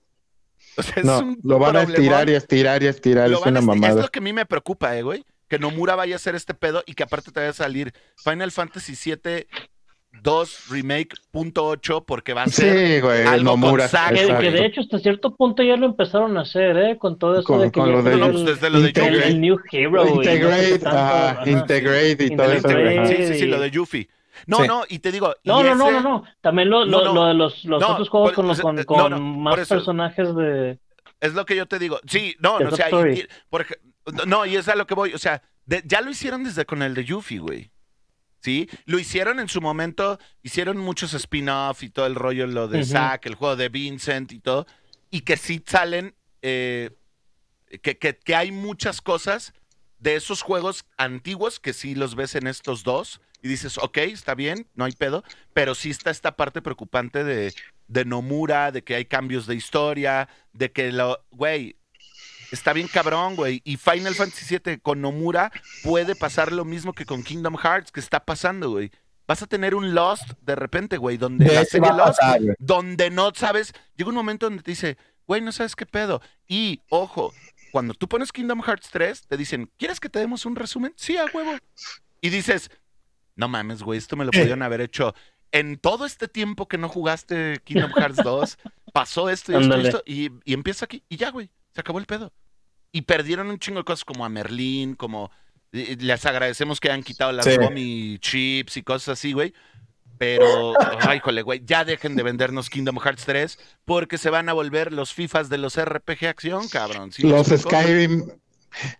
O 0.77 0.83
sea, 0.83 0.93
es 0.97 1.05
No, 1.05 1.19
un 1.19 1.39
lo 1.43 1.57
van 1.57 1.75
a 1.77 1.81
problemón. 1.81 1.95
estirar 2.03 2.29
y 2.29 2.33
estirar 2.33 2.83
y 2.83 2.87
estirar. 2.87 3.29
Lo 3.29 3.37
Es 3.39 3.45
a 3.45 3.49
una 3.49 3.59
esti- 3.59 3.63
Es 3.63 3.67
mamada. 3.81 4.01
lo 4.01 4.07
que 4.09 4.19
a 4.19 4.21
mí 4.21 4.33
me 4.33 4.45
preocupa, 4.45 4.97
eh, 4.97 5.01
güey. 5.03 5.23
Que 5.47 5.59
Nomura 5.59 5.95
vaya 5.95 6.15
a 6.15 6.17
hacer 6.17 6.35
este 6.35 6.53
pedo 6.53 6.83
y 6.85 6.93
que 6.95 7.03
aparte 7.03 7.31
te 7.31 7.39
vaya 7.39 7.51
a 7.51 7.53
salir 7.53 7.93
Final 8.17 8.51
Fantasy 8.51 8.93
VII 8.93 9.47
2 10.23 10.69
Remake 10.69 11.09
punto 11.31 11.69
.8 11.69 12.03
porque 12.05 12.33
va 12.33 12.43
a 12.43 12.47
ser 12.47 12.95
Sí, 12.95 13.01
güey, 13.01 13.21
el 13.21 13.27
algo 13.27 13.51
con 13.51 13.59
Nomura. 13.61 13.87
saga. 13.87 14.15
Que, 14.17 14.37
que 14.45 14.51
de 14.51 14.65
hecho 14.65 14.81
hasta 14.81 14.97
cierto 14.99 15.35
punto 15.35 15.61
ya 15.61 15.75
lo 15.75 15.85
empezaron 15.85 16.37
a 16.37 16.41
hacer, 16.41 16.75
¿eh? 16.77 16.97
Con 16.97 17.19
todo 17.19 17.35
eso 17.39 17.43
Con- 17.43 17.61
de 17.61 17.71
que 17.71 17.79
con 17.79 17.91
lo 17.91 18.01
de- 18.01 18.13
el, 18.13 18.45
desde 18.45 18.69
lo 18.69 18.79
de 18.79 18.83
el- 18.85 18.87
Integrate. 18.89 19.27
el 19.27 19.41
New 19.41 19.57
Hero. 19.71 19.89
y 20.07 20.09
no 20.09 20.19
qué 20.21 20.33
Integrate, 20.33 20.79
tanto, 20.79 21.49
Integrate 21.49 22.17
y 22.25 22.35
todo 22.35 22.51
eso. 22.51 22.67
Integrate. 22.69 23.17
Sí, 23.27 23.33
sí, 23.33 23.39
sí, 23.39 23.45
lo 23.45 23.59
de 23.59 23.71
Yuffie. 23.71 24.09
No, 24.47 24.57
Sí. 24.61 24.67
no, 24.67 24.83
y 24.89 24.99
te 24.99 25.11
digo. 25.11 25.33
No, 25.43 25.63
no, 25.63 25.75
no, 25.75 25.85
ese- 25.89 25.93
no, 25.93 26.01
no. 26.01 26.23
También 26.41 26.69
lo, 26.69 26.85
No, 26.85 26.99
lo, 26.99 27.05
no. 27.05 27.13
lo 27.13 27.25
de 27.27 27.33
los, 27.33 27.65
los 27.65 27.83
otros 27.83 28.09
juegos 28.09 28.29
por- 28.29 28.35
con, 28.35 28.47
los, 28.47 28.61
con, 28.61 29.09
no, 29.11 29.19
más 29.19 29.67
personajes 29.67 30.35
de... 30.35 30.79
Es 31.19 31.33
lo 31.33 31.45
que 31.45 31.55
yo 31.55 31.65
te 31.65 31.79
digo. 31.79 31.99
Sí, 32.07 32.35
no, 32.39 32.59
no, 32.59 32.69
o 32.69 32.75
sea, 32.75 32.85
y- 32.87 32.89
Story. 32.93 33.19
y- 33.21 33.27
por 33.49 33.61
ej- 33.61 33.79
No, 34.27 34.45
y 34.45 34.55
es 34.55 34.67
a 34.67 34.75
lo 34.75 34.85
que 34.85 34.93
voy. 34.93 35.13
O 35.13 35.17
sea, 35.17 35.41
de- 35.65 35.81
ya 35.85 36.01
lo 36.01 36.11
hicieron 36.11 36.43
desde 36.43 36.65
con 36.65 36.81
el 36.83 36.93
de 36.93 37.05
Yuffie, 37.05 37.39
güey. 37.39 37.71
¿Sí? 38.41 38.69
Lo 38.85 38.99
hicieron 38.99 39.39
en 39.39 39.47
su 39.47 39.59
momento, 39.59 40.19
hicieron 40.43 40.77
muchos 40.77 41.15
spin-off 41.15 41.81
y 41.81 41.89
todo 41.89 42.05
el 42.05 42.13
rollo, 42.13 42.45
lo 42.45 42.67
de. 42.67 42.83
Zack, 42.85 43.25
el 43.25 43.33
juego 43.33 43.55
de 43.55 43.69
Vincent 43.69 44.31
y 44.33 44.39
todo. 44.39 44.67
Y 45.09 45.21
que 45.21 45.35
sí 45.37 45.63
salen, 45.65 46.13
eh, 46.43 46.91
que, 47.81 47.97
que- 47.97 48.19
que 48.19 48.35
hay 48.35 48.51
muchas 48.51 49.01
cosas 49.01 49.53
de 49.97 50.15
esos 50.15 50.43
juegos 50.43 50.85
antiguos 50.97 51.59
que 51.59 51.73
sí 51.73 51.95
los 51.95 52.13
ves 52.13 52.35
en 52.35 52.45
estos 52.45 52.83
dos. 52.83 53.19
Y 53.41 53.47
dices, 53.47 53.77
ok, 53.77 53.97
está 53.97 54.35
bien, 54.35 54.67
no 54.75 54.85
hay 54.85 54.93
pedo. 54.93 55.23
Pero 55.53 55.75
sí 55.75 55.89
está 55.89 56.09
esta 56.09 56.35
parte 56.35 56.61
preocupante 56.61 57.23
de, 57.23 57.53
de 57.87 58.05
Nomura, 58.05 58.71
de 58.71 58.83
que 58.83 58.95
hay 58.95 59.05
cambios 59.05 59.45
de 59.47 59.55
historia, 59.55 60.27
de 60.53 60.71
que 60.71 60.91
lo, 60.91 61.23
güey, 61.31 61.77
está 62.51 62.73
bien 62.73 62.87
cabrón, 62.87 63.35
güey. 63.35 63.61
Y 63.63 63.77
Final 63.77 64.15
Fantasy 64.15 64.57
VII 64.57 64.79
con 64.79 65.01
Nomura 65.01 65.51
puede 65.83 66.15
pasar 66.15 66.51
lo 66.51 66.65
mismo 66.65 66.93
que 66.93 67.05
con 67.05 67.23
Kingdom 67.23 67.57
Hearts, 67.57 67.91
que 67.91 67.99
está 67.99 68.25
pasando, 68.25 68.71
güey. 68.71 68.91
Vas 69.27 69.41
a 69.41 69.47
tener 69.47 69.73
un 69.73 69.95
Lost 69.95 70.33
de 70.41 70.55
repente, 70.55 70.97
güey, 70.97 71.17
donde 71.17 71.45
De 71.45 71.55
la 71.55 71.65
serie 71.65 71.89
Lost, 71.89 72.19
pasar, 72.19 72.41
donde 72.59 73.09
no 73.09 73.31
sabes, 73.33 73.73
llega 73.95 74.09
un 74.09 74.15
momento 74.15 74.45
donde 74.45 74.61
te 74.61 74.71
dice, 74.71 74.97
güey, 75.25 75.41
no 75.41 75.51
sabes 75.51 75.75
qué 75.75 75.85
pedo. 75.85 76.21
Y, 76.47 76.81
ojo, 76.89 77.33
cuando 77.71 77.93
tú 77.93 78.07
pones 78.07 78.31
Kingdom 78.31 78.61
Hearts 78.61 78.89
3, 78.91 79.27
te 79.27 79.37
dicen, 79.37 79.71
¿quieres 79.77 79.99
que 79.99 80.09
te 80.09 80.19
demos 80.19 80.45
un 80.45 80.55
resumen? 80.55 80.93
Sí, 80.95 81.17
a 81.17 81.25
huevo. 81.25 81.57
Y 82.21 82.29
dices, 82.29 82.69
no 83.35 83.47
mames, 83.47 83.83
güey, 83.83 83.97
esto 83.97 84.15
me 84.15 84.25
lo 84.25 84.31
pudieron 84.31 84.61
haber 84.61 84.81
hecho. 84.81 85.13
En 85.51 85.77
todo 85.77 86.05
este 86.05 86.27
tiempo 86.27 86.67
que 86.67 86.77
no 86.77 86.89
jugaste 86.89 87.61
Kingdom 87.63 87.91
Hearts 87.91 88.17
2, 88.23 88.57
pasó 88.93 89.29
esto 89.29 89.51
y 89.51 89.61
esto 89.61 89.75
esto, 89.75 90.03
y, 90.05 90.29
y 90.43 90.53
empieza 90.53 90.85
aquí, 90.85 91.03
y 91.09 91.17
ya, 91.17 91.31
güey, 91.31 91.49
se 91.73 91.81
acabó 91.81 91.99
el 91.99 92.05
pedo. 92.05 92.33
Y 92.91 93.01
perdieron 93.01 93.49
un 93.49 93.59
chingo 93.59 93.79
de 93.79 93.85
cosas 93.85 94.05
como 94.05 94.25
a 94.25 94.29
Merlín, 94.29 94.95
como 94.95 95.31
les 95.71 96.25
agradecemos 96.25 96.79
que 96.79 96.89
hayan 96.89 97.03
quitado 97.03 97.31
las 97.33 97.45
Sí. 97.45 98.17
Chips 98.19 98.77
y 98.77 98.83
cosas 98.83 99.19
así, 99.19 99.33
güey. 99.33 99.53
Pero, 100.17 100.73
ay, 101.01 101.19
jole, 101.19 101.41
güey, 101.41 101.61
ya 101.65 101.83
dejen 101.83 102.15
de 102.15 102.23
vendernos 102.23 102.69
Kingdom 102.69 102.99
Hearts 102.99 103.25
3 103.25 103.59
porque 103.83 104.17
se 104.17 104.29
van 104.29 104.47
a 104.47 104.53
volver 104.53 104.93
los 104.93 105.13
FIFAs 105.13 105.49
de 105.49 105.57
los 105.57 105.75
RPG 105.77 106.25
acción, 106.27 106.67
cabrón. 106.69 107.11
¿sí 107.11 107.25
me 107.25 107.31
Los? 107.31 107.47
Skyrim, 107.47 108.29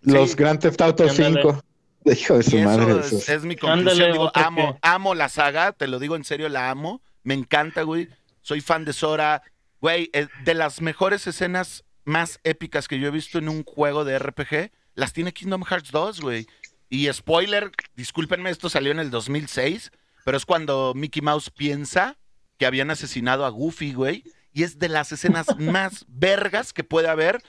los 0.02 0.36
Grand 0.36 0.60
Theft 0.60 0.80
Auto 0.82 1.04
Ándale. 1.08 1.40
5. 1.42 1.62
Hijo 2.20 2.34
de 2.38 2.42
su 2.42 2.56
Y 2.56 2.60
eso 2.60 2.68
madre. 2.68 3.00
es, 3.00 3.44
mi 3.44 3.56
conclusión. 3.56 3.78
Ándale, 3.78 4.12
Digo, 4.12 4.30
amo, 4.34 4.74
que- 4.74 4.78
amo 4.82 5.14
la 5.14 5.28
saga, 5.28 5.72
te 5.72 5.86
lo 5.86 5.98
digo 5.98 6.16
en 6.16 6.24
serio, 6.24 6.48
la 6.48 6.70
amo. 6.70 7.02
Me 7.22 7.34
encanta, 7.34 7.82
güey. 7.82 8.08
Soy 8.42 8.60
fan 8.60 8.84
de 8.84 8.92
Sora. 8.92 9.42
Güey, 9.80 10.10
eh, 10.12 10.28
de 10.44 10.54
las 10.54 10.80
mejores 10.80 11.26
escenas 11.26 11.84
más 12.04 12.40
épicas 12.44 12.88
que 12.88 12.98
yo 12.98 13.08
he 13.08 13.10
visto 13.10 13.38
en 13.38 13.48
un 13.48 13.64
juego 13.64 14.04
de 14.04 14.18
RPG, 14.18 14.70
las 14.94 15.12
tiene 15.12 15.32
Kingdom 15.32 15.64
Hearts 15.64 15.90
2, 15.90 16.20
güey. 16.20 16.46
Y 16.88 17.12
spoiler, 17.12 17.72
discúlpenme, 17.96 18.50
esto 18.50 18.70
salió 18.70 18.92
en 18.92 19.00
el 19.00 19.10
2006, 19.10 19.90
pero 20.24 20.36
es 20.36 20.46
cuando 20.46 20.92
Mickey 20.94 21.20
Mouse 21.20 21.50
piensa 21.50 22.16
que 22.58 22.66
habían 22.66 22.90
asesinado 22.90 23.44
a 23.44 23.48
Goofy, 23.50 23.92
güey. 23.92 24.22
Y 24.52 24.62
es 24.62 24.78
de 24.78 24.88
las 24.88 25.10
escenas 25.12 25.46
más 25.58 26.04
vergas 26.08 26.72
que 26.72 26.84
puede 26.84 27.08
haber 27.08 27.42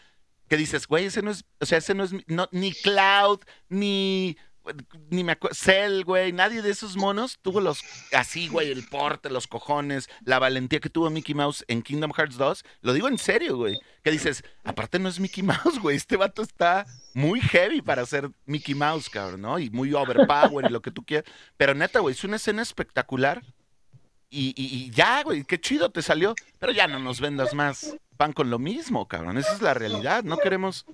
que 0.50 0.58
dices, 0.58 0.88
güey, 0.88 1.06
ese 1.06 1.22
no 1.22 1.32
es, 1.32 1.44
o 1.60 1.66
sea, 1.66 1.78
ese 1.78 1.94
no 1.94 2.04
es 2.06 2.12
no, 2.28 2.48
ni 2.52 2.72
Cloud, 2.74 3.42
ni, 3.70 4.38
ni 5.10 5.24
me 5.24 5.34
acuerdo, 5.34 5.56
Cell, 5.56 6.04
güey, 6.04 6.32
nadie 6.34 6.62
de 6.62 6.70
esos 6.70 6.96
monos 6.98 7.40
tuvo 7.42 7.62
los, 7.62 7.84
así, 8.14 8.48
güey, 8.48 8.72
el 8.72 8.86
porte, 8.88 9.30
los 9.30 9.48
cojones, 9.48 10.10
la 10.24 10.40
valentía 10.40 10.80
que 10.80 10.90
tuvo 10.90 11.10
Mickey 11.10 11.36
Mouse 11.36 11.64
en 11.68 11.82
Kingdom 11.82 12.12
Hearts 12.14 12.38
2, 12.38 12.64
lo 12.82 12.94
digo 12.94 13.08
en 13.08 13.18
serio, 13.18 13.58
güey, 13.58 13.80
que 14.04 14.12
dices, 14.12 14.44
aparte 14.64 15.00
no 15.00 15.10
es 15.10 15.20
Mickey 15.20 15.44
Mouse, 15.44 15.80
güey, 15.82 15.96
este 15.98 16.18
vato 16.18 16.42
está 16.42 16.86
muy 17.14 17.40
heavy 17.42 17.82
para 17.82 18.06
ser 18.06 18.30
Mickey 18.46 18.76
Mouse, 18.76 19.10
cabrón, 19.10 19.42
¿no? 19.42 19.60
Y 19.60 19.70
muy 19.70 19.94
overpower 19.94 20.66
y 20.66 20.70
lo 20.74 20.82
que 20.82 20.92
tú 20.92 21.04
quieras, 21.04 21.30
pero 21.58 21.74
neta, 21.74 22.00
güey, 22.00 22.14
es 22.14 22.24
una 22.24 22.36
escena 22.38 22.62
espectacular. 22.62 23.42
Y, 24.30 24.50
y- 24.62 24.76
y 24.76 24.90
ya, 24.90 25.24
güey, 25.24 25.46
qué 25.46 25.58
chido 25.58 25.90
te 25.90 26.02
salió. 26.02 26.36
Pero 26.60 26.74
ya 26.74 26.86
no 26.86 27.00
nos 27.00 27.22
vendas 27.22 27.54
más 27.54 27.96
pan 28.18 28.34
con 28.34 28.50
lo 28.50 28.60
mismo, 28.60 29.08
cabrón. 29.08 29.38
Esa 29.38 29.54
es 29.54 29.62
la 29.62 29.74
realidad. 29.74 30.26
No 30.26 30.36
queremos. 30.38 30.86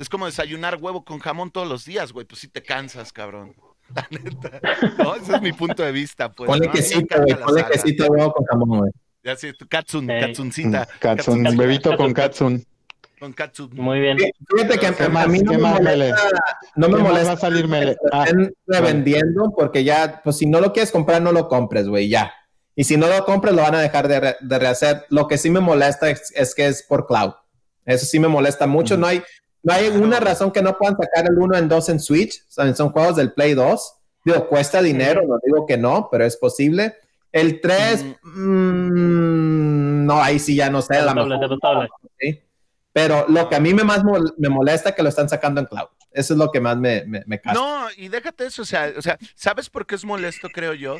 Es 0.00 0.08
como 0.08 0.26
desayunar 0.26 0.78
huevo 0.80 1.04
con 1.04 1.18
jamón 1.20 1.50
todos 1.50 1.68
los 1.68 1.84
días, 1.84 2.12
güey. 2.12 2.26
Pues 2.26 2.40
sí 2.40 2.48
te 2.48 2.62
cansas, 2.62 3.12
cabrón. 3.12 3.54
La 3.94 4.06
neta. 4.10 4.60
No, 4.98 5.14
ese 5.14 5.34
es 5.36 5.42
mi 5.42 5.52
punto 5.52 5.82
de 5.82 5.92
vista, 5.92 6.32
pues. 6.32 6.48
Ponle 6.48 6.66
¿no? 6.66 6.72
Quesito, 6.72 7.22
güey. 7.22 7.34
Ponle 7.36 7.64
quesito 7.66 8.06
huevo 8.06 8.32
con 8.32 8.46
jamón, 8.46 8.78
güey. 8.80 8.92
Ya 9.22 9.36
sí, 9.36 9.52
tu 9.52 9.68
Katsun, 9.68 10.10
Ey. 10.10 10.20
Katsuncita. 10.22 10.88
Mm, 10.94 10.98
Katsun, 10.98 11.44
Katsun- 11.44 11.56
bebito 11.58 11.96
con 11.96 12.12
Katsun. 12.14 12.64
Con 13.18 13.32
Katsun. 13.34 13.70
Muy 13.74 14.00
bien. 14.00 14.16
Fíjate 14.16 14.78
que 14.78 14.94
¿Qué 14.94 15.04
a, 15.04 15.08
más? 15.10 15.28
mí 15.28 15.40
no 15.40 15.52
¿Qué 15.52 15.58
me 15.58 15.80
Mele? 15.80 16.10
molesta, 16.12 16.30
no 16.76 16.88
me 16.88 16.96
¿Qué 16.96 17.02
más 17.02 17.12
molesta 17.12 17.32
va 17.32 17.36
a 17.36 17.40
salir, 17.40 17.68
Mele? 17.68 17.96
Ah, 18.12 18.24
estén 18.24 18.54
revendiendo 18.66 19.52
porque 19.54 19.84
ya, 19.84 20.22
pues 20.24 20.38
si 20.38 20.46
no 20.46 20.60
lo 20.60 20.72
quieres 20.72 20.90
comprar, 20.90 21.20
no 21.20 21.30
lo 21.32 21.46
compres, 21.48 21.86
güey, 21.86 22.08
ya. 22.08 22.32
Y 22.74 22.84
si 22.84 22.96
no 22.96 23.08
lo 23.08 23.22
compres, 23.26 23.54
lo 23.54 23.60
van 23.60 23.74
a 23.74 23.80
dejar 23.80 24.08
de, 24.08 24.20
re- 24.20 24.36
de 24.40 24.58
rehacer. 24.58 25.04
Lo 25.10 25.28
que 25.28 25.36
sí 25.36 25.50
me 25.50 25.60
molesta 25.60 26.08
es, 26.08 26.32
es 26.34 26.54
que 26.54 26.66
es 26.66 26.82
por 26.82 27.06
cloud. 27.06 27.32
Eso 27.84 28.06
sí 28.06 28.18
me 28.18 28.28
molesta 28.28 28.66
mucho. 28.66 28.96
No 28.96 29.06
hay, 29.06 29.22
no 29.62 29.72
hay 29.72 29.88
una 29.88 30.20
razón 30.20 30.50
que 30.52 30.62
no 30.62 30.76
puedan 30.78 30.96
sacar 30.96 31.26
el 31.26 31.38
1 31.38 31.56
en 31.58 31.68
2 31.68 31.88
en 31.90 32.00
Switch. 32.00 32.42
Son, 32.48 32.74
son 32.74 32.90
juegos 32.90 33.16
del 33.16 33.32
Play 33.32 33.54
2. 33.54 33.94
Digo, 34.24 34.48
cuesta 34.48 34.82
dinero, 34.82 35.22
no 35.26 35.38
digo 35.44 35.66
que 35.66 35.76
no, 35.78 36.08
pero 36.10 36.24
es 36.24 36.36
posible. 36.36 36.94
El 37.32 37.60
3, 37.60 38.04
mm, 38.22 40.04
no, 40.06 40.22
ahí 40.22 40.38
sí 40.38 40.56
ya 40.56 40.70
no 40.70 40.82
sé. 40.82 40.96
a 40.96 41.02
lo 41.02 41.08
Debatable, 41.24 41.34
mejor- 41.36 41.48
debatable. 41.48 41.88
¿sí? 42.18 42.40
Pero 42.92 43.26
lo 43.28 43.48
que 43.48 43.56
a 43.56 43.60
mí 43.60 43.72
me 43.72 43.84
más 43.84 44.02
mol- 44.02 44.34
me 44.36 44.48
molesta 44.48 44.90
es 44.90 44.94
que 44.96 45.02
lo 45.02 45.08
están 45.08 45.28
sacando 45.28 45.60
en 45.60 45.66
cloud. 45.66 45.88
Eso 46.12 46.34
es 46.34 46.38
lo 46.38 46.50
que 46.50 46.60
más 46.60 46.76
me, 46.76 47.04
me. 47.06 47.22
No, 47.54 47.86
y 47.96 48.08
déjate 48.08 48.46
eso, 48.46 48.62
o 48.62 48.64
sea, 48.64 48.92
o 48.96 49.00
sea, 49.02 49.16
¿sabes 49.36 49.70
por 49.70 49.86
qué 49.86 49.94
es 49.94 50.04
molesto, 50.04 50.48
creo 50.48 50.74
yo? 50.74 50.96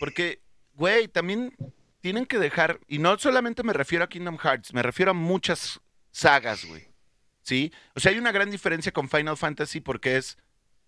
Porque, 0.00 0.40
güey, 0.74 1.06
también 1.06 1.54
tienen 2.00 2.26
que 2.26 2.38
dejar, 2.40 2.80
y 2.88 2.98
no 2.98 3.16
solamente 3.18 3.62
me 3.62 3.72
refiero 3.72 4.04
a 4.04 4.08
Kingdom 4.08 4.38
Hearts, 4.38 4.74
me 4.74 4.82
refiero 4.82 5.12
a 5.12 5.14
muchas 5.14 5.80
sagas, 6.10 6.64
güey. 6.64 6.88
¿Sí? 7.42 7.72
O 7.94 8.00
sea, 8.00 8.12
hay 8.12 8.18
una 8.18 8.32
gran 8.32 8.50
diferencia 8.50 8.92
con 8.92 9.08
Final 9.08 9.36
Fantasy 9.36 9.80
porque 9.80 10.16
es, 10.16 10.36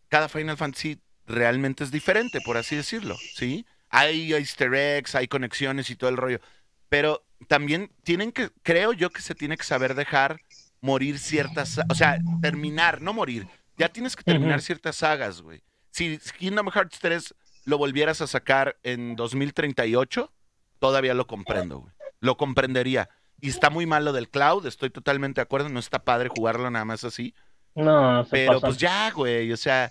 cada 0.09 0.29
Final 0.29 0.57
Fantasy 0.57 1.01
realmente 1.27 1.85
es 1.85 1.91
diferente, 1.91 2.41
por 2.45 2.57
así 2.57 2.77
decirlo, 2.77 3.17
¿sí? 3.35 3.67
Hay 3.89 4.33
easter 4.33 4.75
eggs, 4.75 5.15
hay 5.15 5.29
conexiones 5.29 5.91
y 5.91 5.97
todo 5.97 6.11
el 6.11 6.17
rollo, 6.17 6.41
pero 6.89 7.25
también 7.49 7.91
tienen 8.03 8.33
que, 8.33 8.51
creo 8.63 8.93
yo 8.93 9.11
que 9.11 9.23
se 9.23 9.35
tiene 9.35 9.57
que 9.57 9.65
saber 9.65 9.95
dejar 9.95 10.41
morir 10.81 11.19
ciertas, 11.19 11.81
o 11.89 11.95
sea, 11.95 12.19
terminar, 12.41 13.01
no 13.01 13.13
morir, 13.13 13.47
ya 13.77 13.89
tienes 13.89 14.17
que 14.17 14.23
terminar 14.23 14.61
ciertas 14.61 14.97
sagas, 14.97 15.41
güey. 15.41 15.63
Si 15.91 16.19
Kingdom 16.39 16.71
Hearts 16.71 16.99
3 17.01 17.35
lo 17.65 17.79
volvieras 17.79 18.21
a 18.21 18.27
sacar 18.27 18.79
en 18.83 19.15
2038, 19.17 20.33
todavía 20.79 21.15
lo 21.15 21.27
comprendo, 21.27 21.81
güey. 21.81 21.93
Lo 22.21 22.37
comprendería. 22.37 23.09
Y 23.43 23.49
está 23.49 23.71
muy 23.71 23.87
mal 23.87 24.05
lo 24.05 24.13
del 24.13 24.29
cloud, 24.29 24.65
estoy 24.67 24.89
totalmente 24.89 25.41
de 25.41 25.43
acuerdo, 25.43 25.69
no 25.69 25.81
está 25.81 26.05
padre 26.05 26.29
jugarlo 26.29 26.71
nada 26.71 26.85
más 26.85 27.03
así. 27.03 27.35
No, 27.75 28.23
se 28.23 28.31
Pero 28.31 28.61
pues 28.61 28.79
ya, 28.79 29.11
güey, 29.11 29.51
o 29.51 29.57
sea, 29.57 29.91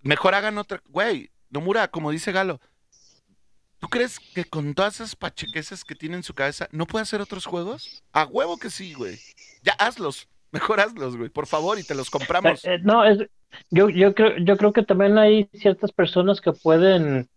mejor 0.00 0.34
hagan 0.34 0.56
otra, 0.56 0.80
güey, 0.88 1.30
Nomura, 1.50 1.88
como 1.88 2.10
dice 2.10 2.32
Galo, 2.32 2.58
¿tú 3.80 3.88
crees 3.88 4.18
que 4.18 4.46
con 4.46 4.72
todas 4.72 4.94
esas 4.94 5.14
pachequeses 5.14 5.84
que 5.84 5.94
tiene 5.94 6.16
en 6.16 6.22
su 6.22 6.32
cabeza 6.32 6.66
no 6.72 6.86
puede 6.86 7.02
hacer 7.02 7.20
otros 7.20 7.44
juegos? 7.44 8.02
A 8.14 8.24
huevo 8.24 8.56
que 8.56 8.70
sí, 8.70 8.94
güey. 8.94 9.18
Ya 9.62 9.74
hazlos, 9.74 10.26
mejor 10.50 10.80
hazlos, 10.80 11.18
güey, 11.18 11.28
por 11.28 11.46
favor, 11.46 11.78
y 11.78 11.84
te 11.84 11.94
los 11.94 12.08
compramos. 12.08 12.64
Eh, 12.64 12.76
eh, 12.76 12.78
no, 12.82 13.04
es, 13.04 13.18
yo, 13.68 13.90
yo, 13.90 14.14
creo, 14.14 14.38
yo 14.38 14.56
creo 14.56 14.72
que 14.72 14.84
también 14.84 15.18
hay 15.18 15.50
ciertas 15.52 15.92
personas 15.92 16.40
que 16.40 16.52
pueden 16.52 17.28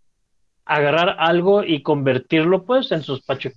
agarrar 0.63 1.17
algo 1.19 1.65
y 1.65 1.83
convertirlo 1.83 2.63
pues 2.63 2.93
en 2.93 3.03
sus 3.03 3.21
pacho, 3.21 3.49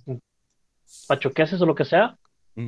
pachoqueses 1.11 1.61
o 1.61 1.65
lo 1.65 1.75
que 1.75 1.85
sea, 1.85 2.17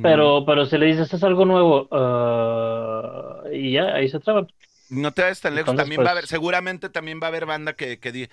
pero, 0.02 0.44
pero 0.46 0.66
si 0.66 0.76
le 0.78 0.86
dices 0.86 1.12
es 1.12 1.22
algo 1.24 1.44
nuevo 1.44 1.88
ah, 1.92 3.42
y 3.52 3.72
ya, 3.72 3.94
ahí 3.94 4.08
se 4.08 4.20
traban. 4.20 4.46
No 4.90 5.12
te 5.12 5.22
vayas 5.22 5.40
tan 5.40 5.54
lejos, 5.54 5.70
Entonces, 5.72 5.82
también 5.84 6.00
va 6.00 6.04
a 6.04 6.06
pues- 6.06 6.12
haber, 6.12 6.26
seguramente 6.26 6.88
también 6.90 7.20
va 7.22 7.26
a 7.26 7.28
haber 7.28 7.46
banda 7.46 7.72
que, 7.74 7.98
que, 7.98 8.12
di- 8.12 8.28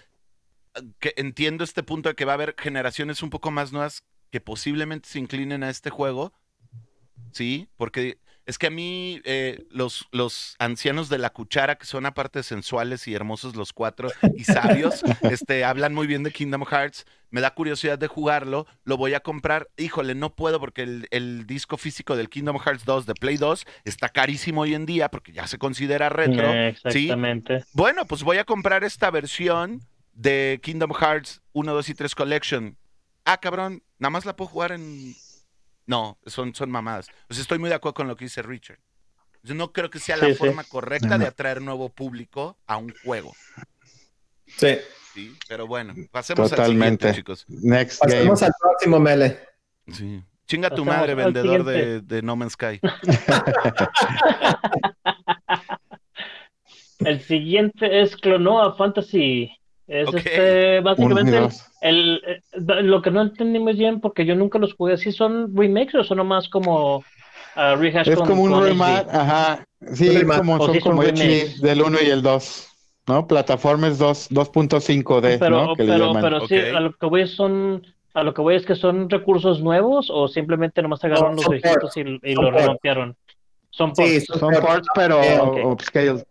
que 0.99 1.13
entiendo 1.17 1.63
este 1.63 1.83
punto 1.83 2.09
de 2.09 2.15
que 2.15 2.25
va 2.25 2.33
a 2.33 2.35
haber 2.35 2.55
generaciones 2.57 3.23
un 3.23 3.29
poco 3.29 3.51
más 3.51 3.71
nuevas 3.71 4.03
que 4.31 4.41
posiblemente 4.41 5.09
se 5.09 5.19
inclinen 5.19 5.63
a 5.63 5.69
este 5.69 5.89
juego, 5.89 6.33
¿sí? 7.31 7.67
Porque 7.77 8.17
es 8.45 8.57
que 8.57 8.67
a 8.67 8.71
mí 8.71 9.21
eh, 9.23 9.63
los, 9.69 10.07
los 10.11 10.55
ancianos 10.59 11.09
de 11.09 11.17
la 11.17 11.31
cuchara, 11.31 11.75
que 11.75 11.85
son 11.85 12.05
aparte 12.05 12.43
sensuales 12.43 13.07
y 13.07 13.13
hermosos 13.13 13.55
los 13.55 13.73
cuatro 13.73 14.09
y 14.35 14.43
sabios, 14.43 15.03
este, 15.21 15.63
hablan 15.63 15.93
muy 15.93 16.07
bien 16.07 16.23
de 16.23 16.31
Kingdom 16.31 16.65
Hearts, 16.65 17.05
me 17.29 17.41
da 17.41 17.53
curiosidad 17.53 17.97
de 17.97 18.07
jugarlo, 18.07 18.67
lo 18.83 18.97
voy 18.97 19.13
a 19.13 19.21
comprar, 19.21 19.69
híjole, 19.77 20.15
no 20.15 20.35
puedo 20.35 20.59
porque 20.59 20.83
el, 20.83 21.07
el 21.11 21.45
disco 21.45 21.77
físico 21.77 22.15
del 22.15 22.29
Kingdom 22.29 22.59
Hearts 22.59 22.83
2 22.85 23.05
de 23.05 23.13
Play 23.13 23.37
2 23.37 23.65
está 23.85 24.09
carísimo 24.09 24.61
hoy 24.61 24.73
en 24.73 24.85
día 24.85 25.09
porque 25.09 25.31
ya 25.31 25.47
se 25.47 25.57
considera 25.57 26.09
retro. 26.09 26.51
Eh, 26.51 26.69
Exactamente. 26.69 27.63
Bueno, 27.73 28.05
pues 28.05 28.23
voy 28.23 28.37
a 28.37 28.43
comprar 28.43 28.83
esta 28.83 29.11
versión 29.11 29.81
de 30.13 30.59
Kingdom 30.61 30.93
Hearts 30.93 31.41
1, 31.53 31.73
2 31.73 31.89
y 31.89 31.93
3 31.93 32.15
Collection. 32.15 32.77
Ah, 33.23 33.37
cabrón, 33.37 33.83
nada 33.99 34.09
más 34.09 34.25
la 34.25 34.35
puedo 34.35 34.49
jugar 34.49 34.71
en... 34.71 35.13
No, 35.91 36.17
son, 36.25 36.55
son 36.55 36.71
mamadas. 36.71 37.07
Pues 37.27 37.37
estoy 37.41 37.59
muy 37.59 37.67
de 37.69 37.75
acuerdo 37.75 37.95
con 37.95 38.07
lo 38.07 38.15
que 38.15 38.23
dice 38.23 38.41
Richard. 38.41 38.79
Yo 39.43 39.53
no 39.55 39.73
creo 39.73 39.89
que 39.89 39.99
sea 39.99 40.15
la 40.15 40.27
Sí, 40.27 40.31
sí. 40.31 40.37
forma 40.37 40.63
correcta 40.63 41.17
de 41.17 41.27
atraer 41.27 41.61
nuevo 41.61 41.89
público 41.89 42.57
a 42.65 42.77
un 42.77 42.93
juego. 43.03 43.33
Sí. 44.47 44.77
¿sí? 45.13 45.35
Pero 45.49 45.67
bueno, 45.67 45.93
pasemos 46.11 46.49
Totalmente. 46.49 47.09
al 47.09 47.15
siguiente, 47.15 47.43
chicos. 47.43 47.45
Next 47.49 48.01
game. 48.01 48.13
Pasemos 48.15 48.41
al 48.43 48.53
próximo, 48.57 48.99
Mele. 49.01 49.37
Sí. 49.91 50.23
Chinga 50.47 50.69
tu 50.69 50.85
Pasemos 50.85 50.95
madre, 50.95 51.15
vendedor 51.15 51.63
de, 51.65 51.99
de 52.01 52.21
No 52.21 52.37
Man's 52.37 52.53
Sky. 52.53 52.79
El 56.99 57.19
siguiente 57.21 58.01
es 58.01 58.15
Clonoa 58.15 58.75
Fantasy. 58.77 59.51
Es 59.91 60.07
este, 60.13 60.79
básicamente 60.79 61.37
el, 61.81 62.21
eh, 62.25 62.41
lo 62.83 63.01
que 63.01 63.11
no 63.11 63.21
entendí 63.21 63.59
muy 63.59 63.73
bien 63.73 63.99
porque 63.99 64.25
yo 64.25 64.35
nunca 64.35 64.57
los 64.57 64.73
jugué. 64.73 64.95
¿Sí 64.95 65.11
son 65.11 65.53
remakes 65.55 65.95
o 65.95 66.03
son 66.05 66.17
nomás 66.17 66.47
como 66.47 67.03
ah, 67.55 67.75
rehash 67.77 68.09
Es 68.09 68.15
con- 68.15 68.27
como 68.27 68.43
un 68.43 68.63
remake, 68.63 69.07
ajá. 69.11 69.65
Sí, 69.93 70.23
como 70.25 70.59
son 70.65 70.75
sí 70.75 70.79
son 70.79 70.91
como. 70.95 71.03
HD 71.03 71.55
del 71.61 71.81
1 71.81 71.97
y 72.01 72.09
el 72.09 72.21
2, 72.21 72.69
¿no? 73.07 73.27
Plataformas 73.27 73.97
2 73.97 74.27
2.5D, 74.29 75.37
Pero, 75.39 75.67
¿no? 75.67 75.75
Que 75.75 75.83
le 75.83 75.91
pero, 75.91 76.05
llaman. 76.07 76.23
pero 76.23 76.47
sí, 76.47 76.55
a 76.55 76.79
lo 76.79 76.93
que 76.93 77.05
voy 77.07 77.27
son, 77.27 77.85
a 78.13 78.23
lo 78.23 78.33
que 78.33 78.41
voy 78.41 78.55
es 78.55 78.65
que 78.65 78.75
son 78.75 79.09
recursos 79.09 79.61
nuevos 79.61 80.09
o 80.09 80.29
simplemente 80.29 80.81
nomás 80.81 81.03
agarraron 81.03 81.35
No, 81.35 81.41
los 81.41 81.49
viejitos 81.51 81.97
y, 81.97 82.01
y 82.01 82.35
los 82.35 82.45
ports. 82.45 82.55
remapearon. 82.55 83.15
Son 83.71 83.93
Sí, 83.95 84.03
ports. 84.03 84.25
son 84.25 84.39
Son 84.39 84.53
ports. 84.61 84.87
pero 84.95 85.43
ok. 85.45 85.65
upscale. 85.65 86.23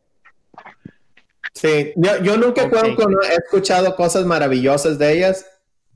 Sí, 1.54 1.92
yo, 1.96 2.22
yo 2.22 2.36
nunca 2.36 2.62
he 2.62 2.64
Ok. 2.66 2.70
jugado 2.70 2.96
con- 2.96 3.14
he 3.30 3.34
escuchado 3.34 3.96
cosas 3.96 4.24
maravillosas 4.24 4.98
de 4.98 5.12
ellas. 5.12 5.46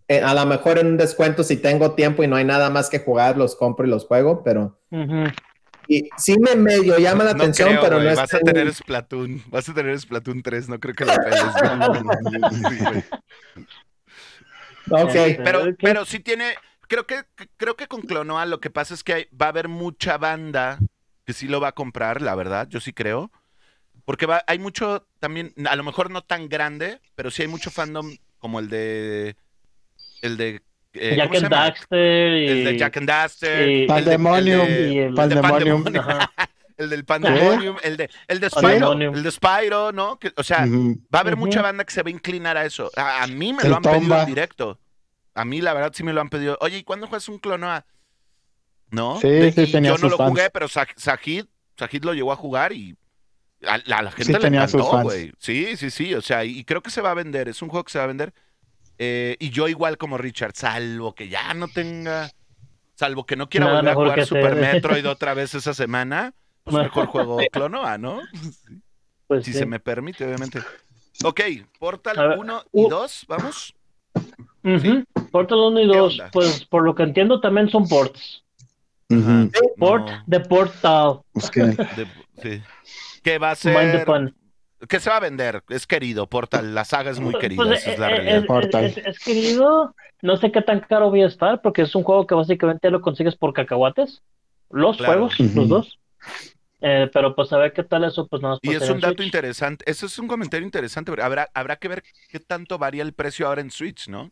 Eh, 0.09 0.21
a 0.21 0.35
lo 0.35 0.45
mejor 0.47 0.79
en 0.79 0.89
un 0.89 0.97
descuento, 0.97 1.43
si 1.45 1.57
tengo 1.57 1.93
tiempo 1.93 2.23
y 2.23 2.27
no 2.27 2.37
hay 2.37 2.45
nada 2.45 2.69
más 2.71 2.91
que 2.91 2.99
jugar, 2.99 3.39
los 3.39 3.57
compro 3.57 3.87
y 3.87 3.89
los 3.91 4.05
juego, 4.07 4.43
pero 4.45 4.79
y 5.87 6.09
sí 6.19 6.37
me 6.39 6.57
medio 6.57 6.99
llama 6.99 7.25
la 7.25 7.33
No 7.35 7.43
atención, 7.43 7.69
creo, 7.71 7.81
pero 7.83 8.03
no 8.03 8.09
es 8.11 8.17
Vas 8.17 8.35
a 8.35 8.39
tener 8.41 8.73
Splatoon. 8.75 9.43
Vas 9.49 9.69
a 9.69 9.75
tener 9.75 9.99
Splatoon 10.01 10.43
3. 10.43 10.69
No 10.69 10.79
creo 10.81 10.95
que 10.95 11.05
la 11.05 11.17
güey. 11.17 13.05
Ok, 14.91 15.13
Pero, 15.43 15.65
pero 15.81 16.05
sí 16.05 16.21
tiene. 16.21 16.55
Creo 16.89 17.07
que, 17.07 17.23
creo 17.57 17.77
que 17.77 17.87
con 17.87 18.03
Clonoa 18.03 18.45
lo 18.45 18.61
que 18.61 18.69
pasa 18.71 18.93
es 18.93 19.03
que 19.03 19.13
hay- 19.15 19.29
va 19.41 19.47
a 19.47 19.49
haber 19.49 19.69
mucha 19.69 20.19
banda 20.19 20.79
que 21.25 21.33
sí 21.33 21.49
lo 21.49 21.59
va 21.61 21.69
a 21.69 21.73
comprar, 21.73 22.21
la 22.21 22.35
verdad. 22.35 22.69
Yo 22.69 22.81
sí 22.81 22.93
creo. 22.93 23.31
Porque 24.05 24.27
va, 24.27 24.45
hay 24.47 24.59
mucho 24.59 25.07
también, 25.21 25.53
a 25.67 25.77
lo 25.77 25.83
mejor 25.85 26.11
no 26.11 26.23
tan 26.23 26.49
grande, 26.49 27.01
pero 27.15 27.31
sí 27.31 27.43
hay 27.43 27.49
mucho 27.49 27.71
fandom 27.71 28.17
como 28.39 28.59
el 28.61 28.69
de. 28.69 29.37
El 30.23 30.37
de. 30.37 30.63
eh, 30.93 31.15
Jack 31.17 31.29
¿cómo 31.29 31.41
se 31.41 31.47
and? 31.47 31.55
Daxter 31.55 32.33
y, 32.39 32.49
El 32.49 32.65
de 32.65 32.79
Jack 32.79 32.97
and 32.99 33.09
Daxter. 33.09 33.69
y- 33.69 33.73
el 33.75 33.81
de- 33.81 33.87
Pandemonium. 33.87 34.61
el 34.61 34.67
de- 34.75 34.89
y 34.95 34.99
el- 34.99 35.05
el 35.07 35.11
de 35.15 35.17
Pandemonium. 35.17 35.85
Pandemonium, 35.85 36.11
Ajá. 36.21 36.33
el 36.77 36.91
del 36.91 37.05
Pandemonium, 37.05 37.77
el 37.83 37.97
de, 37.97 38.11
el 38.29 38.41
de 38.41 38.51
Spyro, 38.51 38.63
Pandemonium. 38.69 39.15
el 39.15 39.23
de 39.23 39.31
Spyro, 39.31 39.93
¿no? 39.93 40.19
Que, 40.19 40.33
o 40.37 40.43
sea. 40.43 40.67
Va 40.67 41.19
a 41.19 41.23
haber 41.23 41.37
mucha 41.37 41.63
banda 41.63 41.85
que 41.85 41.93
se 41.95 42.03
va 42.03 42.09
a 42.09 42.13
inclinar 42.13 42.57
a 42.57 42.65
eso. 42.67 42.91
A, 42.97 43.23
a 43.23 43.27
mí 43.27 43.53
me 43.53 43.63
El 43.63 43.71
lo 43.71 43.77
han 43.77 43.83
pedido 43.83 44.19
en 44.21 44.27
directo. 44.27 44.79
A 45.35 45.45
mí, 45.45 45.61
la 45.63 45.73
verdad, 45.73 45.93
sí 45.95 46.03
me 46.05 46.13
lo 46.13 46.21
han 46.21 46.29
pedido. 46.29 46.57
Oye, 46.61 46.79
¿y 46.79 46.83
cuándo 46.85 47.07
juegas 47.07 47.29
un 47.29 47.39
Clonoa? 47.39 47.85
¿No? 48.91 49.19
Sí, 49.21 49.29
De- 49.29 49.51
sí, 49.53 49.73
tenía 49.73 49.91
yo 49.93 49.99
no 49.99 50.09
lo 50.09 50.17
fans. 50.19 50.31
jugué, 50.31 50.51
pero 50.51 50.69
Sa- 50.69 50.87
Sajid, 50.97 51.47
Sajid 51.77 52.05
lo 52.05 52.15
llegó 52.15 52.33
a 52.33 52.37
jugar 52.37 52.73
y 52.73 52.97
a, 53.67 53.75
a 53.75 54.03
la 54.03 54.11
gente 54.11 54.33
Sí, 54.35 54.39
le 54.41 54.49
encantó, 54.49 55.03
güey. 55.03 55.33
Sí, 55.39 55.77
sí, 55.77 55.91
sí. 55.91 56.15
O 56.15 56.21
sea, 56.23 56.45
y, 56.45 56.65
creo 56.65 56.83
que 56.83 56.91
se 56.91 57.01
va 57.01 57.11
a 57.11 57.15
vender. 57.15 57.49
Es 57.49 57.63
un 57.63 57.69
juego 57.69 57.85
que 57.85 57.93
se 57.93 57.99
va 57.99 58.05
a 58.05 58.09
vender. 58.09 58.33
Eh, 58.99 59.37
y 59.41 59.51
yo 59.51 59.67
igual 59.69 59.99
como 59.99 60.19
Richard, 60.19 60.53
salvo 60.55 61.15
que 61.15 61.29
ya 61.29 61.53
no 61.55 61.69
tenga... 61.69 62.31
Salvo 62.97 63.27
que 63.27 63.35
no 63.35 63.49
quiera 63.49 63.67
volver 63.73 63.89
a 63.89 63.95
jugar 63.95 64.25
Super 64.27 64.53
hacer. 64.53 64.75
Metroid 64.75 65.09
otra 65.09 65.35
vez 65.35 65.53
esa 65.57 65.75
semana, 65.75 66.33
pues 66.63 66.77
mejor 66.77 67.07
juego 67.07 67.39
Clonoa, 67.51 67.99
¿no? 67.99 68.21
pues 69.27 69.45
Si 69.45 69.53
sí. 69.53 69.59
se 69.59 69.67
me 69.67 69.81
permite, 69.81 70.25
obviamente. 70.25 70.61
Ok, 71.25 71.41
Portal 71.81 72.17
A 72.19 72.27
ver, 72.29 72.39
1 72.39 72.63
y 72.73 72.85
uh. 72.85 72.89
2, 72.89 73.25
vamos. 73.27 73.75
Portal 75.33 75.59
1 75.59 75.81
y 75.81 75.91
¿Qué 75.91 75.97
2, 75.99 76.13
onda? 76.13 76.31
pues 76.33 76.65
por 76.67 76.85
lo 76.85 76.95
que 76.95 77.03
entiendo 77.03 77.41
también 77.41 77.69
son 77.69 77.89
ports. 77.89 78.45
Port 79.77 80.09
No, 80.09 80.23
de 80.27 80.41
Portal. 80.41 81.21
Es 81.35 81.51
que 81.51 81.63
de- 81.63 82.07
sí. 82.43 82.63
¿Qué 83.25 83.39
va 83.39 83.51
a 83.51 83.55
ser? 83.57 84.07
¿Qué 84.89 85.01
se 85.01 85.09
va 85.11 85.17
a 85.17 85.21
vender? 85.21 85.65
Es 85.71 85.87
querido, 85.87 86.29
Portal. 86.29 86.75
La 86.75 86.85
saga 86.85 87.11
es 87.11 87.19
muy 87.19 87.35
querida, 87.39 87.65
Pues, 87.65 87.81
esa 87.81 87.93
es 87.93 87.99
la 87.99 88.09
eh, 88.11 88.17
realidad. 88.17 88.37
es, 88.37 88.47
Portal. 88.47 88.85
es- 88.85 88.97
es 88.99 89.19
querido. 89.19 89.95
No 90.23 90.37
sé 90.37 90.53
qué 90.53 90.63
tan 90.63 90.81
caro 90.81 91.11
voy 91.11 91.23
a 91.23 91.27
estar 91.27 91.61
porque 91.63 91.83
es 91.83 91.95
un 91.95 92.03
juego 92.03 92.27
que 92.27 92.35
básicamente 92.35 92.91
lo 92.91 93.01
consigues 93.01 93.35
por 93.35 93.53
cacahuates. 93.53 94.23
Los 94.71 94.99
Claro. 94.99 95.29
juegos, 95.29 95.41
los 95.55 95.69
dos. 95.69 95.99
Eh, 96.81 97.09
pero 97.15 97.35
pues 97.35 97.51
a 97.53 97.59
ver 97.59 97.73
qué 97.73 97.83
tal 97.83 98.05
eso, 98.05 98.27
pues 98.27 98.43
nada 98.43 98.55
más 98.55 98.61
Y 98.63 98.75
es 98.75 98.89
un 98.91 99.01
dato 99.01 99.15
Switch. 99.17 99.27
interesante. 99.27 99.91
Eso 99.91 100.05
es 100.07 100.19
un 100.19 100.29
comentario 100.29 100.67
interesante. 100.67 101.13
Habrá, 101.23 101.49
habrá 101.55 101.77
que 101.77 101.89
ver 101.89 102.03
qué 102.29 102.41
tanto 102.41 102.77
varía 102.79 103.03
el 103.03 103.15
precio 103.15 103.47
ahora 103.47 103.63
en 103.63 103.71
Switch, 103.71 104.09
¿no? 104.09 104.31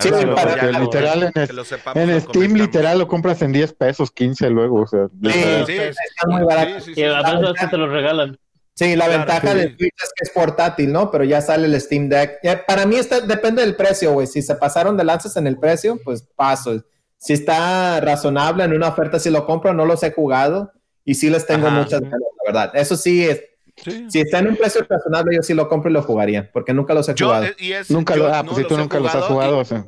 Sí, 0.00 0.10
luego 0.10 0.34
para- 0.34 0.70
lo- 0.72 0.80
literal 0.80 1.22
en, 1.22 1.32
que 1.32 2.00
en 2.00 2.20
Steam 2.20 2.54
literal 2.54 2.98
lo 2.98 3.06
compras 3.08 3.40
en 3.42 3.52
10 3.52 3.72
pesos, 3.74 4.10
15 4.10 4.50
luego, 4.50 4.82
o 4.82 4.86
sea, 4.86 5.06
literal. 5.20 5.66
Sí, 5.66 5.72
Está 5.72 6.26
muy 6.26 6.42
barato. 6.42 6.80
sí, 6.80 6.86
sí, 6.86 6.94
sí. 6.94 7.00
Y 7.00 7.04
a 7.04 7.18
veces 7.22 7.48
hasta 7.54 7.70
te 7.70 7.76
lo 7.76 7.86
regalan. 7.88 8.38
Sí, 8.76 8.96
la 8.96 9.04
Claro, 9.06 9.18
ventaja 9.20 9.52
sí. 9.52 9.58
de 9.58 9.64
Switch 9.76 9.94
es 10.02 10.10
que 10.16 10.22
es 10.24 10.30
portátil, 10.30 10.92
¿no? 10.92 11.10
Pero 11.12 11.22
ya 11.22 11.40
sale 11.40 11.66
el 11.68 11.80
Steam 11.80 12.08
Deck. 12.08 12.38
Ya, 12.42 12.66
para 12.66 12.86
mí 12.86 12.96
está, 12.96 13.20
depende 13.20 13.62
del 13.62 13.76
precio, 13.76 14.12
güey. 14.12 14.26
Si 14.26 14.42
se 14.42 14.56
pasaron 14.56 14.96
de 14.96 15.04
lanzas 15.04 15.36
en 15.36 15.46
el 15.46 15.58
precio, 15.58 15.96
pues 16.04 16.22
paso. 16.34 16.82
Si 17.16 17.32
está 17.32 18.00
razonable 18.00 18.64
en 18.64 18.72
una 18.74 18.88
oferta, 18.88 19.20
si 19.20 19.30
lo 19.30 19.46
compro, 19.46 19.72
no 19.74 19.86
los 19.86 20.02
he 20.02 20.10
jugado. 20.12 20.72
Y 21.04 21.14
sí 21.14 21.30
les 21.30 21.46
tengo 21.46 21.68
Ajá. 21.68 21.76
muchas 21.78 22.00
ganas, 22.00 22.18
la 22.20 22.52
verdad. 22.52 22.72
Eso 22.76 22.96
sí, 22.96 23.24
es- 23.24 23.42
Sí. 23.76 24.06
si 24.08 24.20
está 24.20 24.38
en 24.38 24.48
un 24.48 24.56
precio 24.56 24.86
razonable, 24.88 25.34
yo 25.36 25.42
sí 25.42 25.52
lo 25.54 25.68
compro 25.68 25.90
y 25.90 25.94
lo 25.94 26.02
jugaría, 26.02 26.50
porque 26.52 26.72
nunca 26.72 26.94
los 26.94 27.08
he 27.08 27.14
Yo, 27.14 27.26
jugado. 27.26 27.44
eh, 27.46 27.56
y 27.58 27.72
es, 27.72 27.90
Nunca 27.90 28.14
yo 28.16 28.22
lo, 28.28 28.32
ah, 28.34 28.42
no 28.42 28.52
pues 28.52 28.62
si 28.62 28.68
tú 28.68 28.74
he 28.74 28.78
nunca 28.78 29.00
los 29.00 29.14
has 29.14 29.24
y- 29.24 29.32
jugado, 29.32 29.58
o 29.58 29.64
sea, 29.64 29.84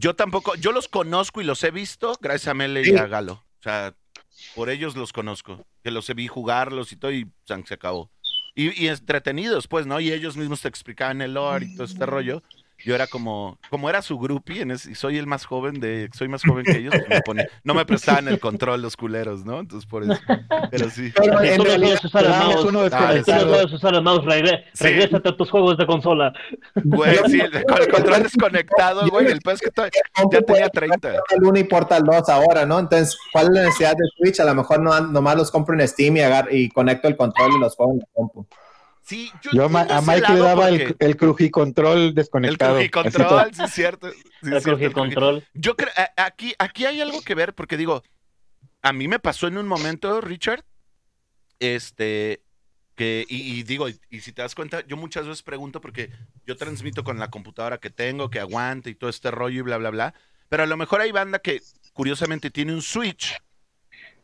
Yo 0.00 0.14
tampoco, 0.16 0.54
yo 0.56 0.72
los 0.72 0.88
conozco 0.88 1.40
y 1.40 1.44
los 1.44 1.62
he 1.64 1.70
visto 1.70 2.16
gracias 2.20 2.48
a 2.48 2.54
Mele 2.54 2.84
Sí. 2.84 2.92
y 2.92 2.96
a 2.96 3.06
Galo. 3.06 3.32
O 3.34 3.62
sea, 3.62 3.94
por 4.54 4.70
ellos 4.70 4.96
los 4.96 5.12
conozco. 5.12 5.64
Que 5.82 5.90
los 5.90 6.12
vi 6.14 6.26
jugarlos 6.28 6.92
y 6.92 6.96
todo 6.96 7.10
y 7.12 7.30
se 7.44 7.74
acabó. 7.74 8.10
Y, 8.54 8.84
y 8.84 8.88
entretenidos, 8.88 9.66
pues, 9.68 9.86
¿no? 9.86 9.98
Y 10.00 10.12
ellos 10.12 10.36
mismos 10.36 10.60
te 10.60 10.68
explicaban 10.68 11.22
el 11.22 11.34
lore 11.34 11.66
y 11.66 11.74
todo 11.76 11.84
este 11.86 12.04
rollo. 12.06 12.42
Yo 12.84 12.94
era 12.94 13.06
como, 13.06 13.58
como 13.70 13.88
era 13.90 14.02
su 14.02 14.18
groupie 14.18 14.62
en 14.62 14.70
ese- 14.72 14.90
y 14.92 14.94
soy 14.94 15.18
el 15.18 15.26
más 15.26 15.44
joven 15.44 15.80
de, 15.80 16.08
soy 16.16 16.28
más 16.28 16.42
joven 16.42 16.64
que 16.64 16.78
ellos, 16.78 16.94
pues 16.96 17.08
me 17.08 17.20
ponía- 17.22 17.48
no 17.64 17.74
me 17.74 17.84
prestaban 17.84 18.28
el 18.28 18.38
control 18.40 18.82
los 18.82 18.96
culeros, 18.96 19.44
¿no? 19.44 19.60
Entonces 19.60 19.88
por 19.88 20.02
eso. 20.04 20.18
Pero 20.70 20.90
sí. 20.90 21.12
Pero 21.16 21.40
en 21.42 21.62
realidad, 21.64 21.96
sabes 21.96 22.04
usar 22.04 22.24
el 22.24 22.30
mouse. 22.30 22.64
uno 22.64 22.80
Ah, 22.80 23.12
desconectado. 23.14 23.66
usar 23.74 23.94
el 23.94 24.02
mouse. 24.02 24.24
regre- 24.24 24.64
Sí. 24.74 24.84
Regrésate 24.84 25.28
a 25.28 25.36
tus 25.36 25.50
juegos 25.50 25.76
de 25.78 25.86
consola. 25.86 26.32
Güey, 26.74 27.16
sí, 27.28 27.40
el- 27.40 27.64
con 27.64 27.82
el 27.82 27.88
control 27.88 28.22
desconectado, 28.22 29.08
güey. 29.08 29.26
El 29.26 29.40
peor 29.40 29.54
es 29.54 29.60
que 29.60 29.70
todavía- 29.70 29.92
ya 30.32 30.40
tenía 30.42 30.68
30. 30.68 31.12
Portal 31.12 31.38
1 31.44 31.58
y 31.58 31.64
Portal 31.64 32.02
2 32.04 32.28
ahora, 32.28 32.66
¿no? 32.66 32.78
Entonces, 32.78 33.16
¿cuál 33.32 33.46
es 33.46 33.50
la 33.52 33.62
necesidad 33.64 33.92
de 33.96 34.04
Switch? 34.16 34.40
A 34.40 34.44
lo 34.44 34.54
mejor 34.54 34.80
no, 34.80 34.98
nomás 35.00 35.36
los 35.36 35.50
compro 35.50 35.74
en 35.78 35.86
Steam 35.86 36.16
y, 36.16 36.20
agar- 36.20 36.48
y 36.50 36.68
conecto 36.70 37.08
el 37.08 37.16
control 37.16 37.52
y 37.56 37.60
los 37.60 37.74
juego 37.76 37.92
en 37.92 37.98
la 37.98 38.06
compu. 38.14 38.46
Sí, 39.10 39.30
yo, 39.42 39.50
yo 39.52 39.64
a, 39.64 39.68
Ma- 39.68 39.86
Mike 40.06 40.32
le 40.32 40.38
daba 40.38 40.68
porque- 40.68 40.84
el, 40.84 40.96
el 41.00 41.16
crujicontrol 41.16 41.98
El 41.98 42.14
desconectado. 42.14 42.76
Así 42.78 42.88
todo. 42.88 43.02
control, 43.02 43.50
sí 43.54 43.62
es 43.64 43.72
cierto. 43.72 44.10
Sí, 44.10 44.16
El 44.42 44.62
cierto, 44.62 44.84
el 44.84 44.92
control. 44.92 45.44
Yo 45.52 45.76
creo, 45.76 45.90
aquí, 46.16 46.54
aquí 46.60 46.86
hay 46.86 47.00
algo 47.00 47.20
que 47.22 47.34
ver, 47.34 47.54
porque 47.54 47.76
digo, 47.76 48.02
a 48.82 48.92
mí 48.92 49.08
me 49.08 49.18
pasó 49.18 49.48
en 49.48 49.58
un 49.58 49.66
momento, 49.66 50.20
Richard, 50.20 50.64
este, 51.58 52.42
que, 52.94 53.26
y, 53.28 53.58
y 53.58 53.62
digo, 53.64 53.88
y, 53.88 53.98
y 54.10 54.20
si 54.20 54.32
te 54.32 54.42
das 54.42 54.54
cuenta, 54.54 54.86
yo 54.86 54.96
muchas 54.96 55.26
veces 55.26 55.42
pregunto 55.42 55.80
porque 55.80 56.10
yo 56.46 56.56
transmito 56.56 57.04
con 57.04 57.18
la 57.18 57.30
computadora 57.30 57.78
que 57.78 57.90
tengo, 57.90 58.30
que 58.30 58.40
aguante 58.40 58.90
y 58.90 58.94
todo 58.94 59.10
este 59.10 59.30
rollo 59.30 59.58
y 59.58 59.62
bla, 59.62 59.76
bla, 59.78 59.90
bla, 59.90 60.14
pero 60.48 60.62
a 60.62 60.66
lo 60.66 60.76
mejor 60.76 61.00
hay 61.00 61.12
banda 61.12 61.38
que 61.40 61.60
curiosamente 61.92 62.50
tiene 62.50 62.72
un 62.72 62.82
Switch 62.82 63.36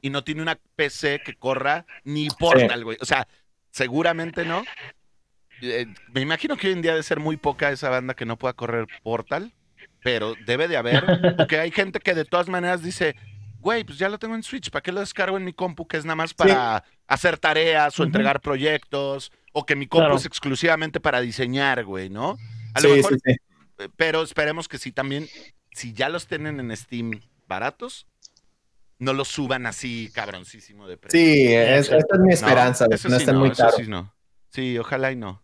y 0.01 0.11
no 0.11 0.25
tiene 0.25 0.43
una 0.43 0.59
PC 0.77 1.23
que 1.25 1.35
corra 1.35 1.87
ni 2.05 2.29
Portal, 2.29 2.85
güey. 2.85 2.99
O 3.01 3.05
sea, 3.05 3.27
seguramente 3.77 4.45
no. 4.47 4.65
Eh, 5.61 5.87
me 6.13 6.23
imagino 6.23 6.57
que 6.57 6.69
hoy 6.69 6.73
en 6.73 6.83
día 6.83 6.93
debe 6.93 7.03
ser 7.03 7.21
muy 7.21 7.37
poca 7.37 7.71
esa 7.71 7.91
banda 7.91 8.15
que 8.15 8.25
no 8.25 8.39
pueda 8.39 8.55
correr 8.55 8.87
Portal, 9.03 9.53
pero 10.03 10.35
debe 10.47 10.67
de 10.67 10.77
haber, 10.79 11.05
porque 11.37 11.59
hay 11.61 11.71
gente 11.71 12.01
que 12.01 12.15
de 12.15 12.25
todas 12.25 12.49
maneras 12.49 12.83
dice, 12.83 13.17
güey, 13.61 13.85
pues 13.85 13.99
ya 13.99 14.09
lo 14.09 14.19
tengo 14.19 14.35
en 14.35 14.43
Switch, 14.43 14.71
¿para 14.71 14.83
qué 14.83 14.93
lo 14.93 15.01
descargo 15.01 15.37
en 15.37 15.45
mi 15.45 15.53
compu? 15.53 15.87
Que 15.87 15.99
es 15.99 16.05
nada 16.07 16.17
más 16.17 16.33
para 16.33 16.85
hacer 17.07 17.37
tareas 17.39 17.99
o 18.01 18.05
entregar 18.05 18.41
proyectos, 18.41 19.31
o 19.53 19.67
que 19.67 19.77
mi 19.77 19.87
compu 19.87 20.05
Claro. 20.05 20.17
es 20.17 20.25
exclusivamente 20.27 20.99
para 21.01 21.21
diseñar, 21.21 21.85
güey, 21.85 22.09
¿no? 22.09 22.39
A 22.75 22.81
Sí, 22.81 22.89
lo 22.89 22.97
mejor, 22.97 23.13
sí, 23.15 23.19
sí. 23.25 23.37
eh, 23.79 23.89
pero 23.97 24.23
esperemos 24.23 24.69
que 24.69 24.79
sí 24.79 24.91
también, 24.91 25.27
si 25.73 25.93
ya 25.93 26.09
los 26.09 26.27
tienen 26.27 26.61
en 26.61 26.75
Steam 26.77 27.21
baratos, 27.47 28.07
no 28.99 29.13
los 29.13 29.29
suban 29.29 29.67
así 29.67 30.11
cabroncísimo 30.13 30.87
de 30.89 30.97
precio. 30.97 31.19
Sí, 31.21 31.53
es, 31.55 31.87
esa 31.87 31.97
es 31.97 32.21
mi 32.21 32.33
esperanza, 32.33 32.87
no, 32.89 32.95
eso 32.95 33.09
no 33.09 33.17
sí 33.17 33.23
estén 33.23 33.35
no, 33.35 33.41
muy 33.41 33.51
eso 33.51 33.71
sí 33.77 33.85
no. 33.89 34.13
Sí, 34.51 34.79
ojalá 34.79 35.13
y 35.13 35.17
no. 35.17 35.43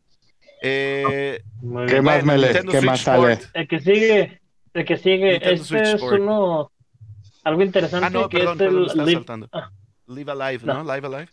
Eh, 0.62 1.42
¿Qué 1.88 2.00
más? 2.00 2.24
Nintendo 2.24 2.70
¿Qué 2.72 2.78
Switch 2.78 2.84
más 2.84 3.00
sale? 3.00 3.32
Sport. 3.32 3.56
El 3.56 3.68
que 3.68 3.80
sigue, 3.80 4.40
el 4.74 4.84
que 4.84 4.96
sigue, 4.96 5.30
Nintendo 5.32 5.54
este 5.54 5.64
Switch 5.66 5.82
es 5.82 5.94
Sport. 5.94 6.20
uno, 6.20 6.72
algo 7.44 7.62
interesante 7.62 8.06
Ah, 8.06 8.10
no, 8.10 8.28
que 8.28 8.38
perdón, 8.38 8.52
es 8.52 8.58
perdón, 8.58 8.86
el 8.90 8.96
me 8.96 9.04
Live- 9.04 9.14
saltando. 9.18 9.48
ah. 9.52 9.70
Live 10.06 10.32
Alive, 10.32 10.64
No. 10.66 10.82
¿no? 10.84 10.94
Live 10.94 11.06
Alive. 11.06 11.28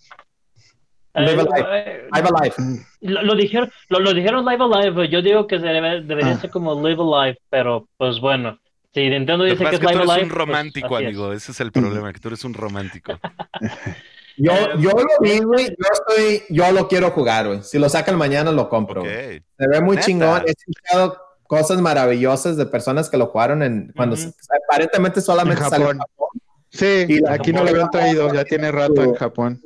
Live 1.15 1.41
Eh, 1.41 1.47
Alive. 1.51 1.79
eh, 1.79 2.07
Live 2.13 2.27
Alive. 2.35 2.85
Lo, 3.01 3.21
lo 3.23 3.35
dijeron, 3.35 3.71
lo, 3.89 3.99
lo 3.99 4.13
dijeron 4.13 4.45
Live 4.45 4.63
Alive. 4.63 5.09
Yo 5.09 5.21
digo 5.21 5.47
que 5.47 5.57
debe- 5.59 6.01
debería 6.01 6.33
Ah. 6.33 6.39
ser 6.39 6.49
como 6.49 6.75
Live 6.87 7.01
Alive, 7.01 7.39
pero 7.49 7.87
pues 7.97 8.19
bueno. 8.19 8.59
Si 8.93 9.07
Nintendo 9.09 9.43
que 9.45 9.51
dice 9.51 9.63
que 9.65 9.75
es 9.75 9.79
que 9.79 9.85
tú 9.85 9.89
eres 9.89 10.01
un 10.09 10.15
pues, 10.15 10.29
romántico, 10.29 10.97
es. 10.99 11.05
amigo. 11.05 11.33
Ese 11.33 11.51
es 11.51 11.59
el 11.59 11.71
problema, 11.71 12.11
que 12.11 12.19
tú 12.19 12.29
eres 12.29 12.43
un 12.43 12.53
romántico. 12.53 13.13
Yo, 14.41 14.53
yo 14.77 14.91
lo 14.91 15.05
vi, 15.19 15.39
güey. 15.39 15.67
Yo 15.67 15.85
estoy, 15.91 16.43
yo 16.47 16.71
lo 16.71 16.87
quiero 16.87 17.11
jugar, 17.11 17.45
güey. 17.47 17.61
Si 17.61 17.77
lo 17.77 17.89
sacan 17.89 18.17
mañana, 18.17 18.53
lo 18.53 18.69
compro. 18.69 19.03
Se 19.03 19.41
ve 19.57 19.81
muy 19.81 19.97
Neta. 19.97 20.05
chingón. 20.07 20.43
He 20.47 20.51
escuchado 20.51 21.17
cosas 21.45 21.81
maravillosas 21.81 22.55
de 22.55 22.65
personas 22.65 23.09
que 23.09 23.17
lo 23.17 23.25
jugaron 23.27 23.63
en 23.63 23.91
cuando 23.97 24.15
aparentemente 24.65 25.19
solamente 25.19 25.61
En 25.61 25.69
salió 25.69 25.91
en 25.91 25.97
Japón. 25.97 26.29
Sí, 26.69 27.05
Y 27.09 27.27
aquí 27.27 27.51
no 27.51 27.65
lo 27.65 27.69
habían 27.71 27.89
traído, 27.89 28.33
ya 28.33 28.45
tiene 28.45 28.71
rato 28.71 29.03
en 29.03 29.13
Japón. 29.15 29.61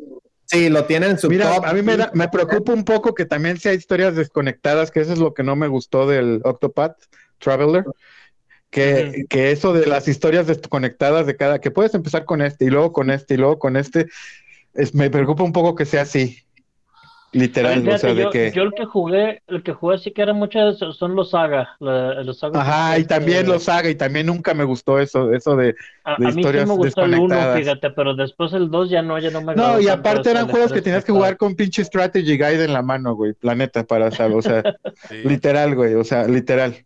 Sí, 0.45 0.69
lo 0.69 0.85
tienen 0.85 1.11
en 1.11 1.19
su 1.19 1.29
Mira, 1.29 1.53
top. 1.53 1.65
a 1.65 1.73
mí 1.73 1.83
me, 1.83 1.95
da- 1.95 2.09
me 2.15 2.27
preocupa 2.29 2.73
un 2.73 2.83
poco 2.83 3.13
que 3.13 3.25
también 3.25 3.59
sea 3.59 3.73
historias 3.73 4.15
desconectadas, 4.15 4.89
que 4.89 5.01
eso 5.01 5.13
es 5.13 5.19
lo 5.19 5.35
que 5.35 5.43
no 5.43 5.55
me 5.55 5.67
gustó 5.67 6.07
del 6.07 6.41
Octopath 6.43 6.97
Traveler, 7.37 7.85
que, 8.73 9.25
que 9.29 9.51
eso 9.51 9.71
de 9.71 9.85
las 9.85 10.07
historias 10.07 10.47
desconectadas 10.47 11.25
de 11.27 11.37
cada, 11.37 11.59
que 11.59 11.71
puedes 11.71 11.93
empezar 11.93 12.25
con 12.25 12.41
este 12.41 12.65
y 12.65 12.69
luego 12.69 12.91
con 12.91 13.11
este 13.11 13.35
y 13.35 13.37
luego 13.37 13.59
con 13.59 13.77
este, 13.77 14.07
es, 14.73 14.93
me 14.95 15.09
preocupa 15.09 15.43
un 15.43 15.53
poco 15.53 15.75
que 15.75 15.85
sea 15.85 16.01
así, 16.01 16.39
literal, 17.31 17.81
Fíjate, 17.81 17.95
o 17.95 17.97
sea, 17.99 18.13
de 18.13 18.29
que... 18.29 18.51
yo 18.55 18.61
el 18.63 18.73
que 18.73 18.85
jugué, 18.85 19.41
el 19.47 19.63
que 19.63 19.73
jugué 19.73 19.97
sí 19.97 20.11
que 20.11 20.21
era 20.21 20.33
muchas, 20.33 20.77
son 20.77 21.15
los 21.15 21.31
Saga. 21.31 21.75
la- 21.79 22.21
los 22.23 22.39
Saga 22.39 22.61
Ajá, 22.61 22.97
y 22.97 23.01
este, 23.01 23.13
también 23.15 23.47
los 23.47 23.63
saga, 23.63 23.89
y 23.89 23.95
también 23.95 24.25
nunca 24.27 24.53
me 24.53 24.63
gustó 24.63 24.99
eso, 24.99 25.31
eso 25.33 25.55
de... 25.55 25.75
A, 26.03 26.15
de 26.19 26.27
a 26.27 26.31
mí 26.31 26.33
sí 26.33 26.39
historias 26.41 26.67
me 26.67 26.75
gustó 26.75 27.01
el 27.05 27.13
1, 27.15 27.19
desconectadas. 27.21 27.59
fíjate, 27.59 27.89
pero 27.91 28.15
después 28.15 28.53
el 28.53 28.69
2 28.69 28.89
ya 28.89 29.01
no, 29.01 29.17
ya 29.19 29.31
no 29.31 29.41
me 29.41 29.55
No, 29.55 29.79
y 29.79 29.87
aparte 29.87 30.29
eran 30.31 30.47
juegos 30.47 30.71
que 30.73 30.81
tenías 30.81 31.05
que 31.05 31.11
jugar 31.11 31.37
con 31.37 31.55
pinche 31.55 31.83
strategy 31.83 32.37
guide 32.37 32.65
en 32.65 32.73
la 32.73 32.81
mano, 32.83 33.15
güey, 33.15 33.33
planeta, 33.33 33.83
para 33.83 34.11
saber, 34.11 34.37
o 34.37 34.41
sea, 34.41 34.63
Sí. 35.09 35.15
literal, 35.25 35.75
güey, 35.75 35.95
o 35.95 36.03
sea, 36.03 36.27
literal. 36.27 36.85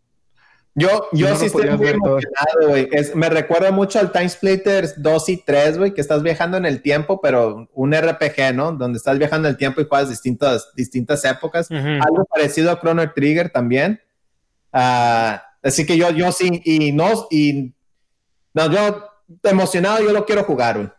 Yo, 0.79 1.07
yo 1.11 1.29
No, 1.29 1.35
sí 1.35 1.47
estoy 1.47 1.69
muy 1.71 1.87
emocionado, 1.87 2.67
güey. 2.69 2.87
Es- 2.91 3.15
Me 3.15 3.29
recuerda 3.29 3.71
mucho 3.71 3.97
al 3.99 4.11
Time 4.11 4.29
Splitters 4.29 5.01
2 5.01 5.29
y 5.29 5.37
3, 5.37 5.77
güey, 5.79 5.93
que 5.93 6.01
estás 6.01 6.21
viajando 6.21 6.55
en 6.57 6.65
el 6.67 6.83
tiempo, 6.83 7.19
pero 7.19 7.67
un 7.73 7.93
RPG, 7.93 8.53
¿no? 8.53 8.71
Donde 8.73 8.97
estás 8.97 9.17
viajando 9.17 9.47
en 9.47 9.53
el 9.53 9.57
tiempo 9.57 9.81
y 9.81 9.85
juegas 9.85 10.09
distintas, 10.09 10.71
distintas 10.75 11.25
épocas. 11.25 11.71
Algo 11.71 12.25
parecido 12.25 12.69
a 12.71 12.79
Chrono 12.79 13.11
Trigger 13.11 13.49
también. 13.49 13.99
Ah, 14.71 15.43
así 15.63 15.83
que 15.85 15.97
yo, 15.97 16.11
yo 16.11 16.31
sí, 16.31 16.61
y 16.63 16.91
no, 16.91 17.27
y 17.31 17.73
no, 18.53 18.71
yo 18.71 19.09
emocionado, 19.43 20.03
yo 20.03 20.11
lo 20.13 20.25
quiero 20.25 20.43
jugar, 20.43 20.75
güey. 20.77 20.89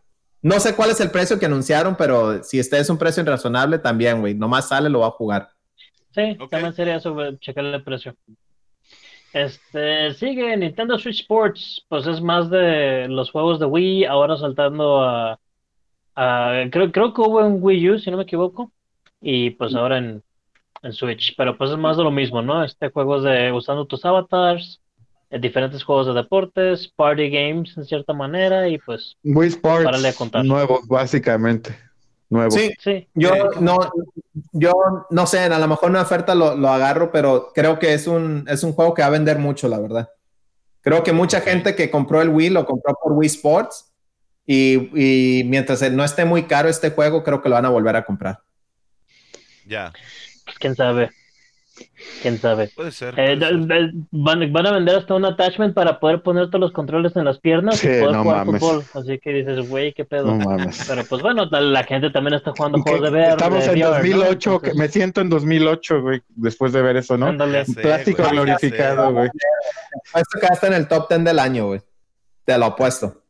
No 0.42 0.59
sé 0.60 0.74
cuál 0.74 0.90
es 0.90 1.00
el 1.00 1.10
precio 1.10 1.38
que 1.38 1.46
anunciaron, 1.46 1.96
pero 1.96 2.42
si 2.42 2.59
este 2.59 2.78
es 2.78 2.90
un 2.90 2.98
precio 2.98 3.24
razonable 3.24 3.78
también, 3.78 4.20
güey. 4.20 4.34
Nomás 4.34 4.68
sale, 4.68 4.88
lo 4.88 5.00
va 5.00 5.09
a 5.09 5.10
jugar. 5.12 5.50
Sí, 6.14 6.36
también 6.50 6.74
sería 6.74 6.96
eso, 6.96 7.12
güey, 7.14 7.36
checarle 7.38 7.76
el 7.76 7.84
precio. 7.84 8.16
Este, 9.32 10.14
sigue 10.14 10.56
Nintendo 10.56 10.98
Switch 10.98 11.20
Sports, 11.20 11.84
pues 11.88 12.06
es 12.06 12.20
más 12.20 12.50
de 12.50 13.09
los 13.09 13.30
juegos 13.30 13.60
de 13.60 13.66
Wii, 13.66 14.05
ahora 14.06 14.36
saltando 14.36 15.02
a, 15.02 15.38
a- 16.16 16.64
creo, 16.70 16.92
creo 16.92 17.14
que 17.14 17.20
hubo 17.22 17.44
en 17.46 17.59
Wii 17.62 17.90
U, 17.90 17.98
si 17.98 18.10
no 18.10 18.16
me 18.18 18.24
equivoco, 18.24 18.72
y 19.20 19.50
pues 19.50 19.74
ahora 19.74 19.98
en, 19.98 20.22
en 20.82 20.92
Switch, 20.92 21.34
pero 21.36 21.59
pues 21.59 21.70
es 21.70 21.78
más 21.78 21.96
de 21.96 22.05
lo 22.05 22.10
mismo, 22.10 22.42
¿no? 22.42 22.64
Este 22.64 22.90
juego 22.90 23.18
es 23.18 23.24
de 23.24 23.52
usando 23.52 23.86
tus 23.86 24.05
avatars, 24.05 24.82
eh, 25.30 25.38
diferentes 25.38 25.84
juegos 25.84 26.06
de 26.09 26.14
deportes, 26.14 26.88
party 26.88 27.30
games 27.30 27.76
en 27.76 27.84
cierta 27.84 28.12
manera, 28.14 28.68
y 28.68 28.78
pues 28.78 29.16
Wii 29.24 29.48
Sports, 29.48 29.84
Párale 29.84 30.09
a 30.09 30.14
contar. 30.14 30.44
nuevo, 30.46 30.80
básicamente, 30.88 31.76
nuevo. 32.30 32.50
Sí, 32.50 32.72
sí, 32.78 33.09
Yo 33.14 33.30
no, 33.60 33.78
yo 34.52 34.72
no 35.10 35.26
sé, 35.26 35.40
a 35.40 35.59
lo 35.59 35.68
mejor 35.68 35.90
una 35.90 36.02
oferta 36.02 36.34
lo, 36.34 36.56
lo 36.56 36.68
agarro, 36.68 37.10
pero 37.10 37.52
creo 37.55 37.78
que 37.78 37.94
es 37.94 38.06
un, 38.06 38.44
es 38.48 38.62
un 38.62 38.72
juego 38.72 38.94
que 38.94 39.02
va 39.02 39.09
a 39.09 39.10
vender 39.10 39.38
mucho, 39.38 39.68
la 39.68 39.78
verdad. 39.78 40.10
Creo 40.80 41.02
que 41.02 41.12
mucha 41.12 41.40
gente 41.40 41.74
que 41.74 41.90
compró 41.90 42.22
el 42.22 42.28
Wii 42.28 42.50
lo 42.50 42.66
compró 42.66 42.94
por 43.02 43.12
Wii 43.12 43.26
Sports 43.26 43.92
y, 44.46 44.90
y 44.94 45.44
mientras 45.44 45.90
no 45.92 46.05
esté 46.05 46.24
muy 46.24 46.44
caro 46.44 46.68
este 46.68 46.90
juego, 46.90 47.22
creo 47.22 47.42
que 47.42 47.48
lo 47.48 47.56
van 47.56 47.66
a 47.66 47.70
volver 47.70 47.96
a 47.96 48.05
comprar. 48.05 48.40
Ya, 49.66 49.92
pues, 50.44 50.59
quién 50.59 50.74
sabe, 50.74 51.10
quién 52.22 52.38
sabe. 52.38 52.70
puede 52.74 52.90
ser. 52.92 53.14
Eh, 53.18 53.38
ser. 53.38 53.52
van, 54.10 54.52
van 54.52 54.66
a 54.66 54.72
vender 54.72 54.96
hasta 54.96 55.14
un 55.14 55.24
attachment 55.24 55.74
para 55.74 55.98
poder 56.00 56.22
ponerte 56.22 56.59
los 56.59 56.72
controles 56.72 57.14
en 57.16 57.24
las 57.24 57.38
piernas 57.38 57.78
Sí, 57.78 57.86
y 57.88 58.00
poder 58.00 58.12
no 58.16 58.22
jugar 58.22 58.46
mames. 58.46 58.60
fútbol. 58.60 58.84
Así 58.94 59.18
que 59.18 59.30
dices, 59.32 59.68
güey, 59.68 59.92
qué 59.92 60.05
pedo. 60.05 60.26
No 60.26 60.36
mames. 60.44 60.84
Pero 60.88 61.05
pues 61.05 61.22
bueno, 61.22 61.46
la, 61.50 61.60
la 61.60 61.84
gente 61.84 62.10
también 62.10 62.34
está 62.34 62.52
jugando 62.56 62.78
Que 62.84 62.90
juegos 62.90 63.10
de 63.12 63.18
VR. 63.18 63.30
Estamos 63.30 63.59
de 63.59 63.64
en 63.72 63.78
VR, 63.78 63.88
¿no? 63.90 63.96
2008, 63.96 64.50
que 64.50 64.55
Entonces, 64.68 64.76
me 64.76 64.88
siento 64.88 65.20
en 65.20 65.28
2008, 65.30 66.02
güey, 66.02 66.20
después 66.28 66.72
de 66.72 66.82
ver 66.82 66.96
eso, 66.96 67.16
¿no? 67.18 67.26
ándale. 67.26 67.64
Sé, 67.64 67.80
Plástico 67.80 68.22
güey, 68.22 68.32
glorificado, 68.34 69.12
güey. 69.12 69.28
Esto 70.14 70.38
acá 70.38 70.48
está 70.55 70.66
en 70.68 70.74
el 70.74 70.88
top 70.88 71.09
10 71.09 71.24
del 71.24 71.38
año, 71.38 71.66
güey. 71.66 71.80
Te 72.44 72.56
lo 72.59 72.66
apuesto. 72.66 73.22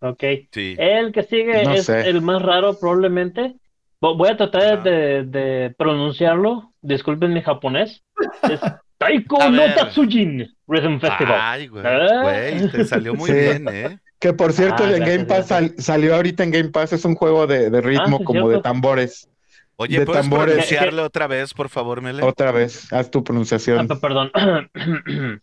Ok. 0.00 0.22
Sí. 0.52 0.76
El 0.78 1.12
que 1.12 1.24
sigue 1.24 1.64
No 1.64 1.72
es 1.74 1.86
sé. 1.86 2.08
el 2.08 2.22
más 2.22 2.40
raro, 2.42 2.78
probablemente. 2.78 3.56
Vo- 4.00 4.16
Voy 4.16 4.28
a 4.28 4.36
tratar 4.36 4.82
de 4.84 5.74
pronunciarlo. 5.76 6.67
Disculpen 6.82 7.32
mi 7.32 7.42
japonés. 7.42 8.02
Es 8.50 8.60
Taiko 8.98 9.48
no. 9.50 9.62
Tatsujin 9.74 10.48
Rhythm 10.66 10.98
Festival. 10.98 11.38
Ay, 11.40 11.68
güey. 11.68 11.84
Ah. 11.86 12.20
Güey, 12.22 12.68
te 12.72 12.84
salió 12.84 13.14
muy 13.14 13.28
Sí. 13.30 13.34
bien, 13.36 13.66
¿eh? 13.70 13.98
Que 14.18 14.32
por 14.32 14.52
cierto, 14.52 14.82
Ah, 14.84 14.92
en 14.96 15.04
Game 15.04 15.24
Pass 15.26 15.46
sal- 15.46 15.74
salió 15.78 16.16
ahorita 16.16 16.42
en 16.42 16.50
Game 16.50 16.68
Pass, 16.70 16.92
es 16.92 17.04
un 17.04 17.14
juego 17.14 17.46
de, 17.46 17.70
de 17.70 17.80
ritmo 17.80 18.16
Ah, 18.16 18.18
sí, 18.18 18.24
como 18.24 18.48
de 18.48 18.60
tambores. 18.60 19.28
Oye, 19.76 20.00
De 20.00 20.06
¿puedes 20.06 20.22
tambores. 20.22 20.54
pronunciarlo 20.54 21.04
otra 21.04 21.28
vez, 21.28 21.54
por 21.54 21.68
favor, 21.68 22.00
Mele? 22.02 22.24
Otra 22.24 22.50
vez, 22.50 22.92
haz 22.92 23.08
tu 23.12 23.22
pronunciación. 23.22 23.86
pe- 23.86 23.94
perdón. 23.94 24.32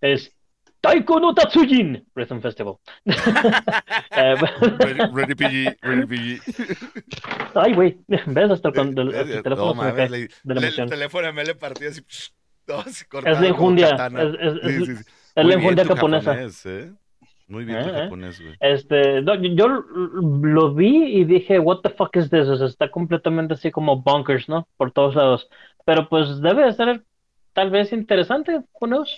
es 0.00 0.33
Taiko 0.84 1.18
no 1.18 1.34
Tatsujin 1.34 2.04
Rhythm 2.14 2.40
Festival. 2.40 2.74
Eh, 4.16 4.34
Ready, 4.78 5.00
ready 5.12 5.34
PG, 5.34 5.76
ready 5.82 6.06
PG. 6.06 6.40
Ay, 7.54 7.72
güey. 7.74 7.98
¿Ves? 8.06 8.50
Hasta 8.50 8.68
el, 8.68 8.74
con- 8.74 8.98
el- 8.98 9.14
el 9.14 9.36
No 9.36 9.42
teléfono 9.42 9.74
se 9.82 9.86
me 9.88 9.94
cae 9.94 10.08
le- 10.10 10.18
de 10.44 10.54
la 10.54 10.60
le- 10.60 10.68
el 10.68 10.88
teléfono 10.90 11.26
a 11.28 11.32
Mele 11.32 11.54
partió 11.54 11.88
así. 11.88 12.00
así 12.68 13.04
Es 13.26 13.40
la 13.40 13.46
enjundia. 13.48 13.90
katana. 13.90 14.22
Es, 14.22 14.34
es- 14.40 14.52
Sí, 14.52 14.68
es- 14.68 14.86
sí, 14.86 14.96
sí. 14.96 15.02
es 15.36 15.46
la 15.46 15.54
enjundia 15.54 15.84
japonesa. 15.86 16.30
japonés, 16.32 16.66
¿eh? 16.66 16.92
Muy 17.48 17.64
bien 17.64 17.78
Eh, 17.78 17.86
eh. 17.88 18.02
japonés, 18.04 18.40
güey. 18.40 18.54
Este, 18.60 19.20
no, 19.22 19.34
yo 19.34 19.68
lo 19.68 20.74
vi 20.74 21.04
y 21.20 21.24
dije, 21.24 21.58
what 21.58 21.80
the 21.82 21.90
fuck 21.90 22.14
is 22.16 22.30
this? 22.30 22.46
O 22.48 22.56
sea, 22.56 22.66
está 22.66 22.90
completamente 22.90 23.54
así 23.54 23.70
como 23.70 24.00
bonkers, 24.02 24.48
¿no? 24.48 24.66
Por 24.76 24.92
todos 24.92 25.14
lados. 25.14 25.48
Pero 25.84 26.08
pues 26.08 26.40
debe 26.40 26.64
de 26.64 26.72
ser 26.72 27.02
tal 27.52 27.70
vez 27.70 27.92
interesante, 27.92 28.60
who 28.80 28.86
knows? 28.86 29.14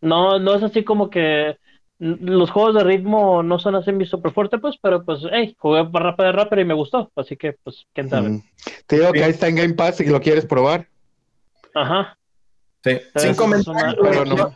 No, 0.00 0.38
no 0.38 0.54
es 0.54 0.62
así 0.62 0.84
como 0.84 1.10
que 1.10 1.56
los 1.98 2.50
juegos 2.50 2.76
de 2.76 2.84
ritmo 2.84 3.42
no 3.42 3.58
son 3.58 3.74
así 3.74 3.90
mi 3.90 4.06
super 4.06 4.32
fuerte, 4.32 4.58
pues, 4.58 4.76
pero 4.80 5.04
pues, 5.04 5.20
hey, 5.32 5.56
jugué 5.58 5.82
Rapper 5.92 6.26
de 6.26 6.32
Rapper 6.32 6.58
y 6.60 6.64
me 6.64 6.74
gustó, 6.74 7.10
así 7.16 7.36
que 7.36 7.54
pues, 7.64 7.86
quién 7.92 8.08
sabe. 8.08 8.28
Mm. 8.28 8.42
Te 8.86 8.98
digo 9.00 9.12
que 9.12 9.24
ahí 9.24 9.30
está 9.30 9.48
en 9.48 9.56
Game 9.56 9.74
Pass 9.74 10.00
y 10.00 10.06
lo 10.06 10.20
quieres 10.20 10.46
probar. 10.46 10.86
Ajá. 11.74 12.16
Sí. 12.84 12.98
Sin 13.16 13.34
comentarios, 13.34 13.98
una- 13.98 14.10
pero 14.10 14.24
no- 14.24 14.54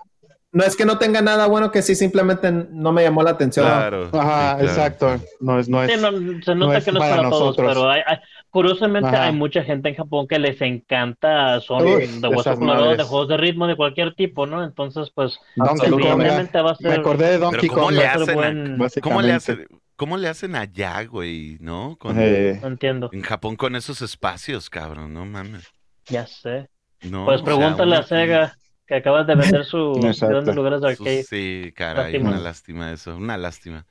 no, 0.53 0.65
es 0.65 0.77
que 0.77 0.85
no 0.85 0.99
tenga 0.99 1.23
nada 1.23 1.47
bueno, 1.47 1.70
que 1.70 1.83
sí, 1.83 1.95
simplemente 1.95 2.53
no 2.53 2.93
me 2.93 3.03
llamó 3.03 3.23
la 3.23 3.31
atención. 3.31 3.66
Claro. 3.66 4.11
Ajá, 4.12 4.53
sí, 4.59 4.65
claro. 4.65 4.69
exacto. 4.69 5.20
No 5.41 5.59
es, 5.59 5.69
no 5.69 5.83
es. 5.83 5.93
Sí, 5.93 5.99
no, 6.01 6.11
se 6.43 6.55
nota 6.55 6.79
es 6.79 6.85
que 6.85 6.93
no 6.93 6.99
es 6.99 7.05
para 7.11 7.16
para 7.16 7.31
todos, 7.31 7.41
nosotros. 7.59 7.69
pero 7.74 7.91
hay, 7.91 8.03
hay- 8.07 8.19
curiosamente 8.51 9.09
Ajá. 9.09 9.24
hay 9.24 9.33
mucha 9.33 9.62
gente 9.65 9.89
en 9.89 9.95
Japón 9.95 10.29
que 10.29 10.39
les 10.39 10.61
encanta, 10.61 11.59
son 11.61 11.87
Uy, 11.87 12.07
de 12.07 12.29
hueso 12.29 12.41
esas 12.43 12.59
colorado, 12.59 12.95
de 12.97 13.03
juegos 13.03 13.29
de 13.29 13.37
ritmo 13.39 13.66
de 13.66 13.77
cualquier 13.77 14.15
tipo, 14.15 14.47
¿no? 14.47 14.62
Entonces, 14.62 15.11
pues, 15.15 15.39
Donkey 15.57 15.89
Kong, 15.91 15.97
¿verdad? 16.01 16.11
probablemente 16.16 16.61
va 16.61 16.70
a 16.73 16.77
ser... 16.77 16.89
Me 16.91 16.95
acordé 16.97 17.31
de 17.31 17.39
Donkey 17.39 17.61
Pero 17.62 17.73
¿cómo 17.74 17.87
Kong. 17.87 17.95
le 17.97 18.07
hacen? 18.07 18.31
a- 18.31 18.35
buen- 18.35 18.79
¿Cómo 19.01 19.23
le 19.23 19.33
hacen? 19.33 19.66
¿Cómo 19.97 20.16
le 20.19 20.29
hacen 20.29 20.55
allá, 20.57 21.03
güey? 21.05 21.57
¿No? 21.61 21.97
Con- 21.99 22.16
Eh, 22.20 22.59
No 22.61 22.69
entiendo, 22.69 23.09
En 23.12 23.23
Japón 23.23 23.57
con 23.57 23.74
esos 23.77 24.03
espacios, 24.03 24.69
cabrón, 24.69 25.15
no 25.15 25.24
mames. 25.24 25.65
ya 26.07 26.27
sé. 26.27 26.69
No, 27.03 27.24
Pues 27.24 27.41
o 27.41 27.45
sea, 27.45 27.55
pregúntale 27.57 27.97
a 27.97 28.03
Sega, 28.03 28.57
que 28.87 28.95
acabas 28.97 29.27
de 29.27 29.35
vender 29.35 29.65
sus 29.65 29.97
Exacto. 30.05 30.29
grandes 30.29 30.55
lugares 30.57 30.81
de 30.81 30.89
arcade. 30.89 31.23
Sí, 31.25 31.73
caray, 31.77 32.13
Lástima. 32.13 32.31
una 32.31 32.41
lástima 32.41 32.93
eso, 32.93 33.17
una 33.17 33.37
lástima. 33.37 33.87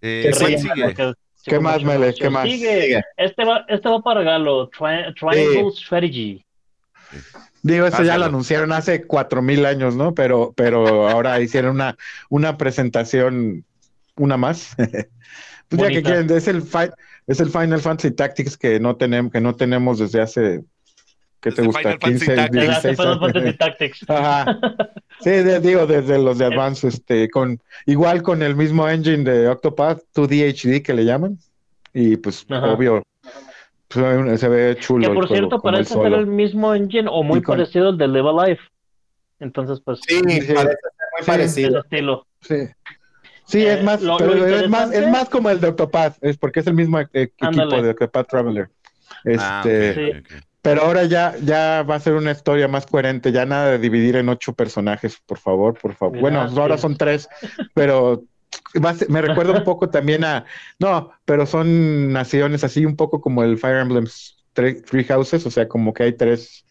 Eh, 0.00 0.30
¿Qué 0.32 0.38
¿Cuál 0.38 0.58
sigue? 0.58 0.82
Porque- 0.84 1.12
sí, 1.34 1.50
¿Qué 1.50 1.60
más, 1.60 1.82
Mele? 1.84 2.14
¿Qué 2.14 2.28
más? 2.30 2.44
Sigue. 2.44 3.02
Este 3.16 3.44
va, 3.44 3.64
este 3.68 3.88
va 3.88 4.00
para 4.00 4.22
Galo, 4.22 4.70
Tri- 4.70 5.14
Triangle 5.18 5.70
Strategy. 5.72 6.44
Digo, 7.62 7.86
eso 7.86 8.02
ya 8.02 8.18
lo 8.18 8.24
anunciaron 8.24 8.72
hace 8.72 9.04
cuatro 9.06 9.42
mil 9.42 9.64
años, 9.66 9.94
¿no? 9.94 10.14
Pero, 10.14 10.52
pero 10.56 11.08
ahora 11.08 11.40
hicieron 11.40 11.76
una, 11.76 11.96
una 12.28 12.56
presentación, 12.56 13.64
una 14.16 14.36
más. 14.36 14.74
pues 15.68 15.80
ya 15.82 15.88
que 15.88 16.02
quieren, 16.02 16.30
es 16.30 16.48
el, 16.48 16.62
fi- 16.62 16.90
es 17.26 17.38
el 17.40 17.50
Final 17.50 17.80
Fantasy 17.80 18.12
Tactics 18.14 18.56
que 18.56 18.80
no 18.80 18.96
tenemos, 18.96 19.30
que 19.30 19.40
no 19.40 19.54
tenemos 19.54 19.98
desde 20.00 20.20
hace, 20.20 20.64
¿qué 21.42 21.50
te 21.50 21.56
Desde 21.62 21.66
gusta? 21.66 21.80
Final 21.80 21.98
Fantasy 22.00 22.26
15, 22.26 22.34
Tactics. 22.36 22.52
Desde 22.52 22.72
hace 22.72 22.88
16 22.88 22.96
Final 22.96 23.12
años. 23.12 23.32
Fantasy 23.32 23.56
Tactics. 23.58 24.04
Ajá. 24.08 24.58
Sí, 25.20 25.30
de- 25.30 25.60
digo, 25.60 25.86
desde 25.86 26.18
los 26.18 26.38
de 26.38 26.44
Advance, 26.46 26.88
este, 26.88 27.28
con, 27.28 27.60
igual 27.86 28.22
con 28.22 28.42
el 28.42 28.56
mismo 28.56 28.88
engine 28.88 29.24
de 29.30 29.48
Octopath, 29.48 30.00
2DHD 30.14 30.82
que 30.82 30.94
le 30.94 31.04
llaman. 31.04 31.38
Y 31.92 32.16
pues, 32.16 32.46
Ajá. 32.48 32.72
obvio, 32.72 33.02
pues, 33.88 34.40
se 34.40 34.48
ve 34.48 34.76
chulo. 34.80 35.02
Que 35.04 35.08
el 35.10 35.14
por 35.14 35.26
juego, 35.28 35.40
cierto 35.40 35.56
el 35.56 35.62
parece 35.62 35.94
ser 35.94 36.12
el 36.14 36.26
mismo 36.26 36.74
engine 36.74 37.08
o 37.10 37.22
muy 37.22 37.42
con- 37.42 37.56
parecido 37.58 37.90
al 37.90 37.98
de 37.98 38.08
Live 38.08 38.28
Alive. 38.30 38.60
Entonces, 39.40 39.80
pues, 39.84 40.00
Sí, 40.06 40.16
Sí. 40.18 40.22
parece 40.24 40.46
ser 40.46 40.56
muy 40.56 41.20
Sí. 41.20 41.26
parecido. 41.26 41.80
estilo. 41.80 42.26
Sí. 42.40 42.56
Sí, 43.44 43.66
Eh, 43.66 43.74
es 43.74 43.84
más, 43.84 44.00
lo- 44.00 44.16
pero 44.16 44.34
lo 44.34 44.46
es 44.46 44.68
más, 44.70 44.92
es 44.92 45.06
más 45.10 45.28
como 45.28 45.50
el 45.50 45.60
de 45.60 45.68
Octopath, 45.68 46.16
es 46.22 46.38
porque 46.38 46.60
es 46.60 46.66
el 46.68 46.74
mismo 46.74 47.00
e- 47.00 47.08
equipo 47.12 47.46
Ándale. 47.48 47.82
de 47.82 47.90
Octopath 47.90 48.28
Traveler. 48.28 48.70
Ah, 49.38 49.62
Este, 49.64 49.90
ok, 49.90 49.94
Sí. 49.96 50.18
ok, 50.18 50.36
ok. 50.38 50.44
Pero 50.62 50.82
ahora 50.82 51.04
ya, 51.04 51.36
ya 51.42 51.82
va 51.82 51.96
a 51.96 52.00
ser 52.00 52.14
una 52.14 52.30
historia 52.30 52.68
más 52.68 52.86
coherente, 52.86 53.32
ya 53.32 53.44
nada 53.44 53.72
de 53.72 53.78
dividir 53.78 54.16
en 54.16 54.28
ocho 54.28 54.52
personajes, 54.52 55.18
por 55.26 55.38
favor, 55.38 55.76
por 55.78 55.94
favor. 55.94 56.18
Bueno, 56.20 56.40
ahora 56.40 56.78
son 56.78 56.96
tres, 56.96 57.28
pero 57.74 58.22
ser- 58.96 59.10
me 59.10 59.22
recuerda 59.22 59.52
un 59.52 59.64
poco 59.64 59.90
también 59.90 60.24
a, 60.24 60.44
no, 60.78 61.10
pero 61.24 61.46
son 61.46 62.12
naciones 62.12 62.62
así 62.64 62.84
un 62.86 62.96
poco 62.96 63.20
como 63.20 63.42
el 63.42 63.58
Fire 63.58 63.78
Emblem 63.78 64.06
Three, 64.52 64.82
Three 64.82 65.04
Houses, 65.04 65.44
o 65.46 65.50
sea, 65.50 65.66
como 65.66 65.92
que 65.92 66.04
hay 66.04 66.12
tres, 66.12 66.64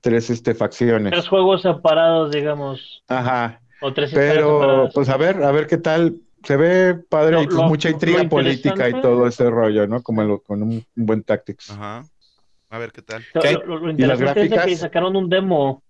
tres 0.00 0.30
este, 0.30 0.54
facciones. 0.54 1.12
Tres 1.12 1.28
juegos 1.28 1.62
separados, 1.62 2.30
digamos, 2.32 3.02
Ajá, 3.08 3.60
o 3.80 3.92
tres 3.92 4.10
pero 4.10 4.58
separadas. 4.58 4.94
pues 4.94 5.08
a 5.08 5.16
ver, 5.16 5.42
a 5.42 5.50
ver 5.50 5.66
qué 5.66 5.78
tal. 5.78 6.16
Se 6.44 6.56
ve 6.58 6.94
padre 7.08 7.36
Lo- 7.36 7.42
y 7.42 7.46
pues, 7.46 7.56
lo- 7.56 7.62
mucha 7.64 7.88
intriga 7.88 8.22
política 8.28 8.88
y 8.88 8.92
todo 9.00 9.26
ese 9.26 9.48
rollo, 9.48 9.86
¿no? 9.86 10.02
Como 10.02 10.38
con 10.40 10.62
un, 10.62 10.70
un 10.94 11.06
buen 11.06 11.22
tactics. 11.22 11.70
Ajá. 11.70 12.04
A 12.74 12.78
ver 12.78 12.90
qué 12.92 13.02
tal. 13.02 13.22
Lo- 13.34 13.40
Ok. 13.40 13.66
lo, 13.66 13.78
lo 13.78 13.90
interesante 13.90 14.42
es 14.42 14.50
de 14.50 14.56
gráficas? 14.56 14.66
que 14.66 14.76
sacaron 14.76 15.16
un 15.16 15.28
demo, 15.28 15.82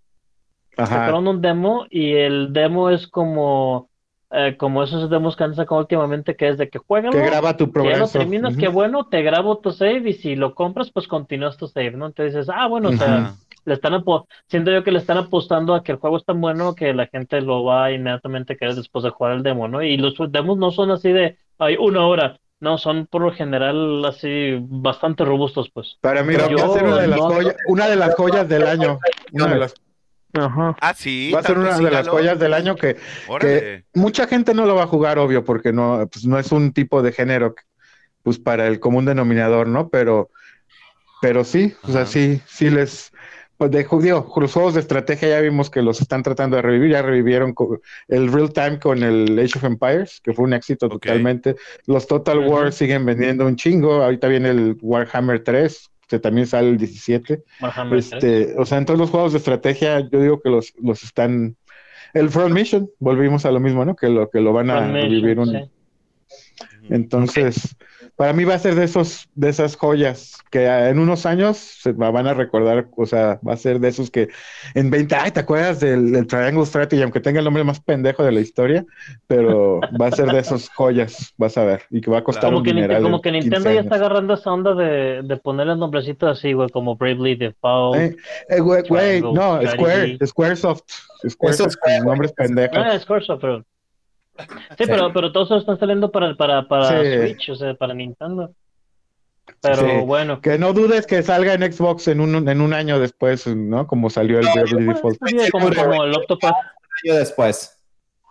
Ajá. 0.76 0.98
sacaron 1.00 1.26
un 1.28 1.40
demo 1.40 1.86
y 1.88 2.12
el 2.12 2.52
demo 2.52 2.90
es 2.90 3.06
como, 3.08 3.88
eh, 4.30 4.56
como 4.58 4.82
esos 4.82 5.08
demos 5.08 5.34
que 5.36 5.44
han 5.44 5.54
sacado 5.54 5.80
últimamente, 5.80 6.36
que 6.36 6.48
es 6.48 6.58
de 6.58 6.68
que 6.68 6.78
juegan 6.78 7.12
Que 7.12 7.20
graba 7.22 7.56
tu 7.56 7.64
Si 7.66 7.70
ya 7.72 7.78
lo 7.80 7.82
progreso. 7.82 8.18
terminas, 8.18 8.56
qué 8.56 8.68
bueno, 8.68 9.08
te 9.08 9.22
grabo 9.22 9.58
tu 9.58 9.72
save 9.72 10.10
y 10.10 10.12
si 10.12 10.36
lo 10.36 10.54
compras, 10.54 10.90
pues 10.92 11.08
continúas 11.08 11.56
tu 11.56 11.68
save, 11.68 11.92
¿no? 11.92 12.06
Entonces 12.06 12.34
dices, 12.34 12.50
ah, 12.54 12.66
bueno, 12.66 12.90
o 12.90 12.92
sea, 12.92 13.34
le 13.64 13.74
están 13.74 13.94
apo- 13.94 14.26
siento 14.48 14.70
yo 14.70 14.84
que 14.84 14.92
le 14.92 14.98
están 14.98 15.16
apostando 15.18 15.74
a 15.74 15.82
que 15.82 15.92
el 15.92 15.98
juego 15.98 16.18
es 16.18 16.24
tan 16.24 16.40
bueno 16.40 16.74
que 16.74 16.92
la 16.92 17.06
gente 17.06 17.40
lo 17.40 17.64
va 17.64 17.86
a 17.86 17.92
inmediatamente 17.92 18.56
querer 18.56 18.74
después 18.74 19.04
de 19.04 19.10
jugar 19.10 19.32
el 19.32 19.42
demo, 19.42 19.68
¿no? 19.68 19.82
Y 19.82 19.96
los 19.96 20.14
demos 20.30 20.58
no 20.58 20.70
son 20.70 20.90
así 20.90 21.10
de, 21.12 21.38
hay 21.58 21.76
una 21.78 22.06
hora, 22.06 22.38
no, 22.60 22.78
son 22.78 23.06
por 23.06 23.22
lo 23.22 23.32
general 23.32 24.04
así 24.04 24.56
bastante 24.60 25.24
robustos, 25.24 25.70
pues. 25.72 25.98
Para 26.00 26.22
mí 26.22 26.34
Pero 26.34 26.56
va 26.56 26.64
a 26.66 26.72
ser 26.78 26.84
una 26.84 26.98
de 27.02 27.08
las 27.08 27.18
no- 27.18 27.30
joyas, 27.30 27.56
una 27.68 27.88
de 27.88 27.96
las 27.96 28.14
joyas 28.14 28.48
del 28.48 28.66
año. 28.66 28.98
Una 29.32 29.46
de 29.48 29.56
las, 29.58 29.74
Ajá. 30.32 30.76
Ah, 30.80 30.94
sí. 30.94 31.30
va 31.32 31.40
a 31.40 31.42
ser 31.42 31.58
una 31.58 31.78
de 31.78 31.90
las 31.90 32.08
joyas 32.08 32.38
del 32.38 32.54
año 32.54 32.74
que 32.76 32.96
mucha 33.94 34.26
gente 34.26 34.52
no 34.54 34.66
lo 34.66 34.74
va 34.74 34.84
a 34.84 34.86
jugar, 34.88 35.18
obvio, 35.18 35.44
porque 35.44 35.72
no, 35.72 36.08
pues 36.10 36.24
no 36.24 36.38
es 36.38 36.50
un 36.52 36.72
tipo 36.72 37.02
de 37.02 37.12
género, 37.12 37.54
pues 38.22 38.38
para 38.38 38.66
el 38.66 38.80
común 38.80 39.04
denominador, 39.04 39.68
¿no? 39.68 39.88
Pero, 39.90 40.30
pero 41.20 41.44
sí, 41.44 41.74
o 41.82 41.88
sea, 41.88 42.02
Ajá. 42.02 42.10
sí, 42.10 42.40
sí 42.46 42.70
les, 42.70 43.12
pues 43.56 43.70
de 43.70 43.86
digo, 44.02 44.32
los 44.36 44.52
juegos 44.52 44.74
de 44.74 44.80
estrategia 44.80 45.28
ya 45.28 45.40
vimos 45.40 45.70
que 45.70 45.80
los 45.80 46.00
están 46.00 46.22
tratando 46.22 46.56
de 46.56 46.62
revivir, 46.62 46.90
ya 46.90 47.02
revivieron 47.02 47.54
el 48.08 48.32
real 48.32 48.52
time 48.52 48.78
con 48.80 49.02
el 49.02 49.38
Age 49.38 49.58
of 49.58 49.64
Empires, 49.64 50.20
que 50.22 50.32
fue 50.32 50.44
un 50.44 50.54
éxito 50.54 50.88
totalmente. 50.88 51.54
Los 51.86 52.06
Total. 52.06 52.38
War 52.38 52.72
siguen 52.72 53.06
vendiendo 53.06 53.46
un 53.46 53.56
chingo, 53.56 54.02
ahorita 54.02 54.26
viene 54.28 54.50
el 54.50 54.76
Warhammer 54.80 55.44
3, 55.44 55.90
que 56.08 56.18
también 56.18 56.46
sale 56.46 56.70
el 56.70 56.78
17. 56.78 57.44
Warhammer. 57.60 57.98
Este, 57.98 58.54
o 58.58 58.66
sea, 58.66 58.78
en 58.78 58.86
todos 58.86 58.98
los 58.98 59.10
juegos 59.10 59.32
de 59.32 59.38
estrategia, 59.38 60.00
yo 60.00 60.20
digo 60.20 60.40
que 60.40 60.50
los, 60.50 60.72
los 60.82 61.04
están. 61.04 61.56
El 62.12 62.30
Front 62.30 62.54
Mission, 62.54 62.90
volvimos 62.98 63.44
a 63.44 63.50
lo 63.50 63.60
mismo, 63.60 63.84
¿no? 63.84 63.94
Que 63.94 64.08
lo, 64.08 64.28
que 64.30 64.40
lo 64.40 64.52
van 64.52 64.70
a 64.70 64.90
revivir 64.90 65.38
un. 65.38 65.50
sí. 65.50 65.70
Entonces, 66.90 67.76
para 68.16 68.32
mí 68.32 68.44
va 68.44 68.54
a 68.54 68.58
ser 68.58 68.74
de 68.76 68.84
esos, 68.84 69.28
de 69.34 69.48
esas 69.48 69.76
joyas 69.76 70.38
que 70.50 70.68
ah, 70.68 70.88
en 70.88 70.98
unos 71.00 71.26
años 71.26 71.56
se 71.56 71.92
va- 71.92 72.10
van 72.10 72.26
a 72.28 72.34
recordar, 72.34 72.86
o 72.96 73.06
sea, 73.06 73.40
va 73.46 73.54
a 73.54 73.56
ser 73.56 73.80
de 73.80 73.88
esos 73.88 74.10
que 74.10 74.28
en 74.74 74.90
20, 74.90 75.14
ay, 75.16 75.30
¿te 75.32 75.40
acuerdas 75.40 75.80
del, 75.80 76.12
del 76.12 76.26
Triangle 76.26 76.64
Strategy? 76.64 77.02
Aunque 77.02 77.18
tenga 77.20 77.40
el 77.40 77.44
nombre 77.44 77.64
más 77.64 77.80
pendejo 77.80 78.22
de 78.22 78.30
la 78.32 78.40
historia, 78.40 78.84
pero 79.26 79.80
va 80.00 80.06
a 80.06 80.12
ser 80.12 80.26
de 80.30 80.38
esos 80.38 80.68
joyas, 80.70 81.34
vas 81.36 81.58
a 81.58 81.64
ver, 81.64 81.82
y 81.90 82.00
que 82.00 82.10
va 82.10 82.18
a 82.18 82.24
costar 82.24 82.44
Como 82.44 82.58
un 82.58 82.64
que, 82.64 82.72
dineral. 82.72 83.02
como 83.02 83.20
que 83.20 83.32
15 83.32 83.48
Nintendo 83.48 83.72
ya 83.72 83.80
está 83.80 83.96
agarrando 83.96 84.34
esa 84.34 84.52
onda 84.52 84.74
de, 84.74 85.22
de 85.22 85.36
ponerle 85.36 85.74
nombrecitos 85.76 86.38
así, 86.38 86.52
güey, 86.52 86.68
como 86.68 86.96
Bravely 86.96 87.34
Default. 87.34 87.96
Eh, 88.00 88.16
eh, 88.48 88.60
güey, 88.60 88.82
güey, 88.88 89.20
Triangle 89.20 89.32
no, 89.32 89.60
Square. 89.70 90.18
Squaresoft, 90.24 90.84
Squaresoft 91.28 91.70
Eso 91.70 91.78
con 91.80 92.06
nombres 92.06 92.32
pendejos. 92.32 92.78
Ah, 92.78 92.94
es 92.94 93.04
Corso, 93.04 93.38
pero. 93.40 93.64
Sí, 94.78 94.84
pero, 94.86 95.12
pero 95.12 95.30
todos 95.32 95.50
están 95.60 95.78
saliendo 95.78 96.10
para, 96.10 96.34
para, 96.34 96.66
para 96.66 97.02
Sí. 97.02 97.18
Switch, 97.18 97.50
o 97.50 97.54
sea, 97.56 97.74
para 97.74 97.94
Nintendo. 97.94 98.52
Pero 99.60 99.76
Sí. 99.76 99.86
bueno. 100.04 100.40
Que 100.40 100.58
no 100.58 100.72
dudes 100.72 101.06
que 101.06 101.22
salga 101.22 101.54
en 101.54 101.70
Xbox 101.72 102.08
en 102.08 102.20
un, 102.20 102.48
en 102.48 102.60
un 102.60 102.72
año 102.72 102.98
después, 102.98 103.46
¿no? 103.46 103.86
Como 103.86 104.10
salió 104.10 104.38
el 104.40 104.46
Bravely 104.54 104.86
Default. 104.86 105.18
sí, 105.26 105.50
como, 105.50 105.70
como 105.72 106.04
el 106.04 106.14
Octopath. 106.14 106.52
Un 106.54 107.10
año 107.10 107.18
después. 107.20 107.70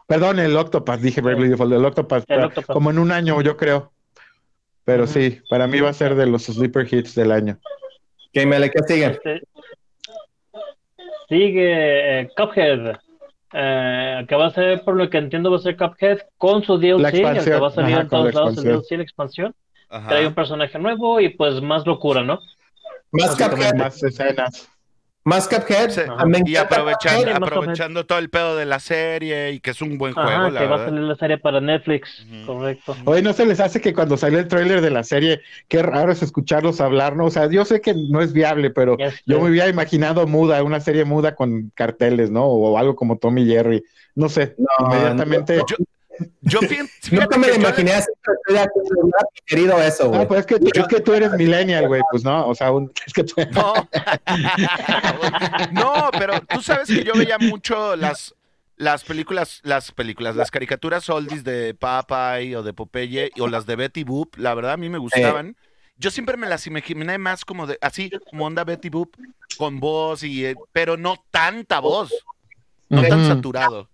Perdón, 0.07 0.39
el 0.39 0.55
Octopath, 0.57 0.99
dije 0.99 1.21
Bravely 1.21 1.49
Default, 1.49 1.71
el 1.73 1.85
Octopath, 1.85 2.23
El 2.27 2.35
pero 2.35 2.47
Octopath. 2.47 2.73
como 2.73 2.89
en 2.91 2.99
un 2.99 3.11
año, 3.11 3.41
yo 3.41 3.55
creo. 3.55 3.91
Pero 4.83 5.07
sí, 5.07 5.39
para 5.49 5.65
mí 5.67 5.79
va 5.79 5.89
a 5.89 5.93
ser 5.93 6.15
de 6.15 6.25
los 6.25 6.43
sleeper 6.43 6.85
hits 6.93 7.15
del 7.15 7.31
año. 7.31 7.57
¿Qué 8.33 8.45
me 8.45 8.59
le 8.59 8.69
qué 8.69 8.79
sigue? 8.85 9.05
Este, 9.05 9.41
sigue 11.29 12.19
eh, 12.21 12.29
Cuphead. 12.35 12.97
Eh, 13.53 14.25
que 14.27 14.35
va 14.35 14.47
a 14.47 14.51
ser, 14.51 14.83
por 14.83 14.95
lo 14.95 15.09
que 15.09 15.17
entiendo, 15.17 15.51
va 15.51 15.57
a 15.57 15.61
ser 15.61 15.77
Cuphead 15.77 16.19
con 16.37 16.63
su 16.63 16.77
DLC, 16.77 16.99
La 16.99 17.09
el 17.09 17.43
que 17.43 17.59
va 17.59 17.67
a 17.67 17.71
salir 17.71 17.93
ajá, 17.93 18.01
en 18.01 18.07
con 18.07 18.25
la 18.25 18.31
todos 18.31 18.55
lados, 18.55 18.65
el. 18.65 18.73
DLC, 18.73 18.91
la 18.97 19.03
expansión. 19.03 19.55
Ajá. 19.89 20.09
Trae 20.09 20.27
un 20.27 20.33
personaje 20.33 20.79
nuevo 20.79 21.19
y 21.19 21.29
pues 21.29 21.61
más 21.61 21.85
locura, 21.85 22.23
¿no? 22.23 22.39
Más 23.11 23.35
Cuphead. 23.35 23.75
Más 23.75 24.01
escenas. 24.01 24.72
Más 25.25 25.47
Cuphead. 25.47 25.89
Sí. 25.89 26.01
Ah, 26.09 26.25
me 26.25 26.41
Y 26.45 26.55
aprovechando, 26.55 27.21
Cuphead. 27.21 27.35
aprovechando 27.43 28.05
todo 28.05 28.19
el 28.19 28.29
pedo 28.29 28.55
de 28.57 28.65
la 28.65 28.79
serie 28.79 29.51
y 29.51 29.59
que 29.59 29.71
es 29.71 29.81
un 29.81 29.97
buen 29.97 30.13
juego, 30.13 30.29
Ajá, 30.29 30.49
la 30.49 30.59
que 30.59 30.67
va 30.67 30.75
a 30.75 30.85
salir 30.85 31.01
la 31.01 31.15
serie 31.15 31.37
para 31.37 31.61
Netflix, 31.61 32.25
correcto. 32.45 32.95
Oye, 33.05 33.21
¿no 33.21 33.33
se 33.33 33.45
les 33.45 33.59
hace 33.59 33.79
que 33.79 33.93
cuando 33.93 34.17
salió 34.17 34.39
el 34.39 34.47
tráiler 34.47 34.81
de 34.81 34.89
la 34.89 35.03
serie, 35.03 35.41
qué 35.67 35.81
raro 35.81 36.11
es 36.11 36.21
escucharlos 36.21 36.81
hablar, 36.81 37.15
¿no? 37.15 37.25
O 37.25 37.31
sea, 37.31 37.49
yo 37.49 37.63
sé 37.63 37.79
que 37.79 37.93
no 37.93 38.21
es 38.21 38.33
viable, 38.33 38.69
pero 38.69 38.97
yo 39.25 39.39
me 39.39 39.47
había 39.47 39.69
imaginado 39.69 40.27
muda, 40.27 40.61
una 40.63 40.79
serie 40.79 41.05
muda 41.05 41.35
con 41.35 41.71
carteles, 41.73 42.29
¿no? 42.29 42.45
O 42.45 42.77
algo 42.77 42.95
como 42.95 43.17
Tommy 43.17 43.45
Jerry. 43.45 43.83
No 44.15 44.29
sé, 44.29 44.55
No, 44.57 44.87
inmediatamente... 44.87 45.57
Yo, 45.67 45.77
yo 46.41 46.59
Nunca 47.11 47.37
me 47.37 47.47
lo 47.47 47.53
yo 47.53 47.59
imaginé 47.59 47.93
así, 47.93 48.11
pero 48.45 48.59
estoy 48.59 49.11
querido 49.45 49.81
eso, 49.81 50.09
güey. 50.09 50.27
Pues 50.27 50.39
es 50.41 50.45
que, 50.45 50.55
es 50.55 50.87
que 50.87 50.99
tú 51.01 51.13
eres 51.13 51.31
millennial, 51.33 51.87
güey, 51.87 52.01
pues 52.11 52.23
no, 52.23 52.47
o 52.47 52.55
sea, 52.55 52.71
un- 52.71 52.91
es 53.05 53.13
que 53.13 53.23
tú... 53.23 53.35
No. 53.51 53.73
no, 55.71 56.09
pero 56.17 56.39
tú 56.41 56.61
sabes 56.61 56.87
que 56.87 57.03
yo 57.03 57.13
veía 57.13 57.37
mucho 57.37 57.95
las, 57.95 58.35
las 58.77 59.03
películas, 59.03 59.61
las 59.63 59.91
películas, 59.91 60.35
las 60.35 60.51
caricaturas 60.51 61.09
oldies 61.09 61.43
de 61.43 61.73
Popeye 61.73 62.55
o 62.55 62.63
de 62.63 62.73
Popeye 62.73 63.31
o 63.39 63.47
las 63.47 63.65
de 63.65 63.75
Betty 63.75 64.03
Boop, 64.03 64.37
la 64.37 64.53
verdad 64.53 64.73
a 64.73 64.77
mí 64.77 64.89
me 64.89 64.97
gustaban. 64.97 65.55
Yo 65.97 66.09
siempre 66.11 66.37
me 66.37 66.47
las 66.47 66.65
imaginé 66.67 67.17
más 67.17 67.45
como 67.45 67.67
de, 67.67 67.77
así, 67.81 68.09
como 68.29 68.45
onda 68.45 68.63
Betty 68.63 68.89
Boop, 68.89 69.15
con 69.57 69.79
voz 69.79 70.23
y, 70.23 70.45
eh, 70.45 70.55
pero 70.71 70.97
no 70.97 71.23
tanta 71.31 71.79
voz, 71.79 72.11
no 72.89 73.01
tan 73.03 73.25
saturado. 73.27 73.89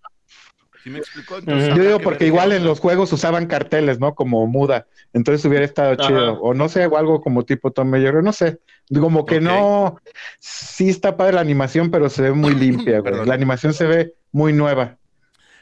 ¿Sí 0.89 0.93
me 0.93 0.99
explicó? 0.99 1.37
Entonces. 1.37 1.75
Yo 1.75 1.83
digo 1.83 1.97
que 1.99 2.03
porque 2.03 2.25
igual 2.25 2.51
en 2.51 2.63
los 2.63 2.79
juegos 2.79 3.13
usaban 3.13 3.45
carteles, 3.45 3.99
¿no? 3.99 4.15
Como 4.15 4.47
muda. 4.47 4.87
Entonces 5.13 5.45
hubiera 5.45 5.63
estado 5.63 5.93
Ajá. 5.93 6.07
chido. 6.07 6.41
O 6.41 6.53
no 6.53 6.67
sé, 6.67 6.87
o 6.87 6.97
algo 6.97 7.21
como 7.21 7.45
tipo 7.45 7.71
Tom 7.71 7.89
Mayer, 7.89 8.15
no 8.23 8.33
sé. 8.33 8.59
Como 8.93 9.25
que 9.25 9.37
Ok. 9.37 9.41
no. 9.43 10.01
Sí 10.39 10.89
está 10.89 11.15
padre 11.15 11.33
la 11.33 11.41
animación, 11.41 11.91
pero 11.91 12.09
se 12.09 12.23
ve 12.23 12.31
muy 12.31 12.55
limpia, 12.55 12.99
güey. 12.99 13.25
La 13.25 13.35
animación 13.35 13.73
se 13.73 13.85
ve 13.85 14.13
muy 14.31 14.51
nueva. 14.51 14.97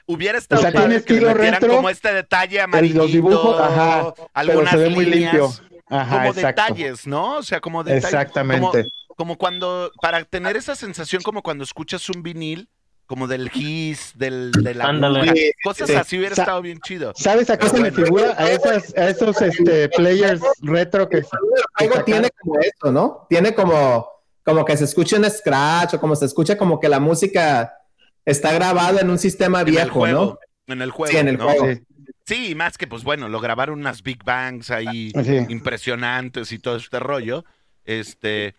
Hubiera 0.06 0.38
estado 0.38 0.62
O 0.62 0.64
sea, 0.64 0.72
padre 0.72 0.88
tiene 0.88 1.04
que 1.04 1.14
estilo 1.14 1.34
retro, 1.34 1.76
como 1.76 1.90
este 1.90 2.14
detalle 2.14 2.62
amarillito, 2.62 2.99
los 2.99 3.12
dibujos, 3.12 3.60
ajá. 3.60 4.14
Pero 4.16 4.30
algunas 4.34 4.72
se 4.72 4.78
ve 4.78 4.90
muy 4.90 5.06
líneas, 5.06 5.34
limpio. 5.34 5.52
Ajá, 5.90 6.18
como 6.18 6.30
exacto. 6.30 6.62
detalles, 6.62 7.08
¿no? 7.08 7.36
O 7.36 7.44
sea, 7.44 7.60
como 7.60 7.84
detalles. 7.84 8.06
Exactamente. 8.06 8.84
Como, 9.08 9.16
como 9.18 9.38
cuando, 9.38 9.91
para 10.02 10.24
tener 10.24 10.56
esa 10.56 10.76
sensación 10.76 11.22
como 11.24 11.41
cuando 11.41 11.66
escuchas 11.66 12.10
un 12.10 12.24
vinil, 12.24 12.70
como 13.08 13.28
del 13.28 13.50
hiss, 13.54 14.12
del, 14.16 14.52
de 14.52 14.74
la 14.76 14.94
cosas 15.64 15.88
sí. 15.90 15.96
así 15.96 16.18
hubiera 16.18 16.36
Sa- 16.36 16.44
estado 16.44 16.62
bien 16.62 16.80
chido. 16.82 17.14
¿Sabes 17.16 17.50
a 17.50 17.58
qué 17.58 17.70
se 17.70 17.80
me 17.80 17.92
figura? 17.92 18.36
A, 18.38 18.52
esas, 18.52 18.96
a 18.98 19.10
esos 19.10 19.42
este, 19.42 19.90
players 19.90 20.42
retro 20.62 21.08
que. 21.10 21.24
Juego 21.78 22.04
tiene 22.04 22.30
como 22.40 22.60
eso, 22.60 22.92
¿no? 22.92 23.26
Tiene 23.30 23.56
como, 23.56 24.08
como 24.44 24.66
que 24.66 24.76
se 24.78 24.84
escucha 24.84 25.18
un 25.18 25.30
scratch 25.30 25.96
o 25.96 26.00
como 26.00 26.16
se 26.16 26.26
escucha 26.26 26.58
como 26.58 26.80
que 26.80 26.90
la 26.90 27.00
música 27.00 27.74
está 28.26 28.52
grabada 28.52 29.00
en 29.02 29.10
un 29.10 29.18
sistema 29.18 29.62
En 29.62 29.68
el 29.68 29.74
viejo, 29.74 30.00
juego. 30.00 30.40
¿no? 30.68 30.74
En 30.74 30.82
el 30.82 30.92
juego. 30.92 31.12
Sí, 31.12 31.18
en 31.18 31.28
el 31.30 31.38
¿no? 31.38 31.46
juego. 31.46 31.66
Sí, 31.74 31.84
Sí, 32.26 32.56
más 32.56 32.78
que 32.78 32.88
pues 32.88 33.06
bueno, 33.06 33.30
lo 33.30 33.40
grabaron 33.40 33.80
unas 33.80 34.04
Big 34.04 34.22
Bangs 34.22 34.70
ahí 34.70 35.12
sí. 35.24 35.46
impresionantes 35.48 36.52
y 36.52 36.60
todo 36.60 36.76
este 36.76 37.00
rollo. 37.00 37.46
Este, 37.86 38.54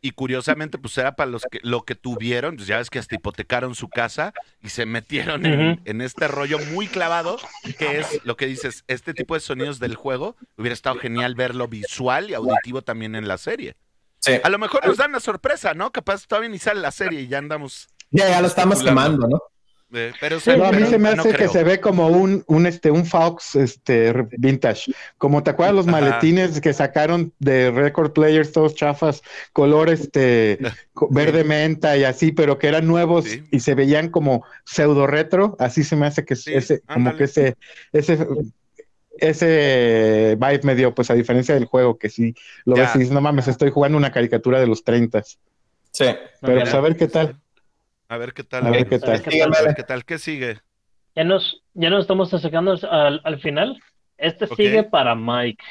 Y 0.00 0.12
curiosamente, 0.12 0.78
pues 0.78 0.96
era 0.96 1.16
para 1.16 1.30
los 1.30 1.42
que 1.50 1.58
lo 1.62 1.82
que 1.82 1.94
tuvieron, 1.94 2.56
pues 2.56 2.68
ya 2.68 2.78
ves 2.78 2.88
que 2.88 2.98
hasta 2.98 3.16
hipotecaron 3.16 3.74
su 3.74 3.88
casa 3.88 4.32
y 4.62 4.68
se 4.68 4.86
metieron 4.86 5.44
en, 5.44 6.00
este 6.00 6.28
rollo 6.28 6.58
muy 6.72 6.86
clavado, 6.86 7.38
que 7.78 7.98
es 7.98 8.20
lo 8.24 8.36
que 8.36 8.46
dices, 8.46 8.84
este 8.86 9.12
tipo 9.12 9.34
de 9.34 9.40
sonidos 9.40 9.80
del 9.80 9.96
juego, 9.96 10.36
hubiera 10.56 10.74
estado 10.74 10.96
genial 10.98 11.34
verlo 11.34 11.66
visual 11.66 12.30
y 12.30 12.34
auditivo 12.34 12.82
también 12.82 13.16
en 13.16 13.26
la 13.26 13.38
serie. 13.38 13.74
Sí. 14.20 14.32
A 14.42 14.48
lo 14.48 14.58
mejor 14.58 14.86
nos 14.86 14.96
dan 14.96 15.12
la 15.12 15.20
sorpresa, 15.20 15.74
¿no? 15.74 15.90
Capaz 15.90 16.26
todavía 16.26 16.48
ni 16.48 16.58
sale 16.58 16.80
la 16.80 16.92
serie 16.92 17.20
y 17.22 17.28
ya 17.28 17.38
andamos. 17.38 17.88
Ya, 18.10 18.28
ya 18.28 18.40
lo 18.40 18.46
estamos 18.46 18.82
quemando, 18.82 19.26
¿no? 19.26 19.40
Eh, 19.92 20.12
pero 20.20 20.38
No, 20.56 20.64
a 20.64 20.70
mí 20.72 20.78
pero 20.78 20.90
se 20.90 20.98
me 20.98 21.14
no 21.14 21.20
hace 21.22 21.34
que 21.34 21.48
se 21.48 21.64
ve 21.64 21.80
como 21.80 22.08
un, 22.08 22.44
un, 22.46 22.66
este, 22.66 22.90
un 22.90 23.06
Fox 23.06 23.56
este, 23.56 24.12
vintage. 24.36 24.92
Como 25.16 25.42
te 25.42 25.50
acuerdas 25.50 25.74
los 25.74 25.88
Ajá. 25.88 26.00
maletines 26.00 26.60
que 26.60 26.72
sacaron 26.72 27.32
de 27.38 27.70
Record 27.70 28.12
Players, 28.12 28.52
todos 28.52 28.74
chafas, 28.74 29.22
color 29.52 29.88
este, 29.90 30.58
verde 31.10 31.44
menta 31.44 31.96
y 31.96 32.04
así, 32.04 32.32
pero 32.32 32.58
que 32.58 32.68
eran 32.68 32.86
nuevos 32.86 33.24
Sí. 33.24 33.42
y 33.50 33.60
se 33.60 33.74
veían 33.74 34.10
como 34.10 34.44
pseudo 34.64 35.06
retro. 35.06 35.56
Así 35.58 35.84
se 35.84 35.96
me 35.96 36.06
hace 36.06 36.24
que 36.24 36.36
Sí, 36.36 36.52
ese, 36.54 36.80
como 36.82 37.16
que 37.16 37.24
ese, 37.24 37.56
ese, 37.92 38.18
ese 39.16 40.36
vibe 40.38 40.60
me 40.62 40.74
dio, 40.74 40.94
pues 40.94 41.10
a 41.10 41.14
diferencia 41.14 41.54
del 41.54 41.64
juego, 41.64 41.98
que 41.98 42.08
sí 42.08 42.34
lo 42.64 42.76
Ya. 42.76 42.82
ves 42.82 42.94
y 42.96 42.98
dices, 43.00 43.14
no 43.14 43.20
mames, 43.20 43.48
estoy 43.48 43.70
jugando 43.70 43.98
una 43.98 44.12
caricatura 44.12 44.60
de 44.60 44.66
los 44.66 44.84
30. 44.84 45.22
Sí. 45.22 46.04
Pero 46.40 46.60
pues 46.60 46.74
a 46.74 46.80
ver 46.80 46.96
qué 46.96 47.08
tal. 47.08 47.36
A 48.08 48.16
ver 48.18 48.32
qué 48.32 48.44
tal. 48.44 48.66
A 48.66 48.70
ver 48.70 48.88
qué 48.88 48.96
a 48.96 48.98
ver 48.98 49.20
tal. 49.20 49.22
qué 49.22 49.38
tal. 49.38 49.54
A 49.54 49.62
ver 49.62 49.74
qué 49.74 49.84
tal. 49.84 50.04
¿Qué 50.04 50.18
sigue? 50.18 50.58
Ya 51.14 51.24
nos, 51.24 51.62
ya 51.74 51.90
nos 51.90 52.02
estamos 52.02 52.32
acercando 52.32 52.78
al, 52.90 53.20
al 53.24 53.40
final. 53.40 53.80
Este 54.16 54.46
sigue 54.46 54.84
para 54.84 55.14
Mike. 55.14 55.64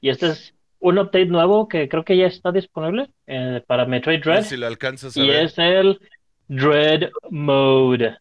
Y 0.00 0.08
este 0.10 0.28
es 0.28 0.54
un 0.78 0.98
update 0.98 1.26
nuevo 1.26 1.68
que 1.68 1.88
creo 1.88 2.04
que 2.04 2.16
ya 2.16 2.26
está 2.26 2.52
disponible 2.52 3.10
eh, 3.26 3.62
para 3.66 3.86
Metroid 3.86 4.22
Dread. 4.22 4.44
si 4.44 4.56
lo 4.56 4.66
alcanzas 4.66 5.16
a 5.16 5.20
Y 5.20 5.28
ver. 5.28 5.44
es 5.46 5.58
el 5.58 5.98
Dread 6.48 7.10
Mode. 7.30 8.16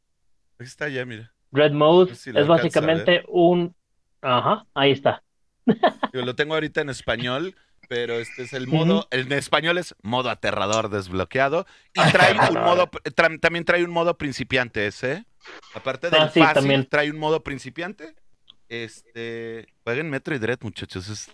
Ahí 0.60 0.66
está 0.66 0.88
ya, 0.90 1.06
mira. 1.06 1.34
Dread 1.52 1.72
Mode 1.72 2.16
si 2.16 2.32
es 2.32 2.48
básicamente 2.48 3.24
un... 3.28 3.76
Ajá, 4.22 4.66
ahí 4.74 4.92
está. 4.92 5.22
Yo 6.14 6.22
lo 6.24 6.36
tengo 6.36 6.54
ahorita 6.54 6.82
en 6.82 6.90
español, 6.90 7.56
pero 7.88 8.16
este 8.20 8.44
es 8.44 8.54
el 8.54 8.68
modo, 8.68 9.08
en 9.12 9.32
español 9.32 9.78
es 9.78 9.96
modo 10.02 10.30
aterrador 10.30 10.90
desbloqueado 10.90 11.66
y 11.94 12.12
trae 12.12 12.34
un 12.50 12.62
modo, 12.62 12.90
tra- 12.90 13.40
también 13.40 13.66
trae 13.66 13.84
un 13.84 13.92
modo 13.92 14.18
principiante 14.18 14.88
ese. 14.88 15.26
Aparte 15.74 16.10
del 16.10 16.22
Ah, 16.24 16.32
sí, 16.34 16.40
fácil, 16.40 16.54
también. 16.56 16.88
trae 16.90 17.12
un 17.12 17.18
modo 17.20 17.44
principiante. 17.44 18.16
Este, 18.70 19.68
jueguen 19.84 20.10
Metroid 20.10 20.42
Dread, 20.42 20.60
muchachos, 20.62 21.08
es, 21.10 21.30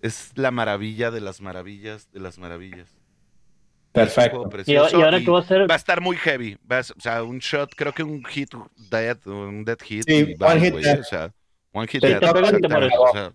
es 0.00 0.32
la 0.36 0.50
maravilla 0.50 1.10
de 1.10 1.20
las 1.20 1.40
maravillas 1.40 2.10
de 2.12 2.20
las 2.20 2.38
maravillas. 2.38 2.88
Perfecto. 3.92 4.48
Y, 4.66 4.72
y 4.72 4.76
ahora 4.76 5.18
y 5.18 5.24
que 5.24 5.30
va 5.30 5.40
a 5.40 5.42
ser... 5.42 5.68
va 5.68 5.74
a 5.74 5.76
estar 5.76 6.00
muy 6.00 6.16
heavy. 6.16 6.56
Va 6.70 6.76
a 6.78 6.80
o 6.80 7.00
sea, 7.00 7.22
un 7.22 7.38
shot, 7.38 7.74
creo 7.74 7.92
que 7.92 8.02
un 8.02 8.24
hit 8.24 8.54
dead, 8.90 9.18
un 9.26 9.64
dead 9.64 9.78
hit. 9.82 10.04
Sí, 10.06 10.34
y 10.38 10.42
one 10.42 10.60
hit 10.60 10.74
dead. 10.74 11.00
O 11.00 11.04
sea, 11.04 11.32
one 11.72 11.88
hit 11.88 12.00
Sí, 12.02 12.06
dead. 12.08 12.20
te 12.20 12.26
pegan 12.32 12.38
y 12.38 12.60
te 12.60 12.66
exactamente, 12.66 12.96
mueres. 12.96 12.98
o 12.98 13.12
sea, 13.12 13.32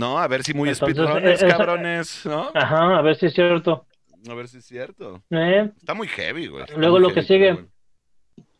no, 0.00 0.18
a 0.18 0.26
ver 0.28 0.42
si 0.42 0.54
muy 0.54 0.70
Entonces, 0.70 0.96
speedrunners, 0.96 1.42
eh, 1.42 1.46
esa- 1.46 1.56
cabrones, 1.56 2.22
¿no? 2.24 2.50
Ajá, 2.54 2.98
a 2.98 3.02
ver 3.02 3.16
si 3.16 3.26
es 3.26 3.34
cierto. 3.34 3.86
A 4.28 4.34
ver 4.34 4.48
si 4.48 4.58
es 4.58 4.64
cierto. 4.64 5.22
Eh, 5.30 5.70
Está 5.76 5.94
muy 5.94 6.08
heavy, 6.08 6.46
güey. 6.48 6.64
está 6.64 6.76
Luego 6.76 6.98
lo 6.98 7.12
que 7.12 7.22
sigue. 7.22 7.66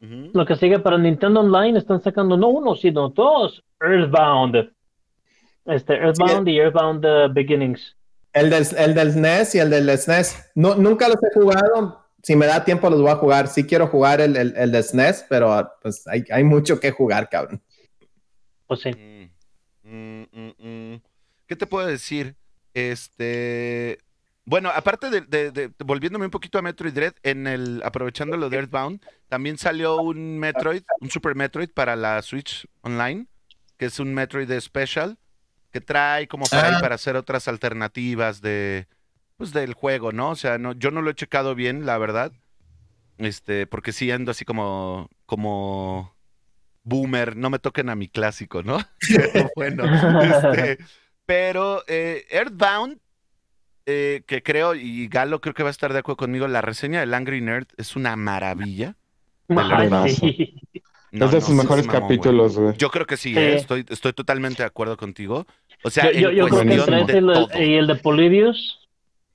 Lo 0.01 0.47
que 0.47 0.57
sigue 0.57 0.79
para 0.79 0.97
Nintendo 0.97 1.41
Online 1.41 1.79
están 1.79 2.01
sacando 2.03 2.37
no 2.37 2.49
uno, 2.49 2.75
sino 2.75 3.09
dos 3.11 3.62
Earthbound. 3.81 4.73
Este, 5.67 5.95
Earthbound 5.95 6.49
y 6.49 6.59
Earthbound 6.59 7.05
uh, 7.05 7.33
Beginnings. 7.33 7.97
El 8.33 8.49
del, 8.49 8.65
el 8.79 8.95
del 8.95 9.12
SNES 9.12 9.55
y 9.57 9.59
el 9.59 9.69
del 9.71 9.99
SNES. 9.99 10.53
No, 10.55 10.75
nunca 10.75 11.09
los 11.09 11.19
he 11.23 11.39
jugado. 11.39 12.07
Si 12.23 12.35
me 12.37 12.47
da 12.47 12.65
tiempo 12.65 12.89
los 12.89 13.01
voy 13.03 13.11
a 13.11 13.17
jugar. 13.17 13.49
Sí 13.49 13.67
quiero 13.67 13.87
jugar 13.89 14.21
el, 14.23 14.37
el, 14.37 14.55
el 14.57 14.73
de 14.73 14.83
SNES, 14.83 15.27
pero 15.29 15.71
pues 15.83 16.07
hay, 16.07 16.25
hay 16.31 16.45
mucho 16.45 16.81
que 16.81 16.91
jugar, 16.93 17.29
cabrón. 17.29 17.61
Pues 18.67 18.81
sí. 18.81 18.91
Mm, 19.83 20.23
mm, 20.23 20.27
mm, 20.33 20.53
mm. 20.95 21.01
¿Qué 21.51 21.56
te 21.56 21.66
puedo 21.66 21.85
decir? 21.89 22.36
Este. 22.74 23.98
Bueno, 24.44 24.70
aparte 24.72 25.10
de, 25.10 25.20
de- 25.22 25.51
de- 25.51 25.72
volviéndome 25.85 26.27
un 26.27 26.31
poquito 26.31 26.59
a 26.59 26.62
Metroid 26.62 26.93
Dread, 26.94 27.14
en 27.24 27.48
el, 27.48 27.82
aprovechando 27.85 28.36
lo 28.36 28.48
de 28.48 28.56
Earthbound, 28.59 29.01
también 29.28 29.59
salió 29.59 29.97
un 30.01 30.39
Metroid, 30.39 30.85
un 31.01 31.10
Super 31.10 31.35
Metroid 31.35 31.70
para 31.70 31.97
la 31.97 32.22
Switch 32.22 32.68
Online, 32.82 33.27
que 33.78 33.86
es 33.86 33.98
un 33.98 34.14
Metroid 34.14 34.48
Special, 34.60 35.18
que 35.72 35.81
trae 35.81 36.28
como 36.28 36.47
para, 36.47 36.78
Ah. 36.78 36.81
para 36.81 36.94
hacer 36.94 37.16
otras 37.16 37.48
alternativas 37.48 38.40
de 38.40 38.86
pues 39.36 39.52
del 39.52 39.74
juego, 39.74 40.12
¿no? 40.12 40.31
O 40.31 40.36
sea, 40.36 40.56
no, 40.56 40.72
yo 40.74 40.93
no 40.93 41.02
lo 41.02 41.10
he 41.10 41.14
checado 41.14 41.56
bien, 41.56 41.85
la 41.85 41.98
verdad. 41.98 42.31
Este, 43.18 43.66
porque 43.66 43.90
sí 43.90 44.09
ando 44.12 44.31
así 44.31 44.44
como, 44.44 45.10
como 45.27 46.14
boomer, 46.85 47.36
no 47.36 47.51
me 47.51 47.59
toquen 47.59 47.89
a 47.89 47.97
mi 47.97 48.09
clásico, 48.09 48.62
¿no? 48.62 48.78
Bueno, 49.56 49.82
este, 50.22 50.78
pero 51.31 51.85
eh, 51.86 52.24
Earthbound, 52.31 52.98
eh, 53.86 54.23
que 54.27 54.43
creo, 54.43 54.74
y 54.74 55.07
Galo 55.07 55.40
creo 55.40 55.55
que 55.55 55.62
va 55.62 55.69
a 55.69 55.70
estar 55.70 55.93
de 55.93 56.01
acuerdo 56.01 56.16
conmigo, 56.16 56.48
la 56.48 56.61
reseña 56.61 56.98
del 56.98 57.15
Angry 57.15 57.40
Nerd 57.40 57.69
es 57.77 57.94
una 57.94 58.16
maravilla. 58.16 58.97
Sí. 60.09 60.57
No, 61.12 61.24
es 61.27 61.32
de 61.32 61.39
no, 61.40 61.44
sus 61.47 61.55
mejores 61.57 61.86
mamón, 61.89 62.02
capítulos, 62.02 62.57
güey. 62.57 62.77
Yo 62.78 62.89
creo 62.89 63.05
que 63.05 63.16
sí, 63.16 63.32
Sí. 63.32 63.39
eh, 63.39 63.57
estoy, 63.57 63.85
estoy 63.89 64.12
totalmente 64.12 64.62
de 64.62 64.66
acuerdo 64.69 64.97
contigo. 64.97 65.44
O 65.82 65.90
sea, 65.90 66.12
Yo, 66.12 66.31
yo, 66.31 66.31
yo 66.31 66.47
creo 66.47 66.61
que 66.61 67.12
de 67.12 67.19
el, 67.19 67.27
todo. 67.27 67.48
y 67.61 67.74
el 67.74 67.86
de 67.89 67.94
Polybius. 67.97 68.89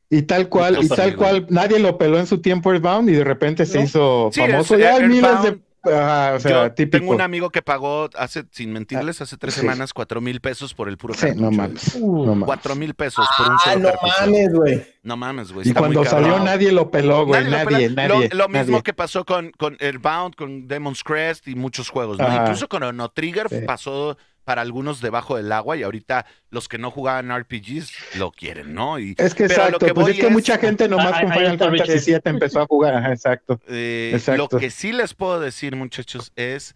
Y 0.09 0.21
tal 0.21 0.47
cual, 0.47 0.77
y 0.81 0.87
tal 0.87 1.17
cual, 1.17 1.47
nadie 1.49 1.79
lo 1.79 1.97
peló 1.97 2.17
en 2.17 2.27
su 2.27 2.39
tiempo 2.39 2.71
Earthbound 2.71 3.09
y 3.09 3.13
de 3.13 3.25
repente 3.25 3.65
se 3.65 3.79
¿No? 3.79 3.83
hizo 3.83 4.29
Sí, 4.31 4.39
famoso. 4.39 4.75
es- 4.75 4.81
Ya 4.81 4.95
hay 4.95 5.03
miles 5.07 5.41
de. 5.43 5.59
Ajá, 5.85 6.33
o 6.35 6.39
sea, 6.39 6.51
Yo 6.51 6.71
típico. 6.73 6.97
tengo 6.99 7.11
un 7.13 7.21
amigo 7.21 7.49
que 7.49 7.61
pagó 7.61 8.09
hace, 8.17 8.45
sin 8.51 8.73
mentirles, 8.73 9.21
hace 9.21 9.37
tres 9.37 9.53
Sí. 9.53 9.61
semanas, 9.61 9.93
cuatro 9.93 10.21
mil 10.21 10.41
pesos 10.41 10.73
por 10.73 10.89
el 10.89 10.97
puro 10.97 11.13
Sí, 11.13 11.21
cartucho. 11.27 11.41
no 11.43 11.51
mames. 11.51 11.95
No. 11.99 12.45
Cuatro 12.45 12.75
mil 12.75 12.93
pesos 12.93 13.27
por 13.37 13.47
un 13.47 13.53
Ah, 13.55 13.59
solo 13.73 13.89
no 13.91 14.07
mames, 14.25 14.53
güey. 14.53 14.87
No 15.03 15.17
mames, 15.17 15.51
güey. 15.51 15.69
Y 15.69 15.73
cuando 15.73 16.03
salió 16.05 16.39
nadie 16.39 16.71
lo 16.71 16.89
peló, 16.89 17.25
güey. 17.25 17.43
Nadie 17.49 17.89
lo 17.89 17.95
Nadie. 17.95 18.29
Lo, 18.29 18.37
lo 18.37 18.47
mismo 18.49 18.71
nadie. 18.71 18.83
que 18.83 18.93
pasó 18.93 19.25
con, 19.25 19.51
con 19.57 19.77
Airbound, 19.79 20.35
con 20.35 20.67
Demon's 20.67 21.03
Crest 21.03 21.47
y 21.47 21.55
muchos 21.55 21.89
juegos, 21.89 22.17
¿no? 22.17 22.25
Ajá. 22.25 22.41
Incluso 22.41 22.67
con 22.67 22.81
Chrono 22.81 23.09
Trigger 23.09 23.47
Sí. 23.49 23.59
pasó 23.65 24.17
para 24.45 24.61
algunos 24.61 25.01
debajo 25.01 25.35
del 25.35 25.51
agua 25.51 25.75
y 25.75 25.83
ahorita 25.83 26.25
los 26.51 26.69
que 26.69 26.77
no 26.77 26.91
jugaban 26.91 27.31
RPGs 27.37 28.15
lo 28.17 28.31
quieren, 28.31 28.73
¿no? 28.73 28.97
Y 28.99 29.15
Es 29.17 29.35
que 29.35 29.47
Pero 29.47 29.63
a 29.63 29.69
lo 29.71 29.77
exacto, 29.77 29.85
que 29.87 29.93
pues 29.93 30.07
es 30.09 30.19
que 30.19 30.27
es- 30.27 30.31
mucha 30.31 30.57
gente 30.57 30.87
nomás 30.87 31.13
Ah, 31.15 31.21
con 31.23 31.33
Final 31.33 31.57
Fantasy 31.57 31.91
Richard. 31.93 32.21
VII 32.23 32.31
empezó 32.31 32.61
a 32.61 32.65
jugar, 32.67 32.93
ajá, 32.95 33.11
exacto. 33.11 33.59
eh, 33.67 34.11
Exacto. 34.13 34.37
lo 34.53 34.59
que 34.59 34.69
sí 34.69 34.93
les 34.93 35.13
puedo 35.13 35.39
decir, 35.41 35.75
muchachos, 35.75 36.31
es 36.37 36.75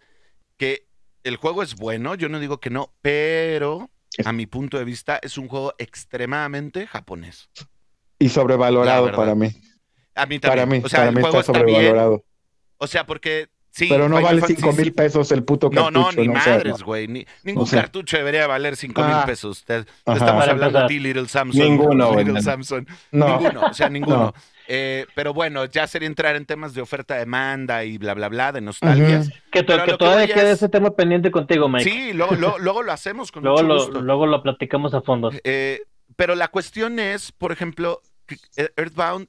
que 0.58 0.86
el 1.24 1.36
juego 1.36 1.62
es 1.62 1.76
bueno, 1.76 2.14
yo 2.16 2.28
no 2.28 2.38
digo 2.40 2.60
que 2.60 2.70
no, 2.70 2.92
pero 3.02 3.88
a 4.24 4.32
mi 4.32 4.46
punto 4.46 4.76
de 4.78 4.84
vista 4.84 5.18
es 5.22 5.38
un 5.38 5.48
juego 5.48 5.72
extremadamente 5.78 6.86
japonés. 6.86 7.48
Y 8.18 8.28
sobrevalorado 8.28 9.12
para 9.12 9.34
mí. 9.34 9.48
A 10.14 10.26
mí 10.26 10.38
también. 10.40 10.40
Para 10.40 10.66
mí, 10.66 10.82
o 10.84 10.88
sea, 10.88 10.98
para 11.00 11.08
el 11.10 11.14
mí 11.16 11.20
juego 11.22 11.40
está 11.40 11.52
está 11.52 11.64
bien. 11.64 11.76
sobrevalorado. 11.76 12.24
O 12.78 12.86
sea, 12.86 13.06
porque 13.06 13.48
sí. 13.70 13.88
Pero 13.88 14.08
no 14.08 14.16
Final 14.16 14.22
vale 14.24 14.40
Fantasy 14.40 14.62
5 14.62 14.72
mil 14.76 14.92
pesos 14.92 15.32
el 15.32 15.44
puto 15.44 15.70
No, 15.70 15.84
cartucho. 15.84 16.00
no, 16.00 16.22
ni 16.22 16.28
O 16.28 16.40
sea, 16.40 16.52
madres, 16.54 16.82
güey. 16.82 17.08
Ni- 17.08 17.26
ningún 17.44 17.62
O 17.64 17.66
sea- 17.66 17.82
cartucho 17.82 18.16
debería 18.16 18.46
valer 18.46 18.76
5 18.76 19.02
mil 19.02 19.12
Ah. 19.14 19.24
pesos. 19.26 19.64
Te, 19.64 19.84
te 19.84 19.90
Ajá. 20.06 20.18
estamos 20.18 20.48
hablando 20.48 20.80
de 20.80 20.86
ti, 20.88 20.98
Little 20.98 21.28
Samson. 21.28 21.60
Ninguno, 21.62 22.12
güey. 22.12 22.24
Little 22.24 22.42
Samson. 22.42 22.86
No. 23.12 23.38
Ninguno, 23.40 23.60
o 23.66 23.74
sea, 23.74 23.88
ninguno. 23.90 24.16
No. 24.16 24.34
Eh, 24.72 25.06
pero 25.16 25.34
bueno, 25.34 25.64
ya 25.64 25.86
sería 25.88 26.06
entrar 26.06 26.36
en 26.36 26.46
temas 26.46 26.74
de 26.74 26.80
oferta-demanda 26.80 27.82
y 27.84 27.98
bla, 27.98 28.14
bla, 28.14 28.28
bla, 28.28 28.52
de 28.52 28.60
nostalgias. 28.60 29.28
Que, 29.50 29.64
to- 29.64 29.72
que 29.72 29.78
lo 29.78 29.84
que 29.84 29.96
todavía 29.96 30.26
queda 30.32 30.50
es- 30.52 30.58
ese 30.58 30.68
tema 30.68 30.90
pendiente 30.94 31.30
contigo, 31.32 31.68
Mike. 31.68 31.90
Sí, 31.90 32.12
luego, 32.12 32.36
luego, 32.36 32.58
luego 32.60 32.82
lo 32.84 32.92
hacemos 32.92 33.32
con 33.32 33.42
luego, 33.42 33.62
mucho 33.64 33.90
lo, 33.90 34.00
luego 34.00 34.26
lo 34.26 34.42
platicamos 34.42 34.94
a 34.94 35.00
fondo. 35.00 35.32
Eh, 35.42 35.80
pero 36.14 36.34
la 36.36 36.48
cuestión 36.48 36.98
es, 37.00 37.32
por 37.32 37.50
ejemplo, 37.50 38.00
que 38.26 38.36
eh, 38.56 38.68
Earthbound, 38.76 39.26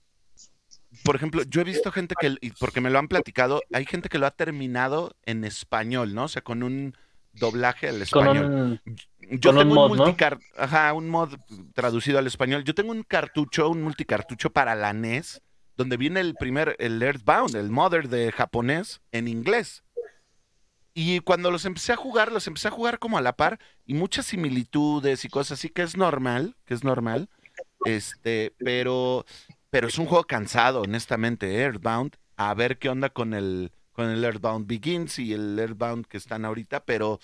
por 1.04 1.16
ejemplo, 1.16 1.44
yo 1.44 1.62
he 1.62 1.64
visto 1.64 1.92
gente 1.92 2.16
que, 2.20 2.36
y 2.42 2.52
porque 2.52 2.82
me 2.82 2.90
lo 2.90 3.00
han 3.00 3.08
platicado, 3.08 3.62
hay 3.74 3.86
gente 3.86 4.10
que 4.10 4.20
lo 4.20 4.28
ha 4.28 4.32
terminado 4.32 5.16
en 5.26 5.44
español, 5.44 6.14
¿no? 6.14 6.26
O 6.26 6.28
sea, 6.28 6.42
con 6.42 6.64
un 6.64 6.96
doblaje 7.34 7.90
al 7.90 8.02
español. 8.02 8.46
un... 8.46 8.82
Yo 9.40 9.52
un 9.52 9.58
tengo 9.58 9.86
un, 9.86 9.98
mod, 9.98 10.16
ajá, 10.58 10.94
un 10.94 11.10
mod 11.10 11.36
traducido 11.74 12.20
al 12.20 12.28
español. 12.28 12.64
Yo 12.64 12.76
tengo 12.76 12.92
un 12.92 13.04
cartucho, 13.04 13.70
un 13.70 13.82
multicartucho 13.82 14.52
para 14.52 14.76
la 14.76 14.94
NES, 14.94 15.42
donde 15.78 15.98
viene 15.98 16.20
el 16.20 16.36
primer, 16.36 16.76
el 16.80 17.02
Earthbound, 17.02 17.56
el 17.56 17.70
Mother 17.70 18.10
de 18.10 18.32
japonés 18.32 19.02
en 19.12 19.28
inglés. 19.28 19.84
Y 20.94 21.22
cuando 21.22 21.52
los 21.52 21.66
empecé 21.66 21.94
a 21.94 21.98
jugar, 21.98 22.32
los 22.32 22.48
empecé 22.48 22.68
a 22.68 22.72
jugar 22.72 23.00
como 23.00 23.18
a 23.18 23.22
la 23.22 23.38
par 23.38 23.60
y 23.86 23.94
muchas 23.94 24.26
similitudes 24.26 25.24
y 25.24 25.30
cosas 25.30 25.60
así 25.60 25.70
que 25.70 25.84
es 25.84 25.96
normal, 25.96 26.58
que 26.66 26.74
es 26.74 26.84
normal. 26.84 27.30
Este, 27.86 28.54
pero, 28.58 29.26
pero 29.72 29.88
es 29.88 29.98
un 29.98 30.06
juego 30.06 30.26
cansado, 30.26 30.82
honestamente, 30.82 31.56
¿eh? 31.56 31.62
Earthbound. 31.64 32.16
A 32.38 32.54
ver 32.54 32.78
qué 32.78 32.90
onda 32.90 33.10
con 33.10 33.34
el, 33.34 33.72
con 33.92 34.10
el 34.10 34.24
Earthbound 34.24 34.68
Begins 34.68 35.18
y 35.18 35.34
el 35.34 35.58
Earthbound 35.58 36.06
que 36.06 36.18
están 36.18 36.46
ahorita, 36.46 36.86
pero 36.86 37.20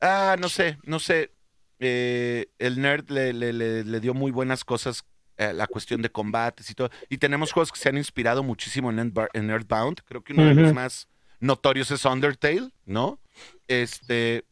Ah, 0.00 0.36
no 0.38 0.48
sé, 0.48 0.78
no 0.84 0.98
sé. 1.00 1.32
Eh, 1.80 2.46
el 2.58 2.80
nerd 2.80 3.10
le, 3.10 3.32
le- 3.32 3.52
le- 3.52 3.84
le 3.84 4.00
dio 4.00 4.14
muy 4.14 4.30
buenas 4.30 4.64
cosas 4.64 5.04
eh, 5.36 5.52
la 5.52 5.66
cuestión 5.66 6.02
de 6.02 6.10
combates 6.10 6.70
y 6.70 6.74
todo. 6.74 6.90
Y 7.08 7.18
tenemos 7.18 7.52
juegos 7.52 7.70
que 7.72 7.78
se 7.80 7.88
han 7.88 7.96
inspirado 7.96 8.42
muchísimo 8.42 8.90
en, 8.90 8.98
Earthbound. 9.50 10.00
Creo 10.04 10.22
que 10.22 10.32
uno 10.34 10.44
de 10.44 10.54
los 10.54 10.72
más 10.74 11.08
notorios 11.40 11.90
es 11.90 12.04
Undertale, 12.04 12.70
¿no? 12.84 13.20
Este. 13.66 14.44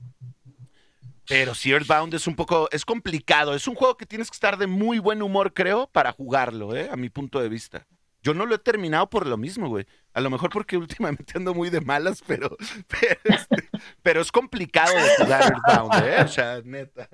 Pero 1.29 1.55
si 1.55 1.73
Earthbound 1.73 2.15
es 2.15 2.27
un 2.27 2.37
poco. 2.37 2.69
Es 2.71 2.85
complicado. 2.85 3.55
Es 3.55 3.67
un 3.67 3.75
juego 3.75 3.97
que 3.97 4.07
tienes 4.07 4.31
que 4.31 4.37
estar 4.37 4.57
de 4.59 4.67
muy 4.67 4.99
buen 4.99 5.23
humor, 5.23 5.53
creo, 5.53 5.89
para 5.89 6.13
jugarlo, 6.13 6.75
¿eh? 6.75 6.89
A 6.91 6.97
mi 6.97 7.09
punto 7.09 7.41
de 7.41 7.49
vista. 7.49 7.87
Yo 8.23 8.35
no 8.35 8.45
lo 8.45 8.57
he 8.57 8.59
terminado 8.59 9.09
por 9.09 9.27
lo 9.27 9.37
mismo, 9.37 9.69
güey. 9.69 9.87
A 10.13 10.21
lo 10.21 10.31
mejor 10.31 10.51
porque 10.51 10.77
últimamente 10.77 11.35
ando 11.37 11.55
muy 11.55 11.71
de 11.71 11.81
malas, 11.81 12.23
pero. 12.27 12.57
Pero, 12.89 13.21
este, 13.25 13.69
pero 14.03 14.21
es 14.21 14.33
complicado 14.33 14.93
de 14.95 15.25
jugar 15.25 15.43
Earthbound, 15.43 16.05
¿eh? 16.05 16.23
O 16.23 16.29
sea, 16.29 16.61
neta. 16.65 17.09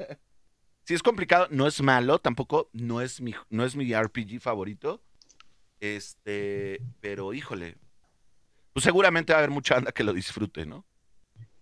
Sí 0.85 0.95
es 0.95 1.03
complicado, 1.03 1.49
no 1.51 1.67
es 1.67 1.81
malo, 1.81 2.19
tampoco 2.19 2.69
no 2.73 3.01
es 3.01 3.21
mi, 3.21 3.35
no 3.51 3.65
es 3.65 3.77
mi 3.77 3.93
RPG 3.95 4.41
favorito. 4.41 5.03
Este, 5.81 6.81
pero 7.01 7.35
híjole. 7.35 7.77
Pues 8.73 8.85
seguramente 8.85 9.33
va 9.33 9.39
a 9.39 9.41
haber 9.41 9.51
mucha 9.51 9.75
banda 9.75 9.93
que 9.93 10.05
lo 10.05 10.13
disfrute, 10.13 10.65
¿no? 10.65 10.87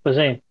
Pues 0.03 0.17
sí. 0.17 0.43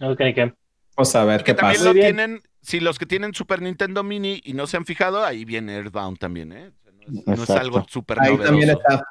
Ok, 0.00 0.18
que. 0.18 0.54
Vamos 0.96 1.14
a 1.16 1.24
ver 1.24 1.40
Y 1.40 1.44
que 1.44 1.52
qué 1.52 1.54
también 1.54 1.78
pasa. 1.80 1.88
lo 1.88 1.94
tienen, 1.94 2.42
si 2.60 2.80
los 2.80 2.98
que 2.98 3.06
tienen 3.06 3.34
Super 3.34 3.62
Nintendo 3.62 4.02
Mini 4.02 4.40
y 4.44 4.52
no 4.54 4.66
se 4.66 4.76
han 4.76 4.84
fijado, 4.84 5.24
ahí 5.24 5.44
viene 5.44 5.74
Earthbound 5.76 6.18
también, 6.18 6.52
¿eh? 6.52 6.68
O 6.68 6.80
sea, 6.82 6.92
no, 6.92 7.02
es, 7.20 7.26
no 7.26 7.32
es 7.34 7.40
Exacto. 7.40 7.60
algo 7.62 7.86
súper 7.88 8.20
Ahí 8.20 8.30
novedoso. 8.32 8.48
también 8.50 8.70
está. 8.70 9.04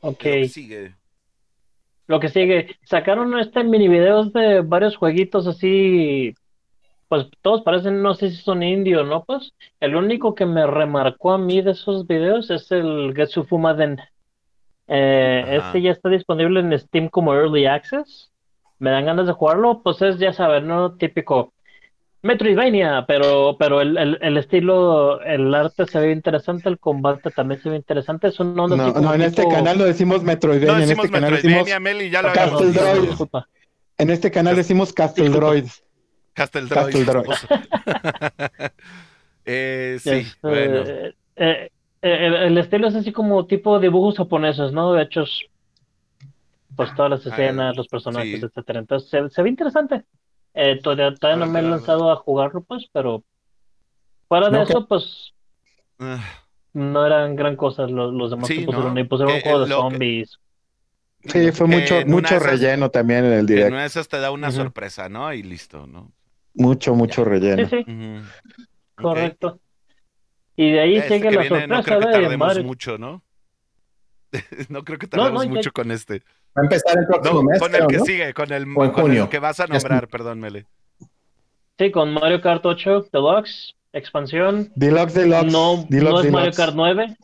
Ok. 0.00 0.24
Es 0.24 0.34
lo 0.36 0.40
que 0.42 0.48
sigue. 0.48 0.94
Lo 2.08 2.20
que 2.20 2.28
sigue, 2.28 2.76
sacaron 2.84 3.36
este 3.38 3.64
mini 3.64 3.88
videos 3.88 4.32
de 4.32 4.60
varios 4.60 4.96
jueguitos 4.96 5.48
así, 5.48 6.34
pues 7.08 7.26
todos 7.42 7.62
parecen, 7.62 8.00
no 8.00 8.14
sé 8.14 8.30
si 8.30 8.36
son 8.36 8.62
indie 8.62 8.96
o 8.96 9.02
no, 9.02 9.24
pues 9.24 9.52
el 9.80 9.96
único 9.96 10.32
que 10.36 10.46
me 10.46 10.68
remarcó 10.68 11.32
a 11.32 11.38
mí 11.38 11.62
de 11.62 11.72
esos 11.72 12.06
videos 12.06 12.48
es 12.50 12.70
el 12.70 13.12
Getsu 13.16 13.42
Fumaden. 13.42 13.98
Eh, 14.86 15.58
este 15.60 15.82
ya 15.82 15.90
está 15.90 16.08
disponible 16.08 16.60
en 16.60 16.78
Steam 16.78 17.08
como 17.08 17.34
Early 17.34 17.66
Access. 17.66 18.30
Me 18.78 18.90
dan 18.90 19.04
ganas 19.06 19.26
de 19.26 19.32
jugarlo, 19.32 19.80
pues 19.82 20.00
es, 20.02 20.18
ya 20.18 20.32
saben, 20.32 20.66
¿no? 20.66 20.94
Típico 20.96 21.52
Metroidvania, 22.22 23.04
pero, 23.06 23.56
pero 23.58 23.80
el, 23.80 23.96
el, 23.96 24.18
el 24.20 24.36
estilo, 24.36 25.20
el 25.22 25.54
arte 25.54 25.86
se 25.86 26.00
ve 26.00 26.10
interesante, 26.12 26.68
el 26.68 26.78
combate 26.78 27.30
también 27.30 27.60
se 27.62 27.70
ve 27.70 27.76
interesante. 27.76 28.28
Es 28.28 28.40
un 28.40 28.58
onda 28.58 28.76
No, 28.76 28.92
no, 28.92 29.14
en 29.14 29.22
este 29.22 29.42
tipo- 29.42 29.54
canal 29.54 29.78
lo 29.78 29.84
decimos 29.84 30.22
Metroidvania. 30.22 30.66
No 30.68 30.74
en 30.74 30.80
decimos 30.80 31.04
este 31.04 31.14
canal 31.14 31.30
Metroidvania, 31.32 31.64
decimos, 31.74 31.80
Meli, 31.82 32.10
ya 32.10 32.22
lo 32.22 32.32
Castle 32.32 32.72
Castle. 32.72 32.72
Droid. 32.92 33.08
disculpa. 33.08 33.48
en 33.98 34.10
este 34.10 34.30
canal 34.30 34.56
decimos. 34.56 34.92
Castle 34.92 35.24
Castle 35.30 37.04
Droid. 37.04 37.06
Droid. 37.06 37.26
eh, 39.44 39.98
sí, 40.00 40.10
Este, 40.10 40.36
bueno. 40.42 40.82
eh, 40.86 41.14
eh, 41.36 41.70
el, 42.02 42.34
el 42.34 42.58
estilo 42.58 42.88
es 42.88 42.94
así 42.94 43.12
como 43.12 43.46
tipo 43.46 43.78
dibujos 43.78 44.16
japoneses, 44.16 44.72
¿no? 44.72 44.98
Hechos, 44.98 45.44
pues 46.76 46.94
todas 46.94 47.10
las 47.10 47.26
Ah, 47.26 47.30
escenas, 47.30 47.76
los 47.76 47.88
personajes, 47.88 48.40
sí. 48.40 48.46
etcétera. 48.46 48.80
Entonces 48.80 49.08
se, 49.10 49.28
se 49.30 49.42
ve 49.42 49.48
interesante. 49.48 50.04
Eh, 50.54 50.80
todavía, 50.82 51.14
todavía 51.14 51.44
no 51.44 51.50
me 51.52 51.60
he 51.60 51.62
lanzado 51.62 52.10
a 52.10 52.16
jugarlo, 52.16 52.62
pues, 52.62 52.86
pero 52.92 53.24
fuera 54.28 54.48
de 54.50 54.56
No, 54.58 54.62
eso, 54.62 54.86
pues 54.86 55.32
Ah, 55.98 56.22
no 56.74 57.06
eran 57.06 57.36
gran 57.36 57.56
cosa 57.56 57.86
los, 57.86 58.12
los 58.12 58.30
demás 58.30 58.48
Sí, 58.48 58.58
que 58.60 58.66
pusieron. 58.66 58.94
¿no? 58.94 59.00
Y 59.00 59.04
pusieron 59.04 59.34
un 59.34 59.40
Que, 59.40 59.48
juego 59.48 59.58
eh, 59.64 59.68
de 59.68 59.74
que- 59.74 59.80
zombies. 59.80 60.38
Sí, 61.24 61.50
fue 61.52 61.66
mucho, 61.66 61.98
en 61.98 62.10
mucho 62.10 62.36
esas- 62.36 62.42
relleno 62.50 62.90
también 62.90 63.24
en 63.24 63.32
el 63.32 63.38
En 63.40 63.46
direct. 63.46 63.68
una 63.72 63.80
de 63.80 63.86
esas 63.86 64.06
te 64.08 64.20
da 64.20 64.30
una 64.30 64.52
sorpresa, 64.52 65.08
¿no? 65.08 65.32
Y 65.32 65.42
listo, 65.42 65.86
¿no? 65.86 66.12
Mucho, 66.54 66.94
mucho 66.94 67.24
Sí, 67.24 67.28
relleno. 67.30 67.68
sí. 67.68 67.76
Ok. 68.96 69.02
correcto. 69.02 69.60
Y 70.54 70.70
de 70.70 70.80
ahí 70.80 70.96
Este 70.96 71.18
la 71.30 71.42
viene, 71.42 71.66
no 71.66 71.76
sorpresa 71.76 71.82
creo 71.82 72.00
que 72.00 72.06
de 72.06 72.12
tardemos 72.22 72.64
mucho, 72.64 72.96
¿no? 72.98 73.22
no 74.68 74.84
creo 74.84 74.98
que 74.98 75.06
No, 75.06 75.16
no, 75.16 75.22
tardemos 75.24 75.44
ya- 75.44 75.50
mucho 75.50 75.72
con 75.72 75.90
este. 75.90 76.22
Va 76.56 76.62
a 76.62 76.64
empezar 76.64 76.98
el 76.98 77.06
próximo 77.06 77.42
No, 77.42 77.42
mes, 77.42 77.58
con 77.60 77.70
el 77.74 77.76
creo, 77.78 77.88
que 77.88 77.96
¿no? 77.98 78.04
sigue, 78.04 78.34
con 78.34 78.52
el, 78.52 78.72
con 78.74 78.86
el 78.86 78.92
junio. 78.92 79.28
que 79.28 79.38
vas 79.38 79.60
a 79.60 79.66
nombrar, 79.66 80.08
perdón, 80.08 80.40
Mele. 80.40 80.66
Sí, 81.78 81.90
con 81.90 82.12
Mario 82.14 82.40
Kart 82.40 82.64
8 82.64 83.08
Deluxe, 83.12 83.74
expansión. 83.92 84.72
Deluxe, 84.74 85.14
Deluxe. 85.14 85.52
No, 85.52 85.84
Deluxe, 85.90 86.12
no 86.12 86.20
es 86.20 86.32
Mario 86.32 86.40
Deluxe. 86.52 86.56
Kart 86.56 86.72
9. 86.74 87.16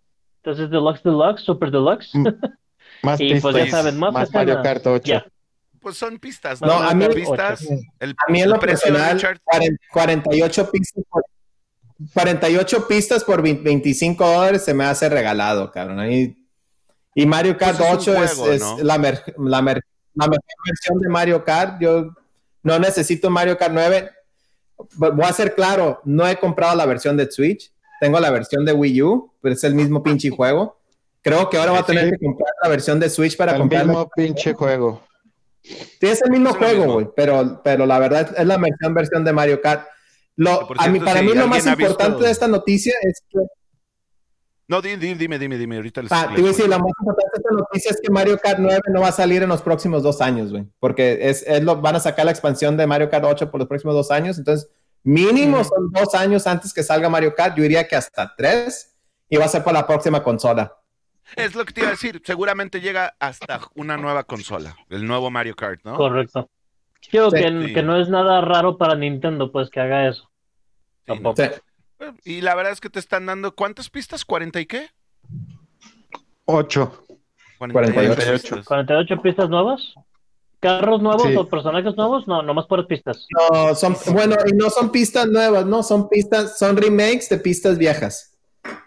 Entonces 0.44 0.70
Deluxe 0.70 1.02
Deluxe, 1.02 1.42
Super 1.44 1.70
Deluxe. 1.70 2.10
Mm, 2.14 2.26
Más 3.02 3.20
Y 3.20 3.30
pues 3.40 3.42
pistas. 3.54 3.64
ya 3.64 3.70
saben, 3.70 3.98
más 3.98 4.12
más 4.12 4.32
Mario. 4.32 4.60
Kart 4.62 4.86
8. 4.86 5.02
Ya. 5.04 5.24
Pues 5.80 5.96
son 5.96 6.18
pistas, 6.18 6.60
No, 6.60 6.68
¿no? 6.68 6.74
a 6.88 6.94
mí- 6.94 7.08
pistas. 7.08 7.66
El, 7.98 8.10
A 8.10 8.30
mí 8.30 8.38
en 8.38 8.44
el 8.44 8.50
lo 8.50 8.60
personal, 8.60 9.14
Richard, 9.14 9.40
40 9.44 9.78
48 9.90 10.70
pistas 10.70 11.04
por 11.10 11.24
48 12.14 12.86
pistas 12.88 13.24
por 13.24 13.42
20 13.42 13.62
25 13.64 14.24
dólares 14.26 14.64
se 14.64 14.74
me 14.74 14.84
hace 14.84 15.08
regalado, 15.08 15.70
cabrón. 15.72 15.98
Ahí- 16.00 16.36
y 17.14 17.26
Mario 17.26 17.56
Kart 17.56 17.76
Pues 17.78 17.88
es 17.88 17.94
un 18.08 18.14
8 18.16 18.24
es, 18.24 18.34
juego, 18.34 18.52
es 18.52 18.60
¿no? 18.60 18.78
la, 18.78 18.98
mer- 18.98 19.34
la, 19.38 19.62
mer- 19.62 19.84
la 20.14 20.26
mejor 20.26 20.44
versión 20.66 21.00
de 21.00 21.08
Mario 21.08 21.44
Kart. 21.44 21.80
Yo 21.80 22.14
no 22.62 22.78
necesito 22.78 23.30
Mario 23.30 23.56
Kart 23.58 23.72
9. 23.72 24.10
Voy 24.96 25.24
a 25.24 25.32
ser 25.32 25.54
claro, 25.54 26.00
no 26.04 26.26
he 26.26 26.36
comprado 26.36 26.74
la 26.76 26.86
versión 26.86 27.16
de 27.16 27.30
Switch. 27.30 27.72
Tengo 28.00 28.18
la 28.18 28.30
versión 28.30 28.64
de 28.64 28.72
Wii 28.72 29.02
U, 29.02 29.32
pero 29.40 29.54
es 29.54 29.62
el 29.64 29.74
mismo 29.74 30.02
pinche 30.02 30.30
juego. 30.30 30.78
Creo 31.20 31.48
que 31.48 31.56
ahora 31.56 31.70
voy 31.70 31.80
a 31.80 31.84
tener 31.84 32.06
Sí. 32.06 32.10
que 32.12 32.26
comprar 32.26 32.50
la 32.62 32.68
versión 32.68 32.98
de 32.98 33.08
Switch 33.08 33.36
para 33.36 33.52
el 33.52 33.58
comprar. 33.58 33.86
mismo 33.86 34.10
pinche 34.16 34.54
juego. 34.54 35.02
Sí, 35.62 35.78
es 36.00 36.20
el 36.22 36.30
mismo 36.32 36.50
Es 36.50 36.56
juego, 36.56 36.94
güey, 36.94 37.08
pero, 37.14 37.60
pero 37.62 37.86
la 37.86 38.00
verdad 38.00 38.34
es 38.36 38.44
la 38.46 38.56
versión, 38.56 38.94
versión 38.94 39.24
de 39.24 39.32
Mario 39.32 39.60
Kart. 39.60 39.86
Lo, 40.34 40.66
por 40.66 40.76
a 40.80 40.86
mí, 40.88 40.98
cierto, 40.98 41.04
para 41.04 41.20
si 41.20 41.26
mí 41.26 41.34
lo 41.34 41.46
más 41.46 41.66
ha 41.66 41.76
visto- 41.76 41.92
importante 41.92 42.24
de 42.24 42.30
esta 42.32 42.48
noticia 42.48 42.92
es 43.02 43.22
que, 43.28 43.38
No, 44.72 44.80
di- 44.80 44.96
di- 44.96 45.14
dime, 45.14 45.38
dime, 45.38 45.58
dime, 45.58 45.76
ahorita 45.76 46.00
les 46.02 46.10
ah, 46.12 46.28
te 46.34 46.40
voy 46.40 46.48
a 46.48 46.52
decir, 46.52 46.66
la 46.68 46.78
más 46.78 46.88
importante 46.98 47.30
de 47.34 47.38
esta 47.42 47.54
noticia 47.54 47.90
es 47.90 48.00
que 48.02 48.10
Mario 48.10 48.38
Kart 48.38 48.58
9 48.58 48.80
no 48.88 49.00
va 49.02 49.08
a 49.08 49.12
salir 49.12 49.42
en 49.42 49.50
los 49.50 49.60
próximos 49.60 50.02
dos 50.02 50.22
años, 50.22 50.50
güey, 50.50 50.64
porque 50.80 51.18
es, 51.28 51.42
es 51.46 51.62
lo, 51.62 51.76
van 51.80 51.96
a 51.96 52.00
sacar 52.00 52.24
la 52.24 52.30
expansión 52.30 52.78
de 52.78 52.86
Mario 52.86 53.10
Kart 53.10 53.24
8 53.26 53.50
por 53.50 53.60
los 53.60 53.68
próximos 53.68 53.94
dos 53.94 54.10
años, 54.10 54.38
entonces 54.38 54.70
mínimo 55.02 55.62
son 55.62 55.90
dos 55.92 56.14
años 56.14 56.46
antes 56.46 56.72
que 56.72 56.82
salga 56.82 57.10
Mario 57.10 57.34
Kart, 57.34 57.54
yo 57.56 57.62
diría 57.64 57.86
que 57.86 57.96
hasta 57.96 58.34
tres, 58.34 58.96
y 59.28 59.36
va 59.36 59.44
a 59.44 59.48
ser 59.48 59.62
para 59.62 59.80
la 59.80 59.86
próxima 59.86 60.22
consola. 60.22 60.74
Es 61.36 61.54
lo 61.54 61.64
que 61.66 61.72
te 61.74 61.80
iba 61.80 61.88
a 61.88 61.92
decir, 61.92 62.22
seguramente 62.24 62.80
llega 62.80 63.14
hasta 63.20 63.60
una 63.74 63.96
nueva 63.98 64.24
consola, 64.24 64.74
el 64.88 65.06
nuevo 65.06 65.30
Mario 65.30 65.54
Kart, 65.54 65.80
¿no? 65.84 65.96
Correcto. 65.98 66.48
Creo 67.10 67.30
Sí. 67.30 67.36
que, 67.38 67.66
Sí. 67.66 67.74
que 67.74 67.82
no 67.82 68.00
es 68.00 68.08
nada 68.08 68.40
raro 68.40 68.78
para 68.78 68.94
Nintendo, 68.94 69.52
pues, 69.52 69.68
que 69.68 69.80
haga 69.80 70.08
eso. 70.08 70.22
Sí, 70.22 71.02
Tampoco. 71.06 71.36
Sí. 71.42 71.48
¿no? 71.48 71.71
Y 72.24 72.40
la 72.40 72.54
verdad 72.54 72.72
es 72.72 72.80
que 72.80 72.90
te 72.90 72.98
están 72.98 73.26
dando, 73.26 73.54
¿cuántas 73.54 73.90
pistas? 73.90 74.26
¿40 74.26 74.60
y 74.60 74.66
qué? 74.66 74.90
8. 76.46 77.04
48. 77.58 78.32
pistas. 78.32 78.64
48 78.66 79.22
pistas 79.22 79.48
nuevas. 79.48 79.94
¿Carros 80.60 81.02
nuevos 81.02 81.22
Sí. 81.24 81.34
o 81.36 81.48
personajes 81.48 81.96
nuevos? 81.96 82.28
No, 82.28 82.42
nomás 82.42 82.66
por 82.66 82.86
pistas. 82.86 83.26
No, 83.52 83.74
son, 83.74 83.96
bueno, 84.12 84.36
y 84.46 84.52
no 84.52 84.70
son 84.70 84.90
pistas 84.92 85.26
nuevas, 85.26 85.66
no, 85.66 85.82
son 85.82 86.08
pistas, 86.08 86.56
son 86.58 86.76
remakes 86.76 87.28
de 87.28 87.38
pistas 87.38 87.78
viejas. 87.78 88.36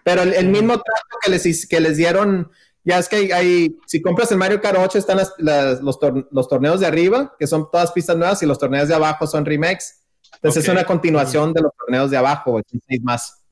Pero 0.05 0.21
el, 0.21 0.33
el 0.33 0.47
mismo 0.47 0.73
trato 0.73 1.17
que 1.21 1.31
les, 1.31 1.67
que 1.67 1.79
les 1.81 1.97
dieron, 1.97 2.49
ya 2.85 2.97
es 2.99 3.09
que 3.09 3.17
hay, 3.17 3.31
hay- 3.31 3.75
si 3.87 4.01
compras 4.01 4.31
el 4.31 4.37
Mario 4.37 4.61
Kart 4.61 4.77
8 4.79 4.97
están 4.97 5.17
las- 5.17 5.33
las- 5.37 5.81
los, 5.81 5.99
tor- 5.99 6.27
los 6.31 6.47
torneos 6.47 6.79
de 6.79 6.85
arriba, 6.87 7.33
que 7.37 7.45
son 7.47 7.69
todas 7.69 7.91
pistas 7.91 8.15
nuevas, 8.15 8.41
y 8.41 8.45
los 8.45 8.57
torneos 8.57 8.87
de 8.87 8.95
abajo 8.95 9.27
son 9.27 9.43
remakes. 9.45 10.01
Entonces 10.35 10.63
Ok. 10.63 10.67
es 10.67 10.69
una 10.69 10.83
continuación 10.85 11.53
de 11.53 11.61
los 11.61 11.71
torneos 11.77 12.11
de 12.11 12.17
abajo, 12.17 12.61
seis 12.87 13.01
más. 13.03 13.43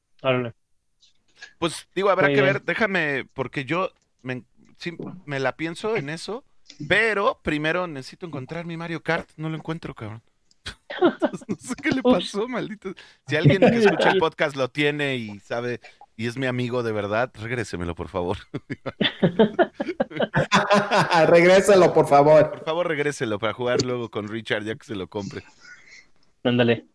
Pues 1.59 1.87
digo, 1.95 2.09
habrá 2.09 2.27
Muy 2.27 2.35
que 2.35 2.41
bien. 2.41 2.53
ver, 2.53 2.63
déjame, 2.63 3.25
porque 3.33 3.65
yo 3.65 3.89
me, 4.21 4.43
sí, 4.77 4.95
me 5.25 5.39
la 5.39 5.55
pienso 5.55 5.95
en 5.95 6.09
eso, 6.09 6.43
pero 6.87 7.39
primero 7.43 7.87
necesito 7.87 8.25
encontrar 8.25 8.65
mi 8.65 8.77
Mario 8.77 9.01
Kart, 9.03 9.29
no 9.37 9.49
lo 9.49 9.55
encuentro, 9.55 9.93
cabrón. 9.93 10.21
no 11.47 11.55
sé 11.57 11.75
qué 11.81 11.91
le 11.91 12.01
pasó, 12.01 12.47
maldito. 12.47 12.93
Si 13.27 13.35
alguien 13.35 13.59
que 13.59 13.77
escucha 13.77 14.11
el 14.11 14.19
podcast 14.19 14.55
lo 14.55 14.69
tiene 14.69 15.15
y 15.17 15.39
sabe 15.39 15.79
y 16.15 16.27
es 16.27 16.37
mi 16.37 16.45
amigo 16.45 16.83
de 16.83 16.91
verdad, 16.91 17.31
regrésemelo, 17.33 17.95
por 17.95 18.07
favor. 18.07 18.37
Regrésalo, 21.27 21.93
por 21.93 22.07
favor. 22.07 22.49
Por 22.51 22.63
favor, 22.63 22.87
regréselo 22.87 23.39
para 23.39 23.53
jugar 23.53 23.83
luego 23.83 24.09
con 24.09 24.27
Richard 24.27 24.63
ya 24.63 24.75
que 24.75 24.85
se 24.85 24.95
lo 24.95 25.07
compre. 25.07 25.43
Ándale. 26.43 26.85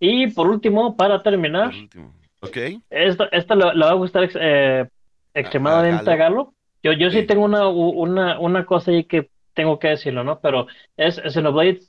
Y 0.00 0.28
por 0.28 0.48
último, 0.48 0.96
para 0.96 1.22
terminar, 1.22 1.70
Por 1.70 1.78
último. 1.80 2.14
¿Ok? 2.40 2.56
esto, 2.90 3.26
esto 3.32 3.54
le, 3.54 3.74
le 3.74 3.84
va 3.84 3.90
a 3.92 3.94
gustar 3.94 4.24
ex- 4.24 4.36
eh, 4.38 4.86
extremadamente 5.34 6.08
A- 6.10 6.12
a 6.12 6.14
a 6.14 6.18
Galo. 6.18 6.54
Yo, 6.82 6.92
yo 6.92 7.10
sí 7.10 7.20
Sí. 7.20 7.26
tengo 7.26 7.44
una, 7.44 7.68
una, 7.68 8.38
una 8.38 8.66
cosa 8.66 8.90
ahí 8.90 9.04
que 9.04 9.30
tengo 9.54 9.78
que 9.78 9.88
decirlo, 9.88 10.22
¿no? 10.22 10.38
Pero 10.40 10.66
es 10.96 11.16
Xenoblade, 11.32 11.80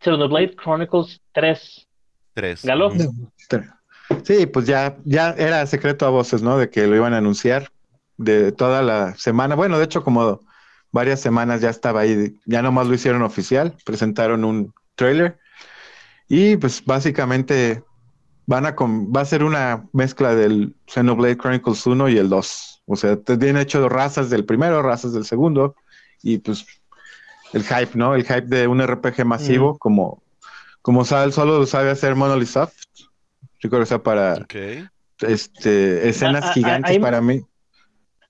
Xenoblade 0.00 0.56
Chronicles 0.56 1.20
3. 1.32 1.86
Tres. 2.34 2.64
Galo. 2.64 2.88
Ujú. 2.88 3.30
Sí, 4.24 4.46
pues 4.46 4.66
ya, 4.66 4.96
ya 5.04 5.30
era 5.30 5.64
secreto 5.66 6.06
a 6.06 6.10
voces, 6.10 6.42
¿no? 6.42 6.58
De 6.58 6.68
que 6.70 6.86
lo 6.86 6.96
iban 6.96 7.14
a 7.14 7.18
anunciar 7.18 7.68
de 8.16 8.52
toda 8.52 8.82
la 8.82 9.14
semana. 9.14 9.54
Bueno, 9.54 9.78
de 9.78 9.84
hecho, 9.84 10.02
como 10.04 10.40
varias 10.92 11.20
semanas 11.20 11.60
ya 11.60 11.70
estaba 11.70 12.00
ahí, 12.00 12.34
ya 12.44 12.60
nomás 12.62 12.86
lo 12.86 12.94
hicieron 12.94 13.22
oficial, 13.22 13.74
presentaron 13.84 14.44
un 14.44 14.72
trailer 14.94 15.38
y 16.34 16.56
pues 16.56 16.84
básicamente 16.84 17.82
van 18.46 18.66
a 18.66 18.74
com- 18.74 19.12
va 19.14 19.20
a 19.20 19.24
ser 19.24 19.44
una 19.44 19.84
mezcla 19.92 20.34
del 20.34 20.74
Xenoblade 20.86 21.36
Chronicles 21.36 21.86
1 21.86 22.08
y 22.08 22.18
el 22.18 22.28
2. 22.28 22.82
O 22.86 22.96
sea, 22.96 23.16
te 23.16 23.36
tienen 23.38 23.62
hecho 23.62 23.88
razas 23.88 24.30
del 24.30 24.44
primero, 24.44 24.82
razas 24.82 25.12
del 25.12 25.24
segundo, 25.24 25.76
y 26.22 26.38
pues 26.38 26.66
el 27.52 27.62
hype, 27.62 27.92
¿no? 27.94 28.14
El 28.14 28.24
hype 28.24 28.42
de 28.42 28.66
un 28.66 28.80
RPG 28.80 29.24
masivo, 29.24 29.78
como, 29.78 30.22
como 30.82 31.04
sabe, 31.04 31.30
solo 31.32 31.64
sabe 31.66 31.90
hacer 31.90 32.14
Monolith 32.16 32.48
Soft. 32.48 32.74
Yo 33.60 33.70
creo 33.70 33.80
que 33.80 33.86
sea 33.86 34.02
para 34.02 34.34
este, 35.20 36.08
escenas 36.08 36.44
gigantes 36.52 36.90
para 37.00 37.20
mí. 37.20 37.42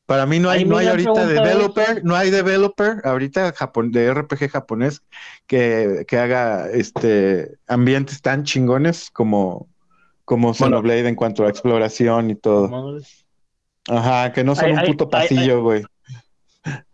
Para 0.06 0.26
mí 0.26 0.38
no 0.38 0.50
hay, 0.50 0.66
no 0.66 0.76
hay 0.76 0.86
ahorita 0.86 1.26
developer, 1.26 2.04
no 2.04 2.14
hay 2.14 2.30
developer 2.30 3.00
ahorita 3.04 3.54
de 3.86 4.14
RPG 4.14 4.50
japonés 4.50 5.02
que, 5.46 6.04
que 6.06 6.18
haga 6.18 6.68
este 6.70 7.56
ambientes 7.66 8.20
tan 8.20 8.44
chingones 8.44 9.10
como, 9.10 9.66
como 10.26 10.52
Xenoblade 10.52 11.08
en 11.08 11.14
cuanto 11.14 11.46
a 11.46 11.48
exploración 11.48 12.30
y 12.30 12.34
todo. 12.34 13.00
Ajá, 13.88 14.32
que 14.32 14.44
no 14.44 14.54
son 14.54 14.72
un 14.72 14.84
puto 14.84 15.08
pasillo, 15.08 15.62
güey. 15.62 15.84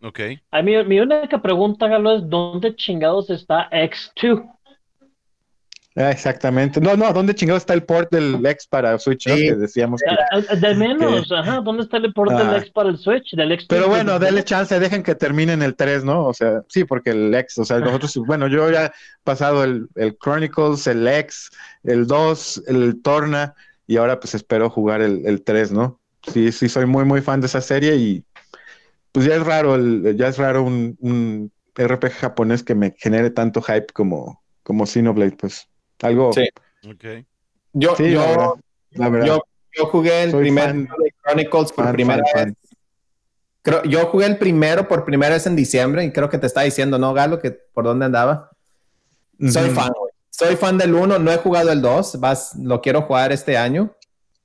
Ok. 0.02 0.20
A 0.50 0.62
mí, 0.62 0.72
mi 0.84 0.98
única 1.00 1.40
pregunta, 1.40 1.86
Galo, 1.86 2.16
es 2.16 2.28
¿dónde 2.28 2.74
chingados 2.74 3.30
está 3.30 3.68
X2? 3.70 4.44
Ah, 6.00 6.10
exactamente. 6.10 6.80
No, 6.80 6.96
no, 6.96 7.12
¿dónde 7.12 7.34
chingado 7.34 7.58
está 7.58 7.74
el 7.74 7.82
port 7.82 8.10
del 8.10 8.44
X 8.44 8.66
para 8.66 8.98
Switch? 8.98 9.26
no? 9.28 9.34
Que 9.34 9.54
decíamos 9.54 10.00
que... 10.00 10.10
Ah, 10.10 10.42
ah, 10.50 10.54
De 10.56 10.74
menos, 10.74 11.30
ajá, 11.30 11.60
¿dónde 11.60 11.82
está 11.82 11.98
el 11.98 12.12
port 12.12 12.32
Ah. 12.32 12.44
del 12.44 12.56
X 12.62 12.70
para 12.70 12.88
el 12.88 12.98
Switch? 12.98 13.34
Del 13.34 13.52
X 13.52 13.66
Pero 13.68 13.88
bueno, 13.88 14.18
denle 14.18 14.42
chance, 14.44 14.78
dejen 14.80 15.02
que 15.02 15.14
terminen 15.14 15.62
el 15.62 15.76
3, 15.76 16.04
¿no? 16.04 16.26
O 16.26 16.34
sea, 16.34 16.62
sí, 16.68 16.84
porque 16.84 17.10
el 17.10 17.34
X, 17.34 17.58
o 17.58 17.64
sea, 17.64 17.78
nosotros, 17.80 18.16
bueno, 18.26 18.48
yo 18.48 18.70
ya 18.70 18.86
he 18.86 18.90
pasado 19.24 19.62
el, 19.64 19.88
el 19.96 20.16
Chronicles, 20.18 20.86
el 20.86 21.06
X, 21.06 21.50
el 21.84 22.06
2, 22.06 22.62
el 22.68 23.02
Torna, 23.02 23.54
y 23.86 23.96
ahora 23.96 24.20
pues 24.20 24.34
espero 24.34 24.70
jugar 24.70 25.02
el, 25.02 25.26
el 25.26 25.42
3, 25.42 25.72
¿no? 25.72 26.00
Sí, 26.32 26.52
sí, 26.52 26.68
soy 26.68 26.86
muy, 26.86 27.04
muy 27.04 27.20
fan 27.22 27.40
de 27.40 27.46
esa 27.46 27.60
serie 27.60 27.96
y 27.96 28.24
pues 29.12 29.26
ya 29.26 29.34
es 29.34 29.44
raro, 29.44 29.74
el, 29.74 30.14
ya 30.16 30.28
es 30.28 30.38
raro 30.38 30.62
un, 30.62 30.96
un 31.00 31.50
RPG 31.76 32.12
japonés 32.12 32.62
que 32.62 32.74
me 32.74 32.94
genere 32.98 33.30
tanto 33.30 33.62
hype 33.62 33.86
como, 33.92 34.42
como 34.62 34.86
Xenoblade, 34.86 35.36
pues. 35.36 35.66
Algo, 36.02 36.32
Sí. 36.32 36.48
Ok. 36.88 37.04
Yo, 37.72 37.94
sí, 37.96 38.10
la 38.10 38.26
verdad, 38.26 38.36
yo, 38.44 38.56
la 39.02 39.08
verdad. 39.08 39.26
yo, 39.26 39.42
yo 39.76 39.86
jugué 39.86 40.22
el 40.24 40.30
Soy 40.32 40.40
primer 40.40 40.64
fan. 40.70 40.84
de 40.84 41.14
Chronicles 41.22 41.72
por 41.72 41.84
Fan, 41.84 41.92
primera 41.94 42.22
fan, 42.32 42.44
vez. 42.46 42.56
fan. 42.56 42.56
Creo, 43.62 43.82
yo 43.84 44.06
jugué 44.06 44.26
el 44.26 44.38
primero 44.38 44.88
por 44.88 45.04
primera 45.04 45.34
vez 45.34 45.46
en 45.46 45.54
diciembre 45.54 46.04
y 46.04 46.12
creo 46.12 46.28
que 46.30 46.38
te 46.38 46.46
está 46.46 46.62
diciendo, 46.62 46.98
¿no, 46.98 47.12
Galo? 47.12 47.38
Que 47.38 47.50
por 47.50 47.84
dónde 47.84 48.06
andaba. 48.06 48.50
Soy 49.38 49.70
fan, 49.70 49.92
güey. 49.98 50.12
Soy 50.30 50.56
fan 50.56 50.78
del 50.78 50.94
1, 50.94 51.18
no 51.18 51.30
he 51.30 51.36
jugado 51.36 51.70
el 51.70 51.82
2, 51.82 52.18
vas, 52.20 52.54
lo 52.56 52.80
quiero 52.80 53.02
jugar 53.02 53.30
este 53.32 53.58
año. 53.58 53.94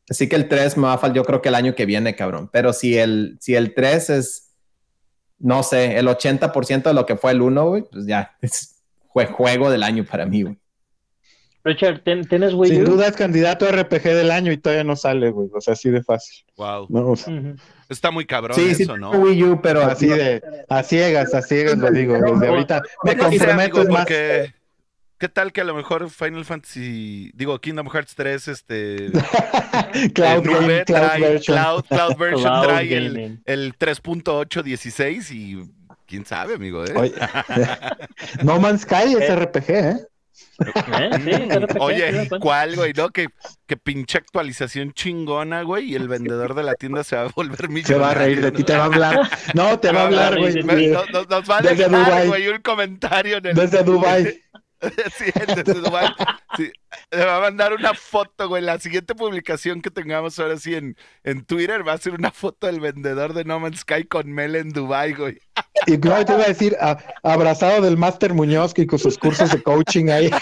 Así 0.10 0.27
que 0.30 0.36
el 0.36 0.48
3 0.49 0.76
me 0.77 0.84
va 0.88 0.94
a 0.94 0.98
faltar, 0.98 1.15
yo 1.15 1.23
creo 1.23 1.41
que 1.41 1.49
el 1.49 1.56
año 1.56 1.73
que 1.73 1.86
viene, 1.86 2.15
cabrón. 2.15 2.49
Pero 2.52 2.73
si 2.73 2.98
el, 2.98 3.38
si 3.40 3.56
el 3.56 3.73
3 3.73 4.10
es, 4.11 4.52
no 5.40 5.64
sé, 5.64 5.98
el 5.98 6.07
80% 6.07 6.84
de 6.84 6.94
lo 6.94 7.06
que 7.06 7.15
fue 7.15 7.32
el 7.32 7.41
1, 7.41 7.68
güey, 7.68 7.84
pues 7.90 8.06
ya, 8.06 8.36
es 8.41 8.84
jue- 9.14 9.32
juego 9.32 9.69
del 9.72 9.84
año 9.84 10.06
para 10.06 10.26
mí, 10.26 10.44
güey. 10.44 10.57
Richard, 11.65 12.01
¿ten- 12.03 12.23
¿tienes 12.25 12.53
Wii 12.53 12.69
Sin 12.71 12.85
duda 12.85 13.07
es 13.07 13.15
candidato 13.17 13.65
a 13.67 13.71
RPG 13.71 14.03
del 14.03 14.31
año 14.31 14.51
y 14.51 14.57
todavía 14.57 14.83
no 14.83 14.95
sale, 14.95 15.31
güey. 15.31 15.49
O 15.53 15.59
sea, 15.59 15.73
así 15.73 15.89
de 15.89 16.01
fácil. 16.03 16.45
Wow. 16.55 16.85
¿no? 16.89 17.07
O 17.09 17.15
sea, 17.15 17.33
Ujú. 17.33 17.55
Está 17.89 18.09
muy 18.11 18.25
cabrón 18.25 18.55
Sí, 18.57 18.73
sí, 18.75 18.83
eso, 18.83 18.97
¿no? 18.97 19.11
tengo 19.11 19.25
Wii 19.25 19.43
U, 19.43 19.61
pero 19.61 19.81
así 19.83 20.07
de 20.07 20.41
a 20.69 20.81
ciegas, 20.83 21.33
a 21.33 21.41
ciegas 21.41 21.77
lo 21.77 21.91
digo. 21.91 22.13
Desde 22.13 22.47
ahorita 22.47 22.81
me 23.03 23.15
No 23.15 23.23
comprometo 23.29 23.79
amigo, 23.81 23.91
más. 23.93 24.01
porque 24.05 24.53
¿qué 25.19 25.29
tal 25.29 25.51
que 25.53 25.61
a 25.61 25.63
lo 25.65 25.73
mejor 25.75 26.09
Final 26.09 26.45
Fantasy, 26.45 27.31
digo 27.35 27.59
Kingdom 27.59 27.87
Hearts 27.89 28.15
3, 28.15 28.47
este 28.47 29.11
Cloud 30.13 30.45
el 30.47 30.51
nube 30.51 30.83
Game, 30.83 30.85
Cloud 30.85 30.99
trae 31.01 31.21
version. 31.21 31.57
Cloud, 31.57 31.83
Cloud 31.87 32.15
version 32.19 32.41
Cloud 32.43 32.63
trae 32.63 32.97
el, 32.97 33.13
gaming. 33.13 33.41
el 33.45 33.77
3.816 33.77 35.31
y 35.31 35.69
quién 36.07 36.25
sabe, 36.25 36.55
amigo, 36.55 36.83
¿eh? 36.85 36.93
Oye, 36.95 37.13
no 38.43 38.59
Man's 38.59 38.81
Sky 38.81 39.15
es 39.19 39.35
RPG, 39.35 39.69
¿eh? 39.69 39.97
¿Eh? 40.59 41.09
Sí, 41.23 41.77
Oye. 41.79 42.29
¿cuál, 42.39 42.75
güey? 42.75 42.93
¿No? 42.93 43.09
Que, 43.09 43.27
que 43.67 43.77
pinche 43.77 44.17
actualización 44.17 44.93
chingona, 44.93 45.63
güey, 45.63 45.91
y 45.91 45.95
el 45.95 46.07
vendedor 46.07 46.53
de 46.55 46.63
la 46.63 46.75
tienda 46.75 47.03
se 47.03 47.15
va 47.15 47.23
a 47.23 47.27
volver 47.35 47.69
millonario. 47.69 47.97
Se 47.97 48.01
va 48.01 48.11
a 48.11 48.13
reír 48.13 48.41
de 48.41 48.51
ti, 48.51 48.63
te 48.63 48.75
va 48.75 48.83
a 48.83 48.85
hablar. 48.85 49.29
No, 49.53 49.79
te 49.79 49.91
va 49.91 50.01
a 50.01 50.05
hablar, 50.05 50.37
güey. 50.37 50.53
Nos 50.63 51.49
va 51.49 51.57
a 51.57 51.61
Desde 51.61 51.75
dejar, 51.87 52.05
Dubái. 52.05 52.27
güey, 52.27 52.47
un 52.47 52.61
comentario 52.61 53.37
en 53.37 53.45
el... 53.47 53.55
Desde 53.55 53.83
Dubai. 53.83 54.41
Sí. 55.18 55.26
Sí. 56.57 56.72
Le 57.11 57.26
va 57.26 57.38
a 57.38 57.39
mandar 57.41 57.73
una 57.73 57.93
foto, 57.93 58.47
güey. 58.47 58.61
La 58.61 58.80
siguiente 58.80 59.15
publicación 59.15 59.81
que 59.81 59.89
tengamos 59.91 60.38
ahora 60.39 60.57
sí 60.57 60.76
en, 60.76 60.95
en 61.23 61.43
Twitter 61.45 61.88
va 61.88 61.93
a 61.93 61.97
ser 61.97 62.14
una 62.14 62.31
foto 62.31 62.68
del 62.68 62.80
vendedor 62.80 63.34
de 63.34 63.43
No 63.45 63.60
Man's 63.60 63.80
Sky 63.81 64.06
con 64.06 64.31
Mel 64.31 64.56
en 64.56 64.69
Dubai, 64.72 65.14
güey. 65.14 65.39
Y 65.88 65.97
no, 65.97 66.23
te 66.26 66.34
iba 66.34 66.43
a 66.43 66.47
decir, 66.47 66.76
a- 66.80 66.97
abrazado 67.23 67.81
del 67.81 67.97
Master 67.97 68.34
Muñoz 68.34 68.73
que 68.73 68.85
con 68.88 68.99
sus 68.99 69.18
cursos 69.18 69.52
de 69.52 69.61
coaching 69.64 70.10
ahí. 70.10 70.30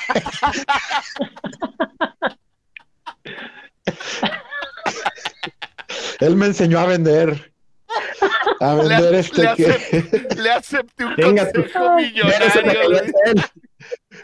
Él 6.19 6.35
me 6.35 6.47
enseñó 6.47 6.79
a 6.79 6.85
vender. 6.85 7.52
A 8.59 8.75
Le, 8.75 8.81
vender 8.87 9.11
le 9.11 9.19
este 9.19 9.49
que 9.55 10.35
le 10.41 10.49
acepté 10.51 11.05
un 11.05 11.15
Venga, 11.15 11.51
consejo 11.51 11.95
millonario, 11.95 13.03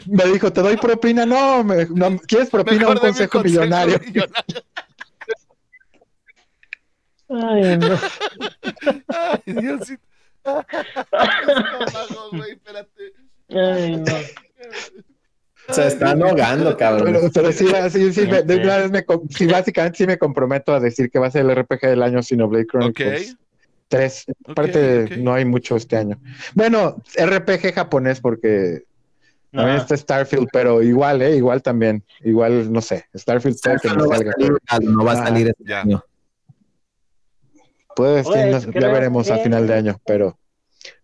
me 0.06 0.24
dijo, 0.26 0.52
te 0.52 0.60
doy 0.62 0.76
propina. 0.76 1.26
No, 1.26 1.62
me- 1.64 1.86
no, 1.86 2.18
¿quieres 2.20 2.48
propina 2.50 2.78
Mejor 2.80 2.94
un 2.96 3.00
consejo 3.00 3.42
millonario? 3.42 3.98
millonario. 4.00 4.62
Ay, 7.28 7.78
no. 7.78 7.98
Ay, 9.08 9.40
Diosito. 9.54 10.02
Estómago, 10.42 12.30
güey, 12.32 12.52
espérate. 12.52 13.12
Ay, 13.50 13.96
no. 13.98 14.14
Se 15.72 15.86
están 15.86 16.20
ahogando, 16.22 16.76
cabrón. 16.76 17.12
Pero, 17.12 17.30
pero 17.32 17.52
sí, 17.52 17.68
sí, 17.90 18.12
sí, 18.12 18.26
me- 18.26 18.42
de 18.42 18.56
una 18.56 18.78
vez 18.78 18.90
me 18.90 19.04
com- 19.04 19.28
sí, 19.28 19.46
básicamente 19.46 19.98
sí 19.98 20.06
me 20.06 20.18
comprometo 20.18 20.72
a 20.74 20.80
decir 20.80 21.10
que 21.10 21.18
va 21.20 21.28
a 21.28 21.30
ser 21.30 21.42
el 21.48 21.54
RPG 21.54 21.80
del 21.86 22.02
año 22.02 22.22
Xenoblade 22.22 22.66
Chronicles 22.66 23.30
Ok. 23.32 23.38
3. 23.90 24.24
Ok, 24.28 24.50
Aparte, 24.50 25.16
no 25.18 25.34
hay 25.34 25.44
mucho 25.44 25.76
este 25.76 25.96
año. 25.96 26.18
Bueno, 26.54 27.02
RPG 27.16 27.74
japonés 27.74 28.20
porque 28.20 28.84
también 29.52 29.78
Ah. 29.78 29.80
está 29.82 29.96
Starfield, 29.96 30.48
pero 30.52 30.80
igual, 30.80 31.20
¿eh? 31.22 31.36
Igual 31.36 31.60
también. 31.60 32.04
Igual, 32.22 32.72
no 32.72 32.80
sé. 32.80 33.06
Starfield 33.14 33.58
puede 33.60 33.78
que 33.80 33.88
no 33.88 33.94
no 33.96 34.08
va 34.08 34.14
a 34.14 34.18
salga. 34.18 34.32
salir, 34.32 34.52
no 34.90 35.04
va 35.04 35.12
a 35.12 35.14
Ah, 35.22 35.26
salir 35.26 35.48
este 35.48 35.64
ya. 35.64 35.80
año. 35.80 36.04
Sí, 37.52 37.60
Pues, 37.96 38.26
no- 38.26 38.32
ya 38.80 38.88
veremos 38.88 39.28
a 39.30 39.36
que- 39.36 39.42
final 39.42 39.66
de 39.66 39.74
año, 39.74 40.00
pero, 40.06 40.38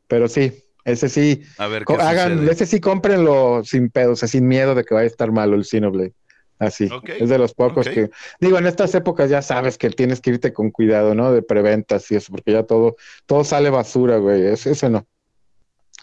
pero 0.07 0.29
sí, 0.29 0.53
ese 0.85 1.09
sí, 1.09 1.43
A 1.59 1.67
ver 1.67 1.81
qué 1.81 1.97
co- 1.97 2.01
hagan, 2.01 2.35
sucede. 2.39 2.53
ese 2.53 2.67
sí 2.67 2.81
cómprenlo 2.81 3.63
sin 3.65 3.91
pedo, 3.91 4.13
o 4.13 4.17
sea, 4.17 4.29
sin 4.29 4.47
miedo 4.47 4.75
de 4.77 4.85
que 4.85 4.95
vaya 4.95 5.05
a 5.05 5.09
estar 5.09 5.33
malo 5.33 5.57
el 5.57 5.65
Xenoblade. 5.65 6.15
Así, 6.59 6.89
es 7.19 7.29
de 7.29 7.39
los 7.39 7.53
pocos 7.53 7.87
que, 7.87 8.11
digo, 8.41 8.57
en 8.59 8.67
estas 8.67 8.95
épocas 8.95 9.29
ya 9.29 9.43
sabes 9.43 9.77
que 9.77 9.91
tienes 9.91 10.21
que 10.23 10.31
irte 10.31 10.53
con 10.55 10.71
cuidado, 10.71 11.15
¿no? 11.15 11.31
De 11.33 11.43
preventas 11.43 12.11
y 12.11 12.17
eso, 12.17 12.33
porque 12.33 12.53
ya 12.53 12.63
todo, 12.63 12.97
todo 13.27 13.45
sale 13.45 13.69
basura, 13.69 14.17
güey, 14.17 14.47
ese 14.47 14.89
no. 14.89 15.07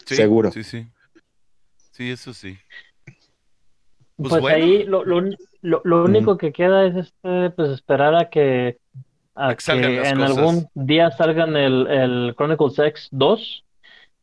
Sí, 0.06 0.14
seguro. 0.14 0.52
Sí, 0.52 0.62
sí. 0.62 0.86
Sí, 1.92 2.10
eso 2.10 2.32
sí. 2.34 2.56
Pues, 4.16 4.30
Pues 4.30 4.42
bueno. 4.42 4.56
ahí 4.56 4.84
lo, 4.84 5.04
lo, 5.04 5.20
lo, 5.62 5.80
lo 5.84 6.04
único 6.04 6.38
que 6.38 6.52
queda 6.52 6.86
es 6.86 6.94
este, 6.96 7.50
pues 7.50 7.70
esperar 7.70 8.14
a 8.14 8.30
que, 8.30 8.78
a 9.34 9.48
A 9.48 9.54
que 9.56 9.62
salgan 9.62 9.90
que 9.90 9.96
las 10.00 10.12
en 10.12 10.18
cosas. 10.18 10.36
algún 10.38 10.68
día 10.74 11.10
salgan 11.10 11.56
el, 11.56 11.86
el 11.88 12.34
Chronicles 12.36 12.78
X 12.78 13.08
2. 13.10 13.63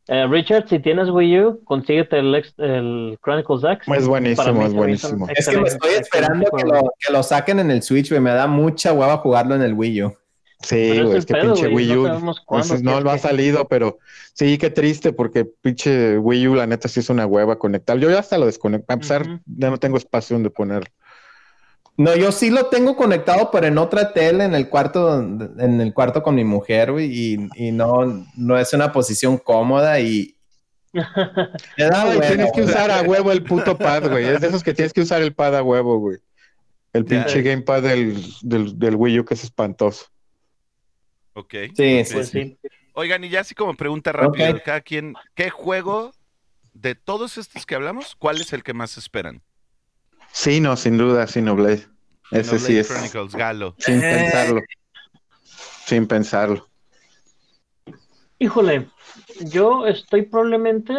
Eh, 0.08 0.26
Richard, 0.26 0.68
si 0.68 0.80
tienes 0.80 1.08
Wii 1.10 1.40
U, 1.40 1.60
consíguete 1.64 2.18
el, 2.18 2.34
X- 2.34 2.54
el 2.58 3.18
Chronicles 3.22 3.62
X. 3.64 3.88
Es 3.96 4.08
buenísimo, 4.08 4.66
es 4.66 4.72
buenísimo. 4.74 5.28
Es 5.34 5.48
que 5.48 5.58
me 5.58 5.68
estoy 5.68 5.92
esperando 5.92 6.50
que 6.50 6.64
lo, 6.64 6.92
que 6.98 7.12
lo 7.12 7.22
saquen 7.22 7.60
en 7.60 7.70
el 7.70 7.82
Switch, 7.82 8.08
güey. 8.10 8.20
Me 8.20 8.30
da 8.30 8.46
mucha 8.48 8.92
hueva 8.92 9.18
jugarlo 9.18 9.54
en 9.54 9.62
el 9.62 9.74
Wii 9.74 10.02
U. 10.02 10.14
Sí, 10.60 11.00
güey, 11.02 11.10
es 11.10 11.14
es 11.18 11.26
que 11.26 11.34
pedo, 11.34 11.54
pinche 11.54 11.68
Wii 11.68 11.88
no 11.88 11.94
U, 11.94 12.34
cuándo, 12.46 12.74
no 12.82 12.98
qué- 12.98 13.00
lo 13.04 13.10
ha 13.10 13.18
salido, 13.18 13.66
pero 13.68 13.98
sí, 14.32 14.58
qué 14.58 14.70
triste, 14.70 15.12
porque 15.12 15.44
pinche 15.44 16.18
Wii 16.18 16.48
U, 16.48 16.54
la 16.54 16.66
neta, 16.68 16.88
sí 16.88 17.00
es 17.00 17.10
una 17.10 17.26
hueva 17.26 17.58
conectar. 17.58 17.98
Yo 17.98 18.10
ya 18.10 18.20
hasta 18.20 18.38
lo 18.38 18.46
desconecté, 18.46 18.86
para 18.86 18.94
empezar, 18.94 19.22
Ujú. 19.22 19.40
ya 19.46 19.70
no 19.70 19.78
tengo 19.78 19.96
espacio 19.96 20.34
donde 20.36 20.50
ponerlo. 20.50 20.86
No, 21.96 22.16
yo 22.16 22.32
sí 22.32 22.50
lo 22.50 22.66
tengo 22.66 22.96
conectado, 22.96 23.50
pero 23.52 23.66
en 23.66 23.76
otra 23.78 24.12
tele, 24.12 24.44
en 24.44 24.54
el 24.54 24.68
cuarto, 24.68 25.20
en 25.20 25.80
el 25.80 25.92
cuarto 25.92 26.22
con 26.22 26.34
mi 26.34 26.44
mujer, 26.44 26.92
güey, 26.92 27.10
y, 27.12 27.48
y 27.54 27.70
no, 27.70 28.26
no 28.34 28.58
es 28.58 28.72
una 28.72 28.92
posición 28.92 29.36
cómoda 29.36 30.00
y 30.00 30.34
me 30.92 31.84
da 31.84 32.20
tienes 32.20 32.52
que 32.52 32.62
usar 32.62 32.90
a 32.90 33.02
huevo 33.02 33.30
el 33.32 33.42
puto 33.44 33.76
pad, 33.76 34.10
güey. 34.10 34.26
Es 34.26 34.40
de 34.40 34.48
esos 34.48 34.62
que 34.62 34.74
tienes 34.74 34.92
que 34.92 35.00
usar 35.02 35.22
el 35.22 35.34
pad 35.34 35.56
a 35.56 35.62
huevo, 35.62 35.98
güey. 35.98 36.18
El 36.92 37.04
pinche 37.04 37.40
gamepad 37.42 37.82
del, 37.82 38.22
del, 38.42 38.78
del 38.78 38.96
Wii 38.96 39.20
U 39.20 39.24
que 39.24 39.34
es 39.34 39.44
espantoso. 39.44 40.06
Ok. 41.34 41.54
Sí, 41.74 42.02
Pues 42.12 42.28
sí. 42.28 42.58
sí. 42.62 42.68
Oigan, 42.94 43.24
y 43.24 43.30
ya 43.30 43.40
así 43.40 43.54
como 43.54 43.74
pregunta 43.74 44.12
rápida, 44.12 44.50
Ok. 44.50 44.62
cada 44.64 44.80
quien, 44.82 45.14
¿qué 45.34 45.48
juego 45.48 46.12
de 46.74 46.94
todos 46.94 47.38
estos 47.38 47.64
que 47.64 47.74
hablamos, 47.74 48.14
cuál 48.16 48.38
es 48.40 48.52
el 48.52 48.62
que 48.62 48.74
más 48.74 48.98
esperan? 48.98 49.42
Sí, 50.32 50.60
no, 50.60 50.76
sin 50.76 50.98
duda, 50.98 51.26
Xenoblade. 51.26 51.86
Ese 52.30 52.58
sí 52.58 52.78
es. 52.78 52.88
Chronicles, 52.88 53.34
Galo. 53.34 53.74
Sin 53.78 54.00
pensarlo. 54.00 54.62
Sin 55.86 56.06
pensarlo. 56.06 56.68
Híjole, 58.38 58.88
yo 59.40 59.86
estoy 59.86 60.22
probablemente. 60.22 60.94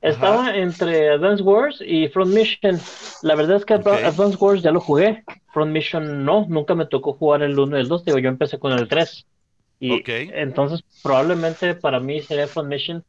Estaba 0.00 0.56
entre 0.56 1.10
Advance 1.10 1.42
Wars 1.42 1.82
y 1.84 2.08
Front 2.08 2.32
Mission. 2.32 2.80
La 3.22 3.34
verdad 3.34 3.56
es 3.56 3.64
que 3.64 3.74
Ok. 3.74 3.86
Advance 3.86 4.36
Wars 4.40 4.62
ya 4.62 4.70
lo 4.70 4.80
jugué. 4.80 5.24
Front 5.52 5.72
Mission 5.72 6.24
no, 6.24 6.46
nunca 6.48 6.74
me 6.74 6.86
tocó 6.86 7.14
jugar 7.14 7.42
el 7.42 7.58
1 7.58 7.76
y 7.76 7.80
el 7.80 7.88
2. 7.88 8.04
Digo, 8.04 8.18
yo 8.18 8.28
empecé 8.28 8.58
con 8.58 8.72
el 8.72 8.88
3. 8.88 9.26
Y 9.80 10.00
Ok. 10.00 10.08
entonces 10.08 10.84
probablemente 11.02 11.74
para 11.74 12.00
mí 12.00 12.22
sería 12.22 12.46
Front 12.46 12.68
Mission. 12.68 13.04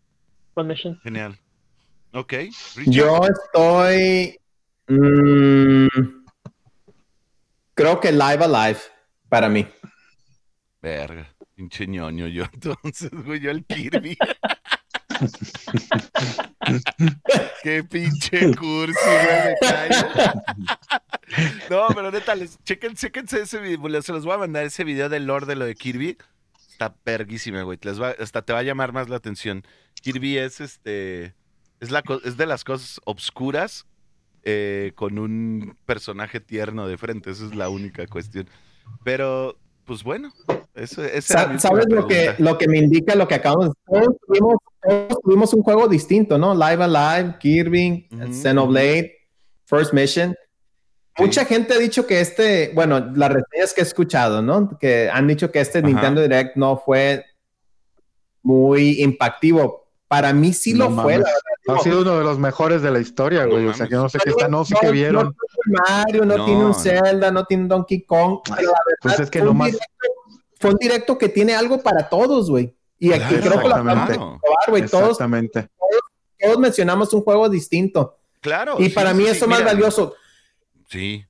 Front 0.53 0.69
Mission. 0.69 0.99
Genial. 1.03 1.39
Ok. 2.13 2.33
Richard. 2.75 2.85
Yo 2.87 3.19
estoy. 3.23 4.38
Mm, 4.89 5.87
creo 7.73 7.99
que 7.99 8.11
Live 8.11 8.43
Alive 8.43 8.79
para 9.29 9.49
mí. 9.49 9.67
Verga, 10.81 11.27
pinche 11.55 11.87
ñoño 11.87 12.27
yo 12.27 12.45
entonces, 12.53 13.09
güey, 13.11 13.39
yo 13.39 13.51
el 13.51 13.65
Kirby. 13.65 14.17
Qué 17.63 17.83
pinche 17.83 18.55
cursi, 18.55 18.93
güey, 19.03 19.55
me. 19.61 19.89
No, 21.69 21.87
pero 21.93 22.11
neta, 22.11 22.33
les, 22.35 22.57
chequen, 22.63 22.95
chéquense 22.95 23.41
ese 23.41 23.59
video, 23.59 24.01
se 24.01 24.11
los 24.13 24.25
voy 24.25 24.33
a 24.35 24.39
mandar 24.39 24.63
ese 24.65 24.83
video 24.83 25.09
del 25.09 25.25
lore 25.25 25.45
de 25.45 25.55
lo 25.55 25.65
de 25.65 25.75
Kirby. 25.75 26.17
Está 26.71 26.93
perguísima, 26.95 27.61
güey, 27.63 27.77
les 27.81 28.01
va- 28.01 28.15
hasta 28.17 28.41
te 28.41 28.53
va 28.53 28.59
a 28.59 28.63
llamar 28.63 28.93
más 28.93 29.09
la 29.09 29.17
atención. 29.17 29.63
Kirby 30.01 30.37
es 30.37 30.61
este, 30.61 31.35
es, 31.81 31.91
la, 31.91 32.01
es 32.23 32.37
de 32.37 32.45
las 32.45 32.63
cosas 32.63 33.01
obscuras 33.03 33.85
eh, 34.43 34.91
con 34.95 35.19
un 35.19 35.75
personaje 35.85 36.39
tierno 36.39 36.87
de 36.87 36.97
frente, 36.97 37.31
esa 37.31 37.45
es 37.45 37.55
la 37.55 37.69
única 37.69 38.05
cuestión. 38.07 38.47
Pero, 39.03 39.57
pues 39.85 40.03
bueno, 40.03 40.31
eso, 40.75 41.01
última 41.01 41.59
¿Sabes 41.59 41.85
lo 41.89 42.07
que, 42.07 42.35
lo 42.37 42.57
que 42.57 42.67
me 42.67 42.77
indica 42.77 43.15
lo 43.15 43.27
que 43.27 43.35
acabamos 43.35 43.67
de 43.69 43.73
todos 43.85 44.15
tuvimos, 44.25 44.55
todos 44.81 45.21
tuvimos 45.23 45.53
un 45.53 45.63
juego 45.63 45.87
distinto, 45.87 46.37
¿no? 46.37 46.53
Live 46.53 46.83
Alive, 46.83 47.35
Kirby, 47.39 48.07
Ujú, 48.11 48.33
Xenoblade, 48.33 49.13
First 49.65 49.93
Mission. 49.93 50.35
Sí. 51.17 51.23
Mucha 51.23 51.43
gente 51.45 51.73
ha 51.73 51.77
dicho 51.77 52.07
que 52.07 52.21
este, 52.21 52.71
bueno, 52.73 52.99
las 53.13 53.31
reseñas 53.33 53.73
que 53.73 53.81
he 53.81 53.83
escuchado, 53.83 54.41
¿no? 54.41 54.77
Que 54.79 55.09
han 55.11 55.27
dicho 55.27 55.51
que 55.51 55.59
este 55.59 55.79
Ajá. 55.79 55.87
Nintendo 55.87 56.21
Direct 56.21 56.55
no 56.55 56.77
fue 56.77 57.25
muy 58.41 59.01
impactivo. 59.01 59.87
Para 60.07 60.33
mí 60.33 60.53
sí 60.53 60.73
No 60.73 60.85
lo 60.89 61.01
fue, 61.01 61.17
mames. 61.17 61.19
la 61.19 61.25
verdad. 61.25 61.41
Ha 61.75 61.79
sido 61.79 62.01
uno 62.01 62.17
de 62.17 62.23
los 62.23 62.37
mejores 62.39 62.81
de 62.81 62.91
la 62.91 62.99
historia, 62.99 63.45
No 63.45 63.51
güey. 63.51 63.67
o 63.67 63.73
sea, 63.73 63.87
que 63.87 63.95
no 63.95 64.09
sé 64.09 64.19
qué 64.23 64.29
está, 64.31 64.47
no 64.47 64.63
sé 64.65 64.75
qué 64.79 64.91
vieron. 64.91 65.25
No, 65.27 65.31
tiene 65.33 65.79
Mario, 65.89 66.25
no, 66.25 66.37
No, 66.37 66.45
tiene 66.45 66.65
un. 66.65 66.73
Zelda, 66.75 67.31
no 67.31 67.45
tiene 67.45 67.63
un 67.63 67.69
Donkey 67.69 68.01
Kong. 68.03 68.39
pero 68.55 68.71
la 68.71 68.77
Pues 69.01 69.19
es 69.19 69.29
que 69.29 69.39
fue 69.39 69.47
un 69.49 69.53
nomás. 69.57 69.67
directo- 69.71 70.41
fue 70.59 70.69
un 70.71 70.77
directo 70.77 71.17
que 71.17 71.29
tiene 71.29 71.55
algo 71.55 71.81
para 71.81 72.07
todos, 72.09 72.49
güey. 72.49 72.75
Y 72.97 73.13
aquí 73.13 73.19
Claro, 73.35 73.39
creo 73.41 73.61
que 73.61 73.67
lo 73.69 73.75
acabamos 73.75 73.85
de 73.85 74.13
exactamente. 74.13 74.39
probar, 74.41 74.69
güey. 74.69 74.85
Todos, 74.87 75.03
Exactamente. 75.03 75.69
todos 76.39 76.57
mencionamos 76.59 77.13
un 77.13 77.21
juego 77.21 77.47
distinto. 77.49 78.17
Claro. 78.41 78.75
Y 78.79 78.85
sí, 78.85 78.89
para 78.89 79.13
mí 79.13 79.23
sí, 79.23 79.29
eso 79.31 79.47
más 79.47 79.59
mira, 79.59 79.71
valioso. 79.73 80.15
Sí. 80.89 81.25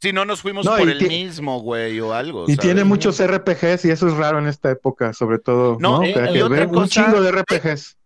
Si 0.00 0.12
no 0.12 0.24
nos 0.26 0.42
fuimos 0.42 0.66
No, 0.66 0.76
por 0.76 0.88
el 0.88 1.00
mismo, 1.08 1.60
güey, 1.60 1.98
o 2.00 2.12
algo. 2.12 2.42
Y 2.44 2.48
¿sabes? 2.56 2.58
tiene 2.58 2.84
muchos 2.84 3.18
RPGs 3.20 3.86
y 3.86 3.90
eso 3.90 4.06
es 4.08 4.14
raro 4.14 4.38
en 4.38 4.46
esta 4.48 4.70
época, 4.70 5.14
sobre 5.14 5.38
todo. 5.38 5.78
No, 5.80 5.98
No, 5.98 6.02
eh, 6.04 6.12
Que- 6.12 6.42
otra 6.42 6.56
ver 6.58 6.66
un 6.68 6.74
cosa- 6.74 6.88
chingo 6.88 7.20
de 7.22 7.28
RPGs. 7.32 7.96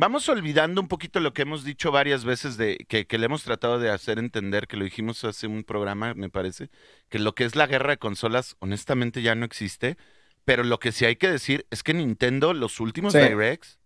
Vamos 0.00 0.28
olvidando 0.28 0.80
un 0.80 0.86
poquito 0.86 1.18
lo 1.18 1.32
que 1.32 1.42
hemos 1.42 1.64
dicho 1.64 1.90
varias 1.90 2.24
veces 2.24 2.56
de 2.56 2.76
que, 2.88 3.08
que 3.08 3.18
le 3.18 3.26
hemos 3.26 3.42
tratado 3.42 3.80
de 3.80 3.90
hacer 3.90 4.20
entender, 4.20 4.68
que 4.68 4.76
lo 4.76 4.84
dijimos 4.84 5.24
hace 5.24 5.48
un 5.48 5.64
programa, 5.64 6.14
me 6.14 6.30
parece, 6.30 6.70
que 7.08 7.18
lo 7.18 7.34
que 7.34 7.44
es 7.44 7.56
la 7.56 7.66
guerra 7.66 7.90
de 7.90 7.98
consolas, 7.98 8.54
honestamente 8.60 9.22
ya 9.22 9.34
no 9.34 9.44
existe. 9.44 9.96
Pero 10.44 10.62
lo 10.62 10.78
que 10.78 10.92
sí 10.92 11.04
hay 11.04 11.16
que 11.16 11.28
decir 11.28 11.66
es 11.70 11.82
que 11.82 11.94
Nintendo, 11.94 12.54
los 12.54 12.78
últimos 12.78 13.12
Sí. 13.12 13.18
Directs, 13.18 13.80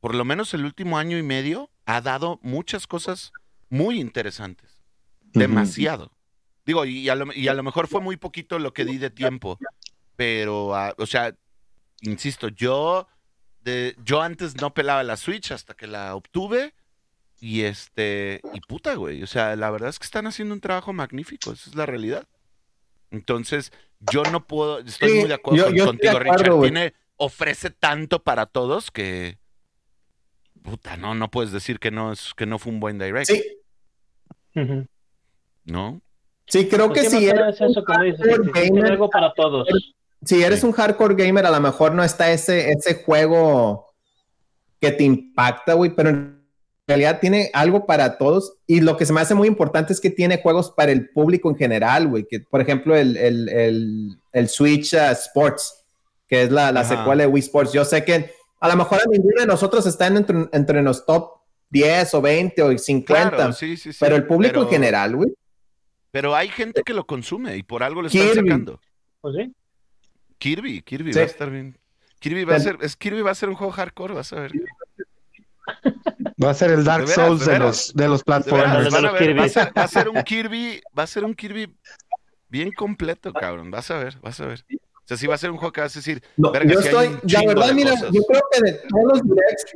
por 0.00 0.14
lo 0.14 0.24
menos 0.24 0.54
el 0.54 0.64
último 0.64 0.96
año 0.96 1.18
y 1.18 1.22
medio, 1.22 1.70
ha 1.84 2.00
dado 2.00 2.40
muchas 2.42 2.86
cosas 2.86 3.32
muy 3.68 4.00
interesantes. 4.00 4.82
Demasiado. 5.34 6.10
Digo, 6.64 6.86
y 6.86 7.08
a, 7.10 7.14
lo, 7.14 7.32
y 7.34 7.48
a 7.48 7.54
lo 7.54 7.62
mejor 7.62 7.86
fue 7.86 8.00
muy 8.00 8.16
poquito 8.16 8.58
lo 8.58 8.72
que 8.72 8.86
di 8.86 8.96
de 8.96 9.10
tiempo. 9.10 9.58
Pero, 10.16 10.74
ah, 10.74 10.94
o 10.96 11.06
sea, 11.06 11.36
insisto, 12.00 12.48
yo, 12.48 13.06
de, 13.62 13.94
yo 14.04 14.22
antes 14.22 14.60
no 14.60 14.72
pelaba 14.74 15.02
la 15.02 15.16
Switch 15.16 15.50
hasta 15.52 15.74
que 15.74 15.86
la 15.86 16.14
obtuve. 16.14 16.74
Y 17.42 17.62
este, 17.62 18.40
y 18.52 18.60
puta, 18.60 18.94
güey. 18.96 19.22
O 19.22 19.26
sea, 19.26 19.56
la 19.56 19.70
verdad 19.70 19.88
es 19.88 19.98
que 19.98 20.04
están 20.04 20.26
haciendo 20.26 20.54
un 20.54 20.60
trabajo 20.60 20.92
magnífico. 20.92 21.52
Esa 21.52 21.70
es 21.70 21.76
la 21.76 21.86
realidad. 21.86 22.26
Entonces, 23.10 23.72
yo 24.12 24.22
no 24.24 24.46
puedo, 24.46 24.78
estoy 24.80 25.08
Sí, 25.10 25.18
muy 25.20 25.28
de 25.28 25.34
acuerdo 25.34 25.56
yo- 25.58 25.64
con- 25.66 25.74
yo 25.76 25.86
contigo, 25.86 26.12
de 26.12 26.18
acuerdo, 26.18 26.42
Richard. 26.42 26.60
Tiene, 26.60 26.94
ofrece 27.16 27.70
tanto 27.70 28.22
para 28.22 28.44
todos 28.46 28.90
que. 28.90 29.38
Puta, 30.62 30.98
no, 30.98 31.14
no 31.14 31.30
puedes 31.30 31.50
decir 31.52 31.78
que 31.78 31.90
no 31.90 32.12
es, 32.12 32.34
que 32.34 32.44
no 32.44 32.58
fue 32.58 32.72
un 32.72 32.80
buen 32.80 32.98
direct, 32.98 33.28
Sí. 33.30 33.42
¿no? 35.64 36.02
sí, 36.46 36.68
creo 36.68 36.88
Pues 36.88 37.02
que 37.04 37.08
siempre 37.10 37.30
si 37.30 37.48
es 37.50 37.60
eres, 37.60 37.70
eso, 37.70 37.84
como 37.84 38.02
dices, 38.02 38.20
hardcore 38.26 38.52
que 38.70 38.86
algo 38.86 39.08
para 39.08 39.32
todos. 39.34 39.66
Si 40.24 40.42
eres 40.42 40.60
Sí. 40.60 40.66
un 40.66 40.72
hardcore 40.72 41.14
gamer, 41.14 41.46
a 41.46 41.50
lo 41.50 41.60
mejor 41.60 41.94
no 41.94 42.02
está 42.04 42.30
ese, 42.32 42.70
ese 42.70 43.02
juego 43.04 43.86
que 44.80 44.90
te 44.92 45.04
impacta, 45.04 45.74
güey, 45.74 45.90
pero 45.94 46.10
en 46.10 46.40
realidad 46.86 47.20
tiene 47.20 47.50
algo 47.52 47.86
para 47.86 48.18
todos. 48.18 48.54
Y 48.66 48.80
lo 48.80 48.96
que 48.96 49.06
se 49.06 49.12
me 49.12 49.20
hace 49.20 49.34
muy 49.34 49.46
importante 49.48 49.92
es 49.92 50.00
que 50.00 50.10
tiene 50.10 50.40
juegos 50.42 50.70
para 50.70 50.92
el 50.92 51.10
público 51.10 51.48
en 51.50 51.56
general, 51.56 52.08
güey. 52.08 52.26
Que, 52.28 52.40
por 52.40 52.60
ejemplo, 52.60 52.96
el, 52.96 53.16
el, 53.16 53.48
el, 53.48 54.18
el 54.32 54.48
Switch 54.48 54.94
uh, 54.94 55.12
Sports, 55.12 55.84
que 56.26 56.42
es 56.42 56.50
la, 56.50 56.72
la 56.72 56.84
secuela 56.84 57.22
de 57.22 57.26
Wii 57.28 57.42
Sports. 57.42 57.72
Yo 57.72 57.84
sé 57.84 58.04
que 58.04 58.32
a 58.60 58.68
lo 58.68 58.76
mejor 58.76 59.00
a 59.00 59.10
ninguno 59.10 59.40
de 59.40 59.46
nosotros 59.46 59.86
están 59.86 60.16
entre, 60.16 60.48
entre 60.52 60.82
los 60.82 61.04
top 61.06 61.38
10 61.70 62.14
o 62.14 62.20
20 62.22 62.62
o 62.62 62.76
50, 62.78 63.30
Claro, 63.36 63.52
sí, 63.52 63.76
sí, 63.76 63.92
sí. 63.92 63.98
pero 64.00 64.16
el 64.16 64.26
público 64.26 64.54
pero- 64.54 64.62
en 64.64 64.68
general, 64.70 65.16
güey. 65.16 65.32
Pero 66.10 66.34
hay 66.34 66.48
gente 66.48 66.82
que 66.84 66.92
lo 66.92 67.06
consume 67.06 67.56
y 67.56 67.62
por 67.62 67.84
algo 67.84 68.02
lo 68.02 68.08
están 68.08 68.22
Kirby. 68.22 68.48
sacando. 68.48 68.80
Pues 69.20 69.36
sí. 69.36 69.52
Kirby, 70.40 70.82
Kirby 70.82 71.12
Sí. 71.12 71.18
va 71.20 71.24
a 71.24 71.28
estar 71.28 71.50
bien. 71.50 71.78
Kirby 72.18 72.44
va 72.44 72.56
a 72.56 72.60
ser, 72.60 72.78
es 72.80 72.96
Kirby 72.96 73.22
va 73.22 73.30
a 73.30 73.34
ser 73.36 73.48
un 73.48 73.54
juego 73.54 73.72
hardcore, 73.72 74.14
vas 74.14 74.32
a 74.32 74.40
ver. 74.40 74.52
Va 76.42 76.50
a 76.50 76.54
ser 76.54 76.70
el 76.70 76.84
Dark 76.84 77.04
De 77.06 77.10
veras, 77.12 77.26
Souls 77.26 77.46
de 77.46 77.58
los, 77.58 77.94
de 77.94 78.08
los 78.08 78.24
platformers. 78.24 78.92
ver, 78.92 79.38
va 79.38 79.44
a 79.44 79.48
ser, 79.48 79.72
va 79.76 79.82
a 79.84 79.88
ser 79.88 80.08
un 80.08 80.22
Kirby, 80.22 80.80
va 80.98 81.02
a 81.04 81.06
ser 81.06 81.24
un 81.24 81.34
Kirby 81.34 81.72
bien 82.48 82.72
completo, 82.72 83.32
cabrón. 83.32 83.70
Vas 83.70 83.90
a 83.90 83.98
ver, 83.98 84.18
vas 84.20 84.40
a 84.40 84.46
ver. 84.46 84.64
O 84.70 85.02
sea, 85.10 85.16
sí 85.16 85.26
va 85.26 85.34
a 85.34 85.38
ser 85.38 85.50
un 85.50 85.56
juego 85.58 85.72
que 85.72 85.80
vas 85.82 85.94
a 85.94 85.98
decir, 85.98 86.22
No, 86.36 86.50
Verga, 86.52 86.72
yo 86.72 86.80
estoy, 86.80 87.08
la 87.28 87.42
verdad, 87.46 87.72
mira, 87.74 87.90
cosas. 87.92 88.10
yo 88.12 88.22
creo 88.22 88.42
que 88.52 88.60
de 88.70 88.78
todos 88.88 89.04
los 89.08 89.22
directs, 89.22 89.66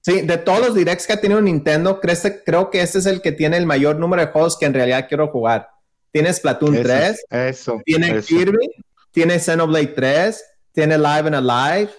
sí, 0.00 0.20
de 0.22 0.38
todos 0.38 0.60
los 0.60 0.74
directs 0.74 1.06
que 1.06 1.12
ha 1.14 1.20
tenido 1.20 1.40
Nintendo, 1.40 2.00
creo, 2.00 2.16
creo 2.44 2.70
que 2.70 2.80
este 2.80 2.98
es 2.98 3.06
el 3.06 3.20
que 3.22 3.32
tiene 3.32 3.56
el 3.56 3.66
mayor 3.66 3.96
número 3.96 4.22
de 4.24 4.28
juegos 4.32 4.56
que 4.58 4.66
en 4.66 4.74
realidad 4.74 5.06
quiero 5.08 5.28
jugar. 5.28 5.68
Tiene 6.12 6.32
Splatoon 6.32 6.74
Eso, 6.76 6.82
3, 6.84 7.26
Eso. 7.30 7.80
tiene 7.84 8.16
eso. 8.16 8.28
Kirby, 8.28 8.68
tiene 9.16 9.38
Xenoblade 9.40 9.86
3, 9.94 10.44
tiene 10.72 10.98
Live 10.98 11.26
and 11.30 11.36
Alive, 11.36 11.90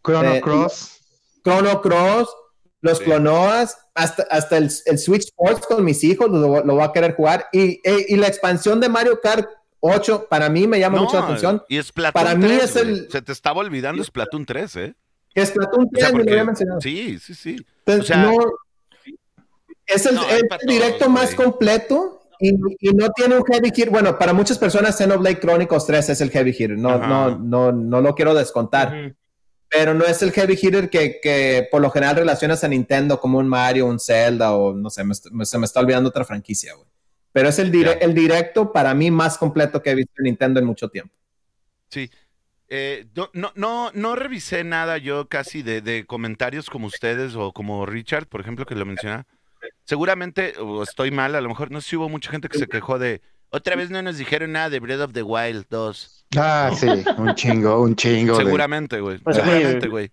Chrono 0.00 0.34
eh, 0.34 0.40
Cross. 0.40 1.00
Chrono 1.42 1.80
Cross, 1.82 2.28
los 2.82 2.98
Sí. 2.98 3.04
Clonoas, 3.04 3.76
hasta, 3.96 4.22
hasta 4.30 4.58
el, 4.58 4.70
el 4.86 4.98
Switch 5.00 5.24
Sports 5.24 5.66
con 5.66 5.84
mis 5.84 6.04
hijos, 6.04 6.30
lo, 6.30 6.62
lo 6.64 6.74
voy 6.74 6.84
a 6.84 6.92
querer 6.92 7.16
jugar. 7.16 7.46
Y, 7.52 7.80
e- 7.82 8.06
y 8.10 8.16
la 8.16 8.28
expansión 8.28 8.78
de 8.78 8.88
Mario 8.88 9.18
Kart 9.20 9.48
8, 9.80 10.28
para 10.30 10.48
mí 10.48 10.68
me 10.68 10.78
llama 10.78 11.00
mucho 11.00 11.18
la 11.18 11.24
atención. 11.24 11.60
y 11.68 11.82
Splatoon 11.82 12.12
Para 12.24 12.36
mí 12.36 12.46
3, 12.46 12.62
es 12.62 12.72
güey. 12.74 12.88
el- 12.90 13.10
Se 13.10 13.22
te 13.22 13.32
estaba 13.32 13.58
olvidando 13.58 14.04
Splatoon 14.04 14.46
3, 14.46 14.76
¿eh? 14.76 14.94
Que 15.34 15.44
Splatoon 15.44 15.86
O 15.92 15.98
sea, 15.98 16.10
3 16.10 16.14
me 16.14 16.22
lo 16.24 16.30
había 16.30 16.44
mencionado. 16.44 16.80
sí, 16.80 17.18
sí, 17.18 17.34
sí. 17.34 17.56
Entonces, 17.84 18.04
O 18.04 18.06
sea, 18.06 18.16
no, 18.22 18.38
es 19.86 20.06
el, 20.06 20.14
no, 20.14 20.22
es 20.22 20.28
hay 20.32 20.40
el 20.42 20.46
para 20.46 20.60
todos, 20.60 20.72
directo 20.72 21.08
más 21.08 21.34
completo 21.34 22.21
y, 22.50 22.88
y 22.88 22.92
no 22.94 23.08
tiene 23.10 23.36
un 23.36 23.44
heavy 23.44 23.68
hitter. 23.68 23.90
Bueno, 23.90 24.18
para 24.18 24.32
muchas 24.32 24.58
personas 24.58 24.96
Xenoblade 24.98 25.38
Chronicles 25.40 25.86
3 25.86 26.08
es 26.10 26.20
el 26.20 26.30
heavy 26.30 26.50
hitter. 26.50 26.76
No, 26.78 26.90
Ajá. 26.90 27.06
no, 27.06 27.38
no, 27.38 27.72
no 27.72 28.00
lo 28.00 28.14
quiero 28.14 28.34
descontar. 28.34 28.88
Ujú. 28.88 29.14
Pero 29.68 29.94
no 29.94 30.04
es 30.04 30.20
el 30.22 30.32
heavy 30.32 30.58
hitter 30.60 30.90
que, 30.90 31.18
que 31.22 31.66
por 31.70 31.80
lo 31.80 31.90
general 31.90 32.16
relacionas 32.16 32.62
a 32.64 32.68
Nintendo 32.68 33.18
como 33.18 33.38
un 33.38 33.48
Mario, 33.48 33.86
un 33.86 33.98
Zelda 33.98 34.52
o 34.54 34.74
no 34.74 34.90
sé, 34.90 35.02
me 35.04 35.14
se 35.46 35.58
me 35.58 35.64
está 35.64 35.80
olvidando 35.80 36.10
otra 36.10 36.24
franquicia, 36.24 36.74
güey. 36.74 36.86
Pero 37.32 37.48
es 37.48 37.58
el, 37.58 37.72
dire- 37.72 37.94
Ya. 37.98 38.04
el 38.06 38.12
directo 38.12 38.70
para 38.72 38.92
mí 38.92 39.10
más 39.10 39.38
completo 39.38 39.80
que 39.82 39.90
he 39.90 39.94
visto 39.94 40.12
en 40.18 40.24
Nintendo 40.24 40.60
en 40.60 40.66
mucho 40.66 40.88
tiempo. 40.90 41.14
Sí. 41.88 42.10
Eh, 42.68 43.06
no, 43.14 43.30
no, 43.32 43.52
no, 43.54 43.90
no 43.94 44.14
revisé 44.16 44.64
nada 44.64 44.98
yo 44.98 45.28
casi 45.28 45.62
de, 45.62 45.80
de 45.80 46.04
comentarios 46.06 46.68
como 46.70 46.86
ustedes 46.88 47.34
o 47.34 47.52
como 47.52 47.84
Richard, 47.86 48.26
por 48.26 48.40
ejemplo, 48.42 48.66
que 48.66 48.74
lo 48.74 48.84
menciona. 48.84 49.26
Seguramente, 49.84 50.54
o 50.58 50.82
estoy 50.82 51.10
mal, 51.10 51.34
a 51.34 51.40
lo 51.40 51.48
mejor 51.48 51.70
no 51.70 51.80
sé 51.80 51.90
si 51.90 51.96
hubo 51.96 52.08
mucha 52.08 52.30
gente 52.30 52.48
que 52.48 52.58
se 52.58 52.66
quejó 52.68 52.98
de 52.98 53.20
otra 53.54 53.76
vez 53.76 53.90
no 53.90 54.00
nos 54.00 54.16
dijeron 54.16 54.52
nada 54.52 54.70
de 54.70 54.80
Breath 54.80 55.00
of 55.00 55.12
the 55.12 55.22
Wild 55.22 55.66
2. 55.68 56.26
Ah, 56.36 56.70
sí, 56.74 56.86
un 57.18 57.34
chingo, 57.34 57.82
un 57.82 57.94
chingo. 57.94 58.36
Seguramente, 58.36 59.00
güey. 59.00 59.18
Pues 59.18 59.36
seguramente, 59.36 59.88
güey. 59.88 60.10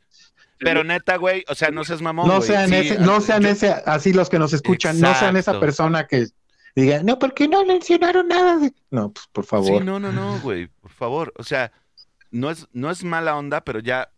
Pero 0.60 0.84
neta, 0.84 1.16
güey, 1.16 1.46
o 1.48 1.56
sea, 1.56 1.72
no 1.72 1.86
seas 1.86 2.02
mamón, 2.02 2.28
No 2.28 2.42
sean, 2.42 2.70
Sí, 2.70 2.76
ese, 2.76 3.00
no 3.00 3.22
sean 3.22 3.44
yo- 3.44 3.50
ese, 3.50 3.70
así 3.86 4.12
los 4.12 4.30
que 4.30 4.40
nos 4.40 4.52
escuchan, 4.52 5.00
no 5.00 5.16
sean 5.16 5.38
esa 5.38 5.58
persona 5.58 6.06
que, 6.06 6.28
diga, 6.76 7.02
no, 7.02 7.18
porque 7.18 7.48
no 7.48 7.64
mencionaron 7.66 8.28
nada 8.28 8.58
de... 8.58 8.74
No, 8.92 9.12
pues 9.14 9.28
por 9.32 9.46
favor. 9.46 9.80
Sí, 9.80 9.86
no, 9.86 10.02
no, 10.02 10.12
no, 10.12 10.38
güey, 10.42 10.68
por 10.68 10.92
favor. 10.92 11.32
O 11.38 11.44
sea, 11.44 11.72
no 12.32 12.52
es, 12.52 12.68
no 12.74 12.92
es 12.92 13.06
mala 13.06 13.38
onda, 13.38 13.62
pero 13.64 13.80
ya 13.80 14.12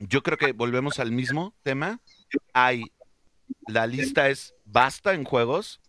yo 0.00 0.24
creo 0.24 0.36
que 0.38 0.52
volvemos 0.52 0.98
al 0.98 1.12
mismo 1.12 1.54
tema. 1.62 2.00
Hay, 2.52 2.82
la 3.66 3.86
lista 3.86 4.28
es 4.28 4.54
basta 4.64 5.12
en 5.14 5.24
juegos. 5.24 5.80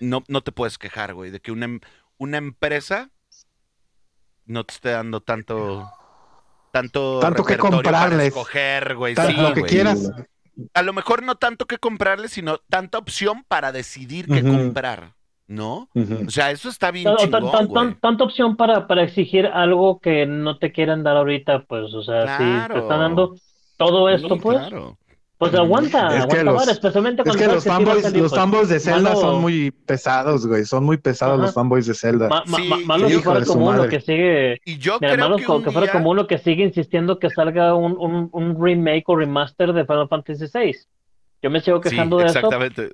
No, 0.00 0.22
no 0.28 0.42
te 0.42 0.52
puedes 0.52 0.78
quejar, 0.78 1.14
güey, 1.14 1.30
de 1.30 1.40
que 1.40 1.50
una, 1.52 1.64
em- 1.66 1.80
una 2.18 2.38
empresa 2.38 3.10
no 4.46 4.64
te 4.64 4.74
esté 4.74 4.90
dando 4.90 5.20
tanto 5.20 5.90
tanto 6.70 7.18
Tanto 7.20 7.44
que 7.44 7.56
comprarles. 7.56 8.28
escoger, 8.28 8.94
güey. 8.94 9.14
Sí, 9.16 9.32
lo 9.34 9.52
que 9.54 9.60
güey. 9.60 9.72
quieras. 9.72 10.10
A 10.74 10.82
lo 10.82 10.92
mejor 10.92 11.22
no 11.22 11.36
tanto 11.36 11.66
que 11.66 11.78
comprarles, 11.78 12.32
sino 12.32 12.58
tanta 12.68 12.98
opción 12.98 13.44
para 13.48 13.72
decidir 13.72 14.26
qué 14.26 14.42
comprar, 14.42 15.14
¿no? 15.46 15.88
O 16.26 16.30
sea, 16.30 16.50
eso 16.50 16.68
está 16.68 16.90
bien 16.90 17.08
O 17.08 17.16
tan- 17.16 17.24
chingón, 17.30 17.50
tan- 17.52 17.66
güey. 17.66 17.84
tan- 17.84 18.00
tanta 18.00 18.24
opción 18.24 18.56
para, 18.56 18.86
para 18.86 19.02
exigir 19.02 19.46
algo 19.46 19.98
que 20.00 20.26
no 20.26 20.58
te 20.58 20.72
quieren 20.72 21.02
dar 21.02 21.16
ahorita, 21.16 21.64
pues, 21.64 21.92
o 21.94 22.02
sea, 22.02 22.22
si 22.36 22.44
te 22.44 22.50
Claro. 22.50 22.78
están 22.80 22.98
dando 23.00 23.34
todo 23.76 24.08
esto, 24.10 24.36
pues, 24.36 24.58
claro. 24.58 24.98
Pues 25.38 25.54
aguanta, 25.54 26.08
Es 26.08 26.26
que 26.26 26.40
aguanta 26.40 26.44
los- 26.44 26.68
especialmente 26.68 27.22
Es 27.24 27.36
que 27.36 27.46
los 27.46 27.64
fanboys, 27.64 28.02
los 28.12 28.12
pues. 28.30 28.32
fanboys 28.34 28.68
de 28.68 28.80
Zelda 28.80 29.10
Malo- 29.10 29.20
son 29.20 29.40
muy 29.40 29.70
pesados, 29.70 30.46
güey. 30.46 30.64
Son 30.64 30.84
muy 30.84 30.96
pesados 30.96 31.34
Ajá. 31.36 31.42
los 31.46 31.54
fanboys 31.54 31.86
de 31.86 31.94
Zelda. 31.94 32.28
Ma- 32.28 32.42
ma- 32.46 32.56
Sí, 32.58 32.68
malo 32.84 33.06
que 33.06 33.18
fuera 33.20 33.44
como 33.46 33.68
uno 33.68 33.88
que 33.88 34.00
sigue, 34.00 34.60
Y 34.64 34.78
yo 34.78 34.98
mira, 35.00 35.14
creo 35.14 35.24
malo 35.26 35.36
que 35.36 35.50
un 35.50 35.62
que 35.62 35.70
fuera 35.70 35.86
día- 35.86 35.92
como 35.92 36.10
uno 36.10 36.26
que 36.26 36.38
sigue 36.38 36.64
insistiendo 36.64 37.18
que 37.18 37.30
salga 37.30 37.74
un, 37.74 37.96
un, 37.98 38.28
un 38.32 38.62
remake 38.62 39.04
o 39.06 39.16
remaster 39.16 39.72
de 39.72 39.84
Final 39.86 40.08
Fantasy 40.08 40.46
VI. 40.52 40.74
Yo 41.40 41.50
me 41.50 41.60
sigo 41.60 41.80
Sí, 41.84 41.90
quejando 41.90 42.18
de 42.18 42.24
eso. 42.26 42.38
exactamente. 42.38 42.90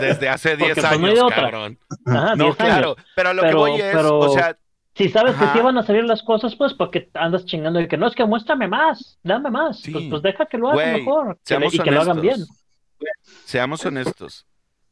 Desde 0.00 0.28
hace 0.28 0.56
10 0.56 0.74
Porque, 0.76 0.98
pues, 1.00 1.18
años, 1.18 1.30
cabrón. 1.34 1.78
Ajá, 2.06 2.36
No, 2.36 2.44
10 2.44 2.60
años. 2.60 2.74
claro. 2.76 2.96
Pero 3.16 3.28
a 3.30 3.34
lo 3.34 3.42
que 3.42 3.48
Pero- 3.48 3.58
voy 3.58 3.72
es, 3.80 3.92
pero- 3.92 4.18
o 4.20 4.28
sea, 4.32 4.56
Si 4.94 5.08
sabes 5.08 5.34
que 5.36 5.46
sí 5.54 5.60
van 5.60 5.78
a 5.78 5.82
salir 5.82 6.04
las 6.04 6.22
cosas, 6.22 6.54
pues, 6.54 6.74
porque 6.74 7.08
andas 7.14 7.46
chingando 7.46 7.78
de 7.78 7.88
que 7.88 7.96
no, 7.96 8.06
es 8.06 8.14
que 8.14 8.24
muéstrame 8.26 8.68
más, 8.68 9.18
dame 9.22 9.50
más. 9.50 9.80
Sí. 9.80 9.90
Pues, 9.90 10.04
pues 10.10 10.22
deja 10.22 10.44
que 10.46 10.58
lo 10.58 10.68
hagan 10.70 10.92
mejor 10.94 11.26
que 11.28 11.32
le- 11.32 11.40
seamos 11.44 11.74
y 11.74 11.78
que 11.78 11.90
lo 11.90 12.00
hagan 12.02 12.20
bien. 12.20 12.34
honestos. 12.34 12.64
Seamos 13.46 13.84
honestos. 13.86 14.46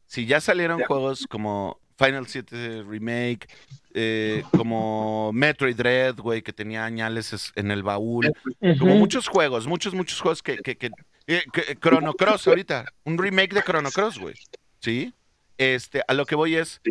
Si 0.07 0.25
ya 0.25 0.41
salieron 0.41 0.81
juegos 0.81 1.25
como 1.29 1.79
Final 1.97 2.25
7 2.27 2.83
Remake, 2.83 3.47
eh, 3.93 4.43
como 4.57 5.31
Metroid 5.33 5.75
Dread, 5.75 6.15
güey, 6.17 6.41
que 6.41 6.51
tenía 6.51 6.83
añales 6.83 7.31
es- 7.33 7.51
en 7.55 7.69
el 7.69 7.83
baúl, 7.83 8.33
como 8.79 8.95
muchos 8.95 9.27
juegos, 9.27 9.67
muchos, 9.67 9.93
muchos 9.93 10.19
juegos 10.19 10.41
que, 10.41 10.57
que, 10.57 10.77
que, 10.77 10.89
eh, 11.27 11.43
que- 11.53 11.75
Chrono 11.75 12.13
Cross 12.13 12.47
ahorita, 12.47 12.85
un 13.05 13.17
remake 13.19 13.53
de 13.53 13.61
Chrono 13.61 13.91
Cross, 13.91 14.17
güey, 14.19 14.33
¿sí? 14.79 15.13
Este, 15.59 16.01
a 16.07 16.13
lo 16.15 16.25
que 16.25 16.33
voy 16.35 16.55
es, 16.55 16.81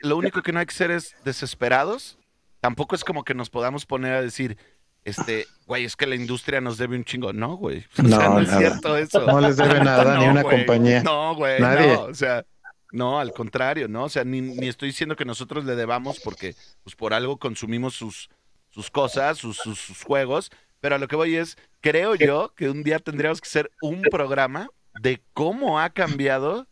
lo 0.00 0.16
único 0.16 0.42
que 0.42 0.52
no 0.52 0.60
hay 0.60 0.66
que 0.66 0.74
ser 0.74 0.90
es 0.90 1.14
desesperados, 1.24 2.18
tampoco 2.60 2.94
es 2.94 3.04
como 3.04 3.24
que 3.24 3.34
nos 3.34 3.50
podamos 3.50 3.86
poner 3.86 4.14
a 4.14 4.22
decir, 4.22 4.56
este, 5.04 5.46
güey, 5.66 5.84
es 5.84 5.96
que 5.96 6.06
la 6.06 6.16
industria 6.16 6.60
nos 6.60 6.76
debe 6.78 6.96
un 6.96 7.04
chingo, 7.04 7.32
no, 7.32 7.56
güey, 7.56 7.78
o 7.98 8.08
sea, 8.08 8.18
No, 8.28 8.34
no, 8.34 8.40
es 8.40 8.50
cierto 8.50 8.96
eso. 8.96 9.24
No 9.26 9.40
les 9.40 9.56
debe 9.56 9.80
nada, 9.84 10.18
ni 10.18 10.24
No, 10.26 10.32
una 10.32 10.42
güey. 10.42 10.56
compañía. 10.58 11.02
No, 11.02 11.34
güey, 11.34 11.60
Nadie. 11.60 11.94
no, 11.94 12.02
o 12.02 12.14
sea, 12.14 12.44
no, 12.92 13.18
al 13.20 13.32
contrario, 13.32 13.88
¿no? 13.88 14.04
O 14.04 14.08
sea, 14.08 14.24
ni, 14.24 14.40
ni 14.40 14.68
estoy 14.68 14.88
diciendo 14.88 15.14
que 15.16 15.24
nosotros 15.24 15.64
le 15.64 15.76
debamos 15.76 16.20
porque, 16.20 16.54
pues, 16.82 16.96
por 16.96 17.14
algo 17.14 17.36
consumimos 17.38 17.94
sus, 17.94 18.28
sus 18.70 18.90
cosas, 18.90 19.38
sus, 19.38 19.56
sus, 19.56 19.78
sus 19.78 20.02
juegos, 20.02 20.50
pero 20.80 20.94
a 20.94 20.98
lo 20.98 21.08
que 21.08 21.16
voy 21.16 21.36
es, 21.36 21.56
creo 21.80 22.14
yo 22.14 22.52
que 22.56 22.70
un 22.70 22.82
día 22.82 22.98
tendríamos 22.98 23.40
que 23.40 23.48
hacer 23.48 23.70
un 23.82 24.02
programa 24.02 24.68
de 25.00 25.20
cómo 25.32 25.80
ha 25.80 25.90
cambiado 25.90 26.66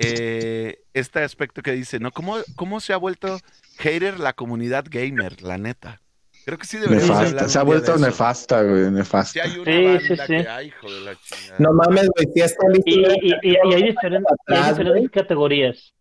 eh, 0.00 0.82
este 0.94 1.20
aspecto 1.22 1.62
que 1.62 1.72
dice, 1.72 1.98
¿no? 1.98 2.10
¿Cómo, 2.12 2.36
¿Cómo 2.56 2.80
se 2.80 2.92
ha 2.92 2.96
vuelto 2.96 3.38
hater 3.78 4.18
la 4.20 4.32
comunidad 4.32 4.84
gamer, 4.90 5.42
la 5.42 5.58
neta? 5.58 6.00
Creo 6.46 6.56
que 6.58 6.66
sí 6.66 6.78
deberíamos 6.78 7.18
Nefasta. 7.18 7.48
Se 7.48 7.58
ha 7.58 7.62
vuelto 7.62 7.96
nefasta, 7.98 8.62
güey. 8.62 8.84
Si 8.86 8.90
Nefasta. 8.90 9.42
hay 9.44 9.58
una 9.58 9.72
Sí, 9.72 9.84
banda 9.84 10.00
sí, 10.00 10.16
sí. 10.16 10.26
que, 10.42 10.48
ay, 10.48 10.66
hijo 10.68 10.90
de 10.92 11.00
la 11.02 11.14
chingada. 11.20 11.56
No 11.58 11.72
mames, 11.74 12.08
güey, 12.16 12.26
si 12.34 12.40
está 12.40 12.66
listo. 12.68 12.90
Y, 12.90 12.94
y, 12.94 13.32
y, 13.42 13.50
y 13.52 13.74
hay, 13.74 13.82
diferentes, 13.82 14.32
hay 14.46 14.56
Atrás, 14.56 14.78
diferentes 14.78 15.10
categorías. 15.10 15.92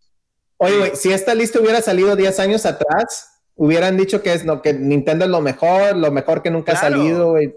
Oye, 0.57 0.77
güey, 0.77 0.91
si 0.95 1.11
esta 1.11 1.35
lista 1.35 1.59
hubiera 1.59 1.81
salido 1.81 2.15
10 2.15 2.39
años 2.39 2.65
atrás, 2.65 3.41
hubieran 3.55 3.97
dicho 3.97 4.23
que 4.23 4.33
es 4.33 4.45
lo 4.45 4.61
que 4.61 4.73
Nintendo 4.73 5.25
es 5.25 5.31
lo 5.31 5.41
mejor, 5.41 5.97
lo 5.97 6.09
mejor 6.11 6.41
que 6.41 6.49
nunca 6.51 6.71
Claro. 6.71 6.87
ha 6.87 6.89
salido, 6.99 7.29
güey. 7.31 7.53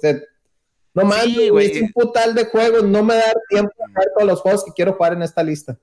No 0.95 1.05
mames, 1.05 1.25
Sí, 1.25 1.49
güey, 1.49 1.71
es 1.71 1.83
un 1.83 1.93
putal 1.93 2.35
de 2.35 2.47
juegos, 2.47 2.83
no 2.85 3.03
me 3.05 3.15
da 3.15 3.33
tiempo 3.49 3.73
de 3.79 3.87
jugar 3.87 4.07
todos 4.15 4.29
los 4.29 4.41
juegos 4.41 4.65
que 4.65 4.73
quiero 4.73 4.93
jugar 4.95 5.13
en 5.15 5.23
esta 5.23 5.43
lista. 5.43 5.79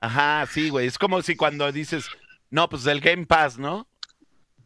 Ajá, 0.00 0.46
sí, 0.50 0.70
güey. 0.70 0.86
Es 0.86 0.98
como 0.98 1.20
si 1.22 1.36
cuando 1.36 1.70
dices, 1.72 2.06
no, 2.50 2.68
pues 2.68 2.84
del 2.84 3.00
Game 3.00 3.26
Pass, 3.26 3.58
¿no? 3.58 3.86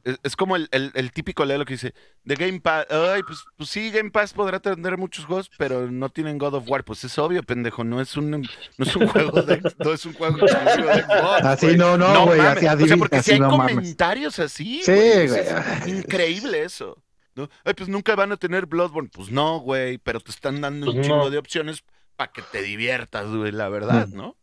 Es, 0.05 0.19
es 0.23 0.37
como 0.37 0.55
el, 0.57 0.69
el- 0.71 0.93
el 0.95 1.13
típico 1.13 1.45
lelo 1.47 1.65
que 1.65 1.75
dice, 1.75 1.95
de 2.25 2.35
Game 2.37 2.61
Pass, 2.61 2.87
ay, 2.91 3.23
pues, 3.27 3.43
pues 3.57 3.71
sí, 3.71 3.91
Game 3.91 4.11
Pass 4.11 4.35
podrá 4.35 4.61
tener 4.61 4.99
muchos 4.99 5.25
juegos, 5.25 5.51
pero 5.57 5.91
no 5.91 6.11
tienen 6.11 6.37
God 6.39 6.55
of 6.55 6.69
War. 6.69 6.85
Pues 6.85 7.03
es 7.05 7.19
obvio, 7.19 7.43
pendejo, 7.43 7.85
no 7.85 8.01
es 8.01 8.15
un, 8.17 8.31
no 8.31 8.39
es 8.79 8.95
un 8.97 9.09
juego 9.09 9.41
de, 9.43 9.61
no 9.79 9.93
es 9.93 10.05
un 10.05 10.13
juego 10.13 10.39
exclusivo 10.47 10.89
de 10.89 11.03
Xbox. 11.03 11.45
Así 11.45 11.67
güey. 11.67 11.79
no, 11.79 11.97
no, 11.97 12.27
güey, 12.27 12.39
mames. 12.39 12.57
así 12.57 12.59
O 12.59 12.61
sea, 12.61 12.73
adivina, 12.73 12.97
porque 12.99 13.23
si 13.23 13.33
hay 13.33 13.41
no 13.41 13.57
mames. 13.57 13.75
comentarios 13.77 14.39
así, 14.39 14.83
Sí, 14.85 14.93
güey, 14.93 15.25
es 15.41 15.87
increíble 15.89 16.63
eso. 16.63 17.03
¿no? 17.35 17.49
Ay, 17.65 17.75
pues 17.75 17.89
nunca 17.89 18.15
van 18.15 18.31
a 18.31 18.37
tener 18.37 18.67
Bloodborne. 18.67 19.09
Pues 19.13 19.31
no, 19.33 19.59
güey, 19.59 19.99
pero 19.99 20.21
te 20.21 20.31
están 20.31 20.61
dando 20.61 20.87
un 20.91 20.95
Pues 20.95 21.07
chingo 21.07 21.25
no. 21.25 21.31
de 21.31 21.39
opciones 21.39 21.83
para 22.15 22.31
que 22.31 22.43
te 22.43 22.63
diviertas, 22.63 23.27
güey, 23.27 23.51
la 23.51 23.69
verdad, 23.71 24.07
Mm. 24.07 24.17
¿no? 24.17 24.37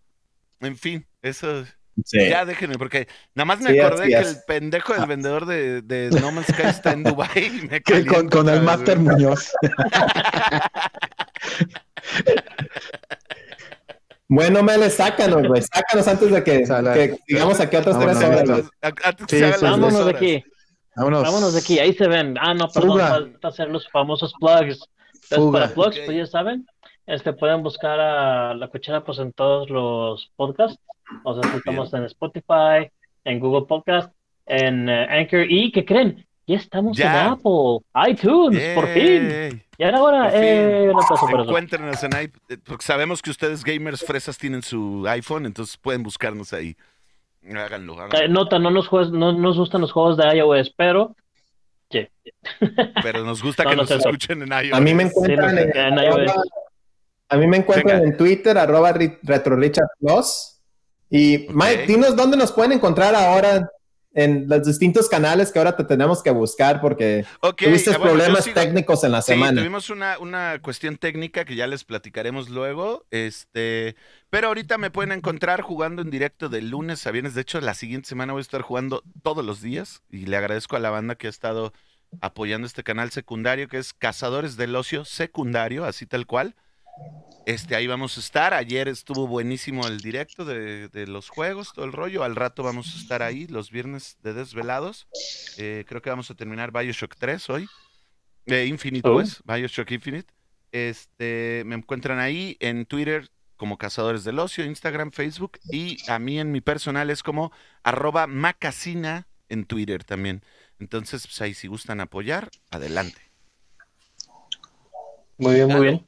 En 0.61 0.77
fin, 0.77 1.05
eso 1.21 1.65
Sí. 2.05 2.29
ya 2.29 2.45
déjenme, 2.45 2.77
porque 2.77 3.07
nada 3.35 3.45
más 3.45 3.59
me 3.59 3.71
Sí, 3.71 3.79
acordé 3.79 4.07
que 4.07 4.15
el 4.17 4.37
pendejo 4.47 4.93
del 4.93 5.05
vendedor 5.07 5.45
de, 5.45 5.81
de 5.81 6.09
No 6.21 6.31
Man's 6.31 6.47
Sky 6.47 6.63
está 6.67 6.93
en 6.93 7.03
Dubai 7.03 7.29
y 7.35 7.67
me 7.67 7.81
Que 7.83 8.05
con, 8.05 8.47
el 8.49 8.61
Master. 8.61 8.97
Muñoz. 8.97 9.51
Bueno, 14.27 14.63
Mele, 14.63 14.89
sácanos, 14.89 15.45
güey. 15.45 15.61
Sácanos 15.61 16.07
antes 16.07 16.31
de 16.31 16.41
que, 16.41 16.63
que 16.63 17.17
sigamos 17.27 17.59
aquí 17.59 17.75
otras 17.75 17.99
tres 17.99 18.15
horas. 18.17 19.61
vámonos. 19.61 20.05
de 20.05 20.11
aquí, 20.11 20.43
Vámonos. 20.95 21.23
vámonos 21.23 21.53
de 21.53 21.59
aquí, 21.59 21.79
ahí 21.79 21.93
se 21.93 22.07
ven. 22.07 22.37
Ah, 22.39 22.53
no, 22.53 22.69
perdón, 22.69 22.99
falta 22.99 23.49
hacer 23.49 23.67
los 23.67 23.89
famosos 23.89 24.33
plugs. 24.39 24.79
Entonces, 25.29 25.51
para 25.51 25.73
plugs, 25.73 25.99
pues 26.05 26.17
ya 26.17 26.25
saben, 26.25 26.65
este, 27.05 27.33
pueden 27.33 27.63
buscar 27.63 27.99
a 27.99 28.53
La 28.53 28.67
Cuchara 28.67 29.03
pues 29.03 29.19
en 29.19 29.33
todos 29.33 29.69
los 29.69 30.31
podcasts. 30.35 30.79
O 31.23 31.33
sea, 31.39 31.51
si 31.51 31.57
estamos 31.57 31.93
en 31.93 32.03
Spotify, 32.05 32.89
en 33.25 33.39
Google 33.39 33.65
Podcast, 33.67 34.13
en 34.45 34.87
eh, 34.89 35.07
Anchor 35.09 35.45
y, 35.49 35.71
¿qué 35.71 35.83
creen? 35.85 36.25
Ya 36.47 36.55
estamos 36.57 36.97
Ya. 36.97 37.25
en 37.25 37.31
Apple, 37.33 37.79
iTunes, 38.09 38.75
por 38.75 38.87
fin. 38.87 39.29
Yay. 39.29 39.61
Ya 39.77 39.87
era 39.87 40.01
hora, 40.01 40.23
Por 40.23 40.31
fin. 40.31 40.39
eh, 40.43 40.91
eso. 40.91 41.41
Encuéntrenos 41.43 42.03
en 42.03 42.11
iP- 42.11 42.33
eh, 42.49 42.57
porque 42.65 42.83
sabemos 42.85 43.21
que 43.21 43.29
ustedes 43.29 43.63
gamers 43.63 44.03
fresas 44.05 44.37
tienen 44.37 44.61
su 44.61 45.05
iPhone, 45.07 45.45
entonces 45.45 45.77
pueden 45.77 46.03
buscarnos 46.03 46.53
ahí. 46.53 46.75
Háganlo, 47.49 47.95
Eh, 48.13 48.27
nota, 48.29 48.59
no 48.59 48.69
nos, 48.69 48.87
juez- 48.87 49.11
no 49.11 49.31
nos 49.33 49.57
gustan 49.57 49.81
los 49.81 49.91
juegos 49.91 50.17
de 50.17 50.35
iOS, 50.37 50.73
pero 50.77 51.15
Pero 53.03 53.23
nos 53.25 53.41
gusta 53.43 53.63
No, 53.63 53.69
que 53.71 53.75
no 53.75 53.81
nos 53.83 53.91
escuchen 53.91 54.41
en 54.43 54.49
iOS. 54.49 54.77
A 54.77 54.81
mí 54.81 54.93
me 54.93 55.03
sí, 55.03 55.09
encuentran 55.09 55.57
en, 55.57 55.97
iOS. 55.99 56.31
A 57.31 57.37
mí 57.37 57.47
me 57.47 57.57
encuentran 57.57 57.97
Venga. 58.01 58.09
en 58.11 58.17
Twitter, 58.17 58.57
arroba 58.57 58.93
Ri- 58.93 59.17
RetroRichard 59.23 59.87
Plus. 59.99 60.59
Y 61.09 61.45
Ok. 61.47 61.55
Mike, 61.55 61.85
dinos 61.87 62.15
dónde 62.15 62.37
nos 62.37 62.51
pueden 62.51 62.71
encontrar 62.73 63.15
ahora 63.15 63.69
en 64.13 64.45
los 64.49 64.65
distintos 64.67 65.07
canales 65.07 65.51
que 65.53 65.59
ahora 65.59 65.77
te 65.77 65.85
tenemos 65.85 66.21
que 66.21 66.31
buscar 66.31 66.81
porque 66.81 67.25
tuviste 67.55 67.91
bueno, 67.91 68.03
problemas 68.05 68.43
técnicos 68.53 69.05
en 69.05 69.13
la 69.13 69.21
Sí, 69.21 69.31
semana. 69.31 69.61
tuvimos 69.61 69.89
una, 69.89 70.19
una 70.19 70.59
cuestión 70.61 70.97
técnica 70.97 71.45
que 71.45 71.55
ya 71.55 71.65
les 71.67 71.85
platicaremos 71.85 72.49
luego. 72.49 73.05
Este, 73.09 73.95
pero 74.29 74.47
ahorita 74.49 74.77
me 74.77 74.91
pueden 74.91 75.13
encontrar 75.13 75.61
jugando 75.61 76.01
en 76.01 76.09
directo 76.09 76.49
de 76.49 76.61
lunes 76.61 77.07
a 77.07 77.11
viernes. 77.11 77.35
De 77.35 77.41
hecho, 77.41 77.61
la 77.61 77.73
siguiente 77.73 78.09
semana 78.09 78.33
voy 78.33 78.41
a 78.41 78.43
estar 78.43 78.61
jugando 78.61 79.01
todos 79.23 79.45
los 79.45 79.61
días. 79.61 80.01
Y 80.09 80.25
le 80.25 80.35
agradezco 80.35 80.75
a 80.75 80.79
la 80.79 80.89
banda 80.89 81.15
que 81.15 81.27
ha 81.27 81.29
estado 81.29 81.71
apoyando 82.19 82.67
este 82.67 82.83
canal 82.83 83.11
secundario, 83.11 83.69
que 83.69 83.77
es 83.77 83.93
Cazadores 83.93 84.57
del 84.57 84.75
Ocio 84.75 85.05
Secundario, 85.05 85.85
así 85.85 86.05
tal 86.05 86.25
cual. 86.25 86.55
Este, 87.45 87.75
ahí 87.75 87.87
vamos 87.87 88.17
a 88.17 88.19
estar. 88.19 88.53
Ayer 88.53 88.87
estuvo 88.87 89.27
buenísimo 89.27 89.87
el 89.87 89.99
directo 89.99 90.45
de, 90.45 90.89
de 90.89 91.07
los 91.07 91.29
juegos, 91.29 91.73
todo 91.73 91.85
el 91.85 91.91
rollo. 91.91 92.23
Al 92.23 92.35
rato 92.35 92.61
vamos 92.63 92.93
a 92.95 92.99
estar 92.99 93.23
ahí 93.23 93.47
los 93.47 93.71
viernes 93.71 94.17
de 94.21 94.33
Desvelados. 94.33 95.07
Eh, 95.57 95.83
creo 95.87 96.01
que 96.01 96.09
vamos 96.11 96.29
a 96.29 96.35
terminar 96.35 96.71
Bioshock 96.71 97.15
3 97.17 97.49
hoy. 97.49 97.67
Eh, 98.45 98.65
Infinite, 98.67 99.07
Oh. 99.09 99.13
pues, 99.13 99.41
Bioshock 99.43 99.89
Infinite. 99.91 100.31
Este, 100.71 101.63
me 101.65 101.75
encuentran 101.75 102.19
ahí 102.19 102.57
en 102.59 102.85
Twitter 102.85 103.29
como 103.57 103.77
Cazadores 103.77 104.23
del 104.23 104.39
Ocio, 104.39 104.63
Instagram, 104.63 105.11
Facebook. 105.11 105.59
Y 105.71 105.97
a 106.09 106.19
mí 106.19 106.39
en 106.39 106.51
mi 106.51 106.61
personal 106.61 107.09
es 107.09 107.23
como 107.23 107.51
arroba 107.83 108.27
macasina 108.27 109.27
en 109.49 109.65
Twitter 109.65 110.03
también. 110.03 110.43
Entonces, 110.79 111.27
pues 111.27 111.41
ahí 111.41 111.53
si 111.53 111.67
gustan 111.67 112.01
apoyar, 112.01 112.49
adelante. 112.69 113.21
Muy 115.37 115.55
bien, 115.55 115.67
muy 115.67 115.81
bien. 115.81 116.07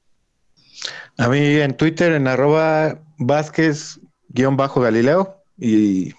A 1.17 1.27
mí 1.29 1.39
en 1.57 1.75
Twitter, 1.77 2.11
en 2.13 2.27
arroba 2.27 2.99
Vázquez-Galileo. 3.17 5.43
Y 5.57 6.11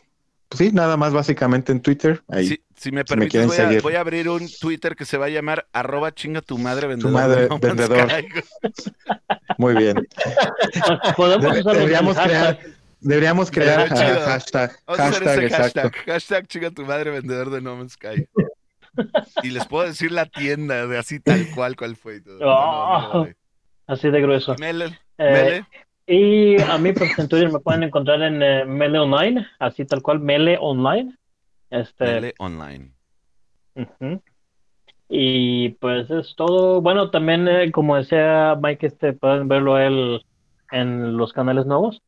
pues 0.48 0.58
sí, 0.58 0.70
nada 0.72 0.96
más 0.96 1.12
básicamente 1.12 1.70
en 1.72 1.80
Twitter. 1.80 2.22
Ahí. 2.28 2.46
Si, 2.48 2.60
si 2.76 2.90
me 2.92 3.04
si 3.06 3.16
me 3.16 3.24
permites, 3.28 3.46
voy, 3.46 3.56
a, 3.58 3.80
voy 3.80 3.94
a 3.94 4.00
abrir 4.00 4.28
un 4.28 4.48
Twitter 4.60 4.94
que 4.96 5.04
se 5.04 5.16
va 5.18 5.26
a 5.26 5.30
llamar 5.30 5.66
arroba 5.72 6.12
chinga 6.14 6.40
tu 6.42 6.58
madre 6.58 6.86
vendedor. 6.86 7.12
madre 7.12 7.42
de 7.42 7.48
No 7.48 7.58
Man's 7.58 7.76
vendedor. 7.76 8.08
Sky. 8.10 8.26
Muy 9.58 9.74
bien. 9.74 10.06
Podemos 11.16 11.52
De- 11.54 11.60
usar 11.60 11.74
deberíamos 11.76 12.16
hashtag. 12.16 12.58
crear, 12.58 12.74
deberíamos 13.00 13.50
crear 13.50 13.88
ah, 13.90 13.96
hashtag, 14.26 14.72
Vamos 14.86 15.00
a 15.00 15.08
hacer 15.08 15.24
hashtag, 15.24 15.44
ese 15.44 15.56
hashtag. 15.56 15.92
Hashtag 16.06 16.46
chinga 16.46 16.70
tu 16.70 16.84
madre 16.84 17.10
vendedor 17.10 17.50
de 17.50 17.60
No 17.60 17.74
Man's 17.76 17.92
Sky. 17.94 18.28
Y 19.42 19.50
les 19.50 19.66
puedo 19.66 19.84
decir 19.86 20.12
la 20.12 20.26
tienda 20.26 20.86
de 20.86 20.98
así 20.98 21.18
tal 21.20 21.48
cual 21.54 21.74
cual 21.76 21.96
fue 21.96 22.16
y 22.16 22.20
todo. 22.20 22.38
No, 22.38 22.46
no, 22.46 23.00
no, 23.00 23.14
no, 23.14 23.24
no. 23.24 23.28
Así 23.86 24.10
de 24.10 24.20
grueso. 24.20 24.54
Mele, 24.58 24.86
Eh, 25.18 25.32
Mele. 25.32 25.66
Y 26.06 26.60
a 26.60 26.76
mí, 26.78 26.92
pues 26.92 27.18
en 27.18 27.28
Twitter 27.28 27.50
me 27.50 27.60
pueden 27.60 27.82
encontrar 27.82 28.20
en 28.22 28.42
eh, 28.42 28.64
Mele 28.64 28.98
Online, 28.98 29.46
así 29.58 29.84
tal 29.84 30.02
cual, 30.02 30.20
Mele 30.20 30.58
Online. 30.60 31.16
Este, 31.70 32.04
Mele 32.04 32.34
online. 32.38 32.92
Y 35.08 35.70
pues 35.80 36.10
es 36.10 36.34
todo. 36.36 36.80
Bueno, 36.80 37.10
también, 37.10 37.48
eh, 37.48 37.72
como 37.72 37.96
decía 37.96 38.58
Mike, 38.60 38.86
este, 38.86 39.12
pueden 39.12 39.48
verlo 39.48 39.78
él 39.78 40.24
en 40.70 41.16
los 41.16 41.32
canales 41.32 41.66
nuevos. 41.66 42.02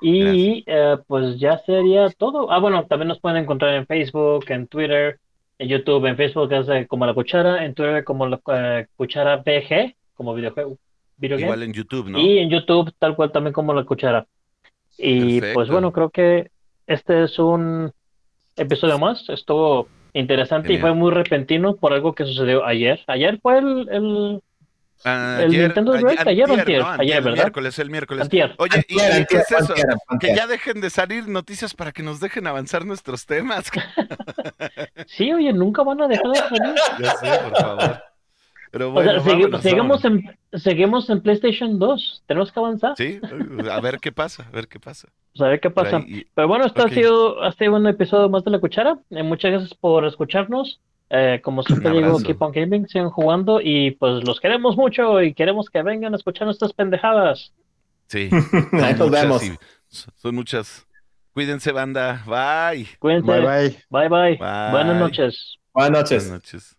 Y 0.00 0.64
eh, 0.66 0.96
pues 1.06 1.38
ya 1.40 1.58
sería 1.58 2.08
todo. 2.10 2.50
Ah, 2.52 2.58
bueno, 2.60 2.86
también 2.86 3.08
nos 3.08 3.20
pueden 3.20 3.42
encontrar 3.42 3.74
en 3.74 3.86
Facebook, 3.86 4.44
en 4.48 4.68
Twitter, 4.68 5.18
en 5.58 5.68
YouTube, 5.68 6.06
en 6.06 6.16
Facebook 6.16 6.52
es 6.52 6.68
eh, 6.68 6.86
como 6.86 7.04
La 7.04 7.14
Cuchara, 7.14 7.64
en 7.64 7.74
Twitter 7.74 8.04
como 8.04 8.26
La 8.26 8.40
eh, 8.52 8.86
Cuchara 8.96 9.36
BG, 9.38 9.96
como 10.14 10.34
videojuego. 10.34 10.78
Video 11.18 11.36
game. 11.36 11.46
Igual 11.46 11.62
en 11.62 11.72
YouTube, 11.72 12.08
¿no? 12.08 12.18
Y 12.18 12.38
en 12.38 12.50
YouTube, 12.50 12.92
tal 12.98 13.14
cual 13.16 13.32
también 13.32 13.52
como 13.52 13.74
la 13.74 13.84
cuchara. 13.84 14.26
Y 14.96 15.40
Perfecto. 15.40 15.54
pues 15.54 15.68
bueno, 15.68 15.92
creo 15.92 16.10
que 16.10 16.50
este 16.86 17.24
es 17.24 17.38
un 17.38 17.92
episodio 18.56 18.98
más. 18.98 19.28
Estuvo 19.28 19.88
interesante 20.12 20.72
y 20.72 20.78
fue 20.78 20.94
muy 20.94 21.10
repentino 21.12 21.76
por 21.76 21.92
algo 21.92 22.14
que 22.14 22.24
sucedió 22.24 22.64
ayer. 22.64 23.00
Ayer 23.06 23.38
fue 23.40 23.58
el, 23.58 23.88
el 23.90 24.42
el 25.04 25.50
Nintendo 25.50 25.92
Direct, 25.92 26.26
ayer 26.26 26.50
o 26.50 26.54
antier, 26.54 26.80
¿no? 26.82 26.88
ayer, 26.88 27.18
el 27.18 27.24
¿verdad? 27.24 27.36
miércoles, 27.36 27.78
el 27.78 27.90
miércoles. 27.90 28.22
antier. 28.22 28.54
Oye, 28.58 28.84
¿y, 28.88 28.96
qué 29.26 29.36
es 29.36 29.50
eso? 29.52 29.72
antier, 29.72 29.86
Que 30.18 30.34
ya 30.34 30.46
dejen 30.48 30.80
de 30.80 30.90
salir 30.90 31.28
noticias 31.28 31.72
para 31.74 31.92
que 31.92 32.02
nos 32.02 32.18
dejen 32.18 32.46
avanzar 32.46 32.84
nuestros 32.84 33.26
temas. 33.26 33.70
Sí, 35.06 35.32
oye, 35.32 35.52
nunca 35.52 35.82
van 35.82 36.02
a 36.02 36.08
dejar 36.08 36.28
de 36.28 36.38
salir. 36.38 36.74
ya 37.00 37.10
sé, 37.14 37.38
por 37.44 37.60
favor. 37.60 38.02
Pero 38.78 38.90
O 38.90 38.92
bueno, 38.92 39.10
sea, 39.12 39.20
segui- 39.22 39.42
vámonos, 39.42 39.62
seguimos 39.62 40.02
vámonos. 40.02 40.28
en, 40.52 40.60
seguimos 40.60 41.10
en 41.10 41.20
PlayStation 41.22 41.78
2. 41.78 42.22
Tenemos 42.26 42.52
que 42.52 42.60
avanzar. 42.60 42.94
Sí, 42.96 43.20
a 43.70 43.80
ver 43.80 43.98
qué 43.98 44.12
pasa, 44.12 44.44
a 44.46 44.50
ver 44.50 44.68
qué 44.68 44.78
pasa. 44.78 45.08
Pues 45.32 45.42
a 45.42 45.48
ver 45.50 45.60
qué 45.60 45.70
pasa. 45.70 45.96
ahí, 45.98 46.04
y- 46.06 46.24
Pero 46.34 46.48
bueno, 46.48 46.64
esto 46.66 46.84
ha 46.84 46.88
sido, 46.88 47.42
ha 47.42 47.52
sido 47.52 47.74
un 47.76 47.86
episodio 47.86 48.28
más 48.28 48.44
de 48.44 48.50
La 48.52 48.60
Cuchara. 48.60 48.98
Eh, 49.10 49.22
muchas 49.22 49.50
gracias 49.50 49.74
por 49.74 50.04
escucharnos. 50.06 50.80
Eh, 51.10 51.40
como 51.42 51.62
siempre 51.62 51.90
digo. 51.90 52.18
Keep 52.20 52.40
on 52.42 52.52
Gaming, 52.52 52.86
sigan 52.86 53.08
jugando 53.10 53.60
y 53.62 53.92
pues 53.92 54.22
los 54.24 54.40
queremos 54.40 54.76
mucho 54.76 55.22
y 55.22 55.32
queremos 55.34 55.70
que 55.70 55.82
vengan 55.82 56.12
a 56.12 56.16
escuchar 56.18 56.44
nuestras 56.46 56.72
pendejadas. 56.74 57.52
Sí, 58.08 58.28
Ahí 58.72 58.94
nos 58.94 59.10
vemos. 59.10 59.42
y 59.42 59.52
son 59.88 60.34
muchas. 60.34 60.86
Cuídense, 61.32 61.72
banda. 61.72 62.22
Bye. 62.26 62.86
Cuídense. 62.98 63.26
Bye 63.30 63.40
bye. 63.40 63.78
Bye 63.90 64.08
bye. 64.08 64.36
Bye. 64.36 64.70
Buenas 64.70 64.96
noches. 65.00 65.56
Buenas 65.72 65.92
noches. 66.02 66.24
Buenas 66.28 66.42
noches. 66.44 66.77